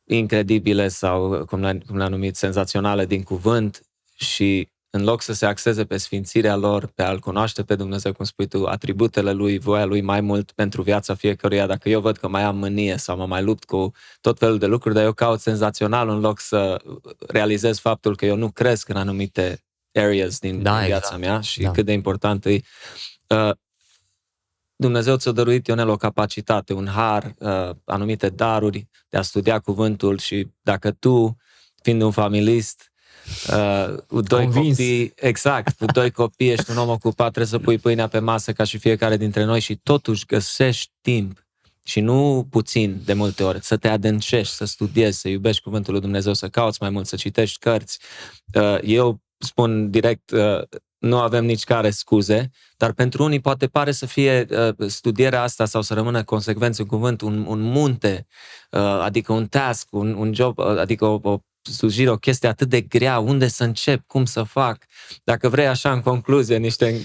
incredibile 0.04 0.88
sau, 0.88 1.44
cum 1.44 1.60
le-a, 1.60 1.78
cum 1.86 1.96
le 1.96 2.08
numit, 2.08 2.36
senzaționale 2.36 3.06
din 3.06 3.22
cuvânt 3.22 3.82
și 4.14 4.68
în 4.90 5.04
loc 5.04 5.22
să 5.22 5.32
se 5.32 5.46
axeze 5.46 5.84
pe 5.84 5.96
sfințirea 5.96 6.56
lor, 6.56 6.86
pe 6.86 7.02
a-L 7.02 7.18
cunoaște 7.18 7.62
pe 7.62 7.74
Dumnezeu, 7.74 8.12
cum 8.12 8.24
spui 8.24 8.46
tu, 8.46 8.64
atributele 8.64 9.32
Lui, 9.32 9.58
voia 9.58 9.84
Lui 9.84 10.00
mai 10.00 10.20
mult 10.20 10.52
pentru 10.52 10.82
viața 10.82 11.14
fiecăruia, 11.14 11.66
dacă 11.66 11.88
eu 11.88 12.00
văd 12.00 12.16
că 12.16 12.28
mai 12.28 12.42
am 12.42 12.56
mânie 12.56 12.96
sau 12.96 13.16
mă 13.16 13.26
mai 13.26 13.42
lupt 13.42 13.64
cu 13.64 13.92
tot 14.20 14.38
felul 14.38 14.58
de 14.58 14.66
lucruri, 14.66 14.94
dar 14.94 15.04
eu 15.04 15.12
caut 15.12 15.40
senzațional 15.40 16.08
în 16.08 16.20
loc 16.20 16.40
să 16.40 16.82
realizez 17.28 17.78
faptul 17.78 18.16
că 18.16 18.26
eu 18.26 18.36
nu 18.36 18.50
cresc 18.50 18.88
în 18.88 18.96
anumite 18.96 19.64
areas 19.92 20.38
din 20.38 20.62
da, 20.62 20.78
viața 20.78 20.96
exact. 20.96 21.20
mea 21.20 21.40
și 21.40 21.60
da. 21.60 21.70
cât 21.70 21.84
de 21.84 21.92
important 21.92 22.44
e. 22.44 22.60
Uh, 23.26 23.50
Dumnezeu 24.76 25.16
ți-a 25.16 25.32
dăruit, 25.32 25.66
Ionel, 25.66 25.88
o 25.88 25.96
capacitate, 25.96 26.72
un 26.72 26.86
har, 26.86 27.34
uh, 27.38 27.70
anumite 27.84 28.28
daruri 28.28 28.88
de 29.08 29.16
a 29.16 29.22
studia 29.22 29.58
cuvântul 29.58 30.18
și 30.18 30.48
dacă 30.62 30.90
tu, 30.90 31.36
fiind 31.82 32.02
un 32.02 32.10
familist, 32.10 32.92
Uh, 33.52 33.98
cu 34.06 34.20
doi 34.20 34.44
Convins. 34.44 34.76
copii, 34.76 35.12
exact, 35.16 35.76
cu 35.78 35.84
doi 35.84 36.10
copii, 36.10 36.50
ești 36.50 36.70
un 36.70 36.76
om 36.76 36.88
ocupat, 36.88 37.32
trebuie 37.32 37.46
să 37.46 37.58
pui 37.58 37.78
pâinea 37.78 38.08
pe 38.08 38.18
masă 38.18 38.52
ca 38.52 38.64
și 38.64 38.78
fiecare 38.78 39.16
dintre 39.16 39.44
noi 39.44 39.60
și 39.60 39.76
totuși 39.76 40.26
găsești 40.26 40.92
timp 41.00 41.46
și 41.84 42.00
nu 42.00 42.46
puțin 42.50 43.00
de 43.04 43.12
multe 43.12 43.42
ori, 43.42 43.64
să 43.64 43.76
te 43.76 43.88
adâncești, 43.88 44.54
să 44.54 44.64
studiezi, 44.64 45.20
să 45.20 45.28
iubești 45.28 45.62
Cuvântul 45.62 45.92
lui 45.92 46.02
Dumnezeu, 46.02 46.34
să 46.34 46.48
cauți 46.48 46.78
mai 46.80 46.90
mult, 46.90 47.06
să 47.06 47.16
citești 47.16 47.58
cărți. 47.58 47.98
Uh, 48.54 48.78
eu 48.82 49.20
spun 49.44 49.90
direct, 49.90 50.30
uh, 50.30 50.62
nu 50.98 51.18
avem 51.18 51.44
nici 51.44 51.64
care 51.64 51.90
scuze, 51.90 52.50
dar 52.76 52.92
pentru 52.92 53.24
unii 53.24 53.40
poate 53.40 53.66
pare 53.66 53.92
să 53.92 54.06
fie 54.06 54.46
uh, 54.50 54.88
studierea 54.88 55.42
asta 55.42 55.64
sau 55.64 55.82
să 55.82 55.94
rămână 55.94 56.24
consecvență 56.24 56.82
în 56.82 56.88
cuvânt 56.88 57.20
un, 57.20 57.44
un 57.48 57.60
munte, 57.60 58.26
uh, 58.70 58.80
adică 58.80 59.32
un 59.32 59.46
task, 59.46 59.88
un, 59.90 60.14
un 60.14 60.34
job, 60.34 60.58
uh, 60.58 60.78
adică 60.78 61.04
o, 61.04 61.20
o 61.22 61.38
slujire, 61.70 62.10
o 62.10 62.16
chestie 62.16 62.48
atât 62.48 62.68
de 62.68 62.80
grea, 62.80 63.18
unde 63.18 63.48
să 63.48 63.64
încep, 63.64 64.06
cum 64.06 64.24
să 64.24 64.42
fac. 64.42 64.84
Dacă 65.24 65.48
vrei 65.48 65.66
așa 65.66 65.92
în 65.92 66.00
concluzie 66.00 66.56
niște 66.56 67.00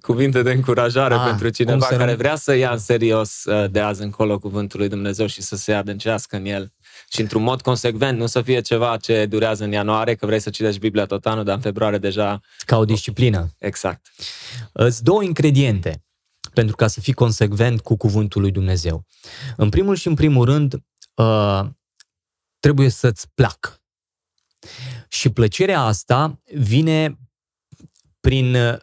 cuvinte 0.00 0.42
de 0.42 0.52
încurajare 0.52 1.14
ah, 1.14 1.22
pentru 1.24 1.48
cineva 1.48 1.86
care 1.86 2.14
vrea 2.14 2.36
să 2.36 2.54
ia 2.54 2.70
în 2.70 2.78
serios 2.78 3.44
uh, 3.44 3.70
de 3.70 3.80
azi 3.80 4.02
încolo 4.02 4.38
cuvântul 4.38 4.80
lui 4.80 4.88
Dumnezeu 4.88 5.26
și 5.26 5.42
să 5.42 5.56
se 5.56 5.72
adâncească 5.72 6.36
în 6.36 6.44
el 6.44 6.72
și 7.08 7.20
într-un 7.20 7.42
mod 7.42 7.62
consecvent, 7.62 8.18
nu 8.18 8.26
să 8.26 8.42
fie 8.42 8.60
ceva 8.60 8.96
ce 8.96 9.26
durează 9.26 9.64
în 9.64 9.72
ianuarie, 9.72 10.14
că 10.14 10.26
vrei 10.26 10.40
să 10.40 10.50
citești 10.50 10.80
Biblia 10.80 11.06
tot 11.06 11.26
anul, 11.26 11.44
dar 11.44 11.54
în 11.54 11.60
februarie 11.60 11.98
deja... 11.98 12.40
Ca 12.66 12.76
o 12.76 12.84
disciplină. 12.84 13.48
Exact. 13.58 14.12
Îți 14.72 15.04
două 15.04 15.22
ingrediente 15.22 16.04
pentru 16.54 16.76
ca 16.76 16.86
să 16.86 17.00
fii 17.00 17.12
consecvent 17.12 17.80
cu 17.80 17.96
cuvântul 17.96 18.40
lui 18.40 18.50
Dumnezeu. 18.50 19.06
În 19.56 19.68
primul 19.68 19.94
și 19.94 20.06
în 20.06 20.14
primul 20.14 20.44
rând, 20.44 20.74
uh, 21.14 21.64
trebuie 22.58 22.88
să-ți 22.88 23.26
placă 23.34 23.82
și 25.08 25.28
plăcerea 25.28 25.80
asta 25.80 26.40
vine 26.54 27.18
prin 28.20 28.54
uh, 28.54 28.78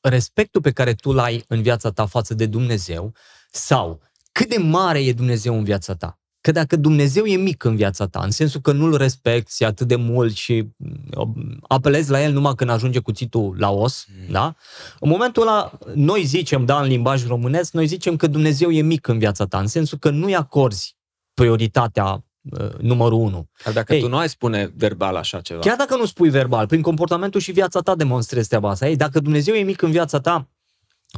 respectul 0.00 0.60
pe 0.60 0.72
care 0.72 0.94
tu 0.94 1.12
l-ai 1.12 1.44
în 1.48 1.62
viața 1.62 1.90
ta 1.90 2.06
față 2.06 2.34
de 2.34 2.46
Dumnezeu 2.46 3.14
sau 3.50 4.02
cât 4.32 4.48
de 4.48 4.56
mare 4.56 5.04
e 5.04 5.12
Dumnezeu 5.12 5.56
în 5.56 5.64
viața 5.64 5.94
ta. 5.94 6.19
Că 6.40 6.52
dacă 6.52 6.76
Dumnezeu 6.76 7.24
e 7.24 7.36
mic 7.36 7.64
în 7.64 7.76
viața 7.76 8.06
ta, 8.06 8.20
în 8.24 8.30
sensul 8.30 8.60
că 8.60 8.72
nu-L 8.72 8.96
respecti 8.96 9.64
atât 9.64 9.86
de 9.86 9.96
mult 9.96 10.34
și 10.34 10.68
uh, 11.16 11.28
apelezi 11.68 12.10
la 12.10 12.22
El 12.22 12.32
numai 12.32 12.54
când 12.54 12.70
ajunge 12.70 12.98
cuțitul 12.98 13.56
la 13.58 13.70
os, 13.70 14.06
mm. 14.08 14.32
da? 14.32 14.54
În 15.00 15.08
momentul 15.08 15.42
ăla, 15.42 15.78
noi 15.94 16.24
zicem, 16.24 16.64
da, 16.64 16.80
în 16.80 16.86
limbaj 16.86 17.26
românesc, 17.26 17.72
noi 17.72 17.86
zicem 17.86 18.16
că 18.16 18.26
Dumnezeu 18.26 18.70
e 18.70 18.80
mic 18.82 19.06
în 19.06 19.18
viața 19.18 19.46
ta, 19.46 19.58
în 19.58 19.66
sensul 19.66 19.98
că 19.98 20.10
nu-i 20.10 20.34
acorzi 20.34 20.96
prioritatea 21.34 22.24
Uh, 22.58 22.68
numărul 22.78 23.18
unu. 23.18 23.48
Dar 23.64 23.72
dacă 23.72 23.94
Ei, 23.94 24.00
tu 24.00 24.08
nu 24.08 24.16
ai 24.16 24.28
spune 24.28 24.72
verbal 24.76 25.16
așa 25.16 25.40
ceva. 25.40 25.60
Chiar 25.60 25.76
dacă 25.76 25.96
nu 25.96 26.04
spui 26.04 26.28
verbal, 26.28 26.66
prin 26.66 26.82
comportamentul 26.82 27.40
și 27.40 27.52
viața 27.52 27.80
ta 27.80 27.94
demonstrezi 27.94 28.48
treaba 28.48 28.70
asta. 28.70 28.88
Ei, 28.88 28.96
dacă 28.96 29.20
Dumnezeu 29.20 29.54
e 29.54 29.62
mic 29.62 29.82
în 29.82 29.90
viața 29.90 30.20
ta, 30.20 30.48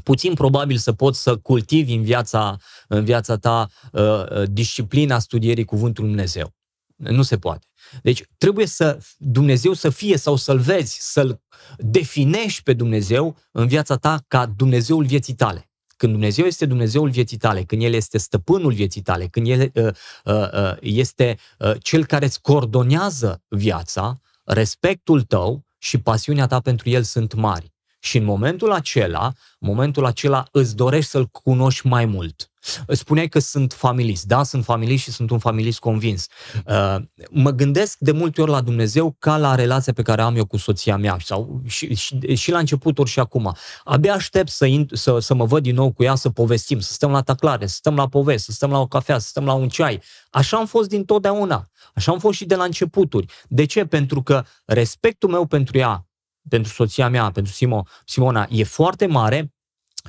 puțin 0.03 0.34
probabil 0.34 0.76
să 0.76 0.93
poți 0.93 1.22
să 1.22 1.36
cultivi 1.36 1.95
în 1.95 2.03
viața, 2.03 2.57
în 2.88 3.05
viața 3.05 3.36
ta 3.36 3.68
uh, 3.93 4.03
uh 4.03 4.43
disciplina 4.51 5.18
studierii 5.18 5.64
cuvântului 5.64 6.11
Dumnezeu. 6.11 6.55
Nu 6.97 7.22
se 7.22 7.38
poate. 7.38 7.66
Deci 8.03 8.22
trebuie 8.38 8.66
să 8.66 8.99
Dumnezeu 9.18 9.72
să 9.72 9.90
fie 9.90 10.16
sau 10.16 10.36
să-L 10.36 10.59
vezi, 10.59 10.99
să-L 11.01 11.40
definești 11.78 12.62
pe 12.62 12.72
Dumnezeu 12.72 13.36
în 13.51 13.66
viața 13.66 13.97
ta 13.97 14.24
ca 14.28 14.47
Dumnezeul 14.47 15.05
vieții 15.05 15.34
tale. 15.34 15.70
Când 15.97 16.12
Dumnezeu 16.12 16.45
este 16.45 16.66
Dumnezeul 16.66 17.11
vieții 17.11 17.36
tale, 17.36 17.62
când 17.62 17.82
El 17.82 17.93
este 17.93 18.18
stăpânul 18.18 18.72
vieții 18.72 19.01
tale, 19.01 19.26
când 19.26 19.47
El 19.47 19.70
uh, 19.74 19.84
uh, 20.24 20.53
uh, 20.53 20.76
este 20.80 21.38
uh, 21.59 21.72
Cel 21.82 22.07
care 22.07 22.24
îți 22.24 22.40
coordonează 22.40 23.43
viața, 23.49 24.20
respectul 24.45 25.22
tău 25.22 25.64
și 25.78 25.99
pasiunea 25.99 26.47
ta 26.47 26.61
pentru 26.61 26.90
El 26.90 27.03
sunt 27.03 27.34
mari. 27.34 27.71
Și 28.05 28.16
în 28.16 28.24
momentul 28.24 28.72
acela, 28.72 29.32
în 29.59 29.68
momentul 29.68 30.05
acela 30.05 30.44
îți 30.50 30.76
dorești 30.76 31.11
să-L 31.11 31.26
cunoști 31.26 31.86
mai 31.86 32.05
mult. 32.05 32.53
Spuneai 32.88 33.28
că 33.28 33.38
sunt 33.38 33.72
familist. 33.72 34.24
Da, 34.24 34.42
sunt 34.42 34.64
familist 34.64 35.03
și 35.03 35.11
sunt 35.11 35.30
un 35.30 35.38
familist 35.38 35.78
convins. 35.78 36.26
Uh, 36.66 36.96
mă 37.30 37.50
gândesc 37.50 37.98
de 37.98 38.12
multe 38.12 38.42
ori 38.42 38.50
la 38.50 38.61
Dumnezeu 38.61 39.16
ca 39.18 39.36
la 39.36 39.55
relația 39.55 39.92
pe 39.92 40.03
care 40.03 40.22
am 40.22 40.36
eu 40.36 40.46
cu 40.46 40.57
soția 40.57 40.96
mea 40.96 41.16
sau 41.24 41.62
și, 41.66 41.94
și, 41.94 42.34
și 42.34 42.50
la 42.50 42.59
începuturi 42.59 43.11
și 43.11 43.18
acum. 43.18 43.57
Abia 43.84 44.14
aștept 44.14 44.48
să, 44.48 44.66
să, 44.92 45.18
să 45.18 45.34
mă 45.34 45.44
văd 45.44 45.62
din 45.62 45.74
nou 45.74 45.92
cu 45.92 46.03
ea, 46.03 46.14
să 46.14 46.30
povestim, 46.30 46.80
să 46.80 46.92
stăm 46.92 47.11
la 47.11 47.20
taclare, 47.20 47.66
să 47.66 47.74
stăm 47.74 47.94
la 47.94 48.09
povesti, 48.09 48.46
să 48.46 48.53
stăm 48.53 48.70
la 48.70 48.78
o 48.78 48.86
cafea, 48.86 49.18
să 49.18 49.28
stăm 49.28 49.44
la 49.44 49.53
un 49.53 49.68
ceai. 49.68 50.03
Așa 50.30 50.57
am 50.57 50.66
fost 50.66 50.88
din 50.88 51.05
totdeauna. 51.05 51.66
Așa 51.94 52.12
am 52.12 52.18
fost 52.18 52.36
și 52.36 52.44
de 52.44 52.55
la 52.55 52.64
începuturi. 52.64 53.26
De 53.48 53.64
ce? 53.64 53.84
Pentru 53.84 54.22
că 54.22 54.44
respectul 54.64 55.30
meu 55.30 55.46
pentru 55.46 55.78
ea, 55.78 56.07
pentru 56.49 56.72
soția 56.72 57.09
mea, 57.09 57.30
pentru 57.30 57.53
Simo, 57.53 57.82
Simona, 58.05 58.47
e 58.51 58.64
foarte 58.64 59.07
mare 59.07 59.53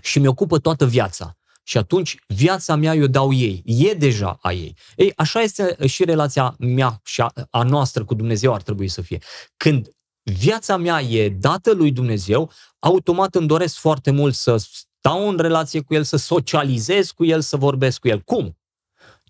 și 0.01 0.19
mi 0.19 0.27
ocupă 0.27 0.59
toată 0.59 0.85
viața. 0.85 1.37
Și 1.63 1.77
atunci 1.77 2.15
viața 2.27 2.75
mea 2.75 2.95
eu 2.95 3.07
dau 3.07 3.33
ei. 3.33 3.61
E 3.65 3.93
deja 3.93 4.37
a 4.41 4.51
ei. 4.51 4.77
Ei, 4.95 5.13
așa 5.15 5.41
este 5.41 5.87
și 5.87 6.05
relația 6.05 6.55
mea 6.59 6.99
și 7.03 7.21
a, 7.21 7.31
a 7.49 7.63
noastră 7.63 8.05
cu 8.05 8.13
Dumnezeu 8.13 8.53
ar 8.53 8.61
trebui 8.61 8.87
să 8.87 9.01
fie. 9.01 9.19
Când 9.57 9.89
viața 10.21 10.77
mea 10.77 11.01
e 11.01 11.29
dată 11.29 11.73
lui 11.73 11.91
Dumnezeu, 11.91 12.51
automat 12.79 13.35
îmi 13.35 13.47
doresc 13.47 13.75
foarte 13.75 14.11
mult 14.11 14.33
să 14.33 14.57
stau 14.57 15.29
în 15.29 15.37
relație 15.37 15.81
cu 15.81 15.93
El, 15.93 16.03
să 16.03 16.17
socializez 16.17 17.11
cu 17.11 17.25
El, 17.25 17.41
să 17.41 17.57
vorbesc 17.57 17.99
cu 17.99 18.07
El. 18.07 18.19
Cum? 18.19 18.57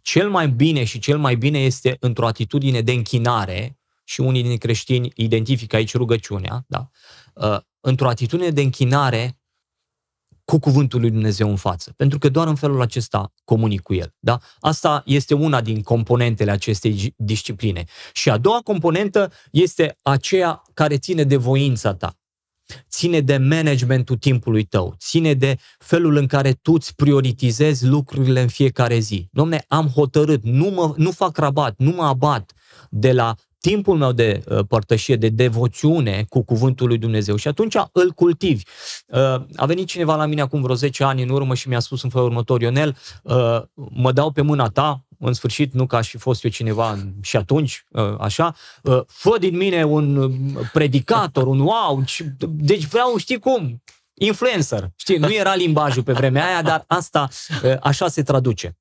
Cel 0.01 0.29
mai 0.29 0.49
bine 0.49 0.83
și 0.83 0.99
cel 0.99 1.17
mai 1.17 1.35
bine 1.35 1.59
este 1.59 1.97
într-o 1.99 2.27
atitudine 2.27 2.81
de 2.81 2.91
închinare, 2.91 3.79
și 4.03 4.21
unii 4.21 4.43
din 4.43 4.57
creștini 4.57 5.11
identifică 5.15 5.75
aici 5.75 5.95
rugăciunea, 5.95 6.65
da? 6.67 6.89
Uh, 7.33 7.59
într-o 7.79 8.07
atitudine 8.07 8.49
de 8.49 8.61
închinare 8.61 9.37
cu 10.45 10.59
cuvântul 10.59 10.99
lui 10.99 11.11
Dumnezeu 11.11 11.49
în 11.49 11.55
față. 11.55 11.93
Pentru 11.95 12.17
că 12.17 12.29
doar 12.29 12.47
în 12.47 12.55
felul 12.55 12.81
acesta 12.81 13.33
comunic 13.43 13.81
cu 13.81 13.93
el. 13.93 14.13
Da? 14.19 14.39
Asta 14.59 15.01
este 15.05 15.33
una 15.33 15.61
din 15.61 15.81
componentele 15.81 16.51
acestei 16.51 17.13
discipline. 17.17 17.83
Și 18.13 18.29
a 18.29 18.37
doua 18.37 18.59
componentă 18.63 19.31
este 19.51 19.97
aceea 20.01 20.61
care 20.73 20.97
ține 20.97 21.23
de 21.23 21.35
voința 21.35 21.93
ta. 21.93 22.17
Ține 22.89 23.19
de 23.19 23.37
managementul 23.37 24.17
timpului 24.17 24.63
tău, 24.63 24.95
ține 24.97 25.33
de 25.33 25.57
felul 25.77 26.15
în 26.15 26.27
care 26.27 26.53
tu 26.53 26.73
îți 26.73 26.95
prioritizezi 26.95 27.85
lucrurile 27.85 28.41
în 28.41 28.47
fiecare 28.47 28.99
zi. 28.99 29.27
Domne, 29.31 29.65
am 29.67 29.87
hotărât, 29.87 30.43
nu, 30.43 30.69
mă, 30.69 30.93
nu 30.97 31.11
fac 31.11 31.37
rabat, 31.37 31.73
nu 31.77 31.91
mă 31.91 32.03
abat 32.03 32.53
de 32.89 33.11
la 33.11 33.35
timpul 33.69 33.97
meu 33.97 34.11
de 34.11 34.43
uh, 34.47 34.59
părtășie, 34.67 35.15
de 35.15 35.29
devoțiune 35.29 36.25
cu 36.29 36.43
cuvântul 36.43 36.87
lui 36.87 36.97
Dumnezeu 36.97 37.35
și 37.35 37.47
atunci 37.47 37.75
îl 37.91 38.11
cultivi. 38.11 38.63
Uh, 39.07 39.19
a 39.55 39.65
venit 39.65 39.87
cineva 39.87 40.15
la 40.15 40.25
mine 40.25 40.41
acum 40.41 40.61
vreo 40.61 40.75
10 40.75 41.03
ani 41.03 41.23
în 41.23 41.29
urmă 41.29 41.55
și 41.55 41.67
mi-a 41.67 41.79
spus 41.79 42.03
în 42.03 42.09
felul 42.09 42.27
următor, 42.27 42.61
Ionel, 42.61 42.97
uh, 43.23 43.61
mă 43.89 44.11
dau 44.11 44.31
pe 44.31 44.41
mâna 44.41 44.69
ta, 44.69 45.05
în 45.19 45.33
sfârșit, 45.33 45.73
nu 45.73 45.85
ca 45.85 45.97
aș 45.97 46.09
fi 46.09 46.17
fost 46.17 46.43
eu 46.43 46.49
cineva 46.51 46.97
și 47.21 47.37
atunci, 47.37 47.85
așa, 48.19 48.55
fă 49.07 49.37
din 49.39 49.57
mine 49.57 49.83
un 49.83 50.31
predicator, 50.73 51.47
un 51.47 51.59
wow, 51.59 52.03
deci 52.47 52.85
vreau, 52.85 53.17
știi 53.17 53.39
cum, 53.39 53.81
influencer. 54.13 54.91
Știi, 54.95 55.17
nu 55.17 55.33
era 55.33 55.55
limbajul 55.55 56.03
pe 56.03 56.13
vremea 56.13 56.45
aia, 56.45 56.61
dar 56.61 56.83
asta 56.87 57.29
uh, 57.63 57.75
așa 57.81 58.07
se 58.07 58.23
traduce. 58.23 58.77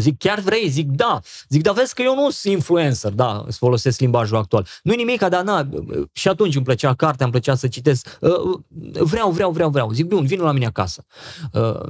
Zic, 0.00 0.18
chiar 0.18 0.40
vrei? 0.40 0.68
Zic, 0.68 0.90
da. 0.90 1.20
Zic, 1.48 1.62
dar 1.62 1.74
vezi 1.74 1.94
că 1.94 2.02
eu 2.02 2.14
nu 2.14 2.30
sunt 2.30 2.54
influencer, 2.54 3.12
da, 3.12 3.44
să 3.48 3.56
folosesc 3.58 4.00
limbajul 4.00 4.36
actual. 4.36 4.66
nu 4.82 4.94
nimic, 4.94 5.24
dar 5.28 5.42
na, 5.42 5.68
și 6.12 6.28
atunci 6.28 6.54
îmi 6.54 6.64
plăcea 6.64 6.94
cartea, 6.94 7.24
îmi 7.24 7.34
plăcea 7.34 7.54
să 7.54 7.68
citesc. 7.68 8.18
Uh, 8.20 8.58
vreau, 8.98 9.30
vreau, 9.30 9.50
vreau, 9.50 9.70
vreau. 9.70 9.90
Zic, 9.90 10.06
bun, 10.06 10.26
vin 10.26 10.40
la 10.40 10.52
mine 10.52 10.66
acasă. 10.66 11.04
Uh, 11.52 11.80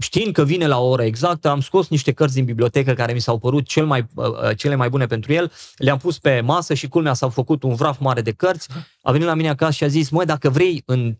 știind 0.00 0.32
că 0.32 0.44
vine 0.44 0.66
la 0.66 0.80
o 0.80 0.88
oră 0.88 1.02
exactă, 1.02 1.48
am 1.48 1.60
scos 1.60 1.88
niște 1.88 2.12
cărți 2.12 2.34
din 2.34 2.44
bibliotecă 2.44 2.92
care 2.92 3.12
mi 3.12 3.20
s-au 3.20 3.38
părut 3.38 3.66
cel 3.66 3.86
mai, 3.86 4.06
uh, 4.14 4.56
cele 4.56 4.74
mai 4.74 4.88
bune 4.88 5.06
pentru 5.06 5.32
el, 5.32 5.52
le-am 5.76 5.98
pus 5.98 6.18
pe 6.18 6.40
masă 6.40 6.74
și 6.74 6.88
culmea 6.88 7.14
s-au 7.14 7.28
făcut 7.28 7.62
un 7.62 7.74
vraf 7.74 7.98
mare 7.98 8.20
de 8.20 8.32
cărți. 8.32 8.68
A 9.02 9.12
venit 9.12 9.26
la 9.26 9.34
mine 9.34 9.48
acasă 9.48 9.72
și 9.72 9.84
a 9.84 9.88
zis, 9.88 10.08
măi, 10.08 10.26
dacă 10.26 10.50
vrei 10.50 10.82
în 10.86 11.16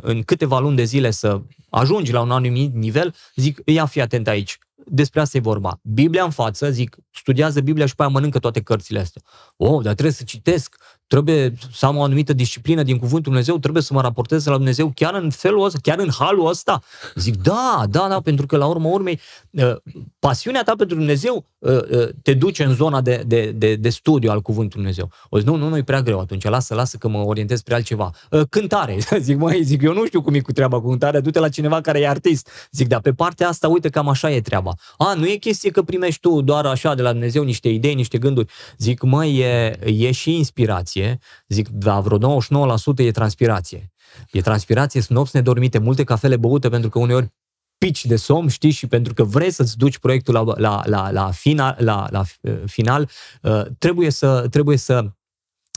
în 0.00 0.22
câteva 0.22 0.58
luni 0.58 0.76
de 0.76 0.84
zile 0.84 1.10
să 1.10 1.40
ajungi 1.70 2.12
la 2.12 2.20
un 2.20 2.30
anumit 2.30 2.74
nivel, 2.74 3.14
zic, 3.34 3.60
ia 3.64 3.86
fi 3.86 4.00
atent 4.00 4.28
aici 4.28 4.58
despre 4.92 5.20
asta 5.20 5.36
e 5.36 5.40
vorba. 5.40 5.80
Biblia 5.82 6.24
în 6.24 6.30
față, 6.30 6.70
zic, 6.70 6.96
studiază 7.10 7.60
Biblia 7.60 7.86
și 7.86 7.94
pe 7.94 8.02
aia 8.02 8.10
mănâncă 8.10 8.38
toate 8.38 8.62
cărțile 8.62 9.00
astea. 9.00 9.22
Oh, 9.56 9.82
dar 9.82 9.92
trebuie 9.92 10.14
să 10.14 10.24
citesc, 10.24 10.76
trebuie 11.10 11.52
să 11.72 11.86
am 11.86 11.96
o 11.96 12.02
anumită 12.02 12.32
disciplină 12.32 12.82
din 12.82 12.96
Cuvântul 12.96 13.22
Dumnezeu, 13.22 13.58
trebuie 13.58 13.82
să 13.82 13.94
mă 13.94 14.00
raportez 14.00 14.46
la 14.46 14.56
Dumnezeu 14.56 14.92
chiar 14.94 15.14
în 15.14 15.30
felul 15.30 15.64
ăsta, 15.64 15.78
chiar 15.82 15.98
în 15.98 16.10
halul 16.18 16.48
ăsta. 16.48 16.82
Zic, 17.14 17.36
da, 17.36 17.84
da, 17.88 18.06
da, 18.08 18.20
pentru 18.20 18.46
că 18.46 18.56
la 18.56 18.66
urmă 18.66 18.88
urmei, 18.88 19.20
uh, 19.50 19.76
pasiunea 20.18 20.62
ta 20.62 20.74
pentru 20.76 20.96
Dumnezeu 20.96 21.44
uh, 21.58 21.72
uh, 21.72 22.08
te 22.22 22.34
duce 22.34 22.64
în 22.64 22.74
zona 22.74 23.00
de, 23.00 23.22
de, 23.26 23.52
de, 23.56 23.74
de 23.74 23.88
studiu 23.88 24.30
al 24.30 24.40
Cuvântului 24.40 24.84
Dumnezeu. 24.84 25.10
O 25.28 25.38
zic, 25.38 25.46
nu, 25.46 25.56
nu, 25.56 25.68
nu 25.68 25.76
e 25.76 25.82
prea 25.82 26.02
greu 26.02 26.20
atunci, 26.20 26.44
lasă, 26.44 26.74
lasă 26.74 26.96
că 26.96 27.08
mă 27.08 27.18
orientez 27.18 27.58
spre 27.58 27.74
altceva. 27.74 28.10
Cântare. 28.48 28.98
Zic, 29.26 29.36
măi, 29.36 29.62
zic, 29.62 29.82
eu 29.82 29.92
nu 29.92 30.06
știu 30.06 30.22
cum 30.22 30.34
e 30.34 30.40
cu 30.40 30.52
treaba 30.52 30.80
cu 30.80 30.88
cântare, 30.88 31.20
du-te 31.20 31.38
la 31.38 31.48
cineva 31.48 31.80
care 31.80 32.00
e 32.00 32.08
artist. 32.08 32.48
Zic, 32.70 32.86
dar 32.86 33.00
pe 33.00 33.12
partea 33.12 33.48
asta, 33.48 33.68
uite, 33.68 33.88
cam 33.88 34.08
așa 34.08 34.30
e 34.30 34.40
treaba. 34.40 34.72
A, 34.96 35.14
nu 35.14 35.26
e 35.26 35.34
chestie 35.34 35.70
că 35.70 35.82
primești 35.82 36.20
tu 36.20 36.40
doar 36.40 36.66
așa 36.66 36.94
de 36.94 37.02
la 37.02 37.10
Dumnezeu 37.10 37.42
niște 37.42 37.68
idei, 37.68 37.94
niște 37.94 38.18
gânduri. 38.18 38.52
Zic, 38.78 39.02
măi, 39.02 39.38
e, 39.38 39.78
e 39.84 40.12
și 40.12 40.36
inspirație 40.36 40.99
transpirație, 41.00 41.18
zic, 41.48 41.68
da, 41.68 42.00
vreo 42.00 42.18
99% 42.18 42.98
e 42.98 43.10
transpirație. 43.10 43.92
E 44.32 44.40
transpirație, 44.40 45.00
sunt 45.00 45.18
nopți 45.18 45.36
nedormite, 45.36 45.78
multe 45.78 46.04
cafele 46.04 46.36
băute 46.36 46.68
pentru 46.68 46.90
că 46.90 46.98
uneori 46.98 47.32
pici 47.78 48.06
de 48.06 48.16
somn, 48.16 48.48
știi, 48.48 48.70
și 48.70 48.86
pentru 48.86 49.14
că 49.14 49.24
vrei 49.24 49.50
să-ți 49.50 49.76
duci 49.76 49.98
proiectul 49.98 50.34
la, 50.34 50.44
la, 50.56 50.82
la, 50.84 51.10
la, 51.10 51.30
final, 51.30 51.76
la, 51.78 52.06
la 52.10 52.22
uh, 52.40 52.62
final, 52.66 53.10
uh, 53.42 53.62
trebuie 53.78 54.10
să, 54.10 54.46
trebuie 54.50 54.76
să 54.76 55.10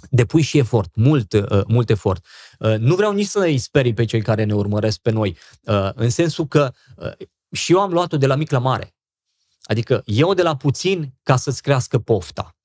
depui 0.10 0.42
și 0.42 0.58
efort, 0.58 0.96
mult, 0.96 1.34
uh, 1.34 1.62
mult 1.68 1.90
efort. 1.90 2.26
Nu 2.78 2.96
vreau 2.96 3.14
nici 3.14 3.28
să 3.28 3.40
îi 3.40 3.58
sperii 3.58 3.94
pe 3.94 4.06
cei 4.06 4.22
care 4.22 4.44
ne 4.44 4.54
urmăresc 4.54 5.00
pe 5.00 5.12
noi, 5.12 5.38
în 5.94 6.10
sensul 6.10 6.48
că 6.48 6.74
și 7.52 7.72
eu 7.72 7.80
am 7.80 7.92
luat-o 7.92 8.18
de 8.18 8.26
la 8.26 8.36
mic 8.36 8.52
la 8.52 8.60
mare. 8.60 8.96
Adică 9.64 10.02
eu 10.06 10.34
de 10.34 10.42
la 10.42 10.56
puțin 10.56 11.14
ca 11.24 11.36
să-ți 11.36 11.62
crească 11.62 12.00
pofta. 12.00 12.56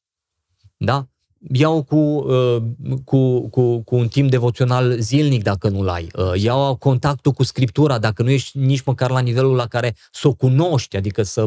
Da? 0.76 1.08
Iau 1.52 1.82
cu, 1.82 1.96
uh, 1.96 2.62
cu, 3.04 3.48
cu, 3.48 3.78
cu 3.78 3.96
un 3.96 4.08
timp 4.08 4.30
devoțional 4.30 4.98
zilnic 4.98 5.42
dacă 5.42 5.68
nu-l 5.68 5.88
ai, 5.88 6.08
uh, 6.16 6.42
iau 6.42 6.76
contactul 6.76 7.32
cu 7.32 7.42
Scriptura 7.42 7.98
dacă 7.98 8.22
nu 8.22 8.30
ești 8.30 8.58
nici 8.58 8.82
măcar 8.82 9.10
la 9.10 9.20
nivelul 9.20 9.54
la 9.54 9.66
care 9.66 9.96
să 10.12 10.28
o 10.28 10.32
cunoști, 10.32 10.96
adică 10.96 11.22
să 11.22 11.46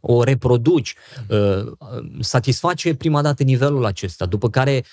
o 0.00 0.22
reproduci, 0.22 0.94
uh, 1.28 1.72
satisface 2.20 2.94
prima 2.94 3.22
dată 3.22 3.42
nivelul 3.42 3.84
acesta, 3.84 4.26
după 4.26 4.50
care 4.50 4.84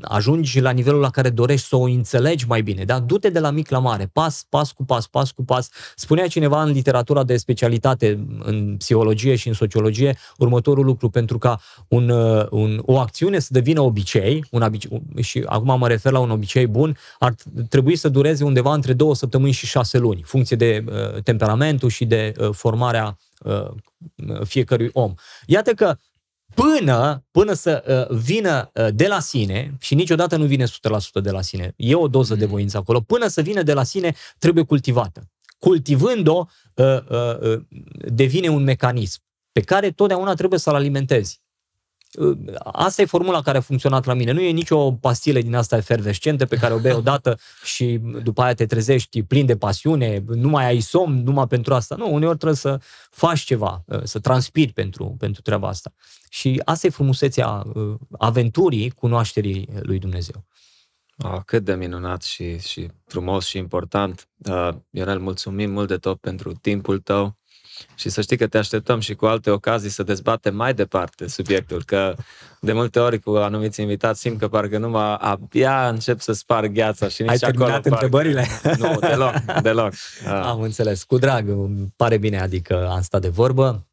ajungi 0.00 0.60
la 0.60 0.70
nivelul 0.70 1.00
la 1.00 1.10
care 1.10 1.30
dorești 1.30 1.66
să 1.66 1.76
o 1.76 1.82
înțelegi 1.82 2.46
mai 2.48 2.62
bine, 2.62 2.84
da? 2.84 2.98
Du-te 2.98 3.28
de 3.28 3.38
la 3.38 3.50
mic 3.50 3.70
la 3.70 3.78
mare, 3.78 4.10
pas, 4.12 4.46
pas 4.48 4.72
cu 4.72 4.84
pas, 4.84 5.06
pas 5.06 5.30
cu 5.30 5.44
pas. 5.44 5.68
Spunea 5.96 6.26
cineva 6.26 6.62
în 6.62 6.70
literatura 6.70 7.24
de 7.24 7.36
specialitate, 7.36 8.26
în 8.42 8.74
psihologie 8.78 9.34
și 9.34 9.48
în 9.48 9.54
sociologie, 9.54 10.16
următorul 10.38 10.84
lucru, 10.84 11.08
pentru 11.08 11.38
ca 11.38 11.60
un, 11.88 12.10
un, 12.50 12.82
o 12.84 12.98
acțiune 12.98 13.38
să 13.38 13.51
devină 13.52 13.80
obicei, 13.80 14.44
un 14.50 14.62
obicei, 14.62 15.02
și 15.20 15.42
acum 15.46 15.78
mă 15.78 15.88
refer 15.88 16.12
la 16.12 16.18
un 16.18 16.30
obicei 16.30 16.66
bun, 16.66 16.96
ar 17.18 17.34
trebui 17.68 17.96
să 17.96 18.08
dureze 18.08 18.44
undeva 18.44 18.74
între 18.74 18.92
două 18.92 19.14
săptămâni 19.14 19.52
și 19.52 19.66
șase 19.66 19.98
luni, 19.98 20.22
funcție 20.22 20.56
de 20.56 20.84
uh, 20.86 21.22
temperamentul 21.22 21.88
și 21.88 22.04
de 22.04 22.32
uh, 22.38 22.48
formarea 22.52 23.18
uh, 23.44 23.70
fiecărui 24.44 24.90
om. 24.92 25.14
Iată 25.46 25.72
că 25.72 25.96
până, 26.54 27.24
până 27.30 27.52
să 27.52 28.06
uh, 28.10 28.16
vină 28.18 28.70
uh, 28.74 28.88
de 28.94 29.06
la 29.06 29.20
sine, 29.20 29.76
și 29.80 29.94
niciodată 29.94 30.36
nu 30.36 30.44
vine 30.44 30.64
100% 30.64 30.68
de 31.22 31.30
la 31.30 31.40
sine, 31.40 31.72
e 31.76 31.94
o 31.94 32.08
doză 32.08 32.34
de 32.34 32.46
voință 32.46 32.76
acolo, 32.76 33.00
până 33.00 33.26
să 33.26 33.40
vină 33.40 33.62
de 33.62 33.72
la 33.72 33.82
sine, 33.82 34.14
trebuie 34.38 34.64
cultivată. 34.64 35.22
Cultivând-o, 35.58 36.46
uh, 36.74 36.86
uh, 37.10 37.38
uh, 37.40 37.60
devine 38.12 38.48
un 38.48 38.62
mecanism 38.62 39.20
pe 39.52 39.60
care 39.60 39.90
totdeauna 39.90 40.34
trebuie 40.34 40.58
să-l 40.58 40.74
alimentezi. 40.74 41.40
Asta 42.64 43.02
e 43.02 43.04
formula 43.04 43.42
care 43.42 43.58
a 43.58 43.60
funcționat 43.60 44.04
la 44.04 44.14
mine. 44.14 44.32
Nu 44.32 44.40
e 44.40 44.50
nicio 44.50 44.92
pastilă 44.92 45.40
din 45.40 45.54
asta 45.54 45.76
efervescentă 45.76 46.46
pe 46.46 46.56
care 46.56 46.74
o 46.74 46.78
bei 46.78 46.92
odată 46.92 47.38
și 47.64 48.00
după 48.22 48.42
aia 48.42 48.54
te 48.54 48.66
trezești 48.66 49.22
plin 49.22 49.46
de 49.46 49.56
pasiune, 49.56 50.24
nu 50.26 50.48
mai 50.48 50.64
ai 50.64 50.80
somn 50.80 51.22
numai 51.22 51.46
pentru 51.46 51.74
asta. 51.74 51.94
Nu, 51.94 52.12
uneori 52.12 52.36
trebuie 52.36 52.58
să 52.58 52.80
faci 53.10 53.40
ceva, 53.40 53.84
să 54.02 54.18
transpiri 54.18 54.72
pentru, 54.72 55.14
pentru 55.18 55.42
treaba 55.42 55.68
asta. 55.68 55.92
Și 56.28 56.62
asta 56.64 56.86
e 56.86 56.90
frumusețea 56.90 57.62
uh, 57.74 57.94
aventurii 58.18 58.90
cunoașterii 58.90 59.68
lui 59.80 59.98
Dumnezeu. 59.98 60.44
Oh, 61.24 61.40
cât 61.44 61.64
de 61.64 61.74
minunat 61.74 62.22
și, 62.22 62.58
și 62.58 62.88
frumos 63.06 63.46
și 63.46 63.58
important. 63.58 64.28
Uh, 64.48 64.68
Ionel, 64.90 65.18
mulțumim 65.18 65.70
mult 65.70 65.88
de 65.88 65.96
tot 65.96 66.20
pentru 66.20 66.52
timpul 66.52 66.98
tău 66.98 67.36
și 67.94 68.08
să 68.08 68.20
știi 68.20 68.36
că 68.36 68.46
te 68.46 68.58
așteptăm 68.58 69.00
și 69.00 69.14
cu 69.14 69.26
alte 69.26 69.50
ocazii 69.50 69.90
să 69.90 70.02
dezbatem 70.02 70.54
mai 70.54 70.74
departe 70.74 71.28
subiectul, 71.28 71.82
că 71.84 72.14
de 72.60 72.72
multe 72.72 72.98
ori 72.98 73.18
cu 73.18 73.30
anumiți 73.30 73.80
invitați 73.80 74.20
simt 74.20 74.38
că 74.38 74.48
parcă 74.48 74.78
numai 74.78 75.16
abia 75.20 75.88
încep 75.88 76.20
să 76.20 76.32
spar 76.32 76.66
gheața 76.66 77.08
și 77.08 77.22
nici 77.22 77.30
Ai 77.30 77.36
terminat 77.36 77.70
acolo 77.70 77.94
întrebările? 77.94 78.46
Parcă... 78.62 78.86
Nu, 78.86 78.98
deloc, 78.98 79.34
deloc. 79.62 79.92
Am 80.50 80.60
înțeles, 80.60 81.02
cu 81.02 81.18
drag, 81.18 81.48
îmi 81.48 81.92
pare 81.96 82.16
bine, 82.16 82.40
adică 82.40 82.88
am 82.88 83.02
stat 83.02 83.20
de 83.20 83.28
vorbă. 83.28 83.86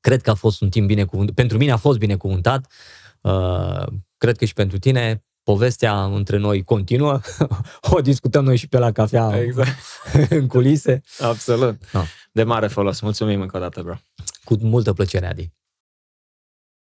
Cred 0.00 0.22
că 0.22 0.30
a 0.30 0.34
fost 0.34 0.60
un 0.60 0.68
timp 0.68 0.86
binecuvântat. 0.86 1.34
Pentru 1.34 1.58
mine 1.58 1.72
a 1.72 1.76
fost 1.76 1.98
binecuvântat. 1.98 2.72
Uh, 3.20 3.86
cred 4.16 4.36
că 4.36 4.44
și 4.44 4.52
pentru 4.52 4.78
tine 4.78 5.24
povestea 5.42 6.04
între 6.04 6.36
noi 6.36 6.62
continuă, 6.62 7.20
o 7.94 8.00
discutăm 8.00 8.44
noi 8.44 8.56
și 8.56 8.68
pe 8.68 8.78
la 8.78 8.92
cafea 8.92 9.40
exact. 9.40 9.78
în 10.38 10.46
culise. 10.46 11.00
Absolut. 11.20 11.82
No. 11.92 12.02
De 12.32 12.42
mare 12.42 12.66
folos. 12.66 13.00
Mulțumim 13.00 13.40
încă 13.40 13.56
o 13.56 13.60
dată, 13.60 13.82
bro. 13.82 13.94
Cu 14.44 14.56
multă 14.60 14.92
plăcere, 14.92 15.26
Adi. 15.26 15.52